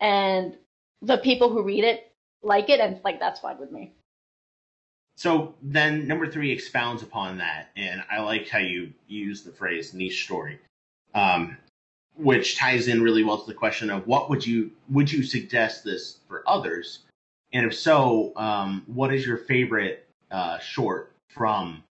And 0.00 0.56
the 1.02 1.18
people 1.18 1.50
who 1.50 1.62
read 1.62 1.82
it 1.82 2.12
like 2.40 2.70
it, 2.70 2.78
and 2.78 3.00
like 3.02 3.18
that's 3.18 3.40
fine 3.40 3.58
with 3.58 3.72
me. 3.72 3.92
So 5.16 5.56
then 5.60 6.06
number 6.06 6.30
three 6.30 6.52
expounds 6.52 7.02
upon 7.02 7.38
that, 7.38 7.70
and 7.76 8.04
I 8.08 8.20
like 8.20 8.48
how 8.48 8.60
you 8.60 8.92
use 9.08 9.42
the 9.42 9.50
phrase 9.50 9.92
niche 9.92 10.24
story, 10.24 10.60
um, 11.16 11.56
which 12.16 12.56
ties 12.56 12.86
in 12.86 13.02
really 13.02 13.24
well 13.24 13.38
to 13.38 13.46
the 13.46 13.58
question 13.58 13.90
of 13.90 14.06
what 14.06 14.30
would 14.30 14.46
you 14.46 14.70
would 14.88 15.10
you 15.10 15.24
suggest 15.24 15.82
this 15.82 16.20
for 16.28 16.44
others, 16.46 17.00
and 17.52 17.66
if 17.66 17.76
so, 17.76 18.32
um, 18.36 18.84
what 18.86 19.12
is 19.12 19.26
your 19.26 19.38
favorite 19.38 20.06
uh, 20.30 20.58
short 20.58 21.12
from 21.28 21.82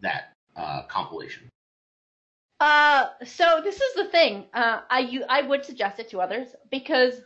that 0.00 0.32
uh, 0.56 0.82
compilation? 0.82 1.48
Uh, 2.60 3.08
so 3.24 3.60
this 3.64 3.80
is 3.80 3.94
the 3.94 4.04
thing. 4.04 4.44
Uh, 4.54 4.80
I 4.88 5.00
you 5.00 5.24
I 5.28 5.42
would 5.42 5.64
suggest 5.64 5.98
it 5.98 6.10
to 6.10 6.20
others 6.20 6.54
because 6.70 7.20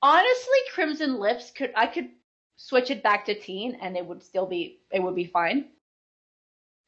honestly, 0.00 0.58
Crimson 0.72 1.18
Lips 1.18 1.50
could 1.50 1.72
I 1.76 1.86
could 1.86 2.08
switch 2.56 2.90
it 2.90 3.02
back 3.02 3.26
to 3.26 3.38
teen 3.38 3.76
and 3.80 3.96
it 3.96 4.06
would 4.06 4.22
still 4.22 4.46
be 4.46 4.80
it 4.90 5.02
would 5.02 5.14
be 5.14 5.24
fine. 5.24 5.66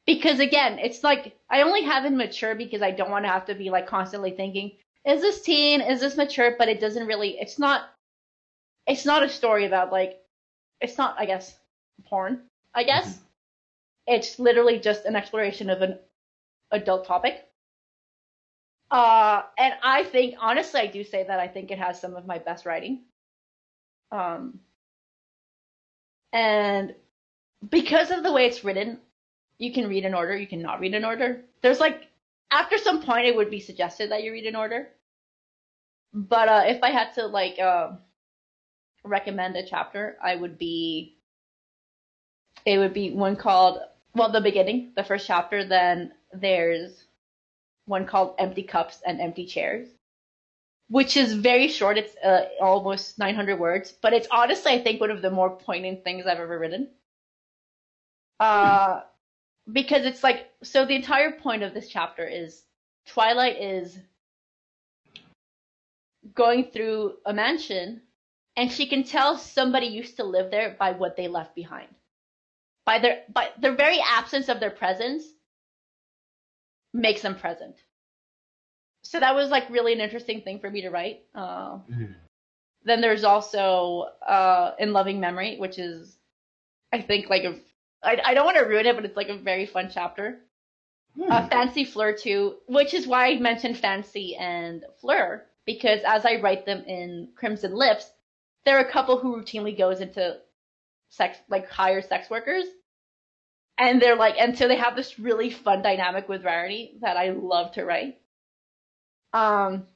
Because 0.06 0.40
again, 0.40 0.78
it's 0.78 1.04
like 1.04 1.36
I 1.50 1.62
only 1.62 1.82
have 1.82 2.04
it 2.04 2.12
mature 2.12 2.54
because 2.54 2.82
I 2.82 2.90
don't 2.90 3.10
want 3.10 3.24
to 3.24 3.30
have 3.30 3.46
to 3.46 3.54
be 3.54 3.70
like 3.70 3.86
constantly 3.86 4.30
thinking, 4.30 4.72
is 5.04 5.20
this 5.20 5.42
teen? 5.42 5.80
Is 5.80 6.00
this 6.00 6.16
mature? 6.16 6.54
But 6.58 6.68
it 6.68 6.80
doesn't 6.80 7.06
really. 7.06 7.38
It's 7.38 7.58
not. 7.58 7.91
It's 8.86 9.06
not 9.06 9.22
a 9.24 9.28
story 9.28 9.66
about 9.66 9.92
like. 9.92 10.20
It's 10.80 10.98
not. 10.98 11.16
I 11.18 11.26
guess 11.26 11.56
porn. 12.06 12.42
I 12.74 12.84
guess. 12.84 13.18
It's 14.06 14.38
literally 14.38 14.78
just 14.80 15.04
an 15.06 15.16
exploration 15.16 15.70
of 15.70 15.82
an 15.82 15.98
adult 16.72 17.06
topic. 17.06 17.46
Uh, 18.90 19.42
and 19.58 19.74
I 19.82 20.04
think, 20.04 20.36
honestly, 20.40 20.80
I 20.80 20.86
do 20.86 21.04
say 21.04 21.24
that 21.24 21.40
I 21.40 21.48
think 21.48 21.70
it 21.70 21.78
has 21.78 22.00
some 22.00 22.14
of 22.16 22.26
my 22.26 22.38
best 22.38 22.66
writing. 22.66 23.02
Um, 24.12 24.60
and 26.32 26.94
because 27.70 28.10
of 28.10 28.22
the 28.22 28.32
way 28.32 28.46
it's 28.46 28.64
written, 28.64 29.00
you 29.58 29.72
can 29.72 29.88
read 29.88 30.04
in 30.04 30.14
order, 30.14 30.36
you 30.36 30.46
can 30.46 30.62
not 30.62 30.80
read 30.80 30.94
in 30.94 31.04
order. 31.04 31.42
There's 31.62 31.80
like, 31.80 32.08
after 32.50 32.78
some 32.78 33.02
point, 33.02 33.26
it 33.26 33.36
would 33.36 33.50
be 33.50 33.60
suggested 33.60 34.10
that 34.10 34.22
you 34.24 34.32
read 34.32 34.46
in 34.46 34.56
order. 34.56 34.88
but 36.12 36.48
uh, 36.48 36.62
if 36.66 36.82
I 36.82 36.90
had 36.90 37.12
to 37.14 37.26
like 37.26 37.58
uh, 37.58 37.92
recommend 39.04 39.56
a 39.56 39.66
chapter, 39.66 40.16
I 40.22 40.36
would 40.36 40.58
be 40.58 41.16
it 42.64 42.78
would 42.78 42.94
be 42.94 43.10
one 43.10 43.36
called 43.36 43.80
well 44.14 44.30
the 44.30 44.40
beginning, 44.40 44.92
the 44.96 45.04
first 45.04 45.26
chapter. 45.26 45.64
Then 45.64 46.12
there's 46.32 47.04
one 47.86 48.06
called 48.06 48.34
Empty 48.38 48.62
Cups 48.62 49.00
and 49.04 49.20
Empty 49.20 49.46
Chairs, 49.46 49.88
which 50.88 51.16
is 51.16 51.32
very 51.32 51.68
short. 51.68 51.98
It's 51.98 52.16
uh, 52.24 52.48
almost 52.60 53.18
900 53.18 53.58
words, 53.58 53.92
but 53.92 54.12
it's 54.12 54.28
honestly 54.30 54.72
I 54.72 54.82
think 54.82 55.00
one 55.00 55.10
of 55.10 55.22
the 55.22 55.30
more 55.30 55.50
poignant 55.50 56.04
things 56.04 56.26
I've 56.26 56.38
ever 56.38 56.58
written. 56.58 56.88
Uh, 58.38 59.02
because 59.70 60.04
it's 60.04 60.22
like 60.22 60.50
so 60.62 60.84
the 60.84 60.96
entire 60.96 61.32
point 61.32 61.62
of 61.62 61.74
this 61.74 61.88
chapter 61.88 62.26
is 62.26 62.62
Twilight 63.06 63.60
is 63.60 63.98
going 66.34 66.64
through 66.72 67.14
a 67.26 67.32
mansion 67.32 68.00
and 68.56 68.70
she 68.70 68.86
can 68.86 69.04
tell 69.04 69.38
somebody 69.38 69.86
used 69.86 70.16
to 70.16 70.24
live 70.24 70.50
there 70.50 70.76
by 70.78 70.92
what 70.92 71.16
they 71.16 71.28
left 71.28 71.54
behind. 71.54 71.88
By 72.84 72.98
their 72.98 73.22
by 73.32 73.50
the 73.60 73.72
very 73.72 74.00
absence 74.00 74.48
of 74.48 74.60
their 74.60 74.70
presence 74.70 75.24
makes 76.92 77.22
them 77.22 77.36
present. 77.36 77.76
So 79.02 79.20
that 79.20 79.34
was 79.34 79.50
like 79.50 79.68
really 79.70 79.92
an 79.92 80.00
interesting 80.00 80.42
thing 80.42 80.60
for 80.60 80.70
me 80.70 80.82
to 80.82 80.90
write. 80.90 81.24
Uh, 81.34 81.78
Then 82.84 83.00
there's 83.00 83.24
also 83.24 84.08
uh, 84.26 84.74
in 84.78 84.92
loving 84.92 85.20
memory, 85.20 85.56
which 85.58 85.78
is 85.78 86.16
I 86.92 87.00
think 87.00 87.30
like 87.30 87.44
a 87.44 87.58
I, 88.02 88.20
I 88.24 88.34
don't 88.34 88.44
want 88.44 88.58
to 88.58 88.64
ruin 88.64 88.86
it, 88.86 88.96
but 88.96 89.04
it's 89.04 89.16
like 89.16 89.28
a 89.28 89.36
very 89.36 89.66
fun 89.66 89.90
chapter. 89.92 90.40
Uh, 91.28 91.46
Fancy 91.48 91.84
Fleur 91.84 92.12
too, 92.14 92.56
which 92.66 92.94
is 92.94 93.06
why 93.06 93.28
I 93.28 93.38
mentioned 93.38 93.78
Fancy 93.78 94.34
and 94.36 94.84
Fleur 95.00 95.46
because 95.66 96.00
as 96.04 96.24
I 96.24 96.36
write 96.40 96.66
them 96.66 96.82
in 96.86 97.28
Crimson 97.36 97.74
Lips, 97.74 98.10
there 98.64 98.76
are 98.78 98.84
a 98.84 98.90
couple 98.92 99.18
who 99.18 99.36
routinely 99.36 99.76
goes 99.76 100.00
into 100.00 100.38
sex 101.10 101.38
like 101.48 101.68
hire 101.68 102.02
sex 102.02 102.30
workers, 102.30 102.66
and 103.78 104.00
they're 104.00 104.16
like, 104.16 104.36
and 104.38 104.56
so 104.56 104.68
they 104.68 104.76
have 104.76 104.96
this 104.96 105.18
really 105.18 105.50
fun 105.50 105.82
dynamic 105.82 106.28
with 106.28 106.44
Rarity 106.44 106.98
that 107.00 107.16
I 107.16 107.30
love 107.30 107.72
to 107.72 107.84
write. 107.84 108.20
Um, 109.32 109.86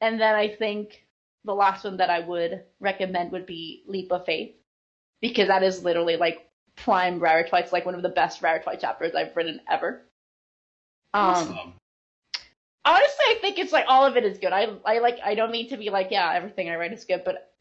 and 0.00 0.20
then 0.20 0.34
I 0.34 0.48
think 0.48 1.06
the 1.44 1.54
last 1.54 1.84
one 1.84 1.96
that 1.98 2.10
I 2.10 2.20
would 2.20 2.64
recommend 2.80 3.32
would 3.32 3.46
be 3.46 3.84
Leap 3.86 4.12
of 4.12 4.24
Faith 4.26 4.54
because 5.20 5.48
that 5.48 5.62
is 5.62 5.82
literally 5.84 6.16
like 6.16 6.48
prime 6.76 7.20
Rarity. 7.20 7.50
It's 7.54 7.72
like 7.72 7.86
one 7.86 7.94
of 7.94 8.02
the 8.02 8.08
best 8.08 8.42
Rarity 8.42 8.76
chapters 8.78 9.14
I've 9.14 9.36
written 9.36 9.60
ever. 9.68 10.02
Um, 11.14 11.22
Awesome. 11.24 11.74
honestly, 12.84 13.24
I 13.28 13.38
think 13.40 13.58
it's 13.58 13.72
like 13.72 13.86
all 13.88 14.06
of 14.06 14.16
it 14.16 14.24
is 14.24 14.38
good. 14.38 14.52
I 14.52 14.68
I 14.84 14.98
like 14.98 15.18
I 15.24 15.34
don't 15.34 15.50
mean 15.52 15.68
to 15.70 15.76
be 15.76 15.90
like 15.90 16.08
yeah 16.10 16.32
everything 16.34 16.68
I 16.70 16.76
write 16.76 16.92
is 16.92 17.04
good, 17.04 17.22
but 17.24 17.51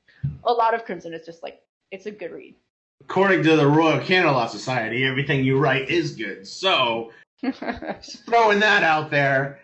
a 0.44 0.54
lot 0.54 0.74
of 0.74 0.86
Crimson 0.86 1.14
is 1.14 1.26
just 1.26 1.44
like 1.44 1.62
it's 1.92 2.06
a 2.06 2.12
good 2.12 2.32
read. 2.32 2.56
According 3.02 3.44
to 3.44 3.56
the 3.56 3.68
Royal 3.68 4.00
Candlelight 4.00 4.52
Society, 4.52 5.04
everything 5.04 5.44
you 5.44 5.58
write 5.58 5.90
is 5.90 6.16
good. 6.16 6.48
So 6.48 7.12
just 7.44 8.26
throwing 8.26 8.60
that 8.60 8.84
out 8.84 9.10
there. 9.10 9.60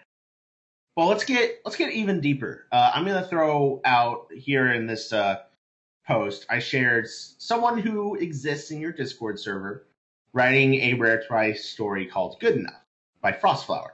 Well, 0.95 1.07
let's 1.07 1.23
get 1.23 1.61
let's 1.63 1.77
get 1.77 1.93
even 1.93 2.19
deeper. 2.19 2.65
Uh, 2.71 2.91
I'm 2.93 3.05
gonna 3.05 3.27
throw 3.27 3.81
out 3.85 4.27
here 4.33 4.73
in 4.73 4.87
this 4.87 5.13
uh, 5.13 5.37
post. 6.07 6.45
I 6.49 6.59
shared 6.59 7.07
someone 7.07 7.77
who 7.79 8.15
exists 8.15 8.71
in 8.71 8.79
your 8.79 8.91
Discord 8.91 9.39
server 9.39 9.85
writing 10.33 10.75
a 10.75 10.93
Raritwi 10.95 11.55
story 11.57 12.07
called 12.07 12.39
"Good 12.39 12.55
Enough" 12.55 12.81
by 13.21 13.31
Frostflower. 13.31 13.91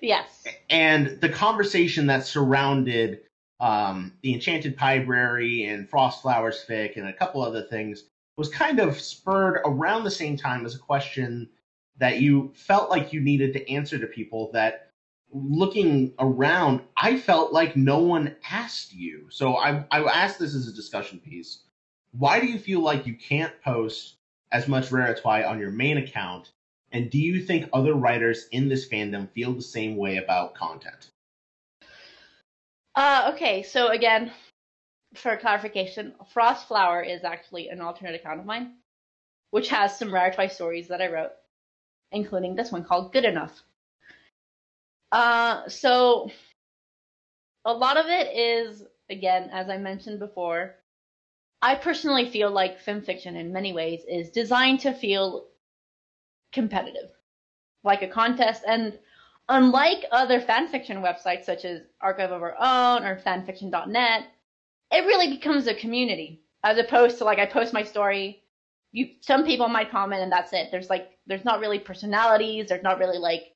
yes. 0.00 0.44
and 0.68 1.20
the 1.20 1.28
conversation 1.28 2.06
that 2.06 2.26
surrounded 2.26 3.20
um, 3.60 4.12
the 4.22 4.34
Enchanted 4.34 4.80
Library 4.80 5.64
and 5.64 5.90
Frostflowers 5.90 6.64
fic 6.66 6.96
and 6.96 7.08
a 7.08 7.12
couple 7.12 7.42
other 7.42 7.62
things 7.62 8.04
was 8.36 8.48
kind 8.48 8.78
of 8.78 9.00
spurred 9.00 9.60
around 9.64 10.04
the 10.04 10.10
same 10.10 10.36
time 10.36 10.64
as 10.64 10.74
a 10.74 10.78
question 10.78 11.48
that 11.98 12.20
you 12.20 12.52
felt 12.54 12.88
like 12.88 13.12
you 13.12 13.20
needed 13.20 13.52
to 13.52 13.70
answer 13.70 13.98
to 13.98 14.06
people 14.06 14.50
that 14.52 14.92
looking 15.30 16.14
around 16.18 16.80
i 16.96 17.18
felt 17.18 17.52
like 17.52 17.76
no 17.76 17.98
one 17.98 18.34
asked 18.50 18.94
you. 18.94 19.26
So 19.30 19.56
i, 19.56 19.84
I 19.90 20.00
asked 20.04 20.38
this 20.38 20.54
as 20.54 20.68
a 20.68 20.72
discussion 20.72 21.18
piece. 21.18 21.64
Why 22.12 22.40
do 22.40 22.46
you 22.46 22.58
feel 22.58 22.80
like 22.80 23.06
you 23.06 23.14
can't 23.14 23.60
post 23.62 24.14
as 24.52 24.68
much 24.68 24.88
raritwi 24.88 25.46
on 25.46 25.58
your 25.58 25.70
main 25.70 25.98
account? 25.98 26.52
And 26.92 27.10
do 27.10 27.18
you 27.18 27.42
think 27.42 27.68
other 27.72 27.92
writers 27.92 28.46
in 28.52 28.68
this 28.68 28.88
fandom 28.88 29.28
feel 29.32 29.52
the 29.52 29.60
same 29.60 29.96
way 29.96 30.16
about 30.16 30.54
content? 30.54 31.10
Uh, 32.94 33.32
okay, 33.34 33.62
so 33.62 33.88
again, 33.88 34.32
for 35.14 35.36
clarification, 35.36 36.14
Frost 36.32 36.68
Flower 36.68 37.02
is 37.02 37.24
actually 37.24 37.68
an 37.68 37.80
alternate 37.80 38.14
account 38.14 38.40
of 38.40 38.46
mine, 38.46 38.74
which 39.50 39.68
has 39.68 39.96
some 39.98 40.10
Raritwi 40.10 40.50
stories 40.50 40.88
that 40.88 41.00
I 41.00 41.10
wrote, 41.10 41.32
including 42.12 42.54
this 42.54 42.72
one 42.72 42.84
called 42.84 43.12
Good 43.12 43.24
Enough. 43.24 43.62
Uh, 45.12 45.68
so 45.68 46.30
a 47.64 47.72
lot 47.72 47.96
of 47.96 48.06
it 48.06 48.36
is, 48.36 48.82
again, 49.10 49.50
as 49.52 49.68
I 49.68 49.78
mentioned 49.78 50.18
before, 50.18 50.74
I 51.62 51.74
personally 51.74 52.28
feel 52.30 52.50
like 52.50 52.78
fiction 52.78 53.36
in 53.36 53.52
many 53.52 53.72
ways 53.72 54.02
is 54.08 54.30
designed 54.30 54.80
to 54.80 54.92
feel 54.92 55.46
competitive, 56.52 57.10
like 57.84 58.02
a 58.02 58.08
contest, 58.08 58.62
and 58.66 58.98
unlike 59.48 60.04
other 60.12 60.40
fanfiction 60.40 61.02
websites 61.02 61.44
such 61.44 61.64
as 61.64 61.82
Archive 62.00 62.32
of 62.32 62.42
Our 62.42 62.54
Own 62.58 63.04
or 63.04 63.20
fanfiction.net, 63.24 64.24
it 64.92 65.06
really 65.06 65.30
becomes 65.30 65.66
a 65.66 65.74
community 65.74 66.42
as 66.64 66.78
opposed 66.78 67.18
to 67.18 67.24
like 67.24 67.38
I 67.38 67.46
post 67.46 67.72
my 67.72 67.82
story. 67.82 68.42
You, 68.92 69.08
some 69.20 69.44
people 69.44 69.68
might 69.68 69.90
comment 69.90 70.22
and 70.22 70.32
that's 70.32 70.52
it. 70.52 70.68
There's 70.70 70.90
like, 70.90 71.10
there's 71.26 71.44
not 71.44 71.60
really 71.60 71.78
personalities. 71.78 72.68
There's 72.68 72.82
not 72.82 72.98
really 72.98 73.18
like, 73.18 73.54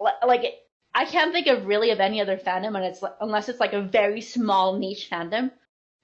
like 0.00 0.44
I 0.96 1.04
can't 1.04 1.32
think 1.32 1.46
of 1.46 1.66
really 1.66 1.90
of 1.90 2.00
any 2.00 2.22
other 2.22 2.38
fandom, 2.38 2.74
and 2.74 2.84
it's 2.84 3.02
like, 3.02 3.12
unless 3.20 3.50
it's 3.50 3.60
like 3.60 3.74
a 3.74 3.82
very 3.82 4.22
small 4.22 4.78
niche 4.78 5.08
fandom 5.10 5.50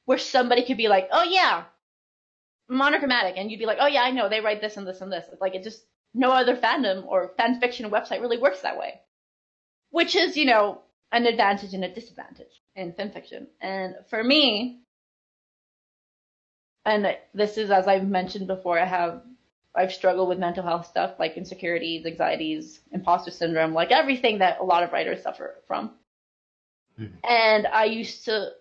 where 0.05 0.19
somebody 0.19 0.67
could 0.67 0.77
be 0.77 0.89
like, 0.89 1.09
oh 1.11 1.23
yeah, 1.23 1.65
monochromatic, 2.69 3.39
and 3.39 3.51
you'd 3.51 3.59
be 3.59 3.65
like, 3.65 3.78
oh 3.81 3.86
yeah, 3.86 4.03
I 4.03 4.11
know 4.11 4.28
they 4.28 4.41
write 4.41 4.61
this 4.61 4.77
and 4.77 4.86
this 4.86 5.01
and 5.01 5.11
this. 5.11 5.24
Like 5.41 5.55
it 5.55 5.62
just 5.62 5.86
no 6.14 6.30
other 6.30 6.56
fandom 6.56 7.06
or 7.06 7.32
fan 7.36 7.60
fiction 7.60 7.90
website 7.90 8.20
really 8.20 8.39
works 8.39 8.60
that 8.62 8.78
way, 8.78 9.01
which 9.90 10.14
is 10.16 10.36
you 10.36 10.44
know 10.44 10.82
an 11.12 11.26
advantage 11.26 11.74
and 11.74 11.84
a 11.84 11.94
disadvantage 11.94 12.62
in 12.74 12.93
fan 12.93 13.10
fiction. 13.10 13.47
And 13.60 13.97
for 14.09 14.22
me, 14.22 14.80
and 16.84 17.16
this 17.34 17.59
is 17.59 17.70
as 17.70 17.86
I've 17.86 18.09
mentioned 18.09 18.47
before, 18.47 18.78
I 18.78 18.84
have 18.86 19.22
I've 19.74 19.93
struggled 19.93 20.28
with 20.28 20.39
mental 20.39 20.64
health 20.64 20.86
stuff 20.86 21.18
like 21.18 21.36
insecurities, 21.36 22.05
anxieties, 22.05 22.80
imposter 22.93 23.30
syndrome, 23.30 23.72
like 23.72 23.90
everything 23.90 24.39
that 24.39 24.60
a 24.60 24.64
lot 24.64 24.82
of 24.82 24.93
writers 24.93 25.22
suffer 25.22 25.62
from. 25.66 25.93
Mhm. 26.98 27.12
And 27.24 27.66
I 27.66 27.84
used 27.84 28.24
to 28.26 28.52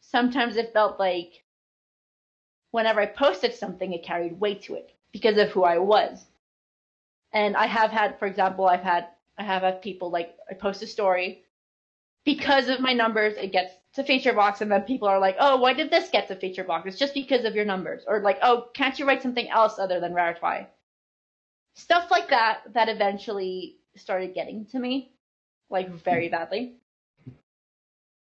sometimes 0.00 0.56
it 0.56 0.72
felt 0.72 0.98
like 0.98 1.44
whenever 2.70 3.00
I 3.00 3.06
posted 3.06 3.54
something, 3.54 3.92
it 3.92 4.04
carried 4.04 4.40
weight 4.40 4.62
to 4.62 4.74
it 4.74 4.92
because 5.12 5.38
of 5.38 5.50
who 5.50 5.64
I 5.64 5.78
was. 5.78 6.26
And 7.34 7.56
I 7.56 7.66
have 7.66 7.90
had, 7.90 8.18
for 8.18 8.26
example, 8.26 8.66
I've 8.66 8.82
had 8.82 9.08
I 9.38 9.42
have 9.44 9.62
had 9.62 9.82
people 9.82 10.10
like 10.10 10.36
I 10.50 10.54
post 10.54 10.82
a 10.82 10.86
story 10.86 11.42
because 12.24 12.68
of 12.68 12.80
my 12.80 12.92
numbers, 12.94 13.34
it 13.36 13.52
gets 13.52 13.74
to 13.94 14.04
feature 14.04 14.32
box, 14.32 14.60
and 14.60 14.70
then 14.72 14.82
people 14.82 15.08
are 15.08 15.18
like, 15.18 15.36
"Oh, 15.40 15.58
why 15.58 15.74
did 15.74 15.90
this 15.90 16.08
get 16.10 16.28
to 16.28 16.36
feature 16.36 16.64
box? 16.64 16.86
It's 16.86 16.98
just 16.98 17.14
because 17.14 17.44
of 17.44 17.56
your 17.56 17.64
numbers," 17.64 18.04
or 18.06 18.20
like, 18.20 18.38
"Oh, 18.42 18.68
can't 18.74 18.98
you 18.98 19.06
write 19.06 19.22
something 19.22 19.48
else 19.50 19.78
other 19.78 20.00
than 20.00 20.14
Raritwi?" 20.14 20.68
Stuff 21.74 22.10
like 22.10 22.28
that 22.28 22.62
that 22.72 22.88
eventually 22.88 23.76
started 23.96 24.34
getting 24.34 24.66
to 24.66 24.78
me, 24.78 25.10
like 25.70 25.88
very 25.88 26.28
badly. 26.28 26.72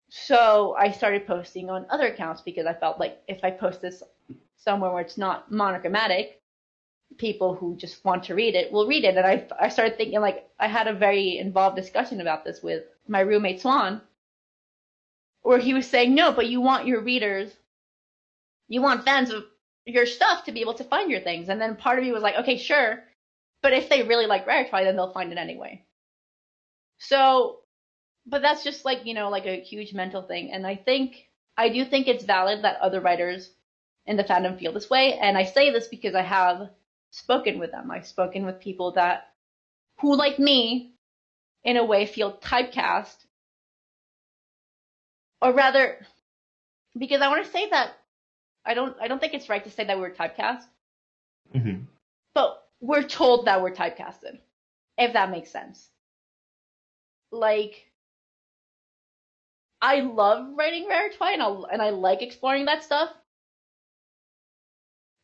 So 0.10 0.76
I 0.78 0.92
started 0.92 1.26
posting 1.28 1.70
on 1.70 1.86
other 1.90 2.08
accounts 2.08 2.42
because 2.42 2.68
I 2.68 2.74
felt 2.74 3.00
like 3.00 3.20
if 3.28 3.44
I 3.44 3.52
post 3.52 3.82
this 3.82 4.04
somewhere 4.58 4.92
where 4.92 5.02
it's 5.02 5.18
not 5.18 5.52
monochromatic, 5.52 6.39
people 7.20 7.54
who 7.54 7.76
just 7.76 8.04
want 8.04 8.24
to 8.24 8.34
read 8.34 8.56
it 8.56 8.72
will 8.72 8.88
read 8.88 9.04
it. 9.04 9.18
And 9.18 9.28
I, 9.28 9.46
I 9.60 9.70
started 9.70 9.98
thinking 9.98 10.20
like 10.22 10.50
I 10.60 10.68
had 10.68 10.88
a 10.88 10.94
very 10.94 11.38
involved 11.38 11.76
discussion 11.76 12.22
about 12.22 12.44
this 12.44 12.64
with 12.64 12.86
my 13.08 13.20
roommate 13.20 13.62
Swan, 13.62 14.02
where 15.42 15.60
he 15.60 15.74
was 15.74 15.86
saying, 15.86 16.16
no, 16.16 16.32
but 16.32 16.48
you 16.48 16.62
want 16.62 16.88
your 16.88 17.02
readers, 17.02 17.52
you 18.68 18.82
want 18.82 19.06
fans 19.06 19.32
of 19.32 19.44
your 19.86 20.06
stuff 20.06 20.46
to 20.46 20.52
be 20.52 20.62
able 20.62 20.76
to 20.76 20.84
find 20.84 21.12
your 21.12 21.22
things. 21.22 21.50
And 21.50 21.62
then 21.62 21.76
part 21.76 22.00
of 22.00 22.06
me 22.06 22.12
was 22.12 22.24
like, 22.24 22.36
okay, 22.38 22.58
sure, 22.58 23.04
but 23.62 23.74
if 23.74 23.90
they 23.90 24.04
really 24.04 24.26
like 24.26 24.48
Raritwi, 24.48 24.84
then 24.84 24.96
they'll 24.96 25.14
find 25.14 25.32
it 25.32 25.38
anyway. 25.38 25.84
So, 27.00 27.60
but 28.26 28.42
that's 28.42 28.64
just 28.64 28.86
like, 28.86 29.06
you 29.06 29.14
know, 29.14 29.30
like 29.30 29.46
a 29.46 29.62
huge 29.62 29.94
mental 29.94 30.22
thing. 30.22 30.52
And 30.52 30.66
I 30.66 30.76
think, 30.76 31.28
I 31.58 31.70
do 31.70 31.84
think 31.84 32.08
it's 32.08 32.24
valid 32.24 32.64
that 32.64 32.80
other 32.80 33.02
writers 33.02 33.52
in 34.06 34.18
the 34.18 34.24
fandom 34.24 34.58
feel 34.58 34.72
this 34.72 34.90
way. 34.90 35.14
And 35.14 35.38
I 35.38 35.44
say 35.44 35.72
this 35.72 35.88
because 35.88 36.16
I 36.16 36.22
have 36.22 36.70
spoken 37.12 37.60
with 37.60 37.72
them. 37.72 37.92
I've 37.92 38.08
spoken 38.08 38.46
with 38.46 38.60
people 38.60 38.92
that, 38.94 39.28
who 40.00 40.16
like 40.16 40.40
me, 40.40 40.94
in 41.64 41.78
a 41.78 41.86
way 41.86 42.06
feel 42.06 42.38
typecast 42.38 43.16
or 45.42 45.54
rather, 45.54 45.98
because 46.98 47.22
I 47.22 47.28
want 47.28 47.46
to 47.46 47.52
say 47.52 47.70
that 47.70 47.92
I 48.66 48.74
don't 48.74 48.96
I 49.02 49.08
don't 49.08 49.20
think 49.20 49.34
it's 49.34 49.50
right 49.50 49.64
to 49.64 49.72
say 49.72 49.86
that 49.86 50.00
we're 50.00 50.12
typecast, 50.12 50.64
Mm-hmm. 51.56 51.84
but 52.34 52.64
we're 52.82 53.04
told 53.04 53.46
that 53.46 53.62
we're 53.62 53.72
typecasted, 53.74 54.40
if 54.98 55.14
that 55.14 55.32
makes 55.32 55.52
sense. 55.52 55.90
Like, 57.32 57.88
I 59.82 60.02
love 60.02 60.48
writing 60.56 60.88
Raritwi 60.90 61.34
and, 61.72 61.82
I 61.82 61.90
like 61.90 62.22
exploring 62.22 62.66
that 62.66 62.84
stuff. 62.84 63.10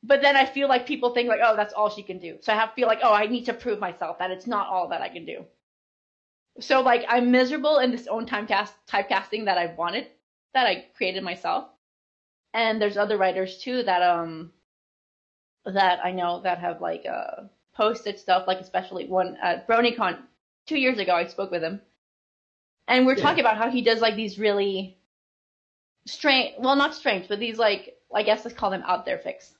But 0.08 0.22
then 0.22 0.36
I 0.38 0.46
feel 0.46 0.68
like 0.70 0.86
people 0.86 1.10
think 1.12 1.30
like, 1.30 1.42
oh, 1.44 1.56
that's 1.56 1.74
all 1.74 1.90
she 1.90 2.04
can 2.04 2.20
do. 2.20 2.38
So 2.42 2.54
I 2.54 2.58
have 2.58 2.74
feel 2.74 2.88
like, 2.88 3.00
oh, 3.02 3.14
I 3.14 3.26
need 3.28 3.46
to 3.46 3.54
prove 3.54 3.80
myself 3.80 4.20
that 4.20 4.32
it's 4.32 4.48
not 4.48 4.68
all 4.68 4.90
that 4.90 5.02
I 5.02 5.10
can 5.10 5.26
do. 5.26 5.46
So 6.60 6.82
like 6.82 7.06
I'm 7.10 7.32
miserable 7.32 7.80
in 7.80 7.92
this 7.92 8.08
own 8.08 8.26
time 8.26 8.48
cast 8.48 8.74
typecasting 8.88 9.46
that 9.46 9.58
I 9.58 9.68
wanted, 9.68 10.08
that 10.54 10.68
I 10.68 10.86
created 10.96 11.24
myself. 11.24 11.66
And 12.54 12.82
there's 12.82 12.98
other 12.98 13.18
writers 13.18 13.58
too 13.58 13.84
that 13.84 14.02
um 14.04 14.54
that 15.66 16.00
I 16.06 16.12
know 16.12 16.42
that 16.42 16.60
have 16.60 16.82
like 16.82 17.06
uh 17.06 17.44
posted 17.74 18.20
stuff, 18.20 18.48
like 18.48 18.60
especially 18.62 19.08
one 19.08 19.38
at 19.42 19.68
BronyCon 19.68 20.20
two 20.68 20.78
years 20.80 21.00
ago 21.00 21.16
I 21.16 21.26
spoke 21.26 21.52
with 21.52 21.64
him. 21.64 21.82
And 22.88 23.06
we're 23.06 23.16
Yeah. 23.16 23.24
talking 23.24 23.42
about 23.42 23.58
how 23.58 23.70
he 23.72 23.82
does 23.82 24.02
like 24.02 24.16
these 24.16 24.40
really 24.40 24.98
strange 26.06 26.56
well 26.60 26.76
not 26.76 26.94
strange, 26.96 27.28
but 27.28 27.40
these 27.40 27.58
like 27.58 27.98
I 28.14 28.24
guess 28.24 28.46
let's 28.46 28.58
call 28.58 28.70
them 28.72 28.84
out 28.86 29.06
there 29.06 29.18
fics 29.18 29.54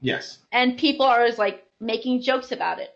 Yes. 0.00 0.38
and 0.52 0.76
people 0.78 1.06
are 1.06 1.18
always 1.20 1.38
like 1.38 1.64
making 1.80 2.22
jokes 2.22 2.52
about 2.52 2.78
it. 2.78 2.90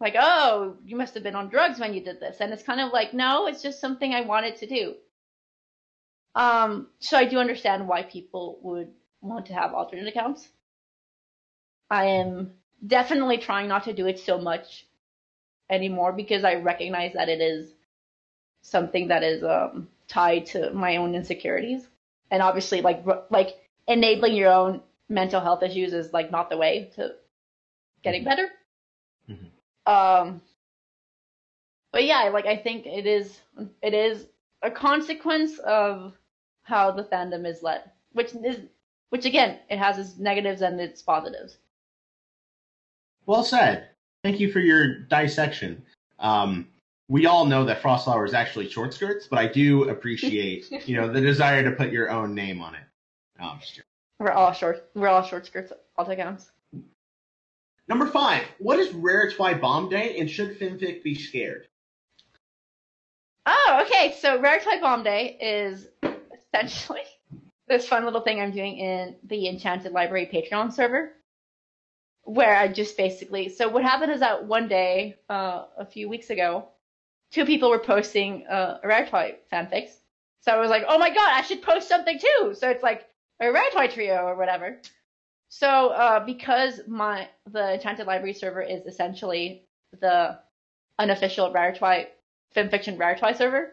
Like 0.00 0.14
oh 0.18 0.76
you 0.84 0.96
must 0.96 1.14
have 1.14 1.22
been 1.22 1.36
on 1.36 1.48
drugs 1.48 1.78
when 1.78 1.94
you 1.94 2.02
did 2.02 2.20
this. 2.20 2.38
And 2.40 2.52
it's 2.52 2.62
kind 2.62 2.80
of 2.80 2.92
like 2.92 3.14
no 3.14 3.46
it's 3.46 3.62
just 3.62 3.80
something 3.80 4.14
i 4.14 4.20
wanted 4.22 4.56
to 4.56 4.66
do. 4.66 4.94
Um 6.34 6.88
so 7.00 7.16
i 7.16 7.24
do 7.24 7.38
understand 7.38 7.88
why 7.88 8.02
people 8.02 8.58
would 8.62 8.90
want 9.20 9.46
to 9.46 9.54
have 9.54 9.72
alternate 9.74 10.08
accounts. 10.08 10.48
I 11.90 12.06
am 12.06 12.52
definitely 12.86 13.38
trying 13.38 13.68
not 13.68 13.84
to 13.84 13.92
do 13.92 14.06
it 14.06 14.18
so 14.18 14.38
much 14.38 14.86
anymore 15.70 16.12
because 16.12 16.44
i 16.44 16.54
recognize 16.56 17.14
that 17.14 17.28
it 17.30 17.40
is 17.40 17.72
something 18.62 19.08
that 19.08 19.22
is 19.22 19.42
um 19.42 19.88
tied 20.08 20.46
to 20.46 20.70
my 20.72 20.96
own 20.96 21.14
insecurities. 21.14 21.86
And 22.30 22.42
obviously 22.42 22.82
like 22.82 23.04
like 23.30 23.56
enabling 23.88 24.34
your 24.34 24.52
own 24.52 24.82
mental 25.08 25.40
health 25.40 25.62
issues 25.62 25.92
is 25.92 26.12
like 26.12 26.30
not 26.30 26.50
the 26.50 26.56
way 26.56 26.90
to 26.96 27.14
getting 28.02 28.24
better. 28.24 28.50
Mhm. 29.28 29.50
Um, 29.86 30.42
but 31.92 32.04
yeah, 32.04 32.28
like 32.32 32.46
I 32.46 32.56
think 32.56 32.86
it 32.86 33.06
is 33.06 33.40
it 33.82 33.94
is 33.94 34.26
a 34.62 34.70
consequence 34.70 35.58
of 35.60 36.16
how 36.62 36.90
the 36.90 37.04
fandom 37.04 37.46
is 37.46 37.62
led, 37.62 37.90
which 38.12 38.34
is 38.34 38.60
which 39.10 39.24
again 39.24 39.58
it 39.68 39.78
has 39.78 39.98
its 39.98 40.18
negatives 40.18 40.62
and 40.62 40.80
its 40.80 41.02
positives. 41.02 41.58
Well 43.26 43.44
said. 43.44 43.88
Thank 44.22 44.40
you 44.40 44.50
for 44.50 44.60
your 44.60 45.00
dissection. 45.00 45.82
Um, 46.18 46.68
we 47.08 47.26
all 47.26 47.44
know 47.44 47.64
that 47.66 47.82
Frostflower 47.82 48.26
is 48.26 48.32
actually 48.32 48.70
short 48.70 48.94
skirts, 48.94 49.26
but 49.26 49.38
I 49.38 49.46
do 49.46 49.90
appreciate, 49.90 50.70
you 50.88 50.96
know, 50.96 51.12
the 51.12 51.20
desire 51.20 51.62
to 51.62 51.76
put 51.76 51.92
your 51.92 52.10
own 52.10 52.34
name 52.34 52.62
on 52.62 52.74
it. 52.74 52.82
No, 53.38 53.50
I'm 53.50 53.60
just 53.60 53.74
joking. 53.74 53.84
We're 54.24 54.32
all 54.32 54.54
short 54.54 54.88
we're 54.94 55.08
all 55.08 55.22
short 55.22 55.44
skirts 55.44 55.70
all 55.98 56.10
accounts. 56.10 56.50
Number 57.88 58.06
five. 58.06 58.42
What 58.58 58.78
is 58.78 58.88
Raritwi 58.88 59.60
Bomb 59.60 59.90
Day, 59.90 60.16
and 60.18 60.30
should 60.30 60.58
FimFic 60.58 61.02
be 61.02 61.14
scared? 61.14 61.68
Oh, 63.44 63.82
okay. 63.82 64.16
So 64.18 64.38
Raritwi 64.38 64.80
Bomb 64.80 65.02
Day 65.02 65.36
is 65.38 65.86
essentially 66.02 67.02
this 67.68 67.86
fun 67.86 68.06
little 68.06 68.22
thing 68.22 68.40
I'm 68.40 68.52
doing 68.52 68.78
in 68.78 69.16
the 69.24 69.46
Enchanted 69.46 69.92
Library 69.92 70.30
Patreon 70.32 70.72
server, 70.72 71.12
where 72.22 72.56
I 72.56 72.68
just 72.68 72.96
basically. 72.96 73.50
So 73.50 73.68
what 73.68 73.82
happened 73.82 74.12
is 74.12 74.20
that 74.20 74.46
one 74.46 74.68
day, 74.68 75.16
uh, 75.28 75.66
a 75.76 75.84
few 75.84 76.08
weeks 76.08 76.30
ago, 76.30 76.68
two 77.30 77.44
people 77.44 77.68
were 77.68 77.78
posting 77.78 78.46
uh, 78.46 78.78
Raritwi 78.82 79.34
fanfics. 79.52 79.90
So 80.40 80.52
I 80.52 80.60
was 80.60 80.70
like, 80.70 80.84
oh 80.88 80.98
my 80.98 81.10
god, 81.10 81.28
I 81.30 81.42
should 81.42 81.60
post 81.60 81.90
something 81.90 82.18
too. 82.18 82.54
So 82.54 82.70
it's 82.70 82.82
like 82.82 83.06
Raritwi 83.42 83.92
trio 83.92 84.24
or 84.24 84.36
whatever. 84.36 84.80
So 85.48 85.88
uh, 85.88 86.24
because 86.24 86.80
my 86.88 87.28
the 87.50 87.74
Enchanted 87.74 88.06
Library 88.06 88.32
server 88.32 88.62
is 88.62 88.86
essentially 88.86 89.64
the 90.00 90.38
unofficial 90.98 91.52
Raritwi 91.52 92.06
fanfiction 92.56 92.96
Raritwi 92.96 93.36
server, 93.36 93.72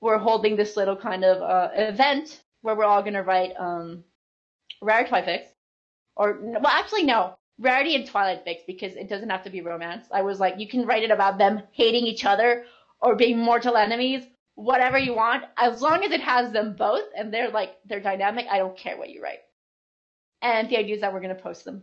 we're 0.00 0.18
holding 0.18 0.56
this 0.56 0.76
little 0.76 0.96
kind 0.96 1.24
of 1.24 1.42
uh, 1.42 1.70
event 1.74 2.42
where 2.62 2.74
we're 2.74 2.84
all 2.84 3.02
gonna 3.02 3.22
write 3.22 3.52
um, 3.58 4.04
Raritwi 4.82 5.24
fics, 5.24 5.48
or 6.16 6.38
well, 6.40 6.66
actually 6.66 7.04
no, 7.04 7.36
Rarity 7.58 7.94
and 7.94 8.06
Twilight 8.06 8.44
fics 8.44 8.66
because 8.66 8.96
it 8.96 9.08
doesn't 9.08 9.30
have 9.30 9.44
to 9.44 9.50
be 9.50 9.62
romance. 9.62 10.06
I 10.12 10.22
was 10.22 10.40
like, 10.40 10.58
you 10.58 10.68
can 10.68 10.86
write 10.86 11.02
it 11.02 11.10
about 11.10 11.38
them 11.38 11.62
hating 11.72 12.06
each 12.06 12.24
other 12.24 12.64
or 13.00 13.14
being 13.14 13.38
mortal 13.38 13.76
enemies, 13.76 14.24
whatever 14.56 14.98
you 14.98 15.14
want, 15.14 15.44
as 15.56 15.80
long 15.80 16.02
as 16.02 16.10
it 16.10 16.20
has 16.20 16.50
them 16.50 16.74
both 16.76 17.04
and 17.16 17.32
they're 17.32 17.50
like 17.50 17.76
they're 17.84 18.00
dynamic. 18.00 18.46
I 18.50 18.58
don't 18.58 18.76
care 18.76 18.98
what 18.98 19.10
you 19.10 19.22
write. 19.22 19.40
And 20.42 20.68
the 20.68 20.78
idea 20.78 20.96
is 20.96 21.02
that 21.02 21.12
we're 21.12 21.20
gonna 21.20 21.34
post 21.36 21.64
them 21.64 21.82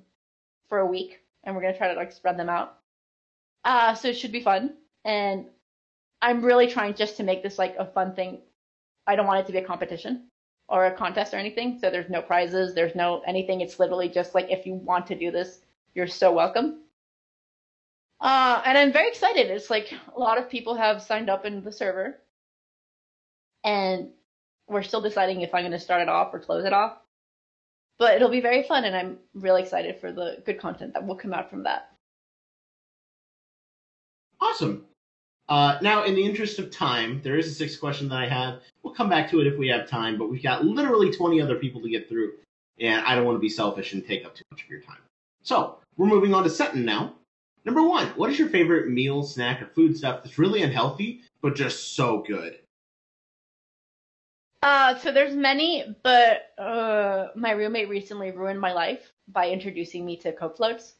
for 0.67 0.79
a 0.79 0.85
week 0.85 1.19
and 1.43 1.55
we're 1.55 1.61
gonna 1.61 1.77
try 1.77 1.93
to 1.93 1.99
like 1.99 2.11
spread 2.11 2.37
them 2.37 2.49
out. 2.49 2.77
Uh, 3.63 3.93
so 3.93 4.09
it 4.09 4.17
should 4.17 4.31
be 4.31 4.41
fun. 4.41 4.73
And 5.05 5.45
I'm 6.21 6.43
really 6.43 6.67
trying 6.67 6.95
just 6.95 7.17
to 7.17 7.23
make 7.23 7.43
this 7.43 7.57
like 7.57 7.75
a 7.77 7.85
fun 7.85 8.15
thing. 8.15 8.41
I 9.05 9.15
don't 9.15 9.27
want 9.27 9.41
it 9.41 9.45
to 9.47 9.53
be 9.53 9.59
a 9.59 9.65
competition 9.65 10.27
or 10.67 10.85
a 10.85 10.95
contest 10.95 11.33
or 11.33 11.37
anything. 11.37 11.77
So 11.79 11.89
there's 11.89 12.09
no 12.09 12.21
prizes, 12.21 12.73
there's 12.73 12.95
no 12.95 13.21
anything. 13.27 13.61
It's 13.61 13.79
literally 13.79 14.09
just 14.09 14.33
like 14.33 14.49
if 14.49 14.65
you 14.65 14.73
want 14.73 15.07
to 15.07 15.15
do 15.15 15.31
this, 15.31 15.59
you're 15.93 16.07
so 16.07 16.33
welcome. 16.33 16.79
Uh, 18.19 18.61
and 18.65 18.77
I'm 18.77 18.93
very 18.93 19.09
excited. 19.09 19.51
It's 19.51 19.69
like 19.69 19.93
a 20.15 20.19
lot 20.19 20.37
of 20.37 20.49
people 20.49 20.75
have 20.75 21.01
signed 21.01 21.29
up 21.29 21.45
in 21.45 21.61
the 21.63 21.71
server, 21.71 22.21
and 23.63 24.09
we're 24.67 24.83
still 24.83 25.01
deciding 25.01 25.41
if 25.41 25.53
I'm 25.53 25.63
going 25.63 25.71
to 25.71 25.79
start 25.79 26.01
it 26.01 26.09
off 26.09 26.33
or 26.33 26.39
close 26.39 26.65
it 26.65 26.73
off. 26.73 26.97
But 27.99 28.15
it'll 28.15 28.29
be 28.29 28.41
very 28.41 28.63
fun, 28.63 28.85
and 28.85 28.95
I'm 28.95 29.19
really 29.33 29.61
excited 29.61 29.99
for 29.99 30.11
the 30.11 30.41
good 30.45 30.59
content 30.59 30.93
that 30.93 31.05
will 31.05 31.15
come 31.15 31.33
out 31.33 31.49
from 31.49 31.63
that. 31.63 31.91
Awesome. 34.41 34.85
Uh, 35.47 35.77
now, 35.81 36.03
in 36.03 36.15
the 36.15 36.23
interest 36.23 36.57
of 36.59 36.71
time, 36.71 37.21
there 37.23 37.37
is 37.37 37.47
a 37.47 37.53
sixth 37.53 37.79
question 37.79 38.09
that 38.09 38.17
I 38.17 38.27
have. 38.27 38.61
We'll 38.81 38.93
come 38.93 39.09
back 39.09 39.29
to 39.29 39.41
it 39.41 39.47
if 39.47 39.57
we 39.57 39.67
have 39.67 39.87
time, 39.87 40.17
but 40.17 40.29
we've 40.29 40.43
got 40.43 40.65
literally 40.65 41.11
20 41.11 41.39
other 41.41 41.55
people 41.55 41.81
to 41.81 41.89
get 41.89 42.09
through, 42.09 42.33
and 42.79 43.05
I 43.05 43.15
don't 43.15 43.25
want 43.25 43.35
to 43.35 43.41
be 43.41 43.49
selfish 43.49 43.93
and 43.93 44.05
take 44.05 44.25
up 44.25 44.35
too 44.35 44.43
much 44.51 44.63
of 44.63 44.69
your 44.69 44.81
time. 44.81 44.97
So, 45.43 45.77
we're 45.97 46.07
moving 46.07 46.33
on 46.33 46.43
to 46.43 46.49
Sutton 46.49 46.85
now. 46.85 47.13
Number 47.65 47.83
one, 47.83 48.07
what 48.15 48.29
is 48.29 48.39
your 48.39 48.49
favorite 48.49 48.89
meal, 48.89 49.23
snack, 49.23 49.61
or 49.61 49.67
food 49.67 49.95
stuff 49.95 50.23
that's 50.23 50.39
really 50.39 50.63
unhealthy, 50.63 51.21
but 51.41 51.55
just 51.55 51.95
so 51.95 52.23
good? 52.27 52.59
Uh, 54.63 54.97
so 54.99 55.11
there's 55.11 55.35
many, 55.35 55.83
but 56.03 56.53
uh, 56.57 57.27
my 57.35 57.51
roommate 57.51 57.89
recently 57.89 58.31
ruined 58.31 58.61
my 58.61 58.71
life 58.71 59.11
by 59.27 59.49
introducing 59.49 60.05
me 60.05 60.15
to 60.17 60.31
Coke 60.31 60.55
floats. 60.55 60.93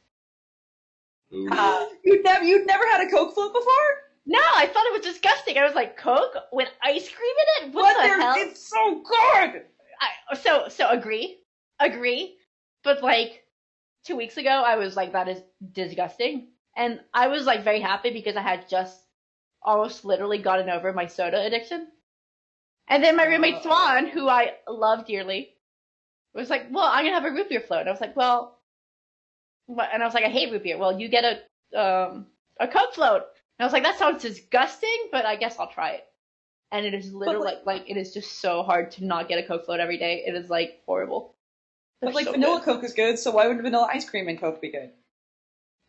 Uh, 1.49 1.85
You'd 2.03 2.23
never 2.23 2.43
you'd 2.43 2.67
never 2.67 2.85
had 2.91 3.07
a 3.07 3.09
Coke 3.09 3.33
float 3.33 3.53
before? 3.53 3.89
no, 4.25 4.39
I 4.55 4.67
thought 4.67 4.85
it 4.85 4.93
was 4.93 5.01
disgusting. 5.13 5.57
I 5.57 5.63
was 5.63 5.75
like, 5.75 5.97
Coke 5.97 6.35
with 6.51 6.69
ice 6.83 7.09
cream 7.09 7.35
in 7.63 7.69
it? 7.69 7.73
What, 7.73 7.95
What? 7.95 8.03
the 8.03 8.23
hell? 8.23 8.35
It's 8.37 8.69
so 8.69 9.01
good. 9.01 9.61
I, 10.01 10.35
so 10.35 10.67
so 10.67 10.89
agree, 10.89 11.39
agree. 11.79 12.35
But 12.83 13.01
like 13.01 13.43
two 14.05 14.17
weeks 14.17 14.35
ago, 14.37 14.49
I 14.49 14.75
was 14.75 14.95
like, 14.97 15.13
that 15.13 15.29
is 15.29 15.41
disgusting, 15.71 16.49
and 16.75 16.99
I 17.13 17.29
was 17.29 17.45
like 17.45 17.63
very 17.63 17.79
happy 17.79 18.11
because 18.11 18.35
I 18.35 18.41
had 18.41 18.67
just 18.69 18.99
almost 19.61 20.03
literally 20.03 20.39
gotten 20.39 20.69
over 20.69 20.91
my 20.91 21.07
soda 21.07 21.41
addiction. 21.45 21.87
And 22.87 23.03
then 23.03 23.15
my 23.15 23.25
roommate 23.25 23.63
Swan, 23.63 24.07
who 24.07 24.27
I 24.27 24.53
love 24.67 25.05
dearly, 25.05 25.55
was 26.33 26.49
like, 26.49 26.67
"Well, 26.71 26.85
I'm 26.85 27.05
gonna 27.05 27.15
have 27.15 27.25
a 27.25 27.31
root 27.31 27.49
beer 27.49 27.61
float." 27.61 27.81
And 27.81 27.89
I 27.89 27.91
was 27.91 28.01
like, 28.01 28.15
"Well," 28.15 28.59
what? 29.67 29.89
and 29.93 30.01
I 30.03 30.05
was 30.05 30.13
like, 30.13 30.25
"I 30.25 30.29
hate 30.29 30.51
root 30.51 30.63
beer." 30.63 30.77
Well, 30.77 30.99
you 30.99 31.07
get 31.07 31.23
a 31.73 31.79
um 31.79 32.27
a 32.59 32.67
Coke 32.67 32.93
float. 32.93 33.23
And 33.57 33.63
I 33.63 33.65
was 33.65 33.73
like, 33.73 33.83
"That 33.83 33.97
sounds 33.97 34.21
disgusting, 34.21 35.09
but 35.11 35.25
I 35.25 35.35
guess 35.37 35.57
I'll 35.59 35.71
try 35.71 35.91
it." 35.91 36.05
And 36.71 36.85
it 36.85 36.93
is 36.93 37.13
literally 37.13 37.45
like- 37.45 37.65
like, 37.65 37.81
like 37.81 37.89
it 37.89 37.97
is 37.97 38.13
just 38.13 38.39
so 38.39 38.63
hard 38.63 38.91
to 38.91 39.05
not 39.05 39.27
get 39.27 39.37
a 39.39 39.43
Coke 39.47 39.65
float 39.65 39.79
every 39.79 39.97
day. 39.97 40.23
It 40.25 40.35
is 40.35 40.49
like 40.49 40.81
horrible. 40.85 41.35
But 42.01 42.07
They're 42.07 42.15
like 42.15 42.25
so 42.25 42.31
vanilla 42.33 42.59
good. 42.59 42.65
Coke 42.65 42.83
is 42.83 42.93
good, 42.93 43.17
so 43.19 43.31
why 43.31 43.47
would 43.47 43.61
vanilla 43.61 43.87
ice 43.91 44.09
cream 44.09 44.27
and 44.27 44.39
Coke 44.39 44.59
be 44.59 44.69
good? 44.71 44.91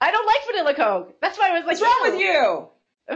I 0.01 0.11
don't 0.11 0.27
like 0.27 0.47
vanilla 0.47 0.75
Coke. 0.75 1.21
That's 1.21 1.39
why 1.39 1.49
I 1.49 1.53
was 1.53 1.65
like, 1.66 1.81
What's 1.81 1.83
wrong 1.83 2.12
with 2.12 2.21
you? 2.21 2.69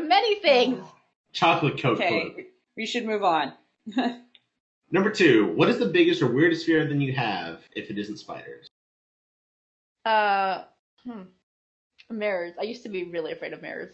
Many 0.09 0.41
things. 0.41 0.85
Chocolate 1.33 1.81
Coke. 1.81 1.99
float. 1.99 2.37
We 2.77 2.87
should 2.87 3.05
move 3.05 3.23
on. 3.23 3.53
Number 4.91 5.11
two, 5.11 5.53
what 5.55 5.69
is 5.69 5.79
the 5.79 5.87
biggest 5.87 6.23
or 6.23 6.29
weirdest 6.33 6.65
fear 6.67 6.87
that 6.87 6.95
you 6.97 7.13
have 7.13 7.61
if 7.77 7.91
it 7.91 7.99
isn't 7.99 8.19
spiders? 8.19 8.69
Uh, 10.05 10.65
hmm. 11.05 11.23
Mirrors. 12.11 12.55
I 12.59 12.63
used 12.65 12.83
to 12.85 12.89
be 12.89 13.05
really 13.05 13.33
afraid 13.33 13.53
of 13.53 13.61
mirrors. 13.61 13.93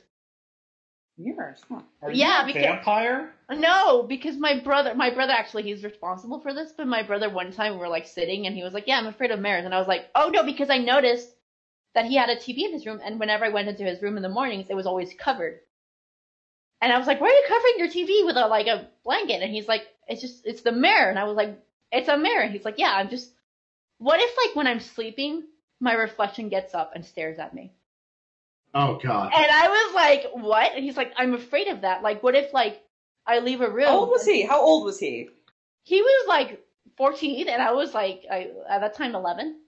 Mirrors, 1.19 1.61
huh? 1.69 1.81
Are 2.03 2.13
Yeah, 2.13 2.39
you 2.39 2.43
a 2.43 2.47
because- 2.47 2.63
vampire? 2.63 3.33
No, 3.51 4.03
because 4.05 4.37
my 4.37 4.61
brother, 4.61 4.95
my 4.95 5.11
brother 5.11 5.33
actually, 5.33 5.65
he's 5.65 5.85
responsible 5.85 6.41
for 6.41 6.53
this. 6.55 6.73
But 6.77 6.87
my 6.87 7.03
brother, 7.03 7.29
one 7.31 7.53
time, 7.53 7.73
we 7.75 7.79
were 7.79 7.89
like 7.89 8.07
sitting, 8.07 8.47
and 8.47 8.55
he 8.57 8.63
was 8.63 8.73
like, 8.73 8.87
"Yeah, 8.87 8.99
I'm 8.99 9.07
afraid 9.07 9.31
of 9.31 9.39
mirrors," 9.41 9.65
and 9.65 9.75
I 9.75 9.79
was 9.79 9.89
like, 9.89 10.07
"Oh 10.15 10.29
no," 10.29 10.43
because 10.45 10.71
I 10.71 10.79
noticed 10.79 11.29
that 11.95 12.07
he 12.07 12.17
had 12.17 12.31
a 12.31 12.37
TV 12.37 12.65
in 12.65 12.73
his 12.73 12.87
room, 12.87 13.01
and 13.05 13.21
whenever 13.21 13.45
I 13.45 13.51
went 13.51 13.69
into 13.69 13.85
his 13.85 14.01
room 14.03 14.17
in 14.17 14.23
the 14.23 14.29
mornings, 14.29 14.67
it 14.71 14.75
was 14.75 14.87
always 14.87 15.13
covered. 15.15 15.61
And 16.81 16.93
I 16.93 16.99
was 16.99 17.07
like, 17.07 17.21
"Why 17.21 17.29
are 17.29 17.31
you 17.31 17.45
covering 17.49 17.75
your 17.79 17.89
TV 17.89 18.27
with 18.27 18.37
a 18.37 18.47
like 18.47 18.67
a 18.67 18.89
blanket?" 19.05 19.43
And 19.43 19.53
he's 19.53 19.69
like, 19.69 19.87
"It's 20.07 20.21
just, 20.21 20.45
it's 20.45 20.63
the 20.63 20.73
mirror." 20.73 21.09
And 21.09 21.19
I 21.19 21.25
was 21.25 21.37
like, 21.37 21.59
"It's 21.91 22.09
a 22.09 22.17
mirror." 22.17 22.43
And 22.43 22.53
he's 22.53 22.65
like, 22.65 22.79
"Yeah, 22.79 22.93
I'm 22.95 23.09
just." 23.09 23.31
What 23.99 24.21
if 24.21 24.37
like 24.37 24.57
when 24.57 24.67
I'm 24.67 24.81
sleeping, 24.81 25.45
my 25.81 25.95
reflection 25.95 26.49
gets 26.49 26.75
up 26.75 26.93
and 26.95 27.05
stares 27.05 27.39
at 27.39 27.55
me? 27.55 27.73
Oh 28.75 28.99
god. 29.03 29.33
And 29.35 29.51
I 29.51 29.69
was 29.69 29.95
like, 29.95 30.27
"What?" 30.35 30.73
And 30.75 30.85
he's 30.85 30.97
like, 30.97 31.13
"I'm 31.17 31.35
afraid 31.35 31.69
of 31.69 31.83
that. 31.83 32.03
Like, 32.03 32.23
what 32.23 32.35
if 32.35 32.53
like 32.53 32.83
I 33.27 33.39
leave 33.39 33.61
a 33.61 33.71
room?" 33.71 33.87
How 33.87 34.01
old 34.01 34.11
was 34.11 34.25
he? 34.27 34.43
How 34.43 34.61
old 34.61 34.85
was 34.85 34.99
he? 34.99 35.29
He 35.85 36.03
was 36.03 36.29
like 36.29 36.65
14, 36.97 37.49
and 37.49 37.63
I 37.63 37.73
was 37.73 37.95
like, 37.95 38.25
I, 38.31 38.51
at 38.69 38.81
that 38.81 38.95
time 38.95 39.15
11. 39.15 39.61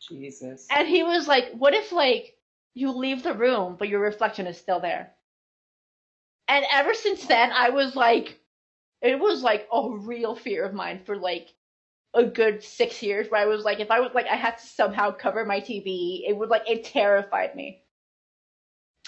Jesus. 0.00 0.66
And 0.74 0.86
he 0.88 1.02
was 1.02 1.28
like, 1.28 1.52
"What 1.52 1.74
if 1.74 1.92
like 1.92 2.36
you 2.74 2.90
leave 2.90 3.22
the 3.22 3.34
room, 3.34 3.76
but 3.78 3.88
your 3.88 4.00
reflection 4.00 4.46
is 4.46 4.58
still 4.58 4.80
there?" 4.80 5.13
And 6.48 6.64
ever 6.70 6.94
since 6.94 7.26
then, 7.26 7.52
I 7.52 7.70
was 7.70 7.96
like, 7.96 8.38
it 9.00 9.18
was 9.18 9.42
like 9.42 9.68
a 9.72 9.90
real 9.90 10.34
fear 10.34 10.64
of 10.64 10.74
mine 10.74 11.00
for 11.04 11.16
like 11.16 11.48
a 12.14 12.24
good 12.24 12.62
six 12.62 13.02
years. 13.02 13.30
Where 13.30 13.40
I 13.40 13.46
was 13.46 13.64
like, 13.64 13.80
if 13.80 13.90
I 13.90 14.00
was 14.00 14.12
like, 14.14 14.26
I 14.26 14.36
had 14.36 14.58
to 14.58 14.66
somehow 14.66 15.10
cover 15.10 15.44
my 15.44 15.60
TV, 15.60 16.22
it 16.28 16.36
would 16.36 16.48
like 16.48 16.68
it 16.68 16.84
terrified 16.84 17.54
me. 17.54 17.82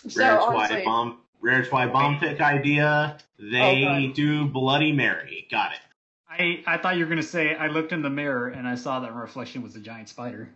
So 0.09 0.21
Rare 0.21 0.41
honestly, 0.41 0.85
bomb. 0.85 1.19
Raritwi 1.43 1.93
bomb 1.93 2.19
pick 2.19 2.41
idea. 2.41 3.19
They 3.39 3.87
Oh, 3.87 4.13
do 4.13 4.47
Bloody 4.47 4.93
Mary. 4.93 5.47
Got 5.51 5.73
it. 5.73 5.81
I, 6.29 6.63
I 6.67 6.79
thought 6.79 6.97
you 6.97 7.05
were 7.05 7.09
gonna 7.09 7.23
say 7.23 7.55
I 7.55 7.69
looked 7.69 7.93
in 7.93 8.03
the 8.03 8.11
mirror 8.11 8.49
and 8.49 8.67
I 8.67 8.75
saw 8.75 9.01
that 9.01 9.13
my 9.15 9.21
reflection 9.21 9.63
was 9.63 9.77
a 9.77 9.81
giant 9.81 10.09
spider. 10.09 10.51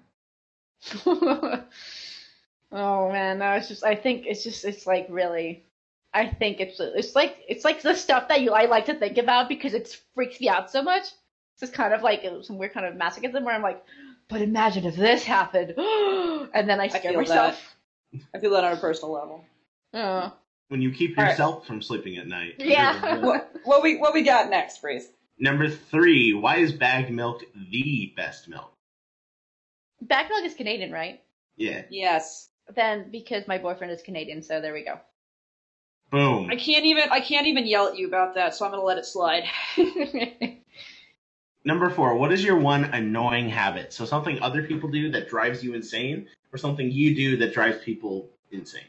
oh 1.07 1.65
man, 2.73 3.39
no, 3.39 3.52
it's 3.52 3.69
just 3.69 3.85
I 3.85 3.94
think 3.94 4.24
it's 4.27 4.43
just 4.43 4.65
it's 4.65 4.86
like 4.86 5.07
really 5.11 5.65
I 6.12 6.27
think 6.27 6.61
it's 6.61 6.81
it's 6.81 7.15
like 7.15 7.37
it's 7.49 7.65
like 7.65 7.82
the 7.82 7.95
stuff 7.95 8.28
that 8.28 8.41
you 8.41 8.53
I 8.53 8.66
like 8.66 8.87
to 8.87 8.95
think 8.95 9.19
about 9.19 9.49
because 9.49 9.74
it 9.74 9.97
freaks 10.15 10.41
me 10.41 10.49
out 10.49 10.70
so 10.70 10.82
much. 10.82 11.03
It's 11.03 11.61
just 11.61 11.73
kind 11.73 11.95
of 11.95 12.03
like 12.03 12.24
some 12.43 12.59
weird 12.59 12.73
kind 12.73 12.87
of 12.87 12.95
masochism 12.95 13.45
where 13.45 13.55
I'm 13.55 13.62
like, 13.62 13.85
but 14.28 14.43
imagine 14.43 14.87
if 14.87 14.97
this 14.97 15.24
happened, 15.24 15.74
and 15.78 16.69
then 16.69 16.81
I 16.81 16.89
scare 16.89 17.12
feel 17.12 17.20
myself. 17.20 17.77
I 18.35 18.39
feel 18.39 18.51
that 18.53 18.65
on 18.65 18.73
a 18.73 18.77
personal 18.77 19.12
level. 19.12 19.45
Oh. 19.95 20.32
When 20.69 20.82
you 20.82 20.93
keep 20.93 21.19
All 21.19 21.24
right. 21.24 21.31
yourself 21.31 21.66
from 21.66 21.82
sleeping 21.82 22.16
at 22.16 22.27
night. 22.27 22.55
Yeah. 22.59 23.16
What 23.20 23.51
what 23.65 23.82
we 23.82 23.99
what 23.99 24.15
we 24.15 24.23
got 24.23 24.51
next, 24.51 24.81
Breeze? 24.81 25.09
Number 25.39 25.69
three. 25.69 26.32
Why 26.35 26.59
is 26.59 26.73
bagged 26.73 27.11
milk 27.11 27.43
the 27.70 28.12
best 28.16 28.49
milk? 28.49 28.73
Back 30.01 30.28
milk 30.28 30.45
is 30.45 30.55
Canadian, 30.55 30.93
right? 30.93 31.20
Yeah. 31.57 31.82
Yes. 31.91 32.49
Then 32.74 33.11
because 33.11 33.47
my 33.49 33.59
boyfriend 33.59 33.93
is 33.93 34.03
Canadian, 34.03 34.43
so 34.43 34.61
there 34.61 34.73
we 34.73 34.85
go. 34.85 34.99
Boom. 36.11 36.51
I 36.51 36.57
can't 36.57 36.85
even 36.85 37.09
I 37.11 37.20
can't 37.20 37.47
even 37.47 37.66
yell 37.66 37.89
at 37.89 37.97
you 37.97 38.09
about 38.09 38.35
that, 38.35 38.55
so 38.55 38.65
I'm 38.65 38.73
gonna 38.73 38.82
let 38.82 38.99
it 38.99 39.07
slide. 39.07 39.45
Number 41.65 41.91
four. 41.91 42.16
What 42.16 42.32
is 42.32 42.43
your 42.43 42.57
one 42.57 42.85
annoying 42.85 43.49
habit? 43.49 43.93
So 43.93 44.05
something 44.05 44.43
other 44.43 44.62
people 44.62 44.91
do 44.91 45.11
that 45.12 45.28
drives 45.28 45.62
you 45.62 45.74
insane, 45.74 46.27
or 46.53 46.59
something 46.59 46.91
you 46.91 47.15
do 47.15 47.37
that 47.37 47.53
drives 47.53 47.78
people 47.78 48.28
insane. 48.51 48.82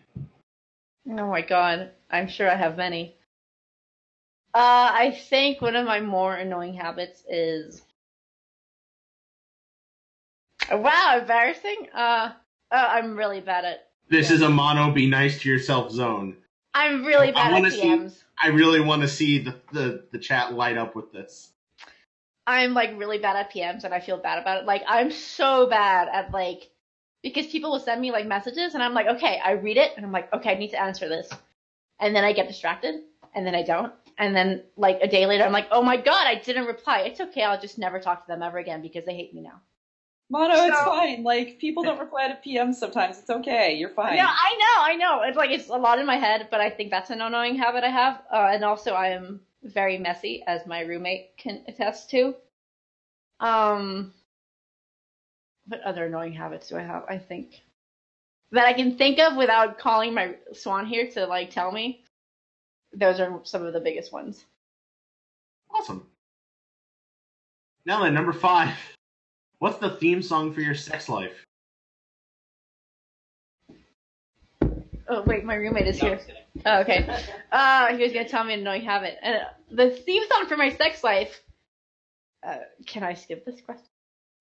Oh 1.09 1.27
my 1.27 1.41
god, 1.41 1.91
I'm 2.09 2.27
sure 2.27 2.49
I 2.49 2.55
have 2.55 2.77
many. 2.77 3.15
Uh, 4.53 4.91
I 4.93 5.11
think 5.29 5.61
one 5.61 5.75
of 5.75 5.85
my 5.85 6.01
more 6.01 6.35
annoying 6.35 6.73
habits 6.73 7.23
is. 7.29 7.83
Wow, 10.71 11.17
embarrassing. 11.19 11.87
Uh, 11.93 12.31
uh, 12.71 12.87
I'm 12.89 13.15
really 13.15 13.41
bad 13.41 13.65
at. 13.65 13.87
This 14.09 14.31
is 14.31 14.41
a 14.41 14.49
mono 14.49 14.91
be 14.91 15.07
nice 15.07 15.41
to 15.41 15.49
yourself 15.49 15.91
zone. 15.91 16.37
I'm 16.73 17.03
really 17.05 17.31
bad 17.31 17.47
at 17.47 17.53
wanna 17.53 17.71
see- 17.71 17.81
PMs. 17.81 18.23
I 18.43 18.47
really 18.47 18.81
want 18.81 19.03
to 19.03 19.07
see 19.07 19.37
the, 19.39 19.55
the, 19.71 20.05
the 20.11 20.17
chat 20.17 20.53
light 20.53 20.75
up 20.77 20.95
with 20.95 21.11
this. 21.11 21.51
I'm 22.47 22.73
like 22.73 22.97
really 22.97 23.19
bad 23.19 23.35
at 23.35 23.53
PMs, 23.53 23.83
and 23.83 23.93
I 23.93 23.99
feel 23.99 24.17
bad 24.17 24.39
about 24.39 24.57
it. 24.61 24.65
Like 24.65 24.81
I'm 24.87 25.11
so 25.11 25.67
bad 25.67 26.07
at 26.11 26.31
like 26.31 26.71
because 27.21 27.45
people 27.47 27.71
will 27.71 27.79
send 27.79 28.01
me 28.01 28.11
like 28.11 28.25
messages, 28.25 28.73
and 28.73 28.81
I'm 28.81 28.93
like, 28.93 29.07
okay, 29.07 29.39
I 29.43 29.51
read 29.51 29.77
it, 29.77 29.91
and 29.95 30.05
I'm 30.05 30.11
like, 30.11 30.33
okay, 30.33 30.51
I 30.51 30.55
need 30.55 30.71
to 30.71 30.81
answer 30.81 31.07
this, 31.07 31.29
and 31.99 32.15
then 32.15 32.23
I 32.23 32.33
get 32.33 32.47
distracted, 32.47 33.01
and 33.35 33.45
then 33.45 33.53
I 33.53 33.61
don't, 33.61 33.93
and 34.17 34.35
then 34.35 34.63
like 34.75 34.99
a 35.03 35.07
day 35.07 35.27
later, 35.27 35.43
I'm 35.43 35.51
like, 35.51 35.67
oh 35.71 35.83
my 35.83 35.97
god, 35.97 36.25
I 36.25 36.35
didn't 36.35 36.65
reply. 36.65 37.01
It's 37.01 37.19
okay, 37.21 37.43
I'll 37.43 37.61
just 37.61 37.77
never 37.77 37.99
talk 37.99 38.25
to 38.25 38.27
them 38.27 38.41
ever 38.41 38.57
again 38.57 38.81
because 38.81 39.05
they 39.05 39.13
hate 39.13 39.35
me 39.35 39.41
now. 39.41 39.61
Mono, 40.29 40.53
it's 40.53 40.79
fine. 40.79 41.23
Like 41.23 41.59
people 41.59 41.83
don't 41.83 41.99
reply 41.99 42.29
to 42.29 42.49
PMs 42.49 42.75
sometimes. 42.75 43.19
It's 43.19 43.29
okay. 43.29 43.75
You're 43.75 43.89
fine. 43.89 44.15
No, 44.15 44.23
I 44.25 44.57
know, 44.59 44.83
I 44.83 44.95
know. 44.95 45.21
It's 45.23 45.35
like 45.35 45.51
it's 45.51 45.67
a 45.67 45.75
lot 45.75 45.99
in 45.99 46.05
my 46.05 46.15
head, 46.15 46.47
but 46.49 46.61
I 46.61 46.69
think 46.69 46.89
that's 46.89 47.09
an 47.09 47.21
annoying 47.21 47.55
habit 47.55 47.83
I 47.83 47.89
have. 47.89 48.21
Uh, 48.31 48.49
and 48.51 48.63
also, 48.63 48.93
I 48.93 49.09
am 49.09 49.41
very 49.63 49.97
messy, 49.97 50.41
as 50.47 50.65
my 50.65 50.81
roommate 50.81 51.35
can 51.37 51.63
attest 51.67 52.09
to. 52.11 52.33
Um, 53.41 54.13
what 55.67 55.81
other 55.81 56.05
annoying 56.05 56.33
habits 56.33 56.69
do 56.69 56.77
I 56.77 56.83
have? 56.83 57.03
I 57.09 57.17
think 57.17 57.61
that 58.51 58.65
I 58.65 58.73
can 58.73 58.97
think 58.97 59.19
of 59.19 59.35
without 59.35 59.79
calling 59.79 60.13
my 60.13 60.35
swan 60.53 60.85
here 60.85 61.07
to 61.11 61.25
like 61.25 61.51
tell 61.51 61.71
me. 61.71 62.03
Those 62.93 63.19
are 63.19 63.39
some 63.43 63.65
of 63.65 63.73
the 63.73 63.79
biggest 63.79 64.11
ones. 64.11 64.43
Awesome. 65.73 66.05
Now 67.85 68.03
then, 68.03 68.13
number 68.13 68.33
five. 68.33 68.73
What's 69.61 69.77
the 69.77 69.91
theme 69.91 70.23
song 70.23 70.53
for 70.53 70.61
your 70.61 70.73
sex 70.73 71.07
life? 71.07 71.45
Oh 75.07 75.21
wait, 75.27 75.43
my 75.43 75.53
roommate 75.53 75.85
is 75.85 76.01
No, 76.01 76.07
here. 76.07 76.11
I'm 76.13 76.17
just 76.17 76.27
kidding. 76.27 76.63
Oh, 76.65 76.79
okay. 76.81 77.23
Uh, 77.51 77.95
he 77.95 78.01
was 78.01 78.11
gonna 78.11 78.27
tell 78.27 78.43
me 78.43 78.55
an 78.55 78.61
annoying 78.61 78.81
habit. 78.81 79.19
And 79.21 79.35
uh, 79.35 79.39
the 79.69 79.91
theme 79.91 80.23
song 80.31 80.47
for 80.47 80.57
my 80.57 80.71
sex 80.71 81.03
life. 81.03 81.39
Uh, 82.41 82.55
can 82.87 83.03
I 83.03 83.13
skip 83.13 83.45
this 83.45 83.61
question? 83.61 83.85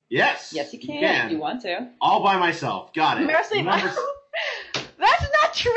Yes. 0.08 0.54
Yes, 0.54 0.72
you 0.72 0.78
can, 0.78 1.26
if 1.26 1.32
you 1.32 1.38
want 1.38 1.60
to. 1.62 1.90
All 2.00 2.22
by 2.22 2.38
myself. 2.38 2.94
Got 2.94 3.20
it. 3.20 3.26
Mercy, 3.30 3.60
Number 3.60 3.88
that's 4.72 5.22
not 5.42 5.52
true. 5.54 5.72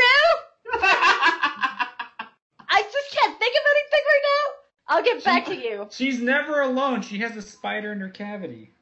I 2.69 2.81
just 2.81 3.11
can't 3.11 3.37
think 3.37 3.55
of 3.55 3.63
anything 3.71 4.03
right 4.07 4.21
now. 4.23 4.95
I'll 4.95 5.03
get 5.03 5.21
back 5.25 5.45
to 5.47 5.55
you. 5.55 5.87
She's 5.91 6.21
never 6.21 6.61
alone. 6.61 7.01
She 7.01 7.17
has 7.17 7.35
a 7.35 7.41
spider 7.41 7.91
in 7.91 7.99
her 7.99 8.09
cavity. 8.09 8.73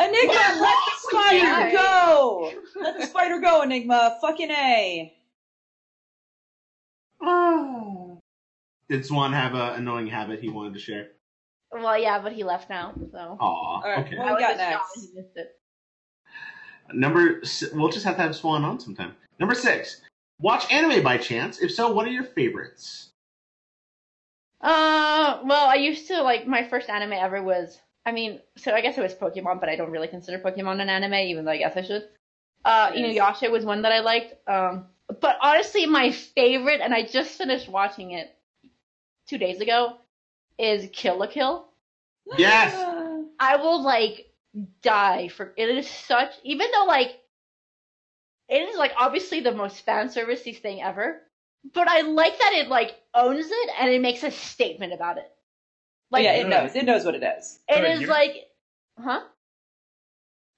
Enigma, 0.00 0.32
let 0.60 0.76
the 0.86 0.92
spider 0.98 1.68
you? 1.68 1.76
go. 1.76 2.52
Let 2.80 2.98
the 2.98 3.06
spider 3.06 3.38
go, 3.38 3.62
Enigma. 3.62 4.16
Fucking 4.20 4.50
a. 4.50 5.12
Oh. 7.20 8.18
Did 8.88 9.04
Swan 9.06 9.32
have 9.32 9.54
an 9.54 9.74
annoying 9.80 10.08
habit 10.08 10.40
he 10.40 10.48
wanted 10.48 10.74
to 10.74 10.80
share? 10.80 11.08
Well, 11.72 11.96
yeah, 11.98 12.18
but 12.18 12.32
he 12.32 12.42
left 12.42 12.68
now, 12.68 12.92
so. 13.12 13.18
Aw, 13.38 13.80
right, 13.82 13.98
okay. 14.06 14.16
well- 14.18 14.28
I 14.28 14.30
we 14.30 14.34
was 14.34 14.42
got 14.42 14.56
next? 14.56 14.94
he 14.96 15.08
missed 15.14 15.36
it. 15.36 15.50
Number, 16.92 17.40
we'll 17.72 17.90
just 17.90 18.04
have 18.04 18.16
to 18.16 18.22
have 18.22 18.34
Swan 18.34 18.64
on 18.64 18.80
sometime. 18.80 19.14
Number 19.38 19.54
six. 19.54 20.00
Watch 20.40 20.72
anime 20.72 21.04
by 21.04 21.18
chance? 21.18 21.60
If 21.60 21.70
so, 21.72 21.92
what 21.92 22.06
are 22.06 22.10
your 22.10 22.24
favorites? 22.24 23.10
Uh, 24.60 25.40
well, 25.44 25.68
I 25.68 25.76
used 25.76 26.08
to 26.08 26.20
like 26.22 26.46
my 26.48 26.66
first 26.68 26.88
anime 26.88 27.12
ever 27.12 27.40
was. 27.42 27.78
I 28.06 28.12
mean, 28.12 28.40
so 28.56 28.72
I 28.72 28.80
guess 28.80 28.96
it 28.96 29.02
was 29.02 29.14
Pokemon, 29.14 29.60
but 29.60 29.68
I 29.68 29.76
don't 29.76 29.90
really 29.90 30.08
consider 30.08 30.38
Pokemon 30.38 30.80
an 30.80 30.88
anime, 30.88 31.14
even 31.14 31.44
though 31.44 31.50
I 31.50 31.58
guess 31.58 31.76
I 31.76 31.82
should. 31.82 32.08
Uh, 32.64 32.92
It 32.94 33.04
is. 33.04 33.16
Inuyasha 33.16 33.50
was 33.50 33.64
one 33.64 33.82
that 33.82 33.92
I 33.92 34.00
liked. 34.00 34.34
Um, 34.48 34.86
but 35.20 35.36
honestly, 35.42 35.86
my 35.86 36.10
favorite, 36.10 36.80
and 36.80 36.94
I 36.94 37.04
just 37.06 37.36
finished 37.36 37.68
watching 37.68 38.12
it 38.12 38.34
two 39.28 39.38
days 39.38 39.60
ago, 39.60 39.96
is 40.58 40.88
Kill 40.92 41.18
la 41.18 41.26
Kill. 41.26 41.66
Yes. 42.38 42.74
I 43.38 43.56
will 43.56 43.82
like 43.82 44.26
die 44.82 45.28
for 45.28 45.52
it 45.56 45.68
is 45.68 45.88
such 45.88 46.32
even 46.42 46.66
though 46.74 46.84
like 46.84 47.20
it 48.48 48.68
is 48.68 48.76
like 48.76 48.92
obviously 48.98 49.40
the 49.40 49.52
most 49.52 49.84
fan 49.84 50.08
servicey 50.08 50.60
thing 50.60 50.82
ever. 50.82 51.22
But 51.72 51.88
I 51.88 52.00
like 52.00 52.38
that 52.38 52.52
it 52.54 52.68
like 52.68 52.96
owns 53.14 53.46
it 53.48 53.70
and 53.78 53.90
it 53.90 54.00
makes 54.00 54.22
a 54.22 54.30
statement 54.30 54.92
about 54.92 55.18
it. 55.18 55.30
Like 56.10 56.24
yeah, 56.24 56.32
it 56.32 56.42
Good. 56.44 56.50
knows. 56.50 56.74
It 56.76 56.84
knows 56.84 57.04
what 57.04 57.14
it 57.14 57.22
is. 57.22 57.60
it 57.68 57.80
Good, 57.80 57.90
is 57.90 58.00
you're- 58.00 58.12
like 58.12 58.34
Huh? 58.98 59.20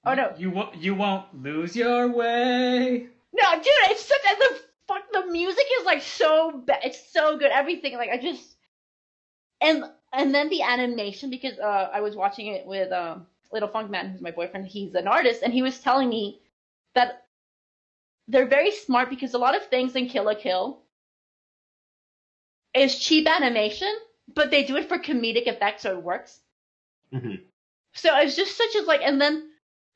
Oh 0.04 0.14
no. 0.14 0.32
You 0.36 0.50
won't. 0.50 0.74
You 0.76 0.94
won't 0.96 1.42
lose 1.42 1.76
your 1.76 2.08
way. 2.10 3.06
No, 3.32 3.54
dude, 3.54 3.66
it's 3.90 4.04
such 4.04 4.38
the 4.38 4.58
fuck 4.88 5.02
the 5.12 5.26
music 5.26 5.64
is 5.78 5.86
like 5.86 6.02
so 6.02 6.52
bad. 6.66 6.80
It's 6.84 7.12
so 7.12 7.38
good. 7.38 7.50
Everything 7.52 7.94
like 7.96 8.10
I 8.10 8.18
just 8.18 8.56
and 9.60 9.84
and 10.12 10.34
then 10.34 10.48
the 10.48 10.62
animation 10.62 11.30
because 11.30 11.58
uh 11.58 11.88
I 11.92 12.00
was 12.00 12.16
watching 12.16 12.48
it 12.48 12.66
with 12.66 12.90
um 12.92 13.26
Little 13.52 13.68
Funk 13.68 13.90
Man, 13.90 14.10
who's 14.10 14.20
my 14.20 14.32
boyfriend. 14.32 14.66
He's 14.66 14.94
an 14.94 15.06
artist, 15.06 15.42
and 15.42 15.52
he 15.52 15.62
was 15.62 15.78
telling 15.78 16.08
me 16.08 16.40
that 16.94 17.26
they're 18.26 18.46
very 18.48 18.72
smart 18.72 19.08
because 19.08 19.34
a 19.34 19.38
lot 19.38 19.54
of 19.56 19.66
things 19.66 19.94
in 19.94 20.08
Kill 20.08 20.24
la 20.24 20.34
Kill 20.34 20.80
is 22.74 22.98
cheap 22.98 23.28
animation, 23.28 23.94
but 24.28 24.50
they 24.50 24.64
do 24.64 24.76
it 24.76 24.88
for 24.88 24.98
comedic 24.98 25.46
effect, 25.46 25.80
so 25.80 25.92
it 25.96 26.02
works. 26.02 26.40
Mhm. 27.12 27.42
So 27.94 28.16
it's 28.18 28.36
just 28.36 28.56
such 28.56 28.74
a 28.76 28.82
like, 28.82 29.02
and 29.02 29.20
then 29.20 29.50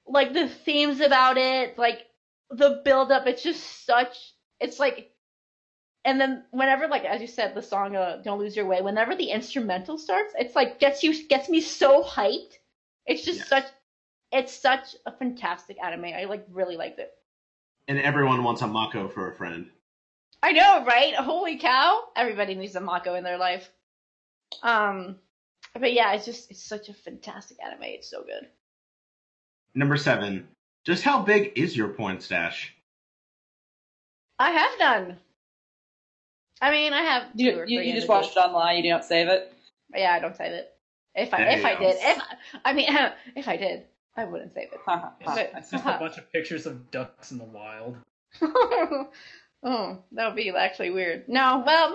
like 0.07 0.33
the 0.33 0.49
themes 0.49 1.01
about 1.01 1.37
it, 1.39 1.79
like 1.79 2.07
the 2.51 2.81
build 2.85 3.11
up. 3.13 3.27
It's 3.27 3.43
just 3.43 3.85
such. 3.87 4.35
It's 4.61 4.79
like, 4.79 5.11
and 6.05 6.21
then 6.21 6.45
whenever 6.51 6.89
like 6.89 7.05
as 7.05 7.21
you 7.21 7.27
said, 7.27 7.55
the 7.55 7.63
song 7.63 7.97
uh, 7.97 8.21
"Don't 8.23 8.39
Lose 8.39 8.57
Your 8.57 8.67
Way," 8.67 8.83
whenever 8.83 9.15
the 9.15 9.31
instrumental 9.31 9.99
starts, 9.99 10.35
it's 10.39 10.55
like 10.55 10.79
gets 10.79 11.03
you 11.03 11.27
gets 11.29 11.49
me 11.49 11.61
so 11.61 12.03
hyped. 12.03 12.59
It's 13.07 13.25
just 13.25 13.41
Yes. 13.41 13.49
such. 13.49 13.65
It's 14.33 14.53
such 14.53 14.97
a 15.07 15.13
fantastic 15.13 15.83
anime. 15.83 16.07
I 16.07 16.25
like 16.25 16.45
really 16.51 16.77
liked 16.77 16.99
it. 16.99 17.13
And 17.89 17.99
everyone 17.99 18.43
wants 18.43 18.63
a 18.63 18.67
Mako 18.67 19.09
for 19.09 19.31
a 19.31 19.37
friend. 19.37 19.71
I 20.43 20.53
know, 20.53 20.85
right? 20.85 21.15
Holy 21.15 21.57
cow! 21.57 22.09
Everybody 22.17 22.55
needs 22.57 22.75
a 22.77 22.81
Mako 22.81 23.15
in 23.15 23.25
their 23.25 23.39
life. 23.39 23.71
Um, 24.63 25.17
but 25.79 25.93
yeah, 25.93 26.15
it's 26.15 26.25
just 26.25 26.51
it's 26.51 26.63
such 26.63 26.89
a 26.89 26.95
fantastic 26.95 27.59
anime. 27.65 27.83
It's 27.85 28.11
so 28.11 28.23
good. 28.23 28.49
Number 29.75 29.97
seven. 29.97 30.49
Just 30.85 31.03
how 31.03 31.23
big 31.23 31.53
is 31.57 31.77
your 31.77 31.89
porn 31.89 32.21
stash? 32.21 32.75
I 34.39 34.51
have 34.51 34.79
done. 34.79 35.17
I 36.61 36.71
mean, 36.71 36.93
I 36.93 37.03
have 37.03 37.23
two 37.37 37.45
You, 37.45 37.59
or 37.61 37.67
you, 37.67 37.79
three 37.79 37.89
you 37.89 37.95
just 37.95 38.09
images. 38.09 38.09
watch 38.09 38.37
it 38.37 38.39
online. 38.39 38.85
You 38.85 38.91
don't 38.93 39.05
save 39.05 39.29
it. 39.29 39.53
Yeah, 39.95 40.13
I 40.13 40.21
don't 40.21 40.37
save 40.37 40.53
it. 40.53 40.73
If 41.15 41.33
I 41.35 41.39
There 41.39 41.59
if 41.59 41.65
I 41.65 41.75
go. 41.75 41.81
did, 41.81 41.97
if 41.99 42.19
I 42.65 42.73
mean, 42.73 42.89
if 43.37 43.49
I 43.49 43.57
did, 43.57 43.83
I 44.17 44.25
wouldn't 44.25 44.55
save 44.55 44.69
it. 44.73 44.81
But- 44.87 45.51
It's 45.57 45.71
just 45.71 45.85
a 45.85 45.99
bunch 45.99 46.17
of 46.19 46.31
pictures 46.33 46.67
of 46.67 46.91
ducks 46.91 47.31
in 47.33 47.39
the 47.39 47.45
wild. 47.45 47.97
oh, 48.43 49.99
that 50.13 50.27
would 50.27 50.37
be 50.37 50.49
actually 50.51 50.91
weird. 50.91 51.29
No, 51.29 51.63
well, 51.67 51.91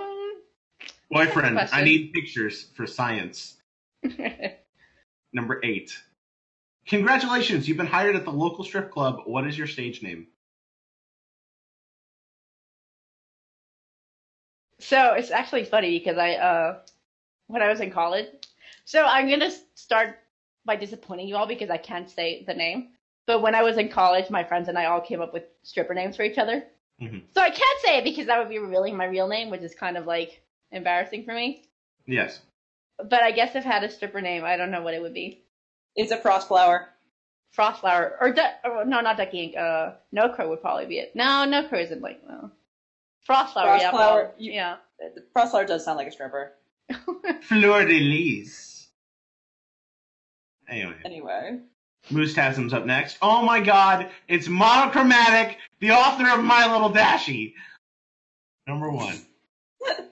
Boyfriend, 1.12 1.60
I 1.60 1.84
need 1.84 2.14
pictures 2.14 2.70
for 2.76 2.88
science. 2.88 3.58
Number 5.34 5.60
eight. 5.64 5.98
Congratulations, 6.88 7.68
you've 7.68 7.78
been 7.78 7.86
hired 7.86 8.16
at 8.16 8.26
the 8.26 8.32
local 8.32 8.64
strip 8.64 8.92
club. 8.92 9.22
What 9.26 9.46
is 9.46 9.58
your 9.58 9.68
stage 9.68 10.02
name? 10.02 10.28
So 14.80 15.14
it's 15.14 15.32
actually 15.32 15.66
funny 15.66 16.00
because 16.00 16.18
I, 16.18 16.34
uh, 16.34 16.80
when 17.48 17.62
I 17.62 17.70
was 17.70 17.82
in 17.82 17.92
college, 17.92 18.28
so 18.86 19.06
I'm 19.06 19.30
gonna 19.30 19.52
start 19.76 20.18
by 20.66 20.76
disappointing 20.76 21.28
you 21.28 21.36
all 21.36 21.46
because 21.48 21.70
I 21.70 21.78
can't 21.78 22.10
say 22.10 22.44
the 22.48 22.54
name. 22.54 22.90
But 23.28 23.42
when 23.42 23.54
I 23.54 23.62
was 23.62 23.78
in 23.78 23.90
college, 23.90 24.30
my 24.30 24.44
friends 24.44 24.68
and 24.68 24.78
I 24.78 24.86
all 24.86 25.02
came 25.02 25.22
up 25.22 25.34
with 25.34 25.44
stripper 25.64 25.94
names 25.94 26.16
for 26.16 26.24
each 26.24 26.38
other. 26.38 26.66
Mhm. 27.00 27.24
So 27.34 27.42
I 27.42 27.50
can't 27.50 27.80
say 27.82 27.98
it 28.00 28.04
because 28.04 28.26
that 28.26 28.40
would 28.40 28.50
be 28.50 28.60
revealing 28.60 28.98
my 28.98 29.06
real 29.06 29.28
name, 29.28 29.50
which 29.50 29.62
is 29.62 29.76
kind 29.76 29.98
of 29.98 30.08
like 30.08 30.42
embarrassing 30.72 31.24
for 31.26 31.34
me. 31.34 31.64
Yes. 32.06 32.40
But 32.98 33.24
I 33.24 33.32
guess 33.32 33.56
if 33.56 33.66
I 33.66 33.70
had 33.70 33.84
a 33.84 33.90
stripper 33.90 34.22
name, 34.22 34.44
I 34.44 34.58
don't 34.58 34.72
know 34.72 34.82
what 34.82 34.94
it 34.94 35.02
would 35.02 35.14
be. 35.14 35.42
It's 35.96 36.12
a 36.12 36.18
frostflower. 36.18 36.86
Frostflower 37.58 38.14
or, 38.22 38.32
du- 38.32 38.54
or 38.64 38.86
no, 38.86 39.02
not 39.02 39.18
Ducky 39.18 39.44
Ink. 39.44 39.58
Uh, 39.58 39.92
No 40.12 40.30
Crow 40.30 40.50
would 40.50 40.62
probably 40.62 40.86
be 40.86 41.00
it. 41.00 41.16
No, 41.16 41.44
No 41.46 41.68
Crow 41.68 41.80
isn't 41.80 42.02
like 42.02 42.22
no. 42.28 42.52
Frostflower, 43.28 43.80
yeah, 43.80 43.92
Frostflower, 43.92 43.94
well, 43.94 44.34
you- 44.38 44.52
yeah. 44.54 44.78
The 45.00 45.24
frostflower 45.36 45.66
does 45.68 45.84
sound 45.84 45.98
like 45.98 46.08
a 46.08 46.12
stripper. 46.12 46.54
Fleur 47.42 47.86
de 47.86 48.00
Lis. 48.00 48.88
Anyway, 50.70 50.96
Anyway. 51.04 51.60
Moostasm's 52.12 52.74
up 52.74 52.86
next. 52.86 53.18
Oh 53.22 53.44
my 53.44 53.60
god, 53.60 54.10
it's 54.28 54.48
Monochromatic, 54.48 55.58
the 55.80 55.92
author 55.92 56.28
of 56.30 56.44
My 56.44 56.72
Little 56.72 56.92
Dashie. 56.92 57.54
Number 58.68 58.90
one. 58.92 59.16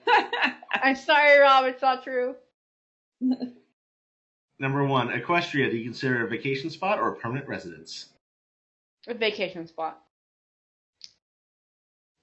I'm 0.82 0.96
sorry, 0.96 1.38
Rob. 1.38 1.64
It's 1.64 1.82
not 1.82 2.04
true. 2.04 2.34
Number 4.58 4.84
one, 4.84 5.08
Equestria, 5.08 5.70
do 5.70 5.76
you 5.76 5.84
consider 5.84 6.20
it 6.20 6.24
a 6.24 6.28
vacation 6.28 6.70
spot 6.70 6.98
or 6.98 7.08
a 7.08 7.16
permanent 7.16 7.48
residence? 7.48 8.10
A 9.08 9.14
vacation 9.14 9.66
spot. 9.66 10.02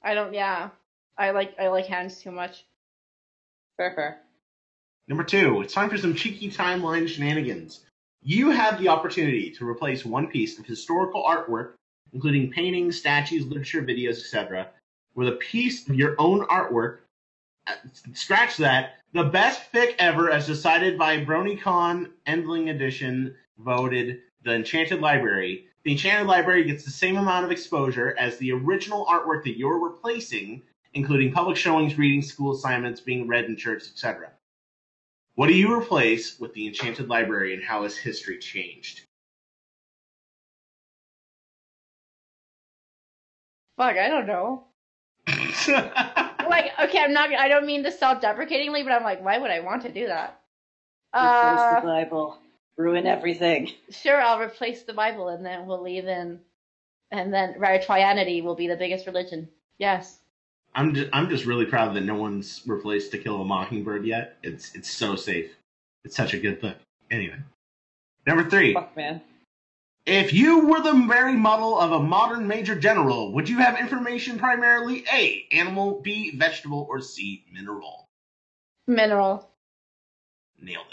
I 0.03 0.13
don't. 0.13 0.33
Yeah, 0.33 0.69
I 1.17 1.31
like 1.31 1.55
I 1.59 1.67
like 1.67 1.87
hands 1.87 2.21
too 2.21 2.31
much. 2.31 2.65
fair, 3.75 3.93
fair. 3.95 4.21
Number 5.07 5.23
two, 5.23 5.61
it's 5.61 5.73
time 5.73 5.89
for 5.89 5.97
some 5.97 6.13
cheeky 6.13 6.51
timeline 6.51 7.07
shenanigans. 7.07 7.85
You 8.21 8.51
have 8.51 8.79
the 8.79 8.89
opportunity 8.89 9.49
to 9.51 9.67
replace 9.67 10.05
one 10.05 10.27
piece 10.27 10.59
of 10.59 10.65
historical 10.65 11.23
artwork, 11.23 11.73
including 12.13 12.51
paintings, 12.51 12.99
statues, 12.99 13.45
literature, 13.45 13.81
videos, 13.81 14.19
etc., 14.19 14.69
with 15.15 15.29
a 15.29 15.33
piece 15.33 15.87
of 15.89 15.95
your 15.95 16.15
own 16.19 16.41
artwork. 16.47 16.99
Scratch 18.13 18.57
that. 18.57 18.95
The 19.13 19.23
best 19.23 19.71
fic 19.71 19.95
ever, 19.99 20.29
as 20.29 20.45
decided 20.45 20.97
by 20.97 21.23
BronyCon 21.23 22.11
Endling 22.27 22.69
Edition, 22.69 23.35
voted 23.57 24.19
The 24.43 24.53
Enchanted 24.53 25.01
Library. 25.01 25.65
The 25.83 25.91
Enchanted 25.93 26.27
Library 26.27 26.63
gets 26.65 26.83
the 26.83 26.91
same 26.91 27.17
amount 27.17 27.45
of 27.45 27.51
exposure 27.51 28.15
as 28.19 28.37
the 28.37 28.51
original 28.51 29.05
artwork 29.05 29.43
that 29.43 29.57
you're 29.57 29.79
replacing, 29.79 30.61
including 30.93 31.31
public 31.31 31.57
showings, 31.57 31.97
readings, 31.97 32.27
school 32.27 32.53
assignments, 32.53 33.01
being 33.01 33.27
read 33.27 33.45
in 33.45 33.55
church, 33.55 33.83
etc. 33.83 34.31
What 35.35 35.47
do 35.47 35.53
you 35.53 35.73
replace 35.73 36.39
with 36.39 36.53
the 36.53 36.67
Enchanted 36.67 37.07
Library 37.07 37.53
and 37.53 37.63
how 37.63 37.83
has 37.83 37.95
history 37.95 38.39
changed? 38.39 39.01
Fuck, 43.77 43.97
I 43.97 44.09
don't 44.09 44.25
know. 44.25 44.65
Like, 46.49 46.71
okay, 46.79 46.99
I'm 46.99 47.13
not. 47.13 47.31
I 47.33 47.47
don't 47.47 47.65
mean 47.65 47.83
this 47.83 47.99
self-deprecatingly, 47.99 48.83
but 48.83 48.91
I'm 48.91 49.03
like, 49.03 49.23
why 49.23 49.37
would 49.37 49.51
I 49.51 49.59
want 49.59 49.81
to 49.83 49.91
do 49.91 50.07
that? 50.07 50.39
Replace 51.13 51.21
the 51.21 51.77
Uh, 51.77 51.81
Bible. 51.81 52.37
Ruin 52.77 53.07
everything. 53.07 53.71
sure, 53.89 54.21
I'll 54.21 54.39
replace 54.39 54.83
the 54.83 54.93
Bible, 54.93 55.29
and 55.29 55.43
then 55.45 55.65
we'll 55.65 55.81
leave 55.81 56.05
in, 56.05 56.39
and 57.11 57.33
then 57.33 57.55
Trianity 57.81 58.41
will 58.43 58.53
be 58.55 58.67
the 58.67 58.75
biggest 58.75 59.07
religion. 59.07 59.49
Yes. 59.79 60.19
I'm 60.75 60.93
just, 60.93 61.09
I'm 61.11 61.27
just 61.27 61.45
really 61.45 61.65
proud 61.65 61.95
that 61.95 62.01
no 62.01 62.13
one's 62.15 62.61
replaced 62.67 63.11
To 63.11 63.17
Kill 63.17 63.41
a 63.41 63.45
Mockingbird 63.45 64.05
yet. 64.05 64.37
It's 64.43 64.75
it's 64.75 64.89
so 64.91 65.15
safe. 65.15 65.55
It's 66.05 66.15
such 66.15 66.35
a 66.35 66.37
good 66.39 66.61
book. 66.61 66.77
Anyway, 67.09 67.37
number 68.27 68.47
three. 68.47 68.75
Fuck, 68.75 68.95
man. 68.95 69.21
If 70.07 70.31
you 70.31 70.65
were 70.65 70.79
the 70.79 71.05
very 71.05 71.35
model 71.35 71.77
of 71.77 71.91
a 71.91 71.99
modern 71.99 72.47
major 72.47 72.79
general, 72.79 73.33
would 73.33 73.49
you 73.49 73.57
have 73.57 73.77
information 73.77 74.39
primarily 74.39 75.03
A, 75.11 75.45
animal, 75.51 75.99
B, 76.01 76.31
vegetable, 76.33 76.87
or 76.89 77.01
C, 77.01 77.43
mineral? 77.51 78.05
Mineral. 78.87 79.51
Nailed 80.61 80.85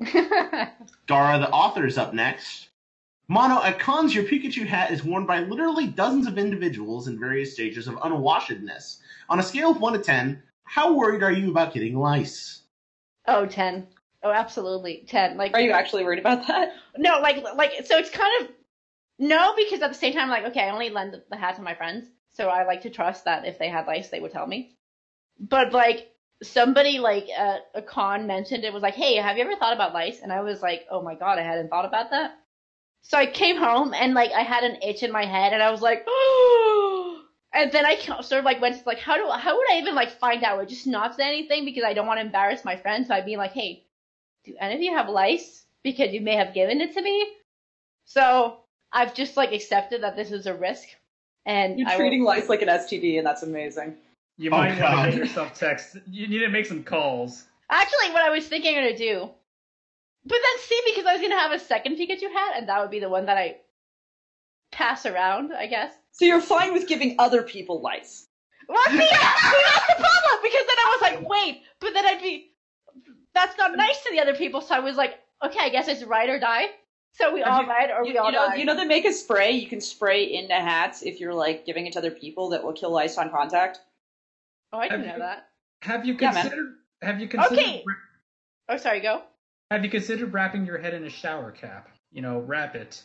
it. 0.00 0.68
Gara, 1.08 1.40
the 1.40 1.50
author, 1.50 1.84
is 1.84 1.98
up 1.98 2.14
next. 2.14 2.68
Mono, 3.26 3.60
at 3.60 3.80
cons, 3.80 4.14
your 4.14 4.22
Pikachu 4.22 4.64
hat 4.64 4.92
is 4.92 5.02
worn 5.02 5.26
by 5.26 5.40
literally 5.40 5.88
dozens 5.88 6.28
of 6.28 6.38
individuals 6.38 7.08
in 7.08 7.18
various 7.18 7.54
stages 7.54 7.88
of 7.88 7.96
unwashedness. 7.96 8.98
On 9.28 9.40
a 9.40 9.42
scale 9.42 9.72
of 9.72 9.80
1 9.80 9.94
to 9.94 9.98
10, 9.98 10.40
how 10.62 10.94
worried 10.94 11.24
are 11.24 11.32
you 11.32 11.50
about 11.50 11.74
getting 11.74 11.98
lice? 11.98 12.60
oh, 13.26 13.46
10. 13.46 13.88
Oh, 14.24 14.32
absolutely. 14.32 15.04
10. 15.06 15.36
Like, 15.36 15.52
Are 15.52 15.60
you 15.60 15.72
actually 15.72 16.02
worried 16.02 16.18
about 16.18 16.46
that? 16.46 16.72
No, 16.96 17.20
like 17.20 17.44
like 17.56 17.72
so 17.84 17.98
it's 17.98 18.10
kind 18.10 18.42
of 18.42 18.48
no 19.18 19.54
because 19.56 19.82
at 19.82 19.90
the 19.90 19.98
same 19.98 20.12
time 20.12 20.28
like 20.28 20.46
okay 20.46 20.60
I 20.60 20.70
only 20.70 20.90
lend 20.90 21.20
the 21.30 21.36
hat 21.36 21.56
to 21.56 21.62
my 21.62 21.74
friends 21.74 22.08
so 22.32 22.48
I 22.48 22.64
like 22.64 22.82
to 22.82 22.90
trust 22.90 23.26
that 23.26 23.46
if 23.46 23.58
they 23.58 23.68
had 23.68 23.86
lice 23.86 24.08
they 24.08 24.20
would 24.20 24.32
tell 24.32 24.46
me. 24.46 24.74
But 25.38 25.72
like 25.72 26.10
somebody 26.42 26.98
like 26.98 27.28
at 27.28 27.66
a 27.74 27.82
con 27.82 28.26
mentioned 28.26 28.64
it 28.64 28.72
was 28.72 28.82
like 28.82 28.94
hey 28.94 29.16
have 29.16 29.36
you 29.36 29.44
ever 29.44 29.56
thought 29.56 29.74
about 29.74 29.94
lice 29.94 30.20
and 30.20 30.32
I 30.32 30.40
was 30.40 30.62
like 30.62 30.86
oh 30.90 31.02
my 31.02 31.14
god 31.14 31.38
I 31.38 31.42
hadn't 31.42 31.68
thought 31.68 31.84
about 31.84 32.10
that. 32.10 32.38
So 33.02 33.18
I 33.18 33.26
came 33.26 33.56
home 33.56 33.92
and 33.94 34.14
like 34.14 34.32
I 34.32 34.42
had 34.42 34.64
an 34.64 34.82
itch 34.82 35.02
in 35.02 35.12
my 35.12 35.26
head 35.26 35.52
and 35.52 35.62
I 35.62 35.70
was 35.70 35.82
like 35.82 36.04
oh 36.08 37.22
and 37.52 37.70
then 37.70 37.86
I 37.86 37.96
sort 37.96 38.32
of 38.32 38.44
like 38.44 38.60
went 38.60 38.76
to 38.76 38.82
like 38.86 38.98
how 38.98 39.16
do 39.16 39.30
how 39.30 39.56
would 39.56 39.72
I 39.72 39.78
even 39.78 39.94
like 39.94 40.18
find 40.18 40.42
out? 40.42 40.54
I 40.54 40.56
would 40.58 40.68
just 40.68 40.86
not 40.86 41.14
say 41.14 41.26
anything 41.28 41.64
because 41.64 41.84
I 41.84 41.94
don't 41.94 42.06
want 42.06 42.18
to 42.18 42.26
embarrass 42.26 42.64
my 42.64 42.76
friends. 42.76 43.08
So 43.08 43.14
I'd 43.14 43.26
be 43.26 43.36
like 43.36 43.52
hey 43.52 43.83
do 44.44 44.54
any 44.60 44.74
of 44.74 44.80
you 44.82 44.94
have 44.96 45.08
lice? 45.08 45.64
Because 45.82 46.12
you 46.12 46.20
may 46.20 46.36
have 46.36 46.54
given 46.54 46.80
it 46.80 46.94
to 46.94 47.02
me. 47.02 47.26
So 48.06 48.58
I've 48.92 49.14
just 49.14 49.36
like 49.36 49.52
accepted 49.52 50.02
that 50.02 50.16
this 50.16 50.30
is 50.32 50.46
a 50.46 50.54
risk, 50.54 50.88
and 51.46 51.78
You're 51.78 51.88
I 51.88 51.92
will- 51.92 51.98
treating 52.00 52.24
life 52.24 52.48
like 52.48 52.62
an 52.62 52.68
STD, 52.68 53.18
and 53.18 53.26
that's 53.26 53.42
amazing. 53.42 53.96
You 54.36 54.50
Oh, 54.50 54.56
might 54.58 54.80
want 54.80 55.04
to 55.04 55.10
get 55.10 55.18
yourself 55.18 55.54
text. 55.58 55.96
You 56.10 56.26
need 56.26 56.40
to 56.40 56.48
make 56.48 56.66
some 56.66 56.82
calls. 56.82 57.44
Actually, 57.70 58.10
what 58.12 58.22
I 58.22 58.30
was 58.30 58.46
thinking 58.46 58.76
I'm 58.76 58.82
gonna 58.84 58.96
do, 58.96 59.30
but 60.24 60.34
then 60.42 60.62
see, 60.62 60.80
because 60.86 61.06
I 61.06 61.12
was 61.12 61.22
gonna 61.22 61.38
have 61.38 61.52
a 61.52 61.58
second 61.58 61.96
Pikachu 61.96 62.32
hat, 62.32 62.54
and 62.56 62.68
that 62.68 62.80
would 62.80 62.90
be 62.90 63.00
the 63.00 63.08
one 63.08 63.26
that 63.26 63.36
I 63.38 63.56
pass 64.72 65.06
around, 65.06 65.52
I 65.52 65.66
guess. 65.66 65.92
So 66.12 66.24
you're 66.24 66.40
fine 66.40 66.72
with 66.72 66.88
giving 66.88 67.16
other 67.18 67.42
people 67.42 67.80
lice. 67.80 68.26
Well, 68.68 68.82
see, 68.86 68.92
see, 68.98 69.06
that's 69.08 69.86
the 69.86 69.94
problem 69.98 70.42
because 70.42 70.66
then 70.66 70.76
I 70.78 70.98
was 70.98 71.02
like, 71.02 71.28
wait, 71.28 71.62
but 71.80 71.92
then 71.94 72.06
I'd 72.06 72.22
be, 72.22 72.50
that's 73.34 73.56
not 73.58 73.76
nice 73.76 74.02
to 74.04 74.10
the 74.12 74.20
other 74.20 74.34
people. 74.34 74.60
So 74.60 74.74
I 74.74 74.80
was 74.80 74.96
like, 74.96 75.18
okay, 75.44 75.58
I 75.62 75.68
guess 75.68 75.88
it's 75.88 76.02
ride 76.04 76.28
or 76.28 76.38
die. 76.38 76.66
So 77.12 77.32
we 77.32 77.42
all 77.42 77.62
you- 77.62 77.68
ride 77.68 77.90
or 77.90 78.04
You, 78.04 78.12
we 78.12 78.18
all 78.18 78.26
you 78.26 78.32
know, 78.32 78.46
die. 78.48 78.54
you 78.56 78.64
know 78.64 78.74
they 78.76 78.84
make 78.86 79.04
a 79.04 79.12
spray 79.12 79.52
you 79.52 79.68
can 79.68 79.80
spray 79.80 80.24
into 80.34 80.54
hats 80.54 81.02
if 81.02 81.20
you're 81.20 81.34
like 81.34 81.64
giving 81.64 81.86
it 81.86 81.92
to 81.92 81.98
other 82.00 82.10
people 82.10 82.48
that 82.50 82.62
will 82.64 82.72
kill 82.72 82.90
lice 82.90 83.18
on 83.18 83.30
contact. 83.30 83.80
oh, 84.72 84.78
I 84.78 84.88
didn't 84.88 85.00
Have 85.00 85.06
know 85.08 85.12
you- 85.14 85.20
that. 85.20 85.48
Have 85.82 86.06
you 86.06 86.16
Yeah, 86.18 86.32
considered 86.32 86.74
Have 87.02 87.20
you 87.20 87.28
considered 87.28 87.58
Okay. 87.58 87.84
Oh, 88.70 88.76
sorry, 88.78 89.00
go. 89.00 89.22
have 89.70 89.84
you 89.84 89.90
considered 89.90 90.32
wrapping 90.32 90.64
your 90.64 90.78
head 90.78 90.94
in 90.94 91.04
a 91.04 91.10
shower 91.10 91.50
cap? 91.52 91.88
You 92.10 92.22
know, 92.22 92.38
wrap 92.40 92.74
it. 92.74 93.02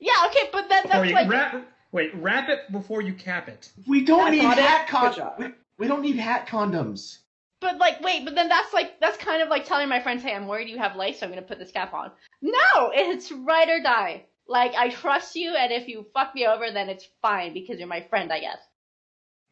Yeah, 0.00 0.12
okay, 0.26 0.48
but 0.52 0.68
that, 0.68 0.82
Before 0.82 0.98
that's 1.00 1.08
you 1.08 1.14
like 1.14 1.28
wrap 1.30 1.64
wait, 1.92 2.14
wrap 2.16 2.48
it 2.48 2.70
before 2.72 3.00
you 3.00 3.14
cap 3.14 3.48
it. 3.48 3.70
We 3.86 4.04
don't 4.04 4.32
That's 4.32 4.58
need 4.58 4.62
hat 4.64 4.88
condoms. 4.88 5.38
We, 5.38 5.46
we 5.78 5.86
don't 5.86 6.02
need 6.02 6.16
hat 6.16 6.48
condoms. 6.48 7.18
But 7.64 7.78
like, 7.78 8.02
wait, 8.02 8.26
but 8.26 8.34
then 8.34 8.50
that's 8.50 8.74
like 8.74 9.00
that's 9.00 9.16
kind 9.16 9.42
of 9.42 9.48
like 9.48 9.64
telling 9.64 9.88
my 9.88 9.98
friends, 9.98 10.22
"Hey, 10.22 10.34
I'm 10.34 10.46
worried 10.46 10.68
you 10.68 10.76
have 10.76 10.96
lice, 10.96 11.18
so 11.18 11.24
I'm 11.24 11.32
gonna 11.32 11.40
put 11.40 11.58
this 11.58 11.72
cap 11.72 11.94
on." 11.94 12.10
No, 12.42 12.92
it's 12.92 13.32
ride 13.32 13.70
or 13.70 13.80
die. 13.80 14.26
Like 14.46 14.74
I 14.74 14.90
trust 14.90 15.34
you, 15.34 15.54
and 15.54 15.72
if 15.72 15.88
you 15.88 16.04
fuck 16.12 16.34
me 16.34 16.46
over, 16.46 16.70
then 16.70 16.90
it's 16.90 17.08
fine 17.22 17.54
because 17.54 17.78
you're 17.78 17.88
my 17.88 18.02
friend, 18.02 18.30
I 18.30 18.40
guess. 18.40 18.58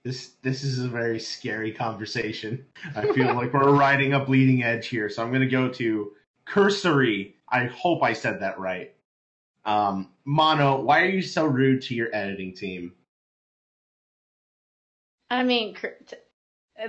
This 0.04 0.32
this 0.42 0.62
is 0.62 0.80
a 0.80 0.88
very 0.88 1.18
scary 1.18 1.72
conversation. 1.72 2.66
I 2.94 3.10
feel 3.14 3.34
like 3.34 3.54
we're 3.54 3.72
riding 3.72 4.12
a 4.12 4.22
bleeding 4.22 4.62
edge 4.62 4.88
here, 4.88 5.08
so 5.08 5.22
I'm 5.24 5.32
gonna 5.32 5.48
go 5.48 5.70
to 5.70 6.12
cursory. 6.44 7.36
I 7.48 7.64
hope 7.64 8.02
I 8.02 8.12
said 8.12 8.40
that 8.40 8.58
right. 8.58 8.92
Um, 9.64 10.10
Mono, 10.26 10.82
why 10.82 11.00
are 11.00 11.08
you 11.08 11.22
so 11.22 11.46
rude 11.46 11.80
to 11.82 11.94
your 11.94 12.14
editing 12.14 12.54
team? 12.54 12.92
I 15.30 15.44
mean, 15.44 15.72
cr- 15.72 15.98
t- 16.06 16.16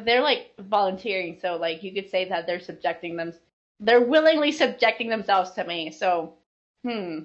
they're 0.03 0.21
like 0.21 0.51
volunteering, 0.59 1.37
so 1.41 1.55
like 1.57 1.83
you 1.83 1.93
could 1.93 2.09
say 2.09 2.29
that 2.29 2.47
they're 2.47 2.59
subjecting 2.59 3.15
them, 3.15 3.33
they're 3.79 4.01
willingly 4.01 4.51
subjecting 4.51 5.09
themselves 5.09 5.51
to 5.51 5.63
me. 5.63 5.91
So, 5.91 6.33
hmm. 6.83 7.19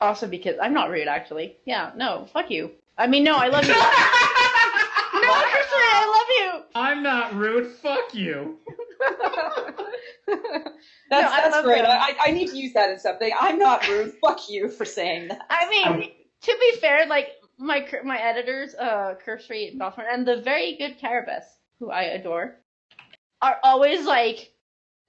Also, 0.00 0.26
because 0.26 0.56
I'm 0.60 0.74
not 0.74 0.90
rude, 0.90 1.08
actually. 1.08 1.56
Yeah, 1.64 1.92
no, 1.96 2.26
fuck 2.32 2.50
you. 2.50 2.72
I 2.98 3.06
mean, 3.06 3.24
no, 3.24 3.36
I 3.36 3.48
love 3.48 3.64
you. 3.64 3.72
no, 3.74 3.78
Cursory, 5.32 5.84
I 5.90 6.62
I'm 6.74 7.02
not 7.02 7.34
rude, 7.34 7.72
fuck 7.76 8.14
you. 8.14 8.58
That's, 10.26 10.36
No, 11.10 11.20
that's 11.20 11.52
love 11.52 11.64
great. 11.64 11.82
them. 11.82 11.86
I, 11.90 12.16
I 12.26 12.30
need 12.32 12.48
to 12.48 12.56
use 12.56 12.72
that 12.72 12.90
in 12.90 12.98
something. 12.98 13.30
I'm 13.38 13.58
not 13.58 13.86
rude. 13.88 14.14
Fuck 14.20 14.48
you 14.48 14.68
for 14.68 14.84
saying 14.84 15.28
that. 15.28 15.42
I 15.50 15.68
mean, 15.68 15.86
Um, 15.86 16.02
to 16.42 16.56
be 16.60 16.80
fair, 16.80 17.06
like 17.06 17.28
my 17.58 17.86
my 18.04 18.18
editors, 18.20 18.74
uh, 18.74 19.14
Cursory, 19.24 19.74
Dolphin, 19.78 20.04
and 20.10 20.26
the 20.26 20.36
very 20.40 20.76
good 20.76 20.98
Carabas, 20.98 21.44
who 21.78 21.90
I 21.90 22.02
adore, 22.04 22.56
are 23.42 23.56
always 23.62 24.04
like 24.06 24.52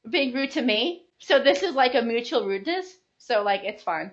being 0.09 0.33
rude 0.33 0.51
to 0.51 0.61
me. 0.61 1.03
So 1.19 1.39
this 1.41 1.63
is 1.63 1.75
like 1.75 1.95
a 1.95 2.01
mutual 2.01 2.45
rudeness. 2.45 2.85
So 3.17 3.43
like 3.43 3.63
it's 3.63 3.83
fine. 3.83 4.11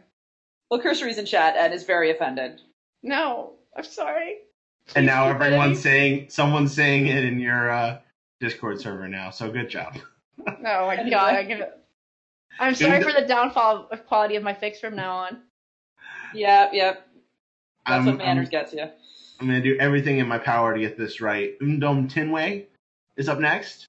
Well, 0.71 0.81
Cursory's 0.81 1.19
in 1.19 1.27
chat 1.27 1.57
and 1.57 1.75
is 1.75 1.85
very 1.85 2.11
offended. 2.11 2.61
No, 3.03 3.55
I'm 3.77 3.85
sorry. 3.85 4.39
And 4.97 5.07
now 5.07 5.29
everyone's 5.29 5.79
editing. 5.79 5.83
saying 5.83 6.27
someone's 6.31 6.75
saying 6.75 7.07
it 7.09 7.25
in 7.25 7.39
your 7.41 7.71
uh, 7.71 7.99
Discord 8.41 8.81
server 8.81 9.09
now. 9.09 9.31
So 9.31 9.51
good 9.51 9.69
job. 9.69 9.97
Oh 10.47 10.87
my 10.87 10.97
Anyway. 10.97 11.11
god, 11.11 11.35
I 11.35 11.43
give 11.45 11.59
gonna. 11.61 11.71
I'm 12.59 12.75
sorry 12.75 13.03
for 13.05 13.13
the 13.13 13.27
downfall 13.29 13.89
of 13.93 14.07
quality 14.07 14.37
of 14.37 14.43
my 14.43 14.55
fix 14.55 14.81
from 14.81 14.97
now 14.97 15.17
on. 15.17 15.43
Yep, 16.35 16.71
yep. 16.73 17.07
That's 17.87 17.95
I'm- 17.95 18.07
what 18.07 18.19
manners 18.19 18.47
I'm- 18.47 18.51
gets 18.51 18.73
you. 18.73 18.83
I'm 19.41 19.47
gonna 19.49 19.61
do 19.63 19.77
everything 19.79 20.19
in 20.19 20.29
my 20.29 20.39
power 20.39 20.73
to 20.75 20.81
get 20.81 20.97
this 20.97 21.21
right. 21.21 21.59
Undom 21.59 22.09
Tinway 22.09 22.67
is 23.17 23.29
up 23.29 23.41
next. 23.41 23.87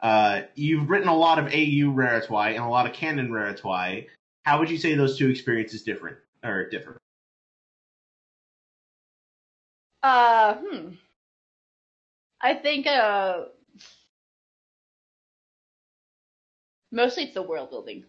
Uh, 0.00 0.42
you've 0.54 0.88
written 0.88 1.08
a 1.08 1.14
lot 1.14 1.38
of 1.38 1.46
AU 1.46 1.92
Raritwi 1.92 2.54
and 2.54 2.64
a 2.64 2.68
lot 2.68 2.86
of 2.86 2.92
canon 2.94 3.30
Raritwi. 3.30 4.08
How 4.44 4.58
would 4.58 4.70
you 4.70 4.78
say 4.78 4.94
those 4.94 5.18
two 5.18 5.28
experiences 5.28 5.82
different 5.82 6.16
or 6.42 6.68
differ? 6.70 6.96
Uh, 10.02 10.54
hmm. 10.62 10.94
I 12.40 12.54
think, 12.54 12.86
uh, 12.86 13.46
mostly 16.92 17.24
it's 17.24 17.34
the 17.34 17.42
world 17.42 17.70
building. 17.70 18.04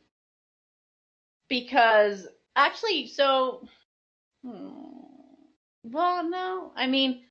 Because, 1.50 2.28
actually, 2.56 3.08
so, 3.08 3.68
hmm, 4.46 5.09
well, 5.84 6.27
no, 6.30 6.72
I 6.76 6.88
mean, 6.88 7.23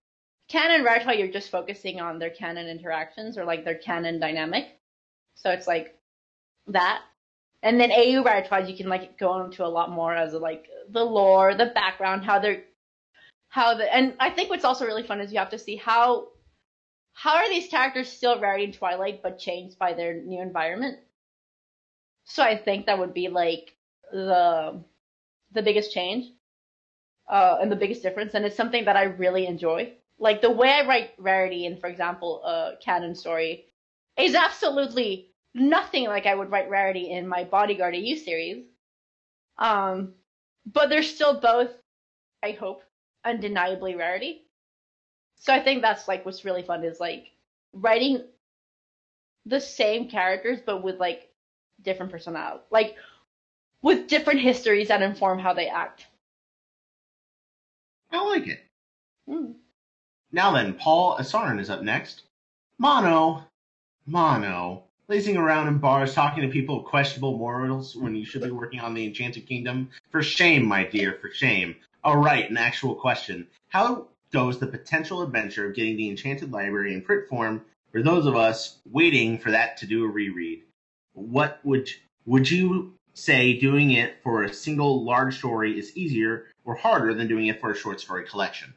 canon 0.49 0.85
Raritwi, 0.85 1.19
you're 1.19 1.29
just 1.29 1.51
focusing 1.51 2.01
on 2.01 2.19
their 2.19 2.31
canon 2.31 2.69
interactions 2.69 3.37
or 3.37 3.45
like 3.45 3.65
their 3.65 3.77
canon 3.77 4.19
dynamic. 4.19 4.67
So 5.35 5.51
it's 5.51 5.67
like 5.67 5.99
that. 6.69 7.03
And 7.63 7.81
then 7.81 7.91
AU 7.91 8.23
Raritwi, 8.25 8.69
you 8.69 8.77
can 8.77 8.89
like 8.89 9.19
go 9.19 9.45
into 9.45 9.65
a 9.65 9.69
lot 9.69 9.91
more 9.91 10.15
as 10.15 10.33
like 10.33 10.67
the 10.91 11.05
lore, 11.05 11.55
the 11.55 11.67
background, 11.67 12.25
how 12.25 12.39
they're 12.39 12.63
how 13.51 13.75
the 13.75 13.95
and 13.95 14.15
I 14.21 14.31
think 14.31 14.51
what's 14.51 14.65
also 14.65 14.85
really 14.85 15.03
fun 15.03 15.21
is 15.21 15.33
you 15.33 15.39
have 15.39 15.51
to 15.51 15.59
see 15.59 15.77
how 15.77 16.29
how 17.15 17.37
are 17.37 17.49
these 17.49 17.69
characters 17.69 18.09
still 18.09 18.39
Rarity 18.39 18.65
in 18.65 18.73
Twilight 18.73 19.23
but 19.23 19.39
changed 19.39 19.79
by 19.79 19.93
their 19.95 20.15
new 20.15 20.41
environment. 20.41 20.99
So 22.25 22.43
I 22.43 22.57
think 22.57 22.87
that 22.87 22.99
would 22.99 23.15
be 23.15 23.29
like 23.29 23.75
the 24.13 24.83
the 25.53 25.63
biggest 25.63 25.93
change 25.93 26.27
uh, 27.29 27.59
and 27.61 27.71
the 27.71 27.77
biggest 27.77 28.03
difference, 28.03 28.35
and 28.35 28.45
it's 28.45 28.57
something 28.57 28.85
that 28.85 28.97
I 28.97 29.05
really 29.05 29.47
enjoy. 29.47 29.93
Like 30.19 30.41
the 30.41 30.51
way 30.51 30.71
I 30.71 30.87
write 30.87 31.11
Rarity 31.19 31.67
in, 31.67 31.77
for 31.77 31.89
example, 31.89 32.43
a 32.45 32.73
canon 32.85 33.15
story 33.15 33.65
is 34.17 34.35
absolutely 34.35 35.29
nothing 35.55 36.05
like 36.05 36.27
I 36.27 36.35
would 36.35 36.51
write 36.51 36.69
Rarity 36.69 37.11
in 37.11 37.29
my 37.29 37.45
Bodyguard 37.45 37.95
AU 37.95 38.15
series. 38.15 38.65
Um, 39.59 40.15
but 40.67 40.89
they're 40.89 41.03
still 41.03 41.41
both, 41.41 41.71
I 42.43 42.53
hope, 42.53 42.83
undeniably 43.25 43.95
rarity. 43.95 44.43
So 45.37 45.53
I 45.53 45.61
think 45.61 45.83
that's 45.83 46.09
like 46.09 46.25
what's 46.25 46.45
really 46.45 46.63
fun 46.63 46.85
is 46.85 47.01
like 47.01 47.31
writing 47.73 48.23
the 49.47 49.61
same 49.61 50.09
characters 50.09 50.61
but 50.65 50.83
with 50.83 50.99
like 50.99 51.29
different 51.83 52.13
personalities, 52.13 52.67
like 52.71 52.97
with 53.83 54.09
different 54.09 54.41
histories 54.41 54.89
that 54.89 55.03
inform 55.03 55.39
how 55.39 55.53
they 55.55 55.69
act. 55.69 56.07
I 58.11 58.25
like 58.25 58.47
it. 58.47 58.65
Mm. 59.29 59.55
Now 60.33 60.53
then, 60.53 60.75
Paul 60.75 61.17
Asarin 61.19 61.61
is 61.61 61.71
up 61.71 61.83
next. 61.83 62.23
Mono, 62.79 63.45
Mono, 64.07 64.85
lazing 65.09 65.37
around 65.37 65.69
in 65.69 65.79
bars 65.79 66.15
talking 66.15 66.43
to 66.43 66.49
people 66.49 66.79
of 66.79 66.85
questionable 66.85 67.37
morals 67.37 67.97
when 67.97 68.15
you 68.15 68.25
should 68.25 68.43
be 68.43 68.51
working 68.51 68.81
on 68.81 68.95
the 68.95 69.07
Enchanted 69.07 69.47
Kingdom. 69.47 69.91
For 70.11 70.23
shame, 70.23 70.65
my 70.65 70.85
dear, 70.85 71.19
for 71.21 71.31
shame. 71.31 71.77
All 72.05 72.19
right, 72.19 72.49
an 72.49 72.57
actual 72.57 72.95
question. 72.95 73.47
How 73.69 74.09
goes 74.33 74.59
the 74.59 74.67
potential 74.67 75.23
adventure 75.23 75.67
of 75.67 75.75
getting 75.75 75.97
the 75.97 76.11
Enchanted 76.11 76.53
Library 76.53 76.95
in 76.95 77.03
print 77.03 77.29
form 77.29 77.65
for 77.93 78.03
those 78.03 78.27
of 78.27 78.37
us 78.37 78.79
waiting 78.91 79.39
for 79.39 79.51
that 79.51 79.77
to 79.79 79.87
do 79.87 80.05
a 80.05 80.09
reread? 80.09 80.63
What 81.15 81.61
would 81.65 81.91
would 82.27 82.51
you 82.51 82.95
say 83.15 83.59
doing 83.59 83.91
it 83.91 84.23
for 84.23 84.45
a 84.45 84.53
single 84.53 85.03
large 85.03 85.39
story 85.39 85.77
is 85.77 85.97
easier 85.97 86.47
or 86.69 86.75
harder 86.75 87.15
than 87.15 87.27
doing 87.27 87.47
it 87.47 87.63
for 87.63 87.71
a 87.71 87.75
short 87.77 87.99
story 87.99 88.27
collection? 88.27 88.75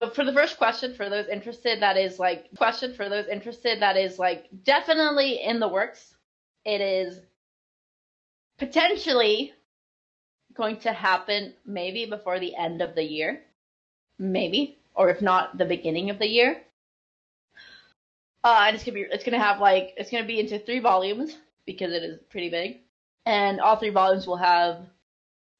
But 0.00 0.14
for 0.14 0.22
the 0.22 0.34
first 0.34 0.58
question, 0.58 0.94
for 0.94 1.08
those 1.08 1.28
interested, 1.28 1.80
that 1.80 1.96
is 1.96 2.18
like 2.18 2.54
question 2.54 2.92
for 2.92 3.08
those 3.08 3.26
interested, 3.26 3.80
that 3.80 3.96
is 3.96 4.18
like 4.18 4.48
definitely 4.64 5.42
in 5.42 5.58
the 5.58 5.66
works. 5.66 6.14
It 6.66 6.82
is 6.82 7.18
potentially 8.58 9.54
going 10.52 10.76
to 10.80 10.92
happen 10.92 11.54
maybe 11.64 12.04
before 12.04 12.38
the 12.38 12.54
end 12.54 12.82
of 12.82 12.94
the 12.94 13.02
year, 13.02 13.40
maybe, 14.18 14.76
or 14.94 15.08
if 15.08 15.22
not 15.22 15.56
the 15.56 15.64
beginning 15.64 16.10
of 16.10 16.18
the 16.18 16.28
year. 16.28 16.60
Uh, 18.44 18.64
and 18.66 18.76
it's 18.76 18.84
gonna 18.84 18.94
be 18.94 19.06
it's 19.10 19.24
gonna 19.24 19.38
have 19.38 19.58
like 19.58 19.94
it's 19.96 20.10
gonna 20.10 20.26
be 20.26 20.38
into 20.38 20.58
three 20.58 20.80
volumes 20.80 21.38
because 21.64 21.92
it 21.92 22.02
is 22.02 22.20
pretty 22.28 22.50
big, 22.50 22.80
and 23.24 23.58
all 23.58 23.76
three 23.76 23.88
volumes 23.88 24.26
will 24.26 24.36
have 24.36 24.80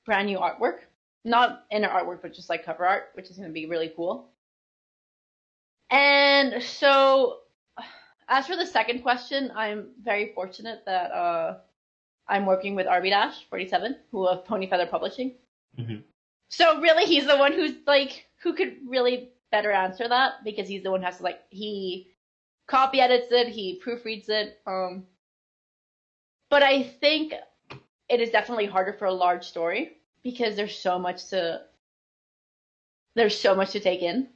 brand 0.05 0.27
new 0.27 0.39
artwork 0.39 0.81
not 1.27 1.65
inner 1.73 1.89
artwork, 1.89 2.23
but 2.23 2.33
just 2.33 2.49
like 2.49 2.65
cover 2.65 2.87
art, 2.87 3.11
which 3.15 3.29
is 3.31 3.37
going 3.37 3.49
to 3.49 3.53
be 3.53 3.67
really 3.67 3.93
cool. 3.95 4.31
And 5.91 6.63
so, 6.63 7.39
as 8.29 8.47
for 8.47 8.57
the 8.57 8.65
second 8.67 9.03
question, 9.03 9.53
I'm 9.55 9.89
very 10.03 10.33
fortunate 10.35 10.85
that 10.87 11.11
uh, 11.11 11.59
I'm 12.29 12.47
working 12.47 12.75
with 12.75 12.87
RB 12.87 13.11
Dash 13.11 13.45
47, 13.51 13.97
who 14.13 14.27
of 14.27 14.45
Pony 14.45 14.69
Feather 14.69 14.87
Publishing. 14.87 15.35
Mhm. 15.79 16.03
So 16.49 16.81
really, 16.81 17.05
he's 17.05 17.27
the 17.27 17.37
one 17.37 17.53
who's 17.53 17.75
like 17.87 18.27
who 18.43 18.55
could 18.55 18.77
really 18.87 19.31
better 19.51 19.73
answer 19.73 20.09
that 20.09 20.45
because 20.45 20.69
he's 20.69 20.85
the 20.85 20.91
one 20.91 21.01
who 21.01 21.07
has 21.07 21.19
to 21.19 21.25
like 21.25 21.41
he 21.51 22.13
copy 22.69 23.01
edits 23.01 23.33
it, 23.33 23.49
he 23.49 23.81
proofreads 23.85 24.29
it. 24.29 24.61
Um, 24.65 25.07
but 26.51 26.63
I 26.63 26.85
think 26.85 27.35
it 28.09 28.21
is 28.21 28.31
definitely 28.31 28.67
harder 28.67 28.93
for 28.93 29.07
a 29.07 29.13
large 29.13 29.45
story 29.45 29.97
because 30.27 30.57
there's 30.57 30.77
so 30.77 30.99
much 30.99 31.27
to 31.27 31.63
there's 33.15 33.39
so 33.39 33.55
much 33.55 33.71
to 33.71 33.81
take 33.81 34.03
in. 34.03 34.29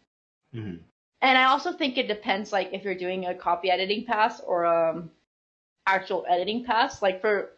Mhm. 0.55 0.79
And 1.21 1.37
I 1.37 1.45
also 1.47 1.73
think 1.73 1.99
it 1.99 2.07
depends 2.07 2.53
like 2.53 2.73
if 2.73 2.85
you're 2.85 2.95
doing 2.95 3.27
a 3.27 3.35
copy 3.35 3.71
editing 3.71 4.05
pass 4.07 4.41
or 4.41 4.65
um 4.65 5.11
actual 5.87 6.25
editing 6.29 6.65
pass. 6.65 7.03
Like 7.03 7.21
for 7.21 7.51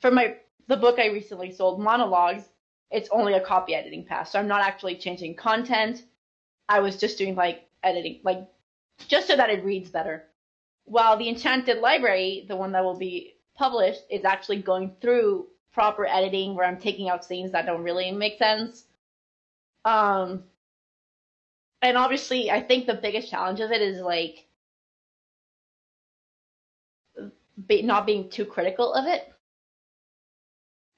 for 0.00 0.10
my 0.10 0.36
the 0.66 0.76
book 0.76 0.98
I 0.98 1.06
recently 1.06 1.50
sold, 1.50 1.80
Monologues, 1.80 2.44
it's 2.90 3.08
only 3.10 3.32
a 3.32 3.40
copy 3.40 3.74
editing 3.74 4.04
pass. 4.04 4.30
So 4.32 4.38
I'm 4.38 4.48
not 4.48 4.60
actually 4.60 4.96
changing 4.96 5.34
content. 5.34 6.04
I 6.68 6.80
was 6.80 6.98
just 6.98 7.16
doing 7.16 7.34
like 7.34 7.66
editing 7.82 8.20
like 8.22 8.46
just 9.08 9.28
so 9.28 9.36
that 9.36 9.50
it 9.50 9.64
reads 9.64 9.88
better. 9.88 10.26
While 10.84 11.16
the 11.16 11.28
Enchanted 11.28 11.78
Library, 11.78 12.44
the 12.48 12.56
one 12.56 12.72
that 12.72 12.84
will 12.84 12.98
be 12.98 13.36
published, 13.56 14.02
is 14.10 14.24
actually 14.26 14.60
going 14.62 14.94
through 15.00 15.48
proper 15.72 16.06
editing 16.06 16.54
where 16.54 16.66
I'm 16.66 16.78
taking 16.78 17.08
out 17.08 17.24
scenes 17.24 17.52
that 17.52 17.66
don't 17.66 17.82
really 17.82 18.10
make 18.12 18.38
sense. 18.38 18.84
Um, 19.84 20.44
and 21.82 21.96
obviously, 21.96 22.50
I 22.50 22.60
think 22.60 22.86
the 22.86 22.94
biggest 22.94 23.30
challenge 23.30 23.60
of 23.60 23.70
it 23.70 23.82
is 23.82 24.00
like 24.00 24.46
be, 27.66 27.82
not 27.82 28.06
being 28.06 28.28
too 28.30 28.44
critical 28.44 28.92
of 28.94 29.06
it. 29.06 29.32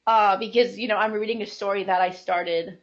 Uh, 0.07 0.37
because 0.39 0.79
you 0.79 0.89
know 0.89 0.97
I'm 0.97 1.13
reading 1.13 1.43
a 1.43 1.47
story 1.47 1.85
that 1.85 2.01
I 2.01 2.11
started 2.11 2.79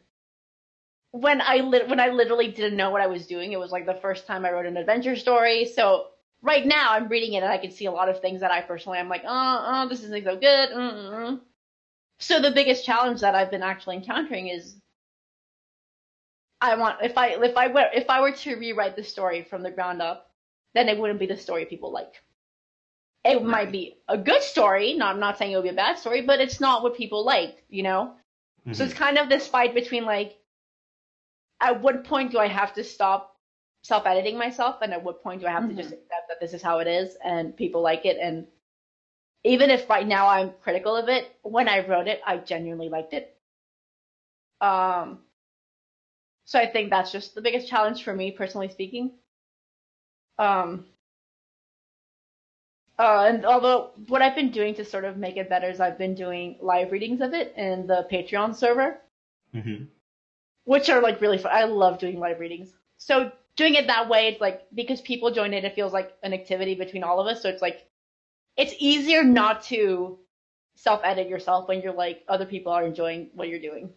when 1.12 1.40
I 1.40 1.56
lit 1.58 1.88
when 1.88 2.00
I 2.00 2.08
literally 2.08 2.48
didn't 2.48 2.76
know 2.76 2.90
what 2.90 3.00
I 3.02 3.06
was 3.06 3.26
doing. 3.26 3.52
It 3.52 3.58
was 3.58 3.72
like 3.72 3.86
the 3.86 3.94
first 3.94 4.26
time 4.26 4.44
I 4.44 4.52
wrote 4.52 4.66
an 4.66 4.76
adventure 4.76 5.16
story. 5.16 5.64
So 5.64 6.06
right 6.42 6.64
now 6.66 6.92
I'm 6.92 7.08
reading 7.08 7.34
it 7.34 7.42
and 7.42 7.52
I 7.52 7.58
can 7.58 7.70
see 7.70 7.86
a 7.86 7.92
lot 7.92 8.08
of 8.08 8.20
things 8.20 8.40
that 8.40 8.50
I 8.50 8.62
personally 8.62 8.98
I'm 8.98 9.08
like, 9.08 9.24
oh, 9.26 9.64
oh 9.66 9.88
this 9.88 10.02
isn't 10.04 10.24
so 10.24 10.36
good. 10.36 10.70
Mm-mm. 10.70 11.40
So 12.20 12.40
the 12.40 12.50
biggest 12.50 12.84
challenge 12.84 13.20
that 13.20 13.34
I've 13.34 13.50
been 13.50 13.62
actually 13.62 13.96
encountering 13.96 14.48
is 14.48 14.76
I 16.60 16.74
want 16.76 16.98
if 17.02 17.16
I 17.16 17.28
if 17.28 17.56
I 17.56 17.68
were 17.68 17.88
if 17.94 18.10
I 18.10 18.20
were 18.20 18.32
to 18.32 18.56
rewrite 18.56 18.96
the 18.96 19.04
story 19.04 19.44
from 19.44 19.62
the 19.62 19.70
ground 19.70 20.02
up, 20.02 20.30
then 20.74 20.88
it 20.88 20.98
wouldn't 20.98 21.20
be 21.20 21.26
the 21.26 21.36
story 21.36 21.64
people 21.66 21.92
like. 21.92 22.14
It 23.24 23.42
might 23.44 23.70
be 23.70 23.98
a 24.08 24.16
good 24.16 24.42
story. 24.42 24.94
No, 24.94 25.06
I'm 25.06 25.20
not 25.20 25.38
saying 25.38 25.52
it 25.52 25.56
would 25.56 25.62
be 25.62 25.68
a 25.68 25.74
bad 25.74 25.98
story, 25.98 26.22
but 26.22 26.40
it's 26.40 26.60
not 26.60 26.82
what 26.82 26.96
people 26.96 27.24
like, 27.24 27.62
you 27.68 27.82
know. 27.82 28.14
So 28.72 28.84
it's 28.84 28.92
mm-hmm. 28.92 29.02
kind 29.02 29.18
of 29.18 29.28
this 29.28 29.46
fight 29.46 29.74
between 29.74 30.04
like, 30.04 30.36
at 31.60 31.80
what 31.80 32.04
point 32.04 32.32
do 32.32 32.38
I 32.38 32.48
have 32.48 32.74
to 32.74 32.84
stop 32.84 33.36
self-editing 33.82 34.36
myself, 34.36 34.76
and 34.82 34.92
at 34.92 35.02
what 35.02 35.22
point 35.22 35.40
do 35.40 35.46
I 35.46 35.50
have 35.50 35.68
to 35.68 35.74
just 35.74 35.90
mm-hmm. 35.90 35.98
accept 35.98 36.28
that 36.28 36.40
this 36.40 36.54
is 36.54 36.62
how 36.62 36.78
it 36.78 36.86
is 36.86 37.16
and 37.24 37.56
people 37.56 37.82
like 37.82 38.04
it, 38.04 38.18
and 38.20 38.46
even 39.48 39.70
if 39.70 39.88
right 39.88 40.06
now 40.06 40.28
I'm 40.28 40.52
critical 40.62 40.94
of 40.94 41.08
it, 41.08 41.34
when 41.42 41.68
I 41.68 41.86
wrote 41.86 42.06
it, 42.06 42.20
I 42.26 42.36
genuinely 42.36 42.90
liked 42.90 43.14
it. 43.14 43.34
Um, 44.60 45.20
so 46.44 46.58
I 46.58 46.66
think 46.66 46.90
that's 46.90 47.12
just 47.12 47.34
the 47.34 47.40
biggest 47.40 47.68
challenge 47.68 48.04
for 48.04 48.14
me, 48.14 48.30
personally 48.30 48.68
speaking. 48.68 49.12
Um, 50.38 50.84
uh, 52.98 53.24
and 53.28 53.46
although 53.46 53.92
what 54.08 54.22
I've 54.22 54.34
been 54.34 54.50
doing 54.50 54.74
to 54.74 54.84
sort 54.84 55.04
of 55.04 55.16
make 55.16 55.36
it 55.38 55.48
better 55.48 55.70
is 55.70 55.80
I've 55.80 55.98
been 55.98 56.14
doing 56.14 56.58
live 56.60 56.92
readings 56.92 57.20
of 57.22 57.32
it 57.32 57.54
in 57.56 57.86
the 57.86 58.06
Patreon 58.10 58.54
server, 58.54 58.98
hmm 59.52 59.84
which 60.64 60.90
are 60.90 61.00
like 61.00 61.22
really 61.22 61.38
fun. 61.38 61.52
I 61.54 61.64
love 61.64 61.98
doing 61.98 62.18
live 62.20 62.40
readings. 62.40 62.74
So 62.98 63.32
doing 63.56 63.74
it 63.74 63.86
that 63.86 64.10
way, 64.10 64.28
it's 64.28 64.40
like 64.40 64.66
because 64.74 65.00
people 65.00 65.30
join 65.30 65.54
it, 65.54 65.64
it 65.64 65.74
feels 65.74 65.94
like 65.94 66.12
an 66.22 66.34
activity 66.34 66.74
between 66.74 67.02
all 67.02 67.20
of 67.20 67.26
us. 67.26 67.42
So 67.42 67.48
it's 67.48 67.62
like 67.62 67.88
it's 68.58 68.74
easier 68.78 69.24
not 69.24 69.62
to 69.64 70.18
self 70.74 71.00
edit 71.04 71.28
yourself 71.28 71.68
when 71.68 71.80
you're 71.80 71.94
like 71.94 72.24
other 72.28 72.44
people 72.44 72.72
are 72.72 72.84
enjoying 72.84 73.30
what 73.34 73.48
you're 73.48 73.60
doing. 73.60 73.88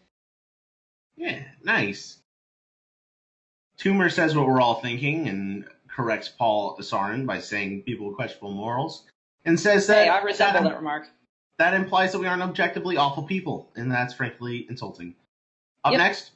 Yeah, 1.17 1.39
nice. 1.63 2.19
Toomer 3.77 4.11
says 4.11 4.35
what 4.35 4.47
we're 4.47 4.61
all 4.61 4.75
thinking 4.75 5.27
and 5.27 5.65
corrects 5.87 6.29
Paul 6.29 6.77
Asarin 6.77 7.25
by 7.25 7.39
saying 7.39 7.81
people 7.81 8.07
with 8.07 8.15
questionable 8.15 8.53
morals, 8.53 9.03
and 9.43 9.59
says 9.59 9.87
that 9.87 10.03
Hey, 10.03 10.09
I 10.09 10.21
resemble 10.21 10.63
that, 10.63 10.69
that 10.69 10.75
remark. 10.77 11.07
that 11.57 11.73
implies 11.73 12.11
that 12.13 12.19
we 12.19 12.27
aren't 12.27 12.43
objectively 12.43 12.95
awful 12.97 13.23
people, 13.23 13.71
and 13.75 13.91
that's 13.91 14.13
frankly 14.13 14.67
insulting. 14.69 15.15
Up 15.83 15.93
Yep. 15.93 15.97
next, 15.99 16.31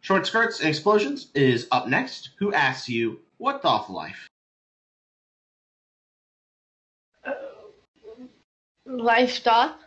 Short 0.00 0.26
Skirts 0.26 0.60
and 0.60 0.68
Explosions 0.68 1.30
is 1.34 1.68
up 1.70 1.86
next. 1.88 2.30
Who 2.38 2.52
asks 2.52 2.88
you, 2.88 3.20
what 3.38 3.62
doth 3.62 3.88
life? 3.88 4.28
Life 4.28 4.33
dot. 8.86 9.78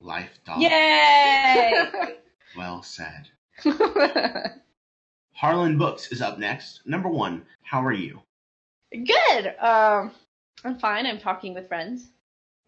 Life 0.00 0.38
doth. 0.44 0.60
Yay! 0.60 1.84
Well 2.54 2.82
said. 2.82 3.30
Harlan 5.32 5.78
Books 5.78 6.12
is 6.12 6.20
up 6.20 6.38
next. 6.38 6.86
Number 6.86 7.08
one, 7.08 7.46
how 7.62 7.82
are 7.82 7.92
you? 7.94 8.20
Good. 8.92 9.54
Um, 9.58 10.12
I'm 10.62 10.78
fine. 10.78 11.06
I'm 11.06 11.18
talking 11.18 11.54
with 11.54 11.66
friends. 11.68 12.08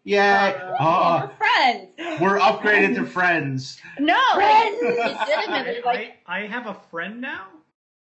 Yeah. 0.03 0.75
Oh, 0.79 0.85
oh, 0.87 1.19
we're 1.27 1.35
friends. 1.37 2.19
we're 2.21 2.39
upgraded 2.39 2.95
to 2.95 3.05
friends. 3.05 3.79
No, 3.99 4.19
Friends! 4.33 4.77
like, 4.81 5.19
legitimately, 5.19 5.81
I, 5.83 5.85
like, 5.85 6.17
I, 6.25 6.39
I 6.43 6.47
have 6.47 6.65
a 6.65 6.77
friend 6.91 7.21
now. 7.21 7.47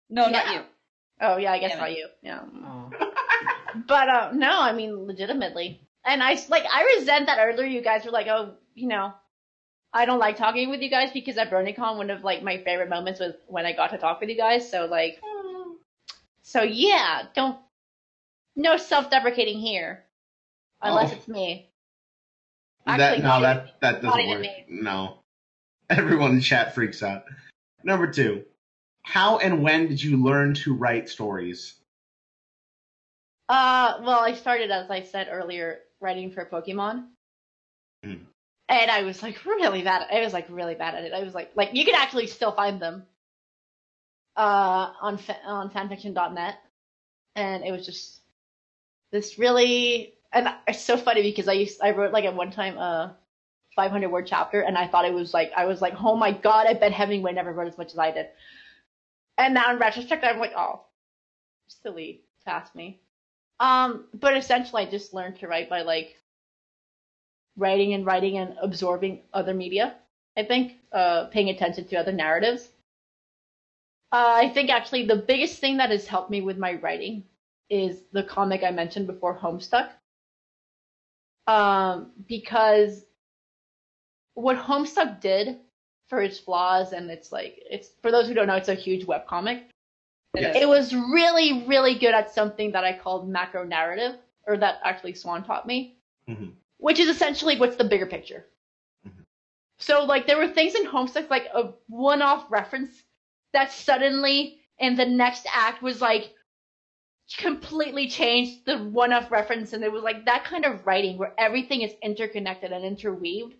No, 0.10 0.30
not 0.30 0.54
you. 0.54 0.62
oh 1.22 1.38
yeah, 1.38 1.52
I 1.52 1.60
guess 1.60 1.72
Damn 1.72 1.80
not 1.80 1.92
you. 1.92 2.08
Yeah. 2.22 2.40
Oh. 2.66 2.90
But 3.88 4.08
uh, 4.10 4.32
no, 4.34 4.62
I 4.62 4.72
mean 4.72 5.06
legitimately. 5.06 5.82
And 6.06 6.22
I 6.22 6.38
like 6.50 6.66
I 6.72 6.96
resent 6.98 7.26
that 7.26 7.40
earlier 7.42 7.66
you 7.66 7.82
guys 7.82 8.06
were 8.06 8.12
like, 8.12 8.28
oh, 8.28 8.54
you 8.76 8.88
know, 8.88 9.14
I 9.92 10.06
don't 10.06 10.20
like 10.20 10.38
talking 10.38 10.70
with 10.70 10.82
you 10.82 10.90
guys 10.90 11.12
because 11.14 11.38
at 11.38 11.50
BronyCon 11.50 11.98
one 11.98 12.10
of 12.10 12.24
like 12.24 12.44
my 12.44 12.58
favorite 12.58 12.90
moments 12.90 13.20
was 13.20 13.34
when 13.48 13.66
I 13.66 13.74
got 13.74 13.92
to 13.92 13.98
talk 13.98 14.20
with 14.20 14.30
you 14.30 14.38
guys. 14.38 14.70
So 14.70 14.86
like, 14.86 15.20
so 16.44 16.62
yeah, 16.62 17.24
don't 17.34 17.58
no 18.56 18.78
self-deprecating 18.78 19.60
here, 19.60 20.04
unless 20.82 21.12
Oh. 21.12 21.16
it's 21.16 21.28
me. 21.28 21.70
that 22.86 23.00
Actually, 23.00 23.24
no, 23.24 23.28
not 23.28 23.42
that 23.42 23.82
that 23.82 24.02
doesn't 24.02 24.30
work. 24.30 24.46
No. 24.70 25.20
Everyone 25.90 26.32
in 26.32 26.42
chat 26.42 26.74
freaks 26.74 27.04
out. 27.04 27.26
Number 27.84 28.08
two, 28.08 28.44
how 29.04 29.38
and 29.38 29.62
when 29.64 29.88
did 29.88 30.02
you 30.02 30.24
learn 30.24 30.56
to 30.56 30.74
write 30.74 31.10
stories? 31.10 31.76
Uh, 33.48 34.00
well, 34.02 34.20
I 34.20 34.34
started 34.34 34.72
as 34.72 34.90
I 34.90 35.04
said 35.04 35.28
earlier, 35.32 35.82
writing 36.06 36.32
for 36.32 36.46
Pokemon, 36.46 37.08
Mm. 38.06 38.22
and 38.70 38.92
I 38.92 39.02
was 39.04 39.24
like 39.24 39.44
really 39.46 39.82
bad. 39.84 40.08
I 40.12 40.22
was 40.22 40.34
like 40.34 40.48
really 40.50 40.76
bad 40.76 40.96
at 40.96 41.04
it. 41.04 41.14
I 41.14 41.24
was 41.24 41.34
like, 41.34 41.52
like 41.56 41.72
you 41.74 41.86
can 41.86 41.96
actually 41.96 42.28
still 42.28 42.52
find 42.52 42.80
them, 42.82 43.06
uh, 44.38 44.94
on 45.02 45.18
fa- 45.18 45.42
on 45.46 45.70
fanfiction.net, 45.72 46.56
and 47.36 47.64
it 47.66 47.72
was 47.72 47.86
just 47.86 48.22
this 49.12 49.40
really, 49.40 50.14
and 50.34 50.50
it's 50.68 50.82
so 50.82 50.98
funny 50.98 51.22
because 51.24 51.48
I 51.48 51.54
used 51.54 51.82
I 51.82 51.92
wrote 51.92 52.14
like 52.14 52.26
at 52.26 52.36
one 52.36 52.52
time 52.52 52.78
a 52.78 53.18
500 53.76 54.10
word 54.10 54.28
chapter, 54.28 54.62
and 54.62 54.78
I 54.78 54.88
thought 54.88 55.06
it 55.06 55.14
was 55.14 55.34
like 55.34 55.52
I 55.58 55.66
was 55.66 55.82
like, 55.82 55.96
oh 56.02 56.16
my 56.16 56.32
god, 56.32 56.68
I 56.68 56.74
bet 56.74 56.92
Hemingway 56.94 57.34
never 57.34 57.54
wrote 57.54 57.68
as 57.68 57.78
much 57.78 57.94
as 57.94 58.00
I 58.00 58.12
did, 58.12 58.28
and 59.38 59.54
now 59.56 59.72
in 59.72 59.80
retrospect, 59.80 60.24
I'm 60.24 60.40
like, 60.40 60.54
oh, 60.56 60.86
silly 61.68 62.22
to 62.46 62.52
ask 62.54 62.76
me. 62.76 63.02
Um, 63.60 64.06
but 64.14 64.36
essentially, 64.36 64.84
I 64.84 64.90
just 64.90 65.14
learned 65.14 65.40
to 65.40 65.48
write 65.48 65.70
by 65.70 65.82
like 65.82 66.18
writing 67.56 67.94
and 67.94 68.06
writing 68.06 68.38
and 68.38 68.56
absorbing 68.62 69.22
other 69.34 69.54
media. 69.54 69.96
I 70.38 70.44
think 70.44 70.74
uh, 70.92 71.26
paying 71.26 71.50
attention 71.50 71.88
to 71.88 71.96
other 71.96 72.12
narratives. 72.12 72.70
Uh, 74.12 74.34
I 74.36 74.50
think 74.50 74.70
actually 74.70 75.06
the 75.06 75.16
biggest 75.16 75.60
thing 75.60 75.78
that 75.78 75.90
has 75.90 76.08
helped 76.08 76.30
me 76.30 76.42
with 76.42 76.58
my 76.58 76.74
writing 76.76 77.24
is 77.70 78.02
the 78.12 78.24
comic 78.24 78.64
I 78.64 78.72
mentioned 78.72 79.08
before, 79.08 79.38
Homestuck. 79.38 79.90
Um, 81.48 82.12
because 82.28 83.06
what 84.34 84.58
Homestuck 84.58 85.22
did 85.22 85.60
for 86.08 86.22
its 86.22 86.40
flaws 86.40 86.94
and 86.94 87.10
it's 87.10 87.32
like 87.32 87.62
it's 87.70 87.90
for 88.02 88.12
those 88.12 88.28
who 88.28 88.34
don't 88.34 88.48
know, 88.48 88.56
it's 88.56 88.70
a 88.70 88.76
huge 88.76 89.06
webcomic. 89.06 89.64
Yes. 90.42 90.58
It 90.62 90.68
was 90.68 90.94
really, 90.94 91.66
really 91.66 91.96
good 91.96 92.14
at 92.14 92.34
something 92.34 92.72
that 92.72 92.84
I 92.84 92.98
called 92.98 93.30
macro 93.30 93.64
narrative, 93.64 94.18
or 94.48 94.58
that 94.58 94.80
actually 94.84 95.14
Swan 95.14 95.44
taught 95.44 95.66
me, 95.68 95.98
Mhm. 96.28 96.54
which 96.78 97.00
is 97.00 97.08
essentially 97.08 97.58
what's 97.60 97.76
the 97.78 97.84
bigger 97.84 98.06
picture. 98.06 98.46
Mhm. 99.08 99.26
So, 99.80 100.04
like, 100.04 100.28
there 100.28 100.38
were 100.38 100.48
things 100.48 100.76
in 100.76 100.86
Homestuck, 100.86 101.30
like 101.30 101.48
a 101.54 101.74
one 101.88 102.22
off 102.22 102.50
reference 102.50 103.04
that 103.54 103.72
suddenly 103.72 104.60
in 104.80 104.96
the 104.96 105.06
next 105.06 105.48
act 105.54 105.82
was 105.82 106.02
like 106.02 106.34
completely 107.38 108.08
changed 108.08 108.66
the 108.66 108.78
one 108.78 109.12
off 109.14 109.32
reference, 109.32 109.74
and 109.74 109.84
it 109.84 109.92
was 109.92 110.04
like 110.04 110.26
that 110.26 110.44
kind 110.44 110.66
of 110.66 110.86
writing 110.86 111.18
where 111.18 111.34
everything 111.38 111.82
is 111.82 111.94
interconnected 112.02 112.72
and 112.72 112.86
interweaved 112.86 113.56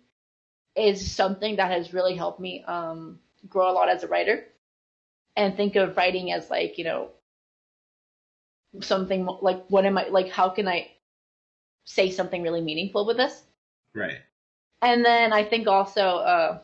is 0.76 1.10
something 1.10 1.56
that 1.56 1.70
has 1.70 1.92
really 1.92 2.14
helped 2.14 2.38
me 2.38 2.62
um, 2.64 3.18
grow 3.48 3.70
a 3.70 3.72
lot 3.72 3.88
as 3.88 4.02
a 4.02 4.08
writer 4.08 4.46
and 5.36 5.56
think 5.56 5.76
of 5.76 5.96
writing 5.96 6.32
as 6.32 6.50
like 6.50 6.78
you 6.78 6.84
know 6.84 7.10
something 8.80 9.24
like 9.40 9.64
what 9.68 9.84
am 9.84 9.96
i 9.96 10.06
like 10.08 10.28
how 10.30 10.48
can 10.48 10.68
i 10.68 10.90
say 11.84 12.10
something 12.10 12.42
really 12.42 12.60
meaningful 12.60 13.06
with 13.06 13.16
this 13.16 13.42
Right. 13.94 14.18
and 14.82 15.04
then 15.04 15.32
i 15.32 15.42
think 15.44 15.66
also 15.66 16.02
uh 16.02 16.58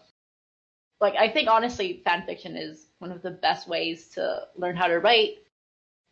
like 1.01 1.15
i 1.16 1.28
think 1.28 1.49
honestly 1.49 2.03
fan 2.05 2.24
fiction 2.27 2.57
is 2.57 2.86
one 2.99 3.12
of 3.12 3.23
the 3.23 3.31
best 3.31 3.66
ways 3.69 4.09
to 4.09 4.47
learn 4.57 4.77
how 4.77 4.89
to 4.89 4.99
write 4.99 5.39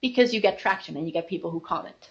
because 0.00 0.32
you 0.32 0.40
get 0.40 0.58
traction 0.58 0.96
and 0.96 1.06
you 1.06 1.12
get 1.12 1.28
people 1.28 1.50
who 1.50 1.60
comment 1.60 2.10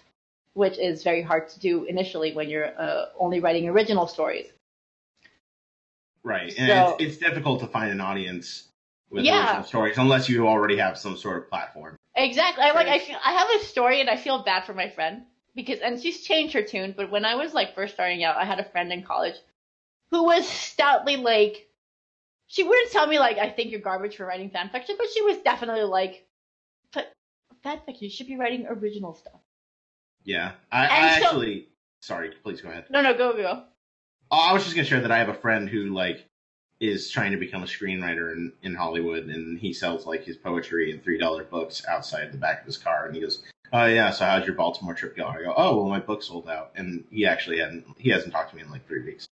which 0.54 0.78
is 0.78 1.02
very 1.02 1.22
hard 1.22 1.48
to 1.48 1.58
do 1.60 1.84
initially 1.84 2.32
when 2.34 2.48
you're 2.48 2.78
uh, 2.80 3.06
only 3.18 3.40
writing 3.40 3.68
original 3.68 4.06
stories 4.06 4.46
Right. 6.22 6.52
And 6.58 6.68
So- 6.68 6.96
it's, 6.98 7.14
it's 7.14 7.16
difficult 7.16 7.60
to 7.60 7.66
find 7.66 7.90
an 7.90 8.00
audience 8.00 8.68
with 9.10 9.24
Yeah. 9.24 9.46
original 9.46 9.64
stories 9.64 9.98
unless 9.98 10.28
you 10.28 10.46
already 10.48 10.76
have 10.76 10.96
some 10.98 11.16
sort 11.16 11.38
of 11.42 11.48
platform. 11.48 11.96
Exactly. 12.14 12.64
I 12.64 12.72
like. 12.72 12.88
I 12.88 12.98
feel. 12.98 13.18
I 13.24 13.32
have 13.32 13.48
a 13.60 13.64
story, 13.64 14.00
and 14.00 14.10
I 14.10 14.16
feel 14.16 14.42
bad 14.42 14.64
for 14.64 14.74
my 14.74 14.88
friend 14.90 15.22
because, 15.54 15.80
and 15.80 16.00
she's 16.00 16.22
changed 16.22 16.54
her 16.54 16.62
tune. 16.62 16.94
But 16.96 17.10
when 17.10 17.24
I 17.24 17.36
was 17.36 17.54
like 17.54 17.74
first 17.74 17.94
starting 17.94 18.24
out, 18.24 18.36
I 18.36 18.44
had 18.44 18.58
a 18.58 18.64
friend 18.64 18.92
in 18.92 19.02
college 19.02 19.36
who 20.10 20.24
was 20.24 20.46
stoutly 20.48 21.16
like. 21.16 21.66
She 22.48 22.64
wouldn't 22.64 22.90
tell 22.90 23.06
me 23.06 23.20
like 23.20 23.38
I 23.38 23.48
think 23.48 23.70
you're 23.70 23.80
garbage 23.80 24.16
for 24.16 24.26
writing 24.26 24.50
fan 24.50 24.70
fiction, 24.70 24.96
but 24.98 25.06
she 25.14 25.22
was 25.22 25.38
definitely 25.38 25.84
like, 25.84 26.26
but 26.92 27.12
fan 27.62 27.78
fiction 27.86 28.04
you 28.04 28.10
should 28.10 28.26
be 28.26 28.36
writing 28.36 28.66
original 28.68 29.14
stuff. 29.14 29.40
Yeah, 30.24 30.52
I, 30.72 30.86
I 30.86 31.20
so- 31.20 31.26
actually. 31.26 31.68
Sorry, 32.02 32.32
please 32.42 32.60
go 32.60 32.70
ahead. 32.70 32.86
No, 32.90 33.02
no, 33.02 33.16
go, 33.16 33.34
go. 33.34 33.62
Oh, 34.32 34.48
I 34.50 34.52
was 34.52 34.64
just 34.64 34.74
gonna 34.74 34.86
share 34.86 35.02
that 35.02 35.12
I 35.12 35.18
have 35.18 35.28
a 35.28 35.34
friend 35.34 35.68
who 35.68 35.94
like 35.94 36.26
is 36.80 37.10
trying 37.10 37.30
to 37.30 37.36
become 37.36 37.62
a 37.62 37.66
screenwriter 37.66 38.32
in, 38.32 38.52
in 38.62 38.74
Hollywood, 38.74 39.26
and 39.26 39.58
he 39.58 39.72
sells 39.72 40.06
like 40.06 40.24
his 40.24 40.36
poetry 40.36 40.90
in 40.90 41.00
three 41.00 41.18
dollar 41.18 41.44
books 41.44 41.84
outside 41.86 42.32
the 42.32 42.38
back 42.38 42.60
of 42.60 42.66
his 42.66 42.78
car, 42.78 43.06
and 43.06 43.14
he 43.14 43.20
goes, 43.20 43.42
"Oh 43.72 43.84
yeah, 43.86 44.10
so 44.10 44.24
how'd 44.24 44.46
your 44.46 44.54
Baltimore 44.56 44.94
trip 44.94 45.14
go?" 45.16 45.26
I 45.26 45.42
go, 45.42 45.54
"Oh 45.56 45.76
well, 45.76 45.88
my 45.88 46.00
book 46.00 46.22
sold 46.22 46.48
out," 46.48 46.72
and 46.76 47.04
he 47.10 47.26
actually 47.26 47.58
hadn't 47.58 47.84
he 47.98 48.10
hasn't 48.10 48.32
talked 48.32 48.50
to 48.50 48.56
me 48.56 48.62
in 48.62 48.70
like 48.70 48.86
three 48.86 49.02
weeks. 49.04 49.26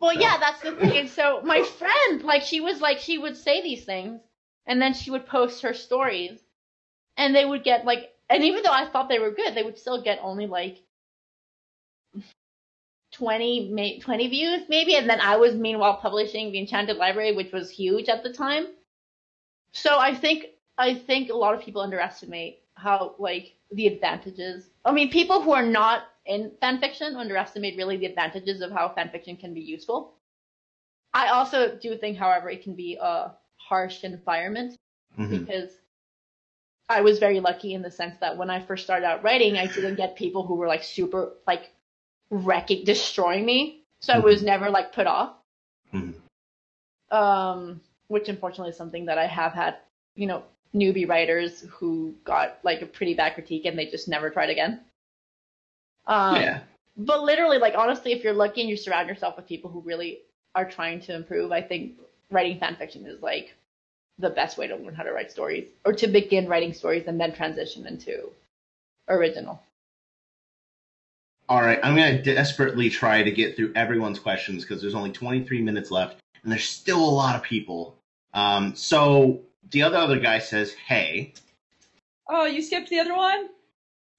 Well, 0.00 0.14
So- 0.14 0.20
yeah, 0.20 0.38
that's 0.38 0.60
the 0.60 0.72
thing. 0.72 0.96
And 0.96 1.08
so 1.08 1.40
my 1.42 1.62
friend, 1.62 2.22
like, 2.22 2.42
she 2.42 2.60
was 2.60 2.80
like, 2.80 2.98
she 2.98 3.18
would 3.18 3.36
say 3.36 3.62
these 3.62 3.84
things, 3.84 4.20
and 4.66 4.80
then 4.80 4.94
she 4.94 5.10
would 5.10 5.26
post 5.26 5.62
her 5.62 5.74
stories, 5.74 6.40
and 7.16 7.34
they 7.34 7.44
would 7.44 7.64
get 7.64 7.84
like, 7.84 8.12
and 8.30 8.42
even 8.44 8.62
though 8.64 8.72
I 8.72 8.86
thought 8.86 9.08
they 9.08 9.18
were 9.18 9.30
good, 9.32 9.54
they 9.54 9.62
would 9.62 9.78
still 9.78 10.02
get 10.02 10.18
only 10.22 10.46
like 10.46 10.78
20, 13.18 13.70
may, 13.70 13.98
20 13.98 14.28
views 14.28 14.62
maybe, 14.68 14.94
and 14.96 15.10
then 15.10 15.20
I 15.20 15.36
was 15.36 15.54
meanwhile 15.54 15.96
publishing 15.96 16.52
the 16.52 16.58
Enchanted 16.60 16.96
Library, 16.96 17.34
which 17.34 17.52
was 17.52 17.68
huge 17.68 18.08
at 18.08 18.22
the 18.22 18.32
time. 18.32 18.68
So 19.72 19.98
I 19.98 20.14
think 20.14 20.46
I 20.78 20.94
think 20.94 21.30
a 21.30 21.34
lot 21.34 21.54
of 21.54 21.60
people 21.60 21.82
underestimate 21.82 22.62
how 22.74 23.16
like 23.18 23.54
the 23.72 23.88
advantages. 23.88 24.70
I 24.84 24.92
mean, 24.92 25.10
people 25.10 25.42
who 25.42 25.52
are 25.52 25.66
not 25.66 26.04
in 26.26 26.52
fanfiction 26.62 27.16
underestimate 27.16 27.76
really 27.76 27.96
the 27.96 28.06
advantages 28.06 28.60
of 28.60 28.70
how 28.70 28.94
fanfiction 28.96 29.38
can 29.38 29.52
be 29.52 29.60
useful. 29.60 30.14
I 31.12 31.28
also 31.28 31.76
do 31.76 31.96
think, 31.96 32.16
however, 32.16 32.48
it 32.48 32.62
can 32.62 32.74
be 32.74 32.96
a 33.00 33.32
harsh 33.56 34.04
environment 34.04 34.78
Mhm. 35.18 35.46
because 35.46 35.70
I 36.88 37.00
was 37.00 37.18
very 37.18 37.40
lucky 37.40 37.74
in 37.74 37.82
the 37.82 37.90
sense 37.90 38.16
that 38.20 38.36
when 38.36 38.48
I 38.48 38.60
first 38.60 38.84
started 38.84 39.06
out 39.06 39.22
writing, 39.24 39.58
I 39.58 39.66
didn't 39.66 39.96
get 39.96 40.16
people 40.16 40.46
who 40.46 40.54
were 40.54 40.68
like 40.68 40.84
super 40.84 41.32
like 41.46 41.72
wrecking, 42.30 42.84
destroying 42.84 43.44
me. 43.44 43.82
So 44.00 44.12
I 44.12 44.18
was 44.18 44.42
never 44.42 44.70
like 44.70 44.92
put 44.92 45.06
off. 45.06 45.34
Mhm. 45.92 46.14
Um, 47.10 47.80
which 48.08 48.28
unfortunately 48.28 48.70
is 48.70 48.76
something 48.76 49.06
that 49.06 49.18
I 49.18 49.26
have 49.26 49.52
had, 49.52 49.78
you 50.14 50.26
know, 50.26 50.44
newbie 50.74 51.08
writers 51.08 51.62
who 51.62 52.14
got 52.24 52.58
like 52.62 52.82
a 52.82 52.86
pretty 52.86 53.14
bad 53.14 53.34
critique 53.34 53.64
and 53.64 53.78
they 53.78 53.86
just 53.86 54.08
never 54.08 54.30
tried 54.30 54.50
again. 54.50 54.80
Um, 56.06 56.36
yeah, 56.36 56.60
but 56.96 57.22
literally, 57.22 57.58
like 57.58 57.74
honestly, 57.76 58.12
if 58.12 58.24
you're 58.24 58.32
lucky 58.32 58.60
and 58.60 58.70
you 58.70 58.76
surround 58.76 59.08
yourself 59.08 59.36
with 59.36 59.46
people 59.46 59.70
who 59.70 59.80
really 59.80 60.20
are 60.54 60.68
trying 60.68 61.00
to 61.02 61.14
improve, 61.14 61.52
I 61.52 61.62
think 61.62 61.98
writing 62.30 62.58
fan 62.58 62.76
fiction 62.76 63.06
is 63.06 63.22
like 63.22 63.54
the 64.18 64.30
best 64.30 64.58
way 64.58 64.66
to 64.66 64.76
learn 64.76 64.94
how 64.94 65.04
to 65.04 65.12
write 65.12 65.30
stories, 65.30 65.68
or 65.84 65.92
to 65.94 66.08
begin 66.08 66.48
writing 66.48 66.72
stories 66.72 67.06
and 67.06 67.20
then 67.20 67.32
transition 67.32 67.86
into 67.86 68.30
original. 69.08 69.62
All 71.48 71.60
right, 71.62 71.78
I'm 71.82 71.94
gonna 71.96 72.22
desperately 72.22 72.90
try 72.90 73.22
to 73.22 73.30
get 73.30 73.56
through 73.56 73.72
everyone's 73.74 74.18
questions 74.18 74.64
because 74.64 74.82
there's 74.82 74.94
only 74.94 75.10
23 75.12 75.62
minutes 75.62 75.90
left, 75.90 76.20
and 76.42 76.52
there's 76.52 76.64
still 76.68 77.02
a 77.02 77.08
lot 77.10 77.36
of 77.36 77.42
people. 77.42 77.96
Um, 78.34 78.74
so 78.74 79.40
the 79.70 79.82
other 79.82 79.96
other 79.96 80.18
guy 80.20 80.38
says, 80.40 80.72
"Hey, 80.74 81.32
Oh, 82.30 82.44
you 82.44 82.60
skipped 82.60 82.90
the 82.90 82.98
other 83.00 83.16
one? 83.16 83.48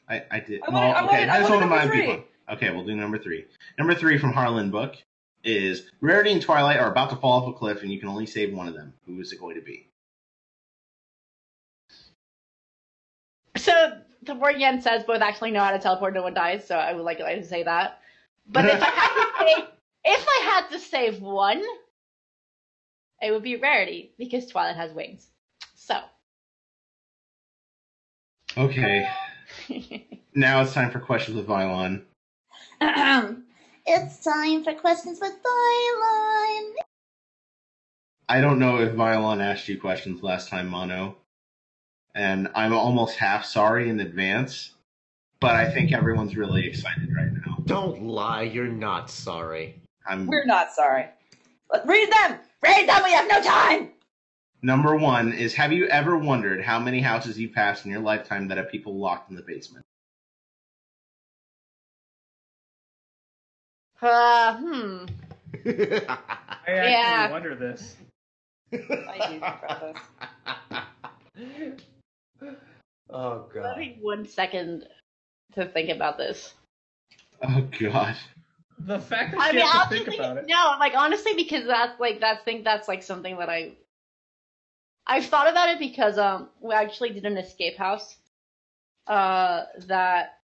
I, 0.07 0.23
I 0.31 0.39
did. 0.39 0.61
I 0.67 0.71
well, 0.71 0.81
wanted- 0.81 0.95
I 0.95 1.03
okay, 1.05 1.05
wanted- 1.17 1.29
I 1.29 1.35
I 1.35 1.39
just 1.39 1.49
wanted 1.51 1.69
want 1.69 1.81
to 1.81 1.85
number 1.87 1.93
remind 1.93 2.17
people. 2.17 2.25
Okay, 2.55 2.69
we'll 2.71 2.85
do 2.85 2.95
number 2.95 3.19
three. 3.19 3.45
Number 3.77 3.93
three 3.93 4.17
from 4.17 4.33
Harlan 4.33 4.71
Book 4.71 4.95
is 5.43 5.91
Rarity 6.01 6.31
and 6.31 6.41
Twilight 6.41 6.79
are 6.79 6.91
about 6.91 7.11
to 7.11 7.15
fall 7.17 7.43
off 7.43 7.47
a 7.47 7.57
cliff, 7.57 7.83
and 7.83 7.91
you 7.93 7.99
can 7.99 8.09
only 8.09 8.25
save 8.25 8.51
one 8.51 8.67
of 8.67 8.73
them. 8.73 8.93
Who 9.05 9.21
is 9.21 9.31
it 9.31 9.39
going 9.39 9.55
to 9.55 9.61
be? 9.61 9.87
So 13.57 14.01
the 14.29 14.35
word 14.35 14.57
Yen 14.57 14.81
says 14.81 15.03
both 15.03 15.21
actually 15.21 15.51
know 15.51 15.63
how 15.63 15.71
to 15.71 15.79
teleport, 15.79 16.13
no 16.13 16.23
one 16.23 16.33
dies. 16.33 16.65
So 16.65 16.75
I 16.75 16.93
would 16.93 17.03
like, 17.03 17.19
like 17.19 17.41
to 17.41 17.45
say 17.45 17.63
that. 17.63 17.99
But 18.47 18.65
if 18.65 18.81
I 18.81 18.85
had 18.85 19.13
to 19.13 19.39
say, 19.39 19.67
if 20.05 20.27
I 20.27 20.41
had 20.45 20.69
to 20.69 20.79
save 20.79 21.21
one, 21.21 21.63
it 23.21 23.31
would 23.31 23.43
be 23.43 23.57
Rarity 23.57 24.11
because 24.17 24.47
Twilight 24.47 24.77
has 24.77 24.93
wings. 24.93 25.27
So. 25.75 25.99
Okay, 28.57 29.07
now 30.33 30.61
it's 30.61 30.73
time 30.73 30.91
for 30.91 30.99
questions 30.99 31.37
with 31.37 31.47
Vylon. 31.47 32.03
it's 32.81 34.23
time 34.23 34.63
for 34.63 34.73
questions 34.73 35.19
with 35.21 35.33
Vylon. 35.33 36.71
I 38.27 38.41
don't 38.41 38.59
know 38.59 38.79
if 38.79 38.93
Vylon 38.93 39.41
asked 39.41 39.67
you 39.67 39.79
questions 39.79 40.23
last 40.23 40.49
time, 40.49 40.67
Mono, 40.67 41.15
and 42.15 42.49
I'm 42.55 42.73
almost 42.73 43.17
half 43.17 43.45
sorry 43.45 43.89
in 43.89 43.99
advance, 43.99 44.71
but 45.39 45.55
I 45.55 45.69
think 45.71 45.91
everyone's 45.93 46.35
really 46.35 46.65
excited 46.67 47.09
right 47.15 47.31
now. 47.31 47.57
Don't 47.65 48.03
lie, 48.03 48.43
you're 48.43 48.67
not 48.67 49.09
sorry. 49.09 49.81
I'm 50.07 50.27
We're 50.27 50.45
not 50.45 50.71
sorry. 50.71 51.05
Let- 51.71 51.87
Read 51.87 52.11
them! 52.11 52.39
Read 52.61 52.89
them! 52.89 53.03
We 53.03 53.11
have 53.11 53.27
no 53.27 53.41
time! 53.41 53.91
number 54.61 54.93
one 54.97 55.31
is 55.31 55.53
Have 55.53 55.71
you 55.71 55.87
ever 55.87 56.17
wondered 56.17 56.61
how 56.61 56.79
many 56.79 56.99
houses 56.99 57.39
you've 57.39 57.53
passed 57.53 57.85
in 57.85 57.91
your 57.91 58.01
lifetime 58.01 58.49
that 58.49 58.57
have 58.57 58.69
people 58.69 58.97
locked 58.99 59.29
in 59.29 59.35
the 59.37 59.41
basement? 59.41 59.85
Uh, 64.01 64.57
hmm. 64.57 65.05
I 65.65 66.17
actually 66.67 66.67
Yeah. 66.67 67.29
wonder 67.31 67.55
this. 67.55 67.95
I 68.73 69.27
do 69.29 69.39
preface. 69.39 69.97
oh 73.09 73.47
Let 73.53 73.53
god. 73.53 73.77
me 73.77 73.97
one 74.01 74.25
second 74.25 74.87
to 75.53 75.65
think 75.65 75.89
about 75.89 76.17
this. 76.17 76.53
Oh 77.43 77.67
God. 77.79 78.15
The 78.79 78.99
fact 78.99 79.31
that 79.33 79.41
I 79.41 79.51
she 79.51 79.57
mean, 79.57 79.65
has 79.65 79.71
I'll 79.73 79.89
to 79.89 79.89
think 79.89 80.07
about 80.07 80.37
it. 80.37 80.45
no, 80.47 80.75
like 80.79 80.93
honestly, 80.95 81.33
because 81.35 81.65
that's 81.65 81.99
like 81.99 82.19
that's 82.19 82.43
think 82.43 82.63
that's 82.63 82.87
like 82.87 83.03
something 83.03 83.37
that 83.37 83.49
I 83.49 83.73
I've 85.07 85.25
thought 85.25 85.49
about 85.49 85.69
it 85.69 85.79
because 85.79 86.17
um 86.17 86.49
we 86.61 86.73
actually 86.73 87.09
did 87.11 87.25
an 87.25 87.37
escape 87.37 87.77
house 87.77 88.17
uh 89.07 89.65
that 89.87 90.39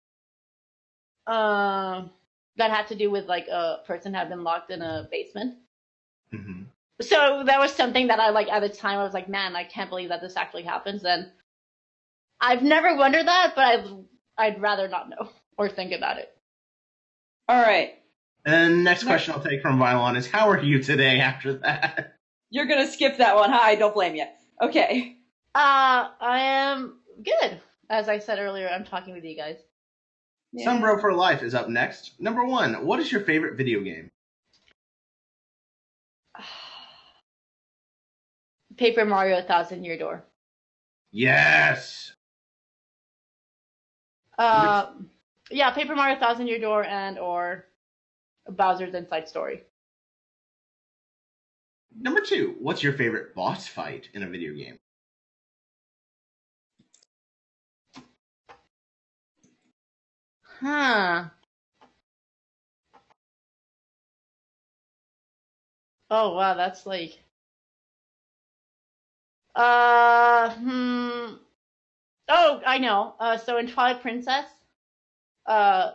um 1.27 2.11
that 2.57 2.71
had 2.71 2.87
to 2.87 2.95
do 2.95 3.09
with 3.11 3.27
like 3.27 3.47
a 3.47 3.81
person 3.85 4.13
had 4.13 4.29
been 4.29 4.43
locked 4.43 4.71
in 4.71 4.81
a 4.81 5.07
basement. 5.11 5.55
hmm 6.31 6.63
So 7.01 7.43
that 7.45 7.59
was 7.59 7.73
something 7.73 8.07
that 8.07 8.19
I 8.19 8.29
like 8.29 8.47
at 8.49 8.61
the 8.61 8.69
time 8.69 8.99
I 8.99 9.03
was 9.03 9.13
like, 9.13 9.27
man, 9.29 9.55
I 9.55 9.63
can't 9.65 9.89
believe 9.89 10.09
that 10.09 10.21
this 10.21 10.37
actually 10.37 10.63
happens. 10.63 11.03
And 11.03 11.29
I've 12.39 12.61
never 12.61 12.95
wondered 12.95 13.27
that, 13.27 13.53
but 13.55 13.63
I'd 13.65 13.85
I'd 14.37 14.61
rather 14.61 14.87
not 14.87 15.09
know 15.09 15.29
or 15.57 15.69
think 15.69 15.91
about 15.93 16.17
it. 16.17 16.29
All 17.47 17.61
right. 17.61 17.95
And 18.45 18.83
next 18.83 19.03
question 19.03 19.33
I'll 19.33 19.41
take 19.41 19.61
from 19.61 19.79
Vylon 19.79 20.17
is 20.17 20.27
How 20.27 20.49
are 20.49 20.61
you 20.61 20.81
today 20.81 21.19
after 21.19 21.53
that? 21.59 22.15
You're 22.49 22.67
gonna 22.67 22.87
skip 22.87 23.17
that 23.17 23.35
one. 23.35 23.51
Hi, 23.51 23.75
don't 23.75 23.93
blame 23.93 24.15
you. 24.15 24.25
Okay. 24.61 25.17
Uh, 25.53 26.09
I 26.19 26.39
am 26.39 26.99
good. 27.23 27.61
As 27.89 28.09
I 28.09 28.19
said 28.19 28.39
earlier, 28.39 28.67
I'm 28.67 28.83
talking 28.83 29.13
with 29.13 29.23
you 29.23 29.35
guys. 29.35 29.57
Yeah. 30.51 30.67
Sunbro 30.67 30.99
for 31.01 31.13
Life 31.13 31.43
is 31.43 31.55
up 31.55 31.69
next. 31.69 32.19
Number 32.19 32.43
one, 32.45 32.85
what 32.85 32.99
is 32.99 33.11
your 33.11 33.21
favorite 33.21 33.57
video 33.57 33.81
game? 33.81 34.09
Paper 38.77 39.05
Mario 39.05 39.41
Thousand 39.41 39.83
Year 39.83 39.97
Door. 39.97 40.25
Yes. 41.11 42.14
Uh, 44.37 44.91
yeah, 45.49 45.71
Paper 45.71 45.95
Mario 45.95 46.19
Thousand 46.19 46.47
Year 46.47 46.59
Door 46.59 46.85
and 46.85 47.17
or 47.19 47.65
Bowser's 48.49 48.93
Inside 48.93 49.27
Story. 49.27 49.63
Number 51.97 52.19
two, 52.19 52.55
what's 52.59 52.83
your 52.83 52.93
favorite 52.93 53.33
boss 53.33 53.67
fight 53.67 54.09
in 54.13 54.23
a 54.23 54.29
video 54.29 54.53
game? 54.53 54.77
Huh. 60.41 61.25
Oh 66.09 66.35
wow, 66.35 66.53
that's 66.53 66.85
like. 66.85 67.19
Uh, 69.55 70.49
hmm. 70.49 71.35
Oh, 72.27 72.61
I 72.65 72.77
know. 72.79 73.13
Uh, 73.19 73.37
so 73.37 73.57
in 73.57 73.67
Twilight 73.67 74.01
Princess, 74.01 74.45
uh, 75.45 75.91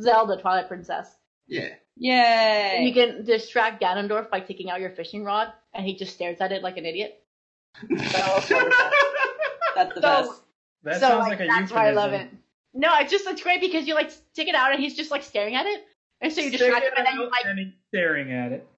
Zelda 0.00 0.36
Twilight 0.40 0.68
Princess, 0.68 1.08
Yeah. 1.46 1.68
Yay. 1.96 2.82
you 2.84 2.92
can 2.92 3.24
distract 3.24 3.80
Ganondorf 3.80 4.28
by 4.30 4.40
taking 4.40 4.70
out 4.70 4.80
your 4.80 4.90
fishing 4.90 5.24
rod, 5.24 5.52
and 5.72 5.86
he 5.86 5.96
just 5.96 6.14
stares 6.14 6.40
at 6.40 6.52
it 6.52 6.62
like 6.62 6.76
an 6.76 6.86
idiot. 6.86 7.22
That. 7.90 8.82
That's 9.74 9.94
the 9.94 10.00
So- 10.00 10.00
best. 10.00 10.42
That 10.84 10.94
so 11.00 11.08
sounds 11.08 11.28
like, 11.28 11.40
like 11.40 11.40
a 11.40 11.46
that's 11.52 11.72
why 11.72 11.88
I 11.88 11.90
love 11.90 12.12
it. 12.12 12.30
No, 12.72 12.92
it's 13.00 13.10
just 13.10 13.26
it's 13.26 13.42
great 13.42 13.60
because 13.60 13.88
you 13.88 13.94
like 13.94 14.10
stick 14.10 14.46
it 14.46 14.54
out 14.54 14.70
and 14.72 14.80
he's 14.80 14.94
just 14.94 15.10
like 15.10 15.22
staring 15.24 15.54
at 15.56 15.66
it, 15.66 15.84
and 16.20 16.32
so 16.32 16.40
you 16.40 16.48
Stick 16.48 16.60
distract 16.60 16.84
him 16.84 16.92
it 16.92 16.98
and 16.98 17.06
then 17.06 17.14
you 17.14 17.28
like 17.28 17.44
and 17.44 17.58
he's 17.58 17.72
staring 17.88 18.30
at 18.32 18.52
it. 18.52 18.68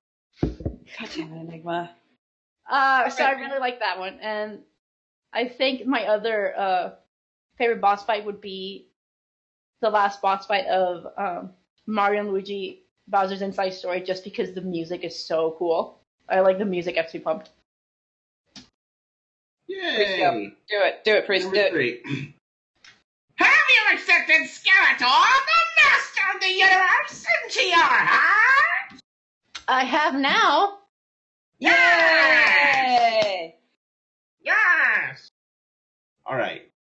God 0.41 1.09
damn 1.15 1.33
it, 1.35 1.41
Enigma. 1.49 1.91
Uh, 2.71 3.11
so 3.11 3.25
I 3.25 3.33
really 3.33 3.59
like 3.59 3.81
that 3.81 3.99
one, 3.99 4.19
and 4.23 4.61
I 5.33 5.49
think 5.49 5.87
my 5.87 6.05
other 6.05 6.59
uh 6.59 6.91
favorite 7.59 7.81
boss 7.81 8.05
fight 8.05 8.25
would 8.25 8.41
be 8.41 8.89
the 9.81 9.91
last 9.91 10.23
boss 10.23 10.47
fight 10.47 10.67
of 10.67 11.07
um, 11.17 11.51
Mario 11.87 12.21
and 12.21 12.31
Luigi 12.31 12.83
Bowser's 13.09 13.43
Inside 13.43 13.71
Story, 13.71 14.01
just 14.01 14.25
because 14.25 14.53
the 14.53 14.61
music 14.61 15.05
is 15.05 15.27
so 15.27 15.57
cool. 15.59 16.01
I 16.29 16.41
like 16.41 16.59
the 16.59 16.65
music 16.65 16.95
gets 16.95 17.15
me 17.15 17.21
pumped. 17.21 17.51
Yay! 19.67 20.53
Do 20.69 20.77
it. 20.83 21.05
Do 21.05 21.15
it, 21.15 21.27
Priest. 21.27 21.51
Do 21.51 21.57
it. 21.59 21.73
three. 21.73 22.03
Have 23.37 23.49
you 23.49 23.95
accepted 23.95 24.49
Skeletor, 24.49 24.99
the 24.99 25.61
master 25.83 26.23
of 26.35 26.41
the 26.41 26.51
universe, 26.51 27.27
into 27.45 27.67
your 27.67 27.79
heart? 27.79 29.01
I 29.69 29.85
have 29.85 30.15
now. 30.15 30.79
Yay! 31.61 33.55
Yes! 34.43 34.78
All 36.29 36.37
right. 36.37 36.71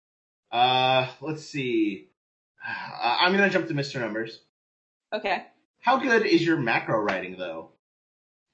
Uh, 0.53 1.09
let's 1.23 1.45
see. 1.45 2.09
Uh, 2.67 3.17
I'm 3.21 3.33
gonna 3.33 3.49
jump 3.49 3.69
to 3.69 3.75
Mr. 3.75 3.99
Numbers. 3.99 4.41
Okay. 5.13 5.45
How 5.81 5.97
good 5.97 6.27
is 6.27 6.45
your 6.45 6.59
macro 6.59 7.01
writing, 7.01 7.37
though? 7.39 7.71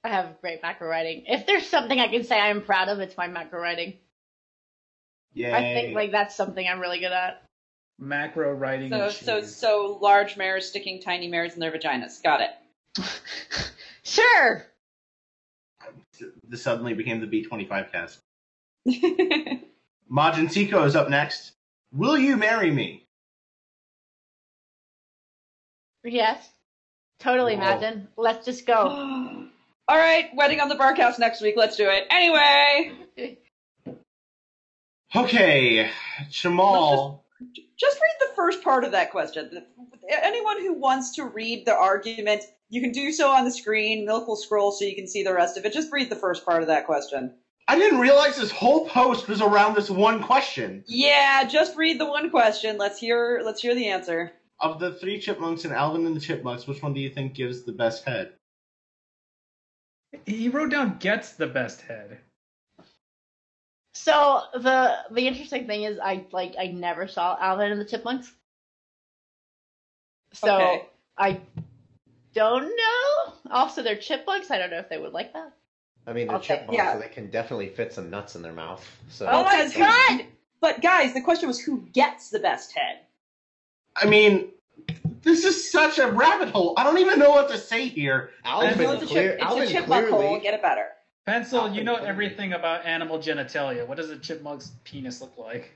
I 0.05 0.11
have 0.11 0.41
great 0.41 0.63
macro 0.63 0.89
writing. 0.89 1.25
If 1.27 1.47
there's 1.47 1.67
something 1.67 1.99
I 1.99 2.09
can 2.09 2.23
say 2.23 2.39
I'm 2.39 2.63
proud 2.63 2.89
of, 2.89 3.01
it's 3.01 3.17
my 3.17 3.27
macro 3.27 3.61
writing. 3.61 3.95
Yay! 5.33 5.53
I 5.53 5.61
think 5.61 5.97
like 5.97 6.13
that's 6.13 6.37
something 6.37 6.67
I'm 6.67 6.79
really 6.79 7.01
good 7.01 7.11
at. 7.11 7.43
Macro 7.99 8.53
writing. 8.53 8.91
So 8.91 9.09
so 9.09 9.41
so 9.43 9.99
large 10.01 10.37
mares 10.37 10.69
sticking 10.69 11.01
tiny 11.01 11.27
mares 11.29 11.55
in 11.55 11.61
their 11.61 11.73
vaginas. 11.73 12.23
Got 12.23 12.41
it. 12.43 12.51
Sure. 14.07 14.67
this 16.47 16.63
suddenly 16.63 16.93
became 16.93 17.21
the 17.21 17.27
B25 17.27 17.91
cast. 17.91 18.21
Majin 20.15 20.51
Tico 20.51 20.85
is 20.85 20.95
up 20.95 21.09
next. 21.09 21.53
Will 21.93 22.17
you 22.17 22.37
marry 22.37 22.71
me? 22.71 23.07
Yes. 26.05 26.49
Totally, 27.19 27.57
Whoa. 27.57 27.63
imagine. 27.63 28.09
Let's 28.17 28.45
just 28.45 28.67
go. 28.67 28.77
All 29.89 29.97
right, 29.99 30.31
wedding 30.35 30.61
on 30.61 30.69
the 30.69 30.77
barcast 30.77 31.19
next 31.19 31.43
week. 31.43 31.55
Let's 31.57 31.77
do 31.77 31.89
it. 31.89 32.07
Anyway, 32.11 33.37
Okay, 35.17 35.91
Jamal. 36.31 37.25
just 37.77 38.01
read 38.01 38.29
the 38.29 38.35
first 38.35 38.65
part 38.65 38.85
of 38.85 38.93
that 38.93 39.11
question. 39.11 39.65
Anyone 40.11 40.61
who 40.61 40.75
wants 40.75 41.15
to 41.17 41.25
read 41.25 41.67
the 41.67 41.75
argument, 41.75 42.43
you 42.69 42.81
can 42.81 42.91
do 42.93 43.13
so 43.13 43.31
on 43.31 43.45
the 43.45 43.51
screen. 43.51 44.07
Milk 44.07 44.27
will 44.27 44.37
scroll 44.37 44.73
so 44.73 44.85
you 44.85 44.95
can 44.97 45.07
see 45.07 45.23
the 45.23 45.33
rest 45.35 45.57
of 45.57 45.65
it. 45.65 45.73
Just 45.73 45.93
read 45.93 46.11
the 46.11 46.17
first 46.17 46.45
part 46.45 46.63
of 46.63 46.69
that 46.69 46.87
question. 46.87 47.35
I 47.67 47.79
didn't 47.79 48.01
realize 48.01 48.37
this 48.37 48.51
whole 48.51 48.87
post 48.89 49.27
was 49.27 49.41
around 49.41 49.75
this 49.75 49.89
one 49.89 50.23
question. 50.23 50.85
Yeah, 50.87 51.45
just 51.45 51.77
read 51.77 51.99
the 51.99 52.07
one 52.07 52.31
question. 52.31 52.77
Let's 52.77 52.99
hear 52.99 53.41
let's 53.45 53.63
hear 53.63 53.75
the 53.75 53.89
answer. 53.89 54.33
Of 54.61 54.79
the 54.79 54.93
three 54.93 55.19
chipmunks 55.19 55.65
and 55.65 55.73
Alvin 55.75 56.07
and 56.07 56.15
the 56.15 56.21
Chipmunks, 56.21 56.67
which 56.67 56.83
one 56.83 56.95
do 56.95 57.01
you 57.01 57.11
think 57.11 57.35
gives 57.35 57.65
the 57.65 57.73
best 57.73 58.05
head? 58.05 58.33
he 60.27 60.49
wrote 60.49 60.71
down 60.71 60.97
gets 60.99 61.33
the 61.33 61.47
best 61.47 61.81
head. 61.83 62.19
So 63.95 64.43
the 64.55 64.97
the 65.11 65.27
interesting 65.27 65.67
thing 65.67 65.85
is, 65.85 65.99
I 65.99 66.25
like 66.33 66.55
I 66.59 66.69
never 66.69 67.07
saw 67.07 67.37
Alvin 67.41 67.73
and 67.73 67.81
the 67.81 67.85
Chipmunks. 67.85 68.33
So 70.33 70.55
Okay. 70.55 70.89
I 71.17 71.41
don't 72.35 72.65
know. 72.65 73.33
Also, 73.51 73.83
they're 73.83 73.97
chipmunks. 73.97 74.51
I 74.51 74.59
don't 74.59 74.71
know 74.71 74.79
if 74.79 74.89
they 74.89 74.99
would 74.99 75.13
like 75.13 75.33
that. 75.33 75.53
I 76.07 76.13
mean, 76.13 76.27
they're 76.29 76.37
Okay, 76.37 76.47
chipmunks, 76.59 76.75
yeah. 76.77 76.93
so 76.93 76.99
they 77.01 77.09
can 77.09 77.31
definitely 77.31 77.69
fit 77.69 77.93
some 77.93 78.11
nuts 78.11 78.37
in 78.37 78.43
their 78.43 78.53
mouth. 78.53 78.85
So 79.09 79.27
Oh 79.27 79.43
my 79.45 79.57
that's- 79.65 79.77
god! 79.77 80.27
But 80.61 80.81
guys, 80.83 81.15
the 81.15 81.21
question 81.21 81.47
was 81.49 81.61
who 81.61 81.81
gets 81.93 82.31
the 82.31 82.39
best 82.39 82.73
head. 82.73 83.01
I 83.97 84.07
mean, 84.07 84.49
this 85.23 85.45
is 85.45 85.71
such 85.71 85.99
a 85.99 86.07
rabbit 86.11 86.49
hole. 86.49 86.75
I 86.77 86.85
don't 86.85 86.99
even 86.99 87.19
know 87.19 87.31
what 87.31 87.49
to 87.51 87.59
say 87.59 87.87
here. 87.89 88.31
Alvin, 88.45 88.79
Well, 88.79 88.93
it's 88.95 89.03
a, 89.05 89.07
clear, 89.07 89.31
chip, 89.33 89.35
it's 89.35 89.45
Alvin 89.45 89.63
a 89.65 89.67
chipmunk 89.67 90.09
clearly, 90.09 90.27
hole. 90.27 90.41
Get 90.41 90.55
it 90.55 90.63
better. 90.63 90.87
Pencil, 91.27 91.61
Oh, 91.61 91.67
you 91.67 91.85
know 91.85 91.97
funny. 91.97 92.09
everything 92.09 92.53
about 92.55 92.85
animal 92.85 93.19
genitalia. 93.19 93.87
What 93.87 93.97
does 93.97 94.11
a 94.11 94.17
chipmunk's 94.17 94.73
penis 94.85 95.21
look 95.23 95.37
like? 95.39 95.73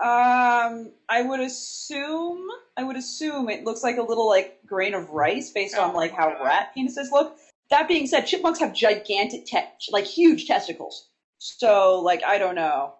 Um, 0.00 0.92
I 1.08 1.22
would 1.22 1.40
assume 1.40 2.46
I 2.76 2.84
would 2.84 2.96
assume 2.96 3.48
it 3.48 3.64
looks 3.64 3.82
like 3.82 3.96
a 3.96 4.02
little 4.02 4.28
like 4.28 4.58
grain 4.64 4.94
of 4.94 5.10
rice 5.10 5.50
based 5.50 5.76
on 5.76 5.92
like 5.94 6.12
how 6.12 6.28
rat 6.44 6.70
penises 6.76 7.10
look. 7.10 7.36
That 7.70 7.88
being 7.88 8.06
said, 8.06 8.22
chipmunks 8.22 8.60
have 8.60 8.74
gigantic, 8.74 9.44
te- 9.46 9.68
like 9.90 10.06
huge 10.06 10.46
testicles. 10.46 11.08
So 11.38 12.00
like 12.00 12.22
I 12.24 12.38
don't 12.38 12.54
know. 12.54 12.94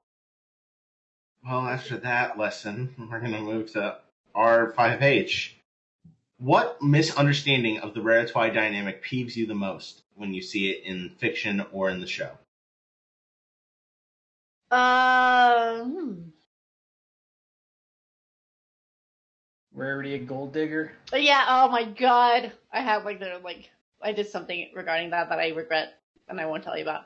Well, 1.45 1.67
after 1.67 1.97
that 1.99 2.39
lesson, 2.39 2.95
we're 2.99 3.21
going 3.21 3.33
to 3.33 3.41
move 3.41 3.73
to 3.73 3.99
R5H. 4.35 5.53
What 6.39 6.83
misunderstanding 6.83 7.81
of 7.81 7.95
the 7.95 8.01
Raritwi 8.01 8.53
dynamic 8.53 9.05
peeves 9.05 9.35
you 9.35 9.47
the 9.47 9.55
most 9.55 10.03
when 10.15 10.35
you 10.35 10.43
see 10.43 10.71
it 10.71 10.85
in 10.85 11.11
fiction 11.19 11.65
or 11.73 11.91
in 11.91 12.01
the 12.01 12.07
show? 12.07 12.31
Uh, 14.71 15.85
hmm. 15.85 16.13
Rarity 19.73 20.15
a 20.15 20.19
gold 20.19 20.53
digger. 20.53 20.93
Yeah. 21.13 21.45
Oh 21.49 21.69
my 21.69 21.85
god. 21.85 22.53
I 22.73 22.81
have 22.81 23.05
like 23.05 23.21
the 23.21 23.41
like 23.43 23.71
I 24.03 24.13
did 24.13 24.29
something 24.29 24.71
regarding 24.75 25.11
that 25.11 25.29
that 25.29 25.39
I 25.39 25.49
regret 25.49 25.95
and 26.29 26.41
I 26.41 26.47
won't 26.47 26.63
tell 26.63 26.77
you 26.77 26.83
about. 26.83 27.05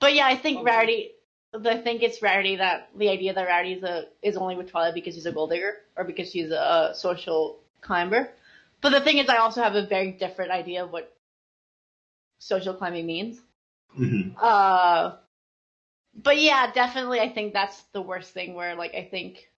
But 0.00 0.14
yeah, 0.14 0.26
I 0.26 0.36
think 0.36 0.58
Okay. 0.58 0.64
Rarity. 0.66 1.10
I 1.52 1.78
think 1.78 2.02
it's 2.02 2.22
Rarity 2.22 2.56
that 2.56 2.90
the 2.96 3.08
idea 3.08 3.34
that 3.34 3.46
Rarity 3.46 3.74
is 3.74 3.82
a 3.82 4.06
is 4.22 4.36
only 4.36 4.56
with 4.56 4.70
Twilight 4.70 4.94
because 4.94 5.14
she's 5.14 5.26
a 5.26 5.32
gold 5.32 5.50
digger 5.50 5.78
or 5.96 6.04
because 6.04 6.30
she's 6.30 6.50
a, 6.50 6.92
social 6.94 7.58
climber. 7.80 8.30
But 8.80 8.90
the 8.90 9.00
thing 9.00 9.18
is, 9.18 9.28
I 9.28 9.36
also 9.38 9.62
have 9.62 9.74
a 9.74 9.86
very 9.86 10.12
different 10.12 10.52
idea 10.52 10.84
of 10.84 10.92
what 10.92 11.14
social 12.38 12.74
climbing 12.74 13.06
means. 13.06 13.40
Mhm. 13.98 14.34
Uh, 14.40 15.16
but 16.14 16.38
yeah, 16.38 16.72
definitely, 16.72 17.20
I 17.20 17.28
think 17.28 17.52
that's 17.52 17.82
the 17.92 18.00
worst 18.02 18.32
thing. 18.32 18.54
Where 18.54 18.74
like 18.76 18.94
I 18.94 19.04
think 19.10 19.50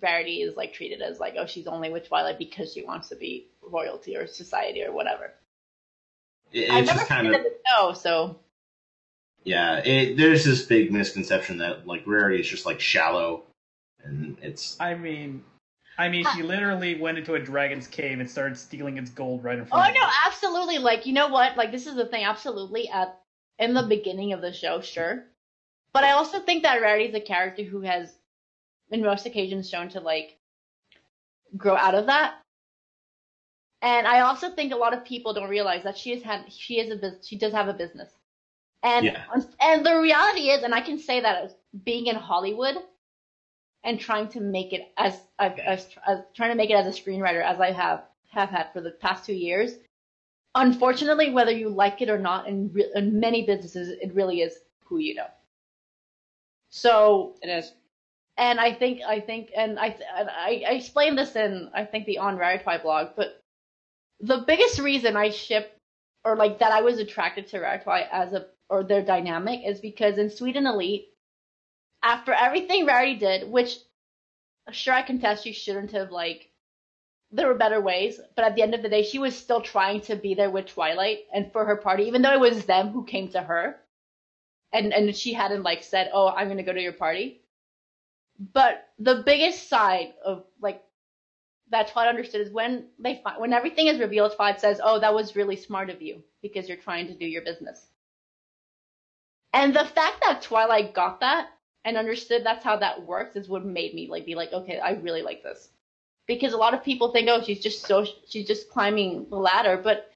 Rarity 0.00 0.42
is 0.42 0.56
like 0.56 0.72
treated 0.72 1.02
as 1.02 1.20
like, 1.20 1.34
oh, 1.38 1.46
she's 1.46 1.66
only 1.66 1.90
with 1.90 2.06
Twilight 2.08 2.38
because 2.38 2.72
she 2.72 2.84
wants 2.84 3.08
to 3.08 3.16
be 3.16 3.48
royalty 3.62 4.16
or 4.16 4.26
society 4.26 4.84
or 4.84 4.92
whatever. 4.92 5.32
It- 6.52 6.70
I've 6.70 6.80
It's 6.80 6.86
never 6.88 6.98
just 6.98 7.08
kind 7.08 7.26
seen 7.26 7.34
of 7.34 7.40
it 7.40 7.46
in 7.46 7.52
the 7.52 7.58
show, 7.68 7.92
so 7.94 8.38
yeah. 9.44 9.78
It, 9.78 10.16
there's 10.16 10.44
this 10.44 10.62
big 10.62 10.92
misconception 10.92 11.58
that 11.58 11.86
like 11.86 12.06
Rarity 12.06 12.40
is 12.40 12.48
just 12.48 12.66
like 12.66 12.80
shallow, 12.80 13.44
and 14.04 14.36
it's 14.42 14.76
I 14.80 14.94
mean, 14.94 15.42
I 15.98 16.08
mean, 16.08 16.26
she 16.34 16.42
literally 16.42 16.98
went 17.00 17.18
into 17.18 17.34
a 17.34 17.40
dragon's 17.40 17.86
cave 17.86 18.20
and 18.20 18.30
started 18.30 18.56
stealing 18.56 18.98
its 18.98 19.10
gold 19.10 19.44
right 19.44 19.58
in 19.58 19.64
oh 19.64 19.66
front 19.66 19.90
of 19.90 19.94
her. 19.96 20.00
Oh, 20.00 20.04
no, 20.04 20.06
her. 20.06 20.12
absolutely. 20.26 20.78
Like 20.78 21.06
you 21.06 21.12
know 21.12 21.28
what? 21.28 21.56
Like 21.56 21.72
this 21.72 21.86
is 21.86 21.94
the 21.94 22.06
thing. 22.06 22.24
Absolutely, 22.24 22.88
at 22.88 23.18
in 23.58 23.74
the 23.74 23.82
beginning 23.82 24.32
of 24.32 24.40
the 24.40 24.52
show, 24.52 24.80
sure. 24.80 25.24
But 25.92 26.04
I 26.04 26.12
also 26.12 26.40
think 26.40 26.62
that 26.62 26.80
Rarity 26.80 27.06
is 27.06 27.14
a 27.14 27.20
character 27.20 27.62
who 27.62 27.82
has, 27.82 28.10
in 28.90 29.02
most 29.02 29.26
occasions, 29.26 29.68
shown 29.68 29.90
to 29.90 30.00
like 30.00 30.38
grow 31.56 31.76
out 31.76 31.94
of 31.94 32.06
that. 32.06 32.34
And 33.82 34.06
I 34.08 34.20
also 34.20 34.50
think 34.50 34.72
a 34.72 34.76
lot 34.76 34.94
of 34.94 35.04
people 35.04 35.34
don't 35.34 35.50
realize 35.50 35.84
that 35.84 35.98
she 35.98 36.12
has 36.12 36.22
had 36.22 36.52
she 36.52 36.80
is 36.80 36.90
a 36.90 36.96
bus- 36.96 37.16
she 37.26 37.36
does 37.36 37.52
have 37.52 37.68
a 37.68 37.74
business. 37.74 38.10
And 38.82 39.06
Yeah. 39.06 39.24
and 39.60 39.84
the 39.86 39.96
reality 39.98 40.50
is, 40.50 40.62
and 40.64 40.74
I 40.74 40.80
can 40.82 40.98
say 40.98 41.20
that 41.20 41.36
as 41.44 41.56
being 41.84 42.06
in 42.08 42.16
Hollywood 42.16 42.76
and 43.84 43.98
trying 44.00 44.28
to 44.28 44.40
make 44.40 44.72
it 44.72 44.82
as, 44.98 45.20
as, 45.38 45.52
as, 45.66 45.88
as 46.06 46.20
trying 46.34 46.50
to 46.50 46.56
make 46.56 46.70
it 46.70 46.74
as 46.74 46.86
a 46.86 46.90
screenwriter 46.90 47.42
as 47.44 47.60
I 47.60 47.72
have 47.72 48.02
have 48.30 48.50
had 48.50 48.68
for 48.72 48.80
the 48.82 48.92
past 48.92 49.24
two 49.24 49.34
years. 49.34 49.78
Unfortunately, 50.54 51.30
whether 51.30 51.52
you 51.52 51.68
like 51.70 52.00
it 52.02 52.10
or 52.10 52.18
not, 52.18 52.46
in, 52.46 52.70
re- 52.72 52.90
in 52.94 53.20
many 53.20 53.42
businesses, 53.42 53.90
it 54.00 54.12
really 54.14 54.40
is 54.42 54.60
who 54.86 54.98
you 54.98 55.14
know. 55.14 55.28
So 56.70 57.34
It 57.42 57.48
is. 57.50 57.72
and 58.38 58.60
I 58.60 58.72
think 58.72 59.00
I 59.06 59.20
think 59.20 59.50
and 59.56 59.78
I 59.78 59.94
and 60.16 60.30
I, 60.30 60.62
I 60.66 60.72
explained 60.74 61.18
this 61.18 61.36
in 61.36 61.68
I 61.74 61.84
think 61.84 62.06
the 62.06 62.18
on 62.18 62.36
Raritwi 62.36 62.82
blog, 62.82 63.08
but 63.16 63.30
the 64.22 64.38
biggest 64.38 64.80
reason 64.80 65.16
I 65.16 65.30
ship 65.30 65.78
or 66.24 66.36
like 66.36 66.60
that 66.60 66.72
I 66.72 66.82
was 66.82 66.98
attracted 66.98 67.48
to 67.48 67.58
Raritwi 67.60 68.08
as 68.12 68.34
a 68.34 68.46
or 68.70 68.84
their 68.84 69.02
dynamic 69.04 69.62
is 69.66 69.80
because 69.80 70.18
in 70.18 70.30
Sweet 70.30 70.56
and 70.56 70.66
Elite, 70.68 71.08
after 72.02 72.32
everything 72.34 72.86
Rarity 72.86 73.16
did, 73.16 73.50
which 73.50 73.78
sure 74.72 74.94
I 74.94 75.02
contest 75.02 75.44
she 75.44 75.52
shouldn't 75.52 75.92
have 75.92 76.12
like 76.12 76.50
there 77.32 77.48
were 77.48 77.54
better 77.54 77.80
ways, 77.80 78.20
but 78.36 78.44
at 78.46 78.56
the 78.56 78.62
end 78.62 78.74
of 78.74 78.82
the 78.82 78.90
day 78.90 79.02
she 79.04 79.18
was 79.18 79.36
still 79.36 79.62
trying 79.62 80.00
to 80.02 80.16
be 80.16 80.34
there 80.34 80.50
with 80.50 80.66
Twilight 80.66 81.20
and 81.34 81.52
for 81.52 81.64
her 81.66 81.76
party, 81.76 82.04
even 82.04 82.22
though 82.22 82.32
it 82.34 82.40
was 82.40 82.66
them 82.66 82.90
who 82.90 83.04
came 83.04 83.28
to 83.30 83.42
her. 83.42 83.80
And 84.72 84.92
and 84.94 85.16
she 85.16 85.32
hadn't 85.34 85.62
like 85.64 85.82
said, 85.84 86.10
Oh, 86.14 86.28
I'm 86.28 86.48
gonna 86.48 86.62
go 86.64 86.72
to 86.74 86.82
your 86.82 86.92
party 86.94 87.42
But 88.38 88.88
the 88.98 89.22
biggest 89.24 89.68
side 89.68 90.14
of 90.24 90.44
like 90.60 90.82
that 91.72 91.88
Twilight 91.88 92.10
understood 92.10 92.42
is 92.42 92.52
when 92.52 92.86
they 92.98 93.20
find 93.24 93.40
when 93.40 93.52
everything 93.52 93.88
is 93.88 93.98
revealed, 93.98 94.32
Twilight 94.36 94.60
says, 94.60 94.80
"Oh, 94.82 95.00
that 95.00 95.14
was 95.14 95.36
really 95.36 95.56
smart 95.56 95.90
of 95.90 96.00
you 96.00 96.22
because 96.40 96.68
you're 96.68 96.76
trying 96.76 97.08
to 97.08 97.14
do 97.14 97.26
your 97.26 97.42
business." 97.42 97.88
And 99.52 99.74
the 99.74 99.84
fact 99.84 100.22
that 100.22 100.42
Twilight 100.42 100.94
got 100.94 101.20
that 101.20 101.48
and 101.84 101.96
understood 101.96 102.44
that's 102.44 102.64
how 102.64 102.76
that 102.76 103.04
works 103.06 103.36
is 103.36 103.48
what 103.48 103.64
made 103.64 103.94
me 103.94 104.08
like 104.08 104.24
be 104.24 104.34
like, 104.34 104.52
okay, 104.52 104.78
I 104.78 104.92
really 104.92 105.22
like 105.22 105.42
this. 105.42 105.68
Because 106.26 106.52
a 106.52 106.58
lot 106.58 106.74
of 106.74 106.84
people 106.84 107.10
think, 107.10 107.28
oh, 107.28 107.42
she's 107.42 107.60
just 107.60 107.86
so 107.86 108.06
she's 108.28 108.46
just 108.46 108.70
climbing 108.70 109.26
the 109.28 109.36
ladder, 109.36 109.76
but 109.76 110.10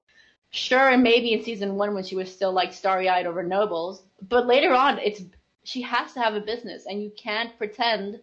sure, 0.51 0.89
and 0.89 1.03
maybe 1.03 1.33
in 1.33 1.43
season 1.43 1.75
one 1.75 1.93
when 1.93 2.03
she 2.03 2.15
was 2.15 2.31
still 2.31 2.53
like 2.53 2.73
starry 2.73 3.09
eyed 3.09 3.27
over 3.27 3.43
nobles, 3.43 4.03
but 4.21 4.47
later 4.47 4.73
on, 4.73 4.99
it's 4.99 5.21
she 5.63 5.81
has 5.81 6.13
to 6.13 6.21
have 6.21 6.33
a 6.35 6.39
business, 6.39 6.85
and 6.85 7.03
you 7.03 7.11
can't 7.17 7.57
pretend 7.57 8.21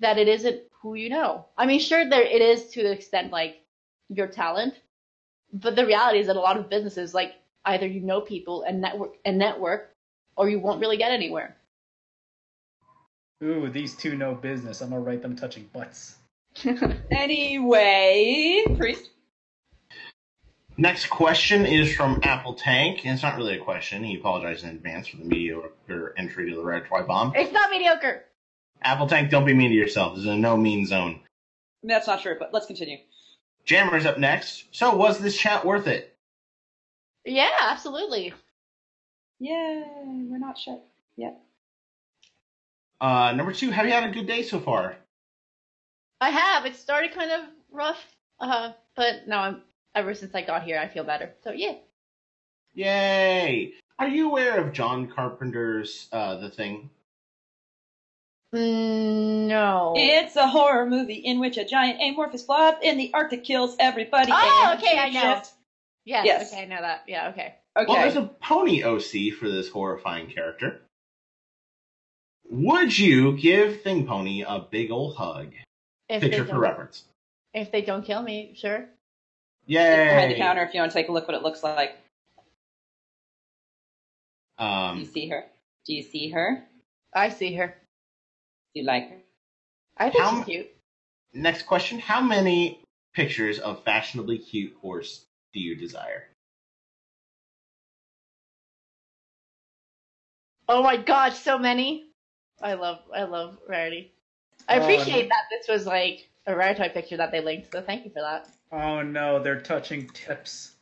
that 0.00 0.18
it 0.18 0.26
isn't 0.26 0.60
who 0.82 0.94
you 0.94 1.08
know. 1.08 1.46
I 1.56 1.66
mean, 1.66 1.80
sure, 1.80 2.08
there 2.08 2.22
it 2.22 2.42
is 2.42 2.68
to 2.70 2.82
the 2.82 2.92
extent 2.92 3.32
like 3.32 3.60
your 4.08 4.26
talent, 4.26 4.74
but 5.52 5.76
the 5.76 5.86
reality 5.86 6.18
is 6.18 6.26
that 6.26 6.36
a 6.36 6.40
lot 6.40 6.58
of 6.58 6.68
businesses 6.68 7.14
like 7.14 7.34
either 7.64 7.86
you 7.86 8.00
know 8.00 8.20
people 8.20 8.62
and 8.62 8.80
network 8.80 9.14
and 9.24 9.38
network, 9.38 9.94
or 10.36 10.48
you 10.48 10.58
won't 10.58 10.80
really 10.80 10.96
get 10.96 11.12
anywhere. 11.12 11.56
Ooh, 13.42 13.68
these 13.68 13.94
two 13.94 14.16
know 14.16 14.34
business. 14.34 14.80
I'm 14.80 14.90
gonna 14.90 15.00
write 15.00 15.22
them 15.22 15.36
touching 15.36 15.68
butts. 15.72 16.16
Anyway, 17.10 18.62
priest. 18.76 19.10
Next 20.76 21.06
question 21.06 21.66
is 21.66 21.94
from 21.94 22.20
Apple 22.22 22.54
Tank, 22.54 23.04
and 23.04 23.14
it's 23.14 23.22
not 23.22 23.36
really 23.36 23.56
a 23.56 23.62
question. 23.62 24.02
He 24.04 24.16
apologized 24.16 24.64
in 24.64 24.70
advance 24.70 25.06
for 25.06 25.18
the 25.18 25.24
mediocre 25.24 26.14
entry 26.16 26.50
to 26.50 26.56
the 26.56 26.62
Red 26.62 26.86
Twi 26.86 27.02
Bomb. 27.02 27.32
It's 27.36 27.52
not 27.52 27.70
mediocre. 27.70 28.24
Apple 28.84 29.06
Tank, 29.06 29.30
don't 29.30 29.44
be 29.44 29.54
mean 29.54 29.70
to 29.70 29.76
yourself. 29.76 30.14
This 30.14 30.24
is 30.24 30.30
a 30.30 30.36
no 30.36 30.56
mean 30.56 30.86
zone. 30.86 31.20
That's 31.82 32.06
not 32.06 32.22
true, 32.22 32.36
but 32.38 32.52
let's 32.52 32.66
continue. 32.66 32.98
Jammer's 33.64 34.06
up 34.06 34.18
next. 34.18 34.64
So, 34.72 34.94
was 34.94 35.18
this 35.18 35.36
chat 35.36 35.64
worth 35.64 35.86
it? 35.86 36.16
Yeah, 37.24 37.50
absolutely. 37.60 38.32
Yay, 39.38 39.84
we're 40.28 40.38
not 40.38 40.58
shut 40.58 40.84
yet. 41.16 41.40
Uh, 43.00 43.32
number 43.32 43.52
two, 43.52 43.70
have 43.70 43.86
you 43.86 43.92
had 43.92 44.08
a 44.08 44.12
good 44.12 44.26
day 44.26 44.42
so 44.42 44.60
far? 44.60 44.96
I 46.20 46.30
have. 46.30 46.66
It 46.66 46.76
started 46.76 47.12
kind 47.12 47.32
of 47.32 47.40
rough, 47.70 48.00
uh, 48.40 48.72
but 48.94 49.26
now 49.26 49.42
I'm 49.42 49.62
ever 49.94 50.14
since 50.14 50.34
I 50.34 50.42
got 50.42 50.62
here, 50.62 50.78
I 50.78 50.88
feel 50.88 51.04
better. 51.04 51.32
So 51.42 51.50
yeah. 51.50 51.74
Yay! 52.74 53.72
Are 53.98 54.08
you 54.08 54.28
aware 54.28 54.58
of 54.58 54.72
John 54.72 55.06
Carpenter's 55.06 56.08
uh, 56.12 56.36
The 56.36 56.48
Thing? 56.48 56.90
No. 58.52 59.94
It's 59.96 60.36
a 60.36 60.46
horror 60.46 60.86
movie 60.86 61.14
in 61.14 61.40
which 61.40 61.56
a 61.56 61.64
giant 61.64 62.00
amorphous 62.02 62.42
blob 62.42 62.76
in 62.82 62.98
the 62.98 63.10
Arctic 63.14 63.44
kills 63.44 63.76
everybody. 63.78 64.30
Oh, 64.34 64.74
okay, 64.78 64.98
I 64.98 65.10
know. 65.10 65.20
shapeshift. 65.20 65.50
Yes, 66.04 66.26
Yes. 66.26 66.52
Okay, 66.52 66.62
I 66.62 66.64
know 66.66 66.80
that. 66.80 67.04
Yeah. 67.06 67.28
Okay. 67.30 67.54
Okay. 67.76 67.86
Well, 67.88 67.96
there's 68.02 68.16
a 68.16 68.30
pony 68.42 68.82
OC 68.82 69.32
for 69.38 69.48
this 69.48 69.68
horrifying 69.70 70.26
character. 70.30 70.82
Would 72.50 72.98
you 72.98 73.38
give 73.38 73.80
Thing 73.82 74.06
Pony 74.06 74.42
a 74.46 74.58
big 74.70 74.90
ol' 74.90 75.14
hug? 75.14 75.52
If 76.10 76.20
Picture 76.20 76.44
for 76.44 76.58
reference. 76.58 77.04
If 77.54 77.72
they 77.72 77.80
don't 77.80 78.04
kill 78.04 78.22
me, 78.22 78.52
sure. 78.56 78.86
Yay! 79.66 80.04
Behind 80.08 80.32
the 80.32 80.36
counter 80.36 80.62
if 80.64 80.74
you 80.74 80.80
want 80.80 80.92
to 80.92 80.98
take 80.98 81.08
a 81.08 81.12
look 81.12 81.26
what 81.26 81.34
it 81.36 81.42
looks 81.42 81.62
like. 81.62 81.96
Do 84.58 84.64
you 84.64 84.68
Um, 84.68 85.04
see 85.06 85.28
her? 85.28 85.44
Do 85.86 85.94
you 85.94 86.02
see 86.02 86.28
her? 86.30 86.62
I 87.14 87.30
see 87.30 87.54
her. 87.54 87.76
Do 88.74 88.80
you 88.80 88.86
like 88.86 89.10
her? 89.10 89.16
I 89.98 90.10
think 90.10 90.24
How 90.24 90.36
she's 90.36 90.44
cute. 90.46 90.70
next 91.34 91.62
question: 91.66 91.98
How 91.98 92.20
many 92.22 92.80
pictures 93.14 93.58
of 93.58 93.84
fashionably 93.84 94.38
cute 94.38 94.74
horse 94.80 95.26
do 95.52 95.60
you 95.60 95.76
desire? 95.76 96.24
Oh 100.68 100.82
my 100.82 100.96
gosh, 100.96 101.38
so 101.38 101.58
many. 101.58 102.06
I 102.62 102.74
love, 102.74 103.00
I 103.14 103.24
love 103.24 103.58
Rarity. 103.68 104.12
I 104.68 104.78
Oh, 104.78 104.82
appreciate 104.82 105.24
no. 105.24 105.28
that 105.28 105.44
this 105.50 105.68
was 105.68 105.86
like 105.86 106.28
a 106.46 106.56
Rarity 106.56 106.88
picture 106.88 107.16
that 107.16 107.30
they 107.32 107.40
linked, 107.40 107.72
so 107.72 107.82
thank 107.82 108.04
you 108.04 108.10
for 108.10 108.22
that. 108.22 108.48
Oh 108.70 109.02
no, 109.02 109.42
they're 109.42 109.60
touching 109.60 110.08
tips. 110.08 110.76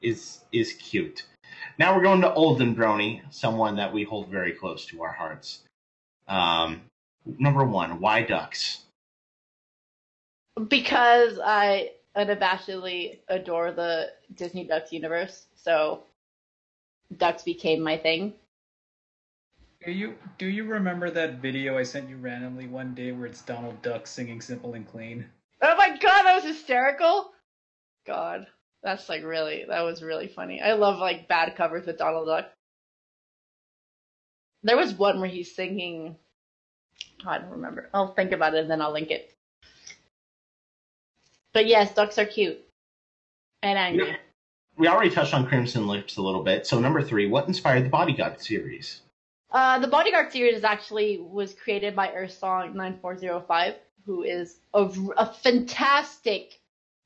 Is 0.00 0.40
is 0.50 0.72
cute. 0.72 1.26
Now 1.78 1.94
we're 1.94 2.02
going 2.02 2.22
to 2.22 2.32
Olden 2.32 2.74
Brony, 2.74 3.20
someone 3.30 3.76
that 3.76 3.92
we 3.92 4.02
hold 4.02 4.28
very 4.28 4.52
close 4.52 4.86
to 4.86 5.02
our 5.02 5.12
hearts. 5.12 5.60
Um, 6.30 6.82
number 7.26 7.64
one, 7.64 8.00
why 8.00 8.22
ducks? 8.22 8.84
Because 10.68 11.40
I 11.44 11.90
unabashedly 12.16 13.18
adore 13.28 13.72
the 13.72 14.10
Disney 14.34 14.64
Ducks 14.64 14.92
universe, 14.92 15.46
so 15.56 16.04
ducks 17.16 17.42
became 17.42 17.82
my 17.82 17.96
thing. 17.96 18.34
Do 19.84 19.92
you 19.92 20.14
do 20.38 20.46
you 20.46 20.64
remember 20.64 21.10
that 21.10 21.40
video 21.40 21.78
I 21.78 21.82
sent 21.82 22.08
you 22.08 22.16
randomly 22.16 22.66
one 22.66 22.94
day 22.94 23.12
where 23.12 23.26
it's 23.26 23.42
Donald 23.42 23.80
Duck 23.82 24.06
singing 24.06 24.40
"Simple 24.40 24.74
and 24.74 24.86
Clean"? 24.86 25.24
Oh 25.62 25.74
my 25.76 25.88
god, 25.96 26.22
that 26.24 26.34
was 26.36 26.44
hysterical! 26.44 27.32
God, 28.06 28.46
that's 28.82 29.08
like 29.08 29.24
really, 29.24 29.64
that 29.68 29.82
was 29.82 30.02
really 30.02 30.28
funny. 30.28 30.60
I 30.60 30.74
love 30.74 30.98
like 30.98 31.28
bad 31.28 31.56
covers 31.56 31.86
with 31.86 31.98
Donald 31.98 32.26
Duck. 32.26 32.50
There 34.62 34.76
was 34.76 34.94
one 34.94 35.20
where 35.20 35.28
he's 35.28 35.54
singing. 35.54 36.16
I 37.26 37.38
don't 37.38 37.50
remember. 37.50 37.88
I'll 37.92 38.14
think 38.14 38.32
about 38.32 38.54
it 38.54 38.60
and 38.60 38.70
then 38.70 38.80
I'll 38.80 38.92
link 38.92 39.10
it. 39.10 39.32
But 41.52 41.66
yes, 41.66 41.94
ducks 41.94 42.18
are 42.18 42.24
cute 42.24 42.60
and 43.62 43.78
angry. 43.78 44.08
Yeah. 44.08 44.16
We 44.76 44.88
already 44.88 45.10
touched 45.10 45.34
on 45.34 45.46
Crimson 45.46 45.86
Lips 45.86 46.16
a 46.16 46.22
little 46.22 46.42
bit. 46.42 46.66
So 46.66 46.78
number 46.80 47.02
three, 47.02 47.26
what 47.26 47.48
inspired 47.48 47.84
the 47.84 47.90
Bodyguard 47.90 48.40
series? 48.40 49.02
Uh, 49.50 49.78
the 49.78 49.88
Bodyguard 49.88 50.32
series 50.32 50.64
actually 50.64 51.18
was 51.18 51.54
created 51.54 51.96
by 51.96 52.08
Ursong9405, 52.08 53.74
who 54.06 54.22
is 54.22 54.58
a, 54.72 54.88
a 55.16 55.26
fantastic, 55.26 56.60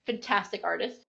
fantastic 0.07 0.63
artist. 0.63 1.01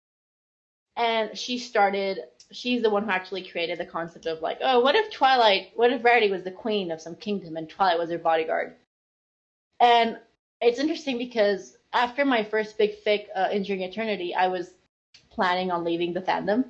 And 0.95 1.37
she 1.37 1.57
started, 1.57 2.19
she's 2.51 2.81
the 2.81 2.89
one 2.89 3.03
who 3.03 3.11
actually 3.11 3.43
created 3.43 3.79
the 3.79 3.85
concept 3.85 4.25
of 4.25 4.41
like, 4.41 4.59
oh, 4.61 4.79
what 4.81 4.95
if 4.95 5.11
Twilight, 5.11 5.71
what 5.75 5.91
if 5.91 6.03
Rarity 6.03 6.31
was 6.31 6.43
the 6.43 6.51
queen 6.51 6.91
of 6.91 7.01
some 7.01 7.15
kingdom 7.15 7.57
and 7.57 7.69
Twilight 7.69 7.99
was 7.99 8.09
her 8.09 8.17
bodyguard? 8.17 8.75
And 9.79 10.17
it's 10.61 10.79
interesting 10.79 11.17
because 11.17 11.77
after 11.93 12.25
my 12.25 12.43
first 12.43 12.77
big 12.77 12.91
fic, 13.05 13.25
uh, 13.35 13.49
Enduring 13.51 13.81
Eternity, 13.81 14.33
I 14.35 14.47
was 14.47 14.69
planning 15.31 15.71
on 15.71 15.83
leaving 15.83 16.13
the 16.13 16.21
fandom 16.21 16.65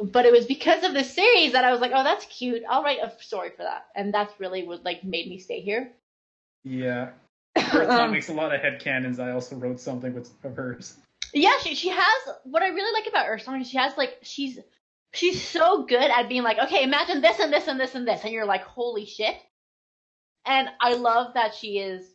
but 0.00 0.26
it 0.26 0.32
was 0.32 0.46
because 0.46 0.84
of 0.84 0.94
this 0.94 1.12
series 1.12 1.52
that 1.52 1.64
I 1.64 1.72
was 1.72 1.80
like, 1.80 1.90
oh, 1.94 2.04
that's 2.04 2.24
cute. 2.26 2.62
I'll 2.68 2.82
write 2.82 3.00
a 3.02 3.12
story 3.22 3.50
for 3.50 3.64
that, 3.64 3.86
and 3.94 4.14
that's 4.14 4.32
really 4.38 4.64
what 4.64 4.84
like 4.84 5.02
made 5.04 5.28
me 5.28 5.38
stay 5.38 5.60
here. 5.60 5.90
Yeah. 6.64 7.10
Earthbound 7.56 7.90
Um, 7.90 8.12
makes 8.12 8.28
a 8.28 8.34
lot 8.34 8.54
of 8.54 8.60
headcanons. 8.60 9.18
I 9.18 9.32
also 9.32 9.56
wrote 9.56 9.80
something 9.80 10.14
with 10.14 10.30
of 10.44 10.54
hers. 10.54 10.96
Yeah, 11.32 11.58
she 11.62 11.74
she 11.74 11.88
has 11.88 12.34
what 12.44 12.62
I 12.62 12.68
really 12.68 12.92
like 12.92 13.08
about 13.08 13.26
Ursula 13.28 13.58
is 13.58 13.68
she 13.68 13.76
has 13.76 13.96
like 13.96 14.18
she's 14.22 14.58
she's 15.12 15.42
so 15.42 15.84
good 15.84 16.10
at 16.10 16.28
being 16.28 16.42
like, 16.42 16.58
okay, 16.58 16.82
imagine 16.82 17.20
this 17.20 17.38
and 17.38 17.52
this 17.52 17.66
and 17.68 17.78
this 17.78 17.94
and 17.94 18.06
this, 18.06 18.24
and 18.24 18.32
you're 18.32 18.46
like, 18.46 18.62
holy 18.62 19.04
shit. 19.04 19.36
And 20.46 20.68
I 20.80 20.94
love 20.94 21.34
that 21.34 21.54
she 21.54 21.78
is 21.78 22.06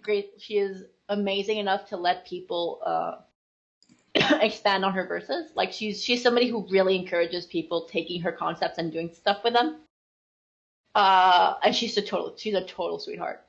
great. 0.00 0.32
She 0.38 0.58
is 0.58 0.84
amazing 1.08 1.58
enough 1.58 1.88
to 1.88 1.96
let 1.96 2.26
people 2.26 2.80
uh, 2.84 3.14
expand 4.40 4.84
on 4.84 4.92
her 4.92 5.06
verses. 5.06 5.50
Like 5.54 5.72
she's 5.72 6.02
she's 6.02 6.22
somebody 6.22 6.48
who 6.48 6.66
really 6.70 6.96
encourages 6.96 7.46
people 7.46 7.88
taking 7.90 8.20
her 8.22 8.32
concepts 8.32 8.78
and 8.78 8.92
doing 8.92 9.12
stuff 9.12 9.42
with 9.42 9.54
them. 9.54 9.80
Uh, 10.94 11.54
and 11.64 11.74
she's 11.74 11.96
a 11.96 12.02
total 12.02 12.34
she's 12.36 12.54
a 12.54 12.64
total 12.64 12.98
sweetheart. 12.98 13.44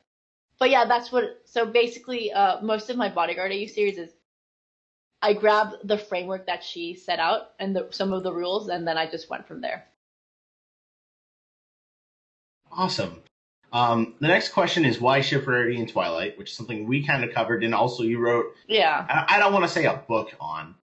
But 0.60 0.70
yeah, 0.70 0.86
that's 0.86 1.12
what. 1.12 1.42
So 1.46 1.66
basically, 1.66 2.32
uh, 2.32 2.62
most 2.62 2.92
of 2.92 2.98
my 2.98 3.10
Bodyguard 3.10 3.52
AU 3.52 3.66
series 3.66 3.98
is 3.98 4.12
I 5.22 5.34
grabbed 5.34 5.88
the 5.88 5.98
framework 5.98 6.48
that 6.48 6.64
she 6.64 6.96
set 6.96 7.20
out 7.20 7.52
and 7.60 7.76
the, 7.76 7.88
some 7.92 8.12
of 8.12 8.24
the 8.24 8.34
rules, 8.34 8.70
and 8.70 8.88
then 8.88 8.98
I 8.98 9.10
just 9.10 9.30
went 9.30 9.48
from 9.48 9.62
there. 9.62 9.86
Awesome. 12.72 13.22
Um, 13.74 14.16
the 14.20 14.28
next 14.28 14.50
question 14.50 14.84
is 14.84 15.00
why 15.00 15.22
ship 15.22 15.48
Rarity 15.48 15.78
in 15.78 15.88
Twilight, 15.88 16.38
which 16.38 16.52
is 16.52 16.58
something 16.58 16.88
we 16.88 17.06
kind 17.06 17.24
of 17.24 17.34
covered, 17.34 17.64
and 17.64 17.74
also 17.74 18.04
you 18.04 18.20
wrote. 18.20 18.56
Yeah. 18.68 19.06
I, 19.08 19.36
I 19.36 19.40
don't 19.40 19.54
want 19.54 19.66
to 19.66 19.72
say 19.72 19.86
a 19.86 19.96
book 20.08 20.34
on, 20.40 20.76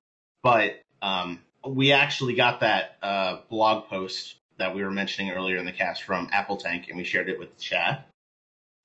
but 0.43 0.81
um, 1.03 1.41
we 1.67 1.93
actually 1.93 2.35
got 2.35 2.61
that 2.61 2.97
uh, 3.03 3.39
blog 3.51 3.89
post 3.89 4.37
that 4.59 4.75
we 4.75 4.83
were 4.83 4.91
mentioning 4.91 5.33
earlier 5.33 5.57
in 5.57 5.67
the 5.67 5.73
cast 5.73 6.03
from 6.03 6.29
Apple 6.33 6.57
Tank, 6.57 6.87
and 6.89 6.97
we 6.97 7.05
shared 7.05 7.29
it 7.29 7.39
with 7.39 7.55
the 7.55 7.61
chat 7.61 8.09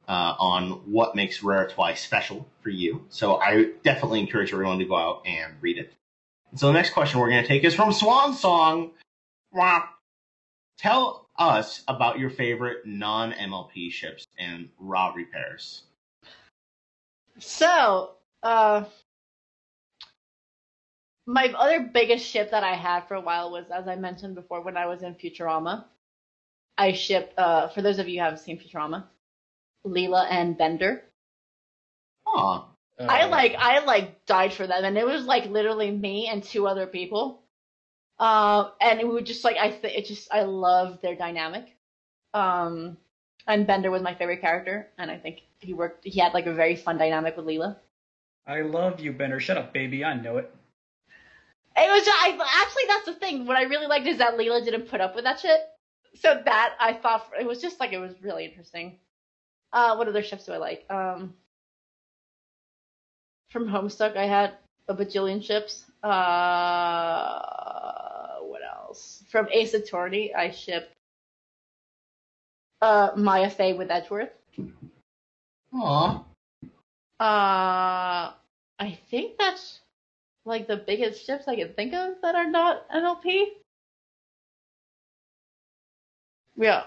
uh, 0.07 0.35
on 0.39 0.81
what 0.85 1.15
makes 1.15 1.43
Rare 1.43 1.67
Twi 1.67 1.93
special 1.93 2.47
for 2.61 2.69
you. 2.69 3.05
So 3.09 3.37
I 3.37 3.71
definitely 3.83 4.19
encourage 4.19 4.51
everyone 4.51 4.79
to 4.79 4.85
go 4.85 4.95
out 4.95 5.21
and 5.25 5.53
read 5.61 5.77
it. 5.77 5.93
So 6.55 6.67
the 6.67 6.73
next 6.73 6.91
question 6.91 7.19
we're 7.19 7.29
going 7.29 7.41
to 7.41 7.47
take 7.47 7.63
is 7.63 7.73
from 7.73 7.91
Swan 7.91 8.33
Song. 8.33 8.91
Tell 10.77 11.27
us 11.37 11.83
about 11.87 12.19
your 12.19 12.29
favorite 12.29 12.85
non 12.85 13.31
MLP 13.31 13.91
ships 13.91 14.27
and 14.37 14.69
raw 14.79 15.13
repairs. 15.15 15.83
So, 17.39 18.11
uh, 18.43 18.83
my 21.25 21.53
other 21.57 21.79
biggest 21.81 22.25
ship 22.25 22.51
that 22.51 22.63
I 22.63 22.75
had 22.75 23.07
for 23.07 23.15
a 23.15 23.21
while 23.21 23.51
was, 23.51 23.65
as 23.73 23.87
I 23.87 23.95
mentioned 23.95 24.35
before, 24.35 24.61
when 24.61 24.77
I 24.77 24.85
was 24.85 25.03
in 25.03 25.15
Futurama. 25.15 25.85
I 26.77 26.91
shipped, 26.93 27.37
uh, 27.37 27.69
for 27.69 27.81
those 27.81 27.99
of 27.99 28.09
you 28.09 28.19
who 28.19 28.23
haven't 28.23 28.39
seen 28.39 28.59
Futurama, 28.59 29.05
Leela 29.85 30.27
and 30.29 30.57
Bender. 30.57 31.03
Aw. 32.27 32.65
I 32.99 33.25
like, 33.25 33.55
I 33.57 33.83
like 33.83 34.25
died 34.25 34.53
for 34.53 34.67
them, 34.67 34.85
and 34.85 34.97
it 34.97 35.05
was 35.05 35.25
like 35.25 35.45
literally 35.47 35.91
me 35.91 36.27
and 36.27 36.43
two 36.43 36.67
other 36.67 36.87
people. 36.87 37.41
Um, 38.19 38.71
and 38.79 38.99
it 38.99 39.07
would 39.07 39.25
just 39.25 39.43
like, 39.43 39.57
I, 39.57 39.71
th- 39.71 39.97
it 39.97 40.05
just, 40.05 40.31
I 40.31 40.43
love 40.43 41.01
their 41.01 41.15
dynamic. 41.15 41.75
Um, 42.33 42.97
and 43.47 43.67
Bender 43.67 43.91
was 43.91 44.01
my 44.01 44.13
favorite 44.13 44.41
character, 44.41 44.87
and 44.97 45.11
I 45.11 45.17
think 45.17 45.41
he 45.59 45.73
worked, 45.73 46.05
he 46.05 46.19
had 46.19 46.33
like 46.33 46.45
a 46.45 46.53
very 46.53 46.75
fun 46.75 46.97
dynamic 46.97 47.35
with 47.35 47.45
Leela. 47.45 47.77
I 48.45 48.61
love 48.61 48.99
you, 48.99 49.11
Bender. 49.11 49.39
Shut 49.39 49.57
up, 49.57 49.73
baby. 49.73 50.05
I 50.05 50.13
know 50.13 50.37
it. 50.37 50.53
It 51.75 51.89
was 51.89 52.05
just, 52.05 52.17
I 52.21 52.29
actually 52.63 52.83
that's 52.87 53.05
the 53.05 53.13
thing. 53.15 53.45
What 53.47 53.57
I 53.57 53.63
really 53.63 53.87
liked 53.87 54.05
is 54.05 54.19
that 54.19 54.37
Leela 54.37 54.63
didn't 54.63 54.89
put 54.89 55.01
up 55.01 55.15
with 55.15 55.23
that 55.23 55.39
shit. 55.39 55.59
So 56.15 56.39
that 56.45 56.75
I 56.79 56.93
thought 56.93 57.31
it 57.39 57.47
was 57.47 57.61
just 57.61 57.79
like 57.79 57.93
it 57.93 57.97
was 57.97 58.13
really 58.21 58.45
interesting. 58.45 58.99
Uh, 59.73 59.95
what 59.95 60.07
other 60.07 60.21
ships 60.21 60.45
do 60.45 60.53
I 60.53 60.57
like? 60.57 60.85
Um, 60.89 61.33
from 63.49 63.67
Homestuck, 63.67 64.15
I 64.15 64.25
had 64.25 64.53
a 64.87 64.93
bajillion 64.93 65.43
ships. 65.43 65.85
Uh, 66.03 67.39
what 68.41 68.61
else? 68.63 69.23
From 69.29 69.47
Ace 69.51 69.73
Attorney, 69.73 70.33
I 70.33 70.51
shipped 70.51 70.91
uh 72.81 73.11
Maya 73.15 73.49
Fey 73.49 73.73
with 73.73 73.89
Edgeworth. 73.89 74.29
Aw. 75.73 76.23
Uh, 77.19 78.33
I 78.79 78.99
think 79.09 79.37
that's 79.39 79.79
like 80.45 80.67
the 80.67 80.77
biggest 80.77 81.25
ships 81.25 81.47
I 81.47 81.55
can 81.55 81.73
think 81.73 81.93
of 81.93 82.15
that 82.21 82.35
are 82.35 82.49
not 82.49 82.87
MLP. 82.89 83.45
Yeah. 86.57 86.83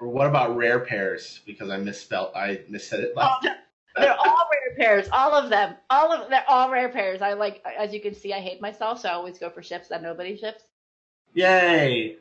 Or 0.00 0.08
what 0.08 0.26
about 0.26 0.56
rare 0.56 0.80
pairs? 0.80 1.40
Because 1.44 1.68
I 1.70 1.76
misspelled, 1.76 2.32
I 2.34 2.60
missaid 2.70 3.00
it 3.00 3.12
Oh, 3.16 3.20
last. 3.20 3.42
they're, 3.42 3.58
they're 3.96 4.16
all 4.18 4.48
rare 4.50 4.76
pairs. 4.78 5.08
All 5.12 5.34
of 5.34 5.50
them. 5.50 5.74
All 5.90 6.12
of 6.12 6.30
they're 6.30 6.44
all 6.48 6.70
rare 6.70 6.88
pairs. 6.88 7.20
I 7.22 7.34
like 7.34 7.62
as 7.78 7.92
you 7.92 8.00
can 8.00 8.14
see, 8.14 8.32
I 8.32 8.40
hate 8.40 8.60
myself, 8.62 9.00
so 9.00 9.08
I 9.08 9.12
always 9.12 9.38
go 9.38 9.50
for 9.50 9.62
ships 9.62 9.88
that 9.88 10.02
nobody 10.02 10.36
ships. 10.36 10.64
Yay! 11.34 12.16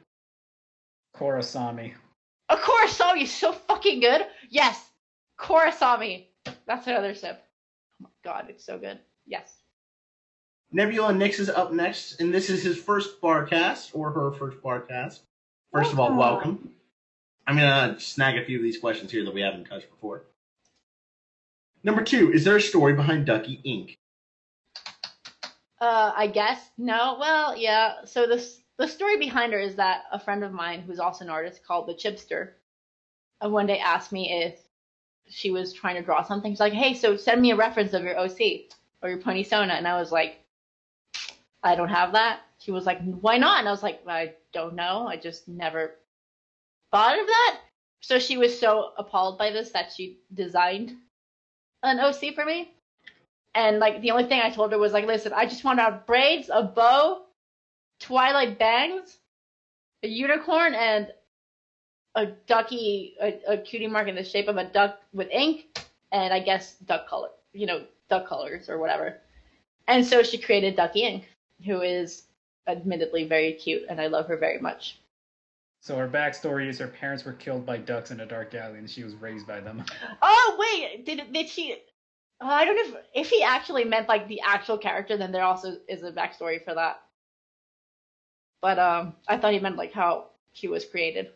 Korrasami. 1.16 1.94
Of 2.50 2.62
course, 2.62 2.96
Sami 2.96 3.24
is 3.24 3.32
so 3.34 3.52
fucking 3.52 4.00
good. 4.00 4.26
Yes, 4.50 4.90
Korrasami. 5.40 6.26
That's 6.66 6.88
another 6.88 7.14
ship. 7.14 7.44
Oh 8.02 8.06
my 8.06 8.10
god, 8.24 8.48
it's 8.50 8.66
so 8.66 8.78
good. 8.78 9.00
Yes. 9.26 9.56
Nebula 10.72 11.14
Nix 11.14 11.40
is 11.40 11.50
up 11.50 11.72
next, 11.74 12.20
and 12.20 12.34
this 12.34 12.50
is 12.50 12.62
his 12.64 12.78
first 12.78 13.22
barcast, 13.22 13.90
or 13.94 14.12
her 14.12 14.32
first 14.34 14.58
barcast. 14.62 15.20
First 15.74 15.94
of 15.94 16.00
all, 16.00 16.14
welcome. 16.16 16.72
I'm 17.50 17.56
gonna 17.56 18.00
snag 18.00 18.38
a 18.38 18.46
few 18.46 18.58
of 18.58 18.64
these 18.64 18.78
questions 18.78 19.12
here 19.12 19.26
that 19.26 19.34
we 19.34 19.42
haven't 19.42 19.66
touched 19.66 19.90
before. 19.90 20.26
Number 21.84 22.04
two, 22.04 22.32
is 22.32 22.44
there 22.44 22.58
a 22.58 22.62
story 22.62 22.94
behind 22.94 23.26
Ducky 23.26 23.60
Ink.? 23.64 23.98
Uh, 25.82 26.14
I 26.16 26.28
guess 26.28 26.70
no. 26.78 27.18
Well, 27.20 27.58
yeah. 27.58 28.06
So 28.06 28.28
this 28.28 28.62
the 28.78 28.88
story 28.88 29.18
behind 29.18 29.54
her 29.54 29.60
is 29.60 29.76
that 29.78 30.04
a 30.12 30.20
friend 30.20 30.44
of 30.44 30.52
mine 30.52 30.82
who's 30.82 31.00
also 31.00 31.26
an 31.26 31.32
artist 31.32 31.66
called 31.66 31.88
the 31.88 31.96
Chipster, 31.96 32.52
uh, 33.44 33.50
one 33.50 33.66
day 33.66 33.80
asked 33.80 34.12
me 34.12 34.44
if 34.44 34.60
she 35.28 35.50
was 35.50 35.74
trying 35.74 35.96
to 35.96 36.04
draw 36.04 36.22
something. 36.22 36.52
She's 36.52 36.60
like, 36.60 36.74
"Hey, 36.74 36.94
so 36.94 37.18
send 37.18 37.42
me 37.42 37.50
a 37.50 37.56
reference 37.56 37.94
of 37.94 38.04
your 38.04 38.20
OC 38.20 38.70
or 39.02 39.10
your 39.10 39.22
Pony 39.22 39.42
Sona," 39.42 39.74
and 39.74 39.88
I 39.88 40.00
was 40.00 40.12
like, 40.12 40.40
"I 41.64 41.76
don't 41.76 41.90
have 41.90 42.12
that." 42.12 42.42
She 42.60 42.70
was 42.70 42.86
like, 42.86 43.02
"Why 43.02 43.40
not?" 43.40 43.58
And 43.58 43.68
I 43.68 43.72
was 43.72 43.82
like, 43.82 44.08
"I 44.08 44.36
don't 44.54 44.76
know. 44.76 45.08
I 45.08 45.18
just 45.18 45.48
never 45.48 45.96
thought 46.92 47.20
of 47.20 47.28
that." 47.28 47.60
So 48.02 48.20
she 48.20 48.38
was 48.38 48.58
so 48.58 48.94
appalled 48.98 49.38
by 49.38 49.52
this 49.52 49.72
that 49.72 49.92
she 49.92 50.20
designed 50.34 50.96
an 51.84 52.00
OC 52.00 52.34
for 52.34 52.46
me. 52.46 52.72
And 53.56 53.80
like 53.80 54.02
the 54.02 54.12
only 54.12 54.26
thing 54.26 54.42
I 54.42 54.50
told 54.50 54.72
her 54.72 54.78
was 54.78 54.94
like, 54.94 55.06
listen, 55.06 55.34
I 55.34 55.46
just 55.46 55.64
want 55.64 55.80
to 55.80 55.84
have 55.84 56.06
braids, 56.06 56.50
a 56.54 56.64
bow, 56.64 57.24
twilight 58.00 58.58
bangs, 58.60 59.18
a 60.04 60.08
unicorn, 60.08 60.74
and 60.74 61.12
a 62.16 62.28
ducky, 62.48 63.16
a, 63.22 63.40
a 63.48 63.58
cutie 63.58 63.88
mark 63.88 64.08
in 64.08 64.16
the 64.16 64.24
shape 64.24 64.48
of 64.48 64.58
a 64.58 64.66
duck 64.66 65.02
with 65.14 65.30
ink, 65.30 65.80
and 66.12 66.34
I 66.34 66.40
guess 66.40 66.76
duck 66.76 67.08
color, 67.08 67.30
you 67.54 67.66
know, 67.66 67.84
duck 68.10 68.28
colors 68.28 68.70
or 68.70 68.78
whatever. 68.78 69.18
And 69.88 70.06
so 70.06 70.24
she 70.24 70.38
created 70.38 70.76
Ducky 70.76 71.04
Ink, 71.04 71.28
who 71.66 71.82
is 71.82 72.24
admittedly 72.68 73.28
very 73.28 73.54
cute, 73.54 73.84
and 73.90 74.00
I 74.00 74.08
love 74.08 74.28
her 74.28 74.38
very 74.38 74.60
much. 74.60 75.00
So 75.82 75.96
her 75.96 76.08
backstory 76.08 76.68
is 76.68 76.78
her 76.80 76.88
parents 76.88 77.24
were 77.24 77.34
killed 77.34 77.66
by 77.66 77.78
ducks 77.78 78.12
in 78.12 78.20
a 78.20 78.26
dark 78.26 78.54
alley, 78.54 78.80
and 78.80 78.90
she 78.90 79.04
was 79.04 79.16
raised 79.16 79.48
by 79.48 79.60
them. 79.62 79.84
Oh 80.22 80.58
wait, 80.60 81.06
did 81.06 81.32
did 81.32 81.48
she? 81.48 81.74
Uh, 82.42 82.48
I 82.48 82.66
don't 82.66 82.76
know 82.76 83.00
if 83.00 83.06
if 83.14 83.30
he 83.30 83.44
actually 83.44 83.86
meant 83.86 84.10
like 84.10 84.28
the 84.28 84.42
actual 84.42 84.78
character. 84.78 85.18
Then 85.18 85.32
there 85.32 85.44
also 85.44 85.78
is 85.88 86.04
a 86.04 86.12
backstory 86.12 86.64
for 86.64 86.76
that. 86.76 87.02
But 88.62 88.78
um, 88.78 89.16
I 89.28 89.38
thought 89.38 89.54
he 89.54 89.60
meant 89.60 89.78
like 89.78 89.94
how 89.94 90.32
she 90.52 90.68
was 90.68 90.86
created. 90.86 91.30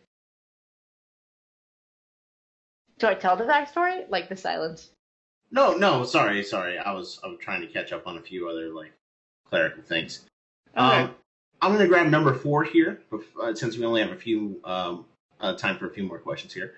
Do 2.98 3.06
I 3.06 3.14
tell 3.14 3.36
the 3.36 3.44
backstory? 3.44 4.08
Like 4.10 4.28
the 4.28 4.36
silence. 4.36 4.90
No, 5.50 5.76
no, 5.76 6.04
sorry, 6.04 6.42
sorry. 6.42 6.78
I 6.78 6.92
was 6.92 7.18
I 7.24 7.28
was 7.28 7.38
trying 7.40 7.62
to 7.62 7.66
catch 7.66 7.92
up 7.92 8.06
on 8.06 8.18
a 8.18 8.22
few 8.22 8.48
other 8.48 8.68
like 8.68 8.92
clerical 9.48 9.82
things. 9.82 10.26
Um, 10.74 11.14
I'm 11.64 11.72
gonna 11.72 11.88
grab 11.88 12.08
number 12.08 12.34
four 12.34 12.62
here, 12.62 13.00
uh, 13.40 13.54
since 13.54 13.78
we 13.78 13.86
only 13.86 14.02
have 14.02 14.10
a 14.10 14.16
few 14.16 14.60
um, 14.64 15.06
uh, 15.40 15.54
time 15.54 15.78
for 15.78 15.86
a 15.86 15.90
few 15.90 16.02
more 16.02 16.18
questions 16.18 16.52
here. 16.52 16.74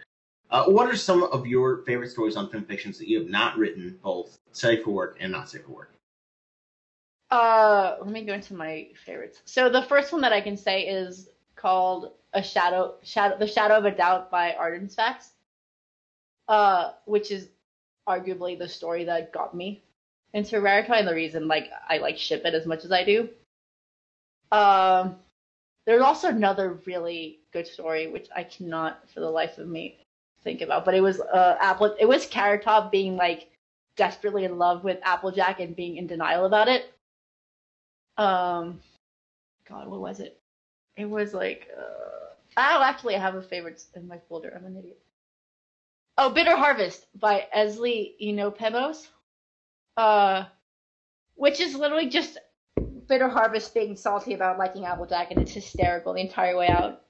Uh, 0.49 0.67
what 0.67 0.87
are 0.87 0.95
some 0.95 1.25
of 1.25 1.45
your 1.45 1.79
favorite 1.79 2.09
stories 2.09 2.37
on 2.37 2.49
FimFictions 2.49 2.97
that 2.99 3.09
you 3.09 3.19
have 3.19 3.29
not 3.29 3.59
written, 3.59 3.99
both 4.01 4.39
safe 4.53 4.85
for 4.85 4.93
work 4.93 5.17
and 5.19 5.33
not 5.33 5.51
safe 5.51 5.65
for 5.65 5.73
work? 5.73 5.93
Uh, 7.33 7.97
let 8.01 8.13
me 8.13 8.25
go 8.25 8.35
into 8.35 8.55
my 8.55 8.87
favorites. 9.05 9.43
So 9.45 9.69
the 9.69 9.83
first 9.83 10.13
one 10.13 10.23
that 10.23 10.33
I 10.33 10.41
can 10.41 10.57
say 10.57 10.83
is 10.83 11.31
called 11.57 12.13
"A 12.33 12.41
Shadow, 12.41 12.95
Shadow, 13.03 13.37
The 13.39 13.49
Shadow 13.49 13.79
of 13.79 13.87
a 13.87 13.91
Doubt" 13.91 14.31
by 14.31 14.55
Arden 14.55 14.89
Facts, 14.89 15.33
uh, 16.47 16.93
which 17.07 17.33
is 17.33 17.49
arguably 18.09 18.57
the 18.57 18.69
story 18.69 19.03
that 19.03 19.33
got 19.33 19.53
me 19.53 19.83
into 20.33 20.59
Raritwi 20.59 21.01
and 21.01 21.09
the 21.09 21.15
reason 21.15 21.49
like 21.49 21.73
I 21.89 21.99
like 21.99 22.19
ship 22.19 22.43
it 22.45 22.55
as 22.55 22.67
much 22.67 22.85
as 22.85 22.93
I 22.93 23.03
do. 23.03 23.29
Um, 24.53 25.17
there's 25.87 26.03
also 26.03 26.29
another 26.29 26.81
really 26.87 27.41
good 27.53 27.67
story 27.67 28.09
which 28.09 28.29
I 28.35 28.43
cannot 28.43 29.09
for 29.13 29.21
the 29.21 29.31
life 29.31 29.59
of 29.59 29.69
me 29.69 29.99
think 30.43 30.61
about, 30.61 30.85
but 30.85 30.95
it 30.95 31.01
was 31.01 31.21
uh 31.21 31.57
Apple. 31.61 31.95
It 31.99 32.07
was 32.07 32.27
Carrot 32.27 32.63
Top 32.63 32.91
being 32.91 33.17
like 33.17 33.49
desperately 33.97 34.45
in 34.45 34.59
love 34.59 34.85
with 34.85 34.99
Applejack 35.03 35.61
and 35.61 35.75
being 35.75 35.97
in 35.97 36.07
denial 36.07 36.45
about 36.45 36.69
it. 36.69 36.93
Um, 38.19 38.81
God, 39.69 39.89
what 39.89 40.01
was 40.01 40.21
it? 40.21 40.41
It 40.97 41.09
was 41.09 41.35
like, 41.35 41.69
uh, 41.77 42.35
oh, 42.57 42.83
actually, 42.83 43.17
I 43.17 43.21
have 43.21 43.35
a 43.35 43.43
favorite 43.43 43.83
in 43.95 44.09
my 44.09 44.19
folder. 44.29 44.53
I'm 44.55 44.65
an 44.65 44.77
idiot. 44.77 44.99
Oh, 46.19 46.31
Bitter 46.31 46.57
Harvest 46.57 47.07
by 47.19 47.47
Esli 47.55 48.13
Inopemos. 48.23 49.09
Uh, 49.97 50.45
which 51.37 51.61
is 51.61 51.75
literally 51.75 52.09
just 52.09 52.39
Bitter 53.09 53.29
Harvest 53.29 53.73
being 53.75 53.97
salty 53.97 54.35
about 54.35 54.59
liking 54.59 54.85
Applejack, 54.85 55.31
and 55.31 55.41
it's 55.41 55.53
hysterical 55.53 56.15
the 56.15 56.21
entire 56.21 56.57
way 56.57 56.69
out. 56.69 57.03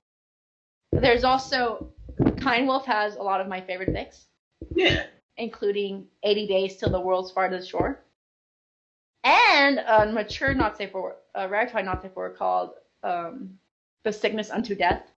There's 0.92 1.24
also 1.24 1.92
Kind 2.38 2.66
Wolf 2.66 2.84
has 2.86 3.16
a 3.16 3.22
lot 3.22 3.40
of 3.40 3.48
my 3.48 3.60
favorite 3.60 3.90
fics, 3.90 4.24
Yeah. 4.74 5.04
including 5.36 6.06
80 6.22 6.46
Days 6.46 6.76
Till 6.76 6.90
the 6.90 7.00
World's 7.00 7.30
Farthest 7.30 7.68
Shore, 7.68 8.02
and 9.24 9.78
a 9.78 10.06
mature 10.06 10.54
not 10.54 10.76
safe 10.76 10.92
for 10.92 11.16
a 11.34 11.48
raritwi 11.48 11.84
not 11.84 12.02
safe 12.02 12.12
for 12.12 12.30
called 12.30 12.70
um, 13.02 13.58
The 14.04 14.12
Sickness 14.12 14.50
Unto 14.50 14.74
Death, 14.74 15.10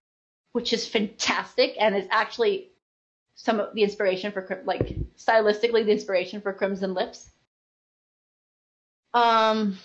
which 0.53 0.73
is 0.73 0.87
fantastic 0.87 1.75
and 1.79 1.95
is 1.95 2.07
actually 2.09 2.69
some 3.35 3.59
of 3.59 3.73
the 3.73 3.83
inspiration 3.83 4.31
for 4.31 4.61
like 4.65 4.95
stylistically 5.17 5.85
the 5.85 5.91
inspiration 5.91 6.41
for 6.41 6.51
Crimson 6.51 6.93
Lips. 6.93 7.29
Um, 9.13 9.77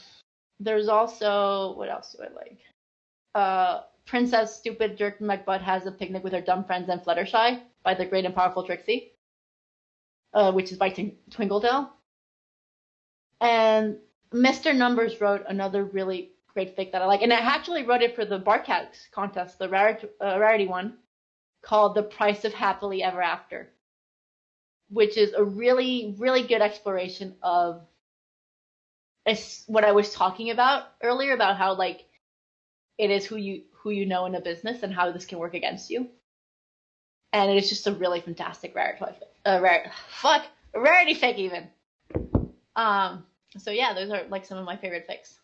there's 0.64 0.88
also 0.88 1.74
what 1.76 1.90
else 1.90 2.16
do 2.16 2.24
I 2.24 2.34
like? 2.34 2.58
Uh, 3.34 3.82
Princess 4.06 4.56
Stupid 4.56 4.96
Jerk 4.96 5.18
McButt 5.18 5.62
has 5.62 5.86
a 5.86 5.92
picnic 5.92 6.24
with 6.24 6.32
her 6.32 6.40
dumb 6.40 6.64
friends 6.64 6.88
and 6.88 7.02
Fluttershy 7.02 7.62
by 7.82 7.94
the 7.94 8.06
Great 8.06 8.24
and 8.24 8.34
Powerful 8.34 8.64
Trixie, 8.64 9.12
uh, 10.32 10.52
which 10.52 10.72
is 10.72 10.78
by 10.78 10.90
Tin- 10.90 11.16
Twinkledale. 11.30 11.90
And 13.40 13.98
Mr. 14.32 14.74
Numbers 14.74 15.20
wrote 15.20 15.44
another 15.48 15.84
really 15.84 16.32
great 16.52 16.76
fic 16.76 16.92
that 16.92 17.02
I 17.02 17.06
like, 17.06 17.22
and 17.22 17.32
I 17.32 17.40
actually 17.40 17.84
wrote 17.84 18.02
it 18.02 18.14
for 18.14 18.24
the 18.24 18.38
Barcast 18.38 19.10
contest, 19.12 19.58
the 19.58 19.68
rarity, 19.68 20.08
uh, 20.20 20.38
rarity 20.38 20.66
one, 20.66 20.98
called 21.62 21.94
The 21.94 22.02
Price 22.02 22.44
of 22.44 22.54
Happily 22.54 23.02
Ever 23.02 23.22
After, 23.22 23.70
which 24.90 25.16
is 25.16 25.32
a 25.32 25.42
really, 25.42 26.14
really 26.18 26.42
good 26.42 26.62
exploration 26.62 27.36
of 27.42 27.82
it's 29.26 29.64
what 29.66 29.84
I 29.84 29.92
was 29.92 30.12
talking 30.12 30.50
about 30.50 30.84
earlier 31.02 31.34
about 31.34 31.56
how 31.56 31.74
like 31.74 32.04
it 32.98 33.10
is 33.10 33.24
who 33.24 33.36
you 33.36 33.62
who 33.72 33.90
you 33.90 34.06
know 34.06 34.26
in 34.26 34.34
a 34.34 34.40
business 34.40 34.82
and 34.82 34.92
how 34.92 35.10
this 35.12 35.26
can 35.26 35.38
work 35.38 35.54
against 35.54 35.90
you. 35.90 36.08
And 37.32 37.50
it 37.50 37.56
is 37.56 37.68
just 37.68 37.86
a 37.86 37.92
really 37.92 38.20
fantastic 38.20 38.74
rare 38.74 38.96
toy, 38.98 39.14
uh, 39.44 39.58
rare, 39.60 39.90
fuck, 40.08 40.46
rarity 40.74 41.14
fic 41.14 41.36
even. 41.36 41.68
Um, 42.76 43.24
so 43.58 43.70
yeah, 43.70 43.92
those 43.92 44.10
are 44.10 44.22
like 44.28 44.44
some 44.44 44.58
of 44.58 44.64
my 44.64 44.76
favorite 44.76 45.08
fics. 45.08 45.38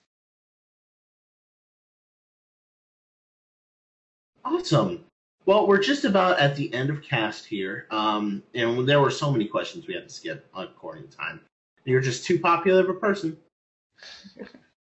Awesome. 4.44 5.04
Well, 5.46 5.66
we're 5.66 5.82
just 5.82 6.04
about 6.04 6.38
at 6.38 6.54
the 6.54 6.72
end 6.72 6.90
of 6.90 7.02
cast 7.02 7.46
here, 7.46 7.86
um, 7.90 8.42
and 8.54 8.88
there 8.88 9.00
were 9.00 9.10
so 9.10 9.32
many 9.32 9.46
questions 9.46 9.86
we 9.86 9.94
had 9.94 10.08
to 10.08 10.14
skip 10.14 10.46
according 10.54 11.08
to 11.08 11.16
time. 11.16 11.40
You're 11.84 12.00
just 12.00 12.24
too 12.24 12.38
popular 12.38 12.82
of 12.82 12.88
a 12.88 12.94
person. 12.94 13.36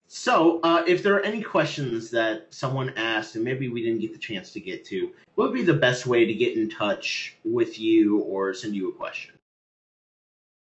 So, 0.08 0.60
uh, 0.62 0.84
if 0.86 1.02
there 1.02 1.14
are 1.16 1.20
any 1.20 1.42
questions 1.42 2.10
that 2.10 2.46
someone 2.50 2.90
asked 2.96 3.34
and 3.34 3.44
maybe 3.44 3.68
we 3.68 3.82
didn't 3.82 4.00
get 4.00 4.12
the 4.12 4.18
chance 4.18 4.52
to 4.52 4.60
get 4.60 4.84
to, 4.86 5.10
what 5.34 5.48
would 5.50 5.54
be 5.54 5.62
the 5.62 5.74
best 5.74 6.06
way 6.06 6.24
to 6.24 6.32
get 6.32 6.56
in 6.56 6.70
touch 6.70 7.36
with 7.44 7.78
you 7.78 8.20
or 8.20 8.54
send 8.54 8.74
you 8.74 8.88
a 8.88 8.92
question? 8.92 9.34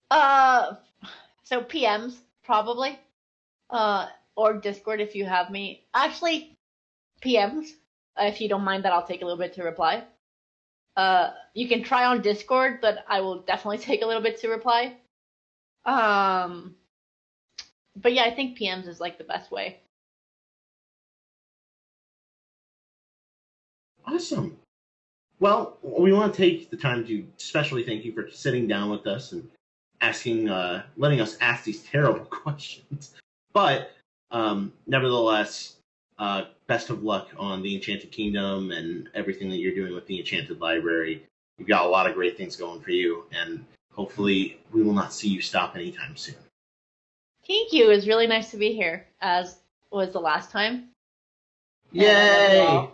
Uh, 0.10 0.76
so 1.44 1.62
PMs 1.62 2.16
probably, 2.44 2.98
uh, 3.70 4.08
or 4.36 4.54
Discord 4.54 5.02
if 5.02 5.14
you 5.14 5.26
have 5.26 5.50
me. 5.50 5.84
Actually, 5.94 6.56
PMs 7.22 7.74
if 8.20 8.42
you 8.42 8.50
don't 8.50 8.64
mind 8.64 8.84
that 8.84 8.92
I'll 8.92 9.06
take 9.06 9.22
a 9.22 9.26
little 9.26 9.40
bit 9.40 9.54
to 9.54 9.64
reply. 9.64 10.04
Uh, 10.96 11.32
you 11.54 11.68
can 11.68 11.84
try 11.84 12.06
on 12.06 12.22
Discord, 12.22 12.80
but 12.82 13.06
I 13.08 13.22
will 13.22 13.42
definitely 13.42 13.78
take 13.90 14.02
a 14.02 14.06
little 14.06 14.22
bit 14.22 14.40
to 14.42 14.50
reply. 14.50 14.96
Um, 15.86 16.76
but 18.02 18.14
yeah, 18.14 18.24
I 18.24 18.34
think 18.34 18.58
PMs 18.58 18.88
is 18.88 19.00
like 19.00 19.18
the 19.18 19.24
best 19.24 19.52
way. 19.52 19.80
Awesome. 24.06 24.58
Well, 25.40 25.78
we 25.82 26.14
want 26.14 26.34
to 26.34 26.38
take 26.38 26.70
the 26.70 26.78
time 26.78 27.06
to 27.08 27.26
especially 27.38 27.84
thank 27.84 28.06
you 28.06 28.12
for 28.12 28.30
sitting 28.32 28.68
down 28.68 28.90
with 28.90 29.06
us 29.06 29.34
and 29.34 29.48
asking, 30.02 30.50
uh, 30.50 30.84
letting 30.96 31.22
us 31.22 31.38
ask 31.42 31.64
these 31.64 31.84
terrible 31.84 32.26
questions. 32.26 33.14
But 33.54 33.92
um, 34.32 34.74
nevertheless, 34.88 35.76
uh, 36.18 36.46
best 36.68 36.90
of 36.90 37.04
luck 37.04 37.30
on 37.38 37.62
the 37.62 37.76
Enchanted 37.76 38.12
Kingdom 38.12 38.72
and 38.72 39.10
everything 39.14 39.50
that 39.50 39.58
you're 39.58 39.76
doing 39.76 39.94
with 39.94 40.08
the 40.08 40.20
Enchanted 40.20 40.60
Library. 40.60 41.24
You've 41.58 41.68
got 41.68 41.86
a 41.86 41.90
lot 41.90 42.08
of 42.08 42.16
great 42.16 42.38
things 42.38 42.56
going 42.56 42.82
for 42.82 42.92
you, 42.92 43.26
and 43.32 43.66
hopefully, 43.94 44.60
we 44.72 44.84
will 44.84 44.94
not 44.94 45.14
see 45.14 45.28
you 45.28 45.42
stop 45.42 45.76
anytime 45.76 46.16
soon. 46.16 46.36
Thank 47.48 47.72
you. 47.72 47.86
It 47.86 47.96
was 47.96 48.08
really 48.08 48.28
nice 48.28 48.52
to 48.52 48.58
be 48.58 48.74
here, 48.74 49.08
as 49.22 49.58
was 49.90 50.12
the 50.12 50.20
last 50.20 50.52
time. 50.52 50.90
Yay! 51.94 52.90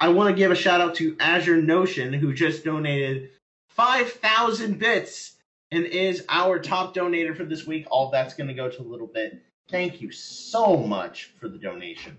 I 0.00 0.08
want 0.08 0.30
to 0.30 0.34
give 0.34 0.50
a 0.50 0.56
shout 0.56 0.80
out 0.80 0.94
to 0.96 1.16
Azure 1.20 1.60
Notion, 1.60 2.12
who 2.12 2.32
just 2.32 2.64
donated 2.64 3.30
5,000 3.68 4.78
bits 4.78 5.36
and 5.70 5.84
is 5.84 6.24
our 6.28 6.58
top 6.58 6.94
donator 6.94 7.36
for 7.36 7.44
this 7.44 7.66
week. 7.66 7.86
All 7.90 8.10
that's 8.10 8.34
going 8.34 8.48
to 8.48 8.54
go 8.54 8.68
to 8.68 8.80
a 8.80 8.82
little 8.82 9.06
bit. 9.06 9.42
Thank 9.68 10.00
you 10.00 10.10
so 10.10 10.76
much 10.76 11.30
for 11.38 11.48
the 11.48 11.58
donation. 11.58 12.16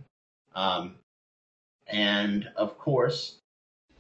Um, 0.55 0.95
and 1.88 2.47
of 2.55 2.77
course, 2.77 3.39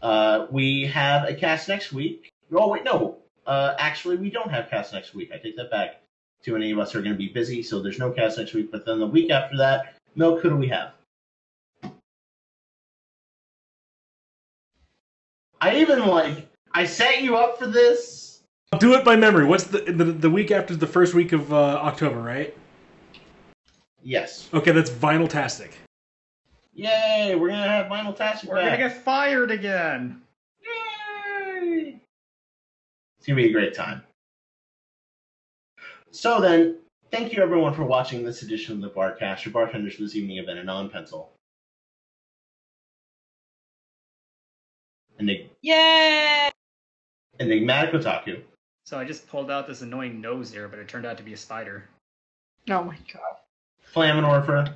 uh, 0.01 0.47
we 0.51 0.85
have 0.85 1.27
a 1.27 1.33
cast 1.33 1.67
next 1.67 1.91
week. 1.91 2.31
Oh, 2.53 2.69
wait, 2.69 2.83
no. 2.83 3.17
Uh, 3.45 3.75
actually, 3.77 4.17
we 4.17 4.29
don't 4.29 4.51
have 4.51 4.69
cast 4.69 4.93
next 4.93 5.13
week. 5.13 5.31
I 5.33 5.37
take 5.37 5.57
that 5.57 5.71
back. 5.71 6.02
Too 6.43 6.53
many 6.53 6.71
of 6.71 6.79
us 6.79 6.93
are 6.93 7.01
going 7.01 7.13
to 7.13 7.17
be 7.17 7.29
busy, 7.29 7.63
so 7.63 7.81
there's 7.81 7.99
no 7.99 8.11
cast 8.11 8.37
next 8.37 8.53
week. 8.53 8.69
But 8.69 8.85
then 8.85 8.99
the 8.99 9.07
week 9.07 9.31
after 9.31 9.55
that, 9.57 9.95
Milk, 10.15 10.41
who 10.41 10.49
do 10.49 10.57
we 10.57 10.67
have? 10.67 10.91
I 15.61 15.77
even 15.77 16.05
like 16.05 16.49
I 16.73 16.85
set 16.85 17.21
you 17.21 17.37
up 17.37 17.57
for 17.57 17.67
this. 17.67 18.41
I'll 18.73 18.79
do 18.79 18.93
it 18.95 19.05
by 19.05 19.15
memory. 19.15 19.45
What's 19.45 19.63
the 19.63 19.79
the, 19.79 20.03
the 20.03 20.29
week 20.29 20.51
after 20.51 20.75
the 20.75 20.87
first 20.87 21.13
week 21.13 21.31
of 21.31 21.53
uh, 21.53 21.55
October, 21.55 22.19
right? 22.19 22.53
Yes. 24.01 24.49
Okay, 24.53 24.71
that's 24.71 24.89
Vinyl 24.89 25.29
Tastic. 25.29 25.71
Yay! 26.73 27.35
We're 27.39 27.49
gonna 27.49 27.65
have 27.65 27.85
Vinyl 27.85 28.13
Tastic 28.13 28.49
We're 28.49 28.57
back. 28.57 28.79
gonna 28.79 28.89
get 28.89 29.03
fired 29.03 29.51
again. 29.51 30.21
Yay! 30.61 32.01
It's 33.17 33.27
gonna 33.27 33.37
be 33.37 33.47
a 33.47 33.53
great 33.53 33.73
time. 33.73 34.03
So 36.13 36.39
then, 36.39 36.77
thank 37.09 37.33
you 37.33 37.41
everyone 37.41 37.73
for 37.73 37.83
watching 37.83 38.23
this 38.23 38.43
edition 38.43 38.75
of 38.75 38.81
the 38.81 38.89
Barcast. 38.91 39.45
Your 39.45 39.51
bartenders 39.51 39.95
for 39.95 40.03
this 40.03 40.15
evening 40.15 40.37
event 40.37 40.47
been 40.47 40.57
a 40.59 40.63
non-pencil. 40.63 41.31
Enig- 45.19 45.49
Yay! 45.63 46.51
Enigmatic 47.39 47.95
Otaku. 47.95 48.43
So 48.85 48.99
I 48.99 49.05
just 49.05 49.27
pulled 49.27 49.49
out 49.49 49.67
this 49.67 49.81
annoying 49.81 50.21
nose 50.21 50.51
here, 50.53 50.67
but 50.67 50.77
it 50.77 50.87
turned 50.87 51.07
out 51.07 51.17
to 51.17 51.23
be 51.23 51.33
a 51.33 51.37
spider. 51.37 51.89
Oh 52.69 52.83
my 52.83 52.97
god. 53.11 53.37
Flaminорfer. 53.95 54.71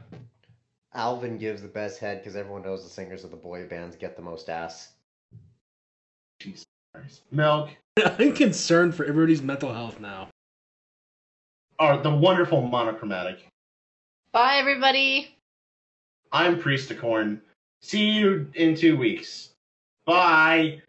Alvin 0.95 1.37
gives 1.37 1.61
the 1.61 1.67
best 1.67 1.99
head 1.99 2.19
because 2.19 2.35
everyone 2.35 2.63
knows 2.63 2.83
the 2.83 2.89
singers 2.89 3.23
of 3.23 3.29
the 3.29 3.37
boy 3.37 3.67
bands 3.67 3.95
get 3.95 4.15
the 4.15 4.23
most 4.23 4.49
ass. 4.49 4.93
Jesus 6.39 6.65
Christ. 6.95 7.21
Milk. 7.29 7.69
I'm 8.03 8.33
concerned 8.33 8.95
for 8.95 9.05
everybody's 9.05 9.43
mental 9.43 9.71
health 9.71 9.99
now. 9.99 10.29
Are 11.79 12.01
the 12.01 12.09
wonderful 12.09 12.61
monochromatic. 12.61 13.47
Bye, 14.31 14.57
everybody. 14.57 15.35
I'm 16.31 16.59
Priestacorn. 16.59 17.39
See 17.81 18.09
you 18.09 18.49
in 18.55 18.75
two 18.75 18.97
weeks. 18.97 19.51
Bye. 20.05 20.81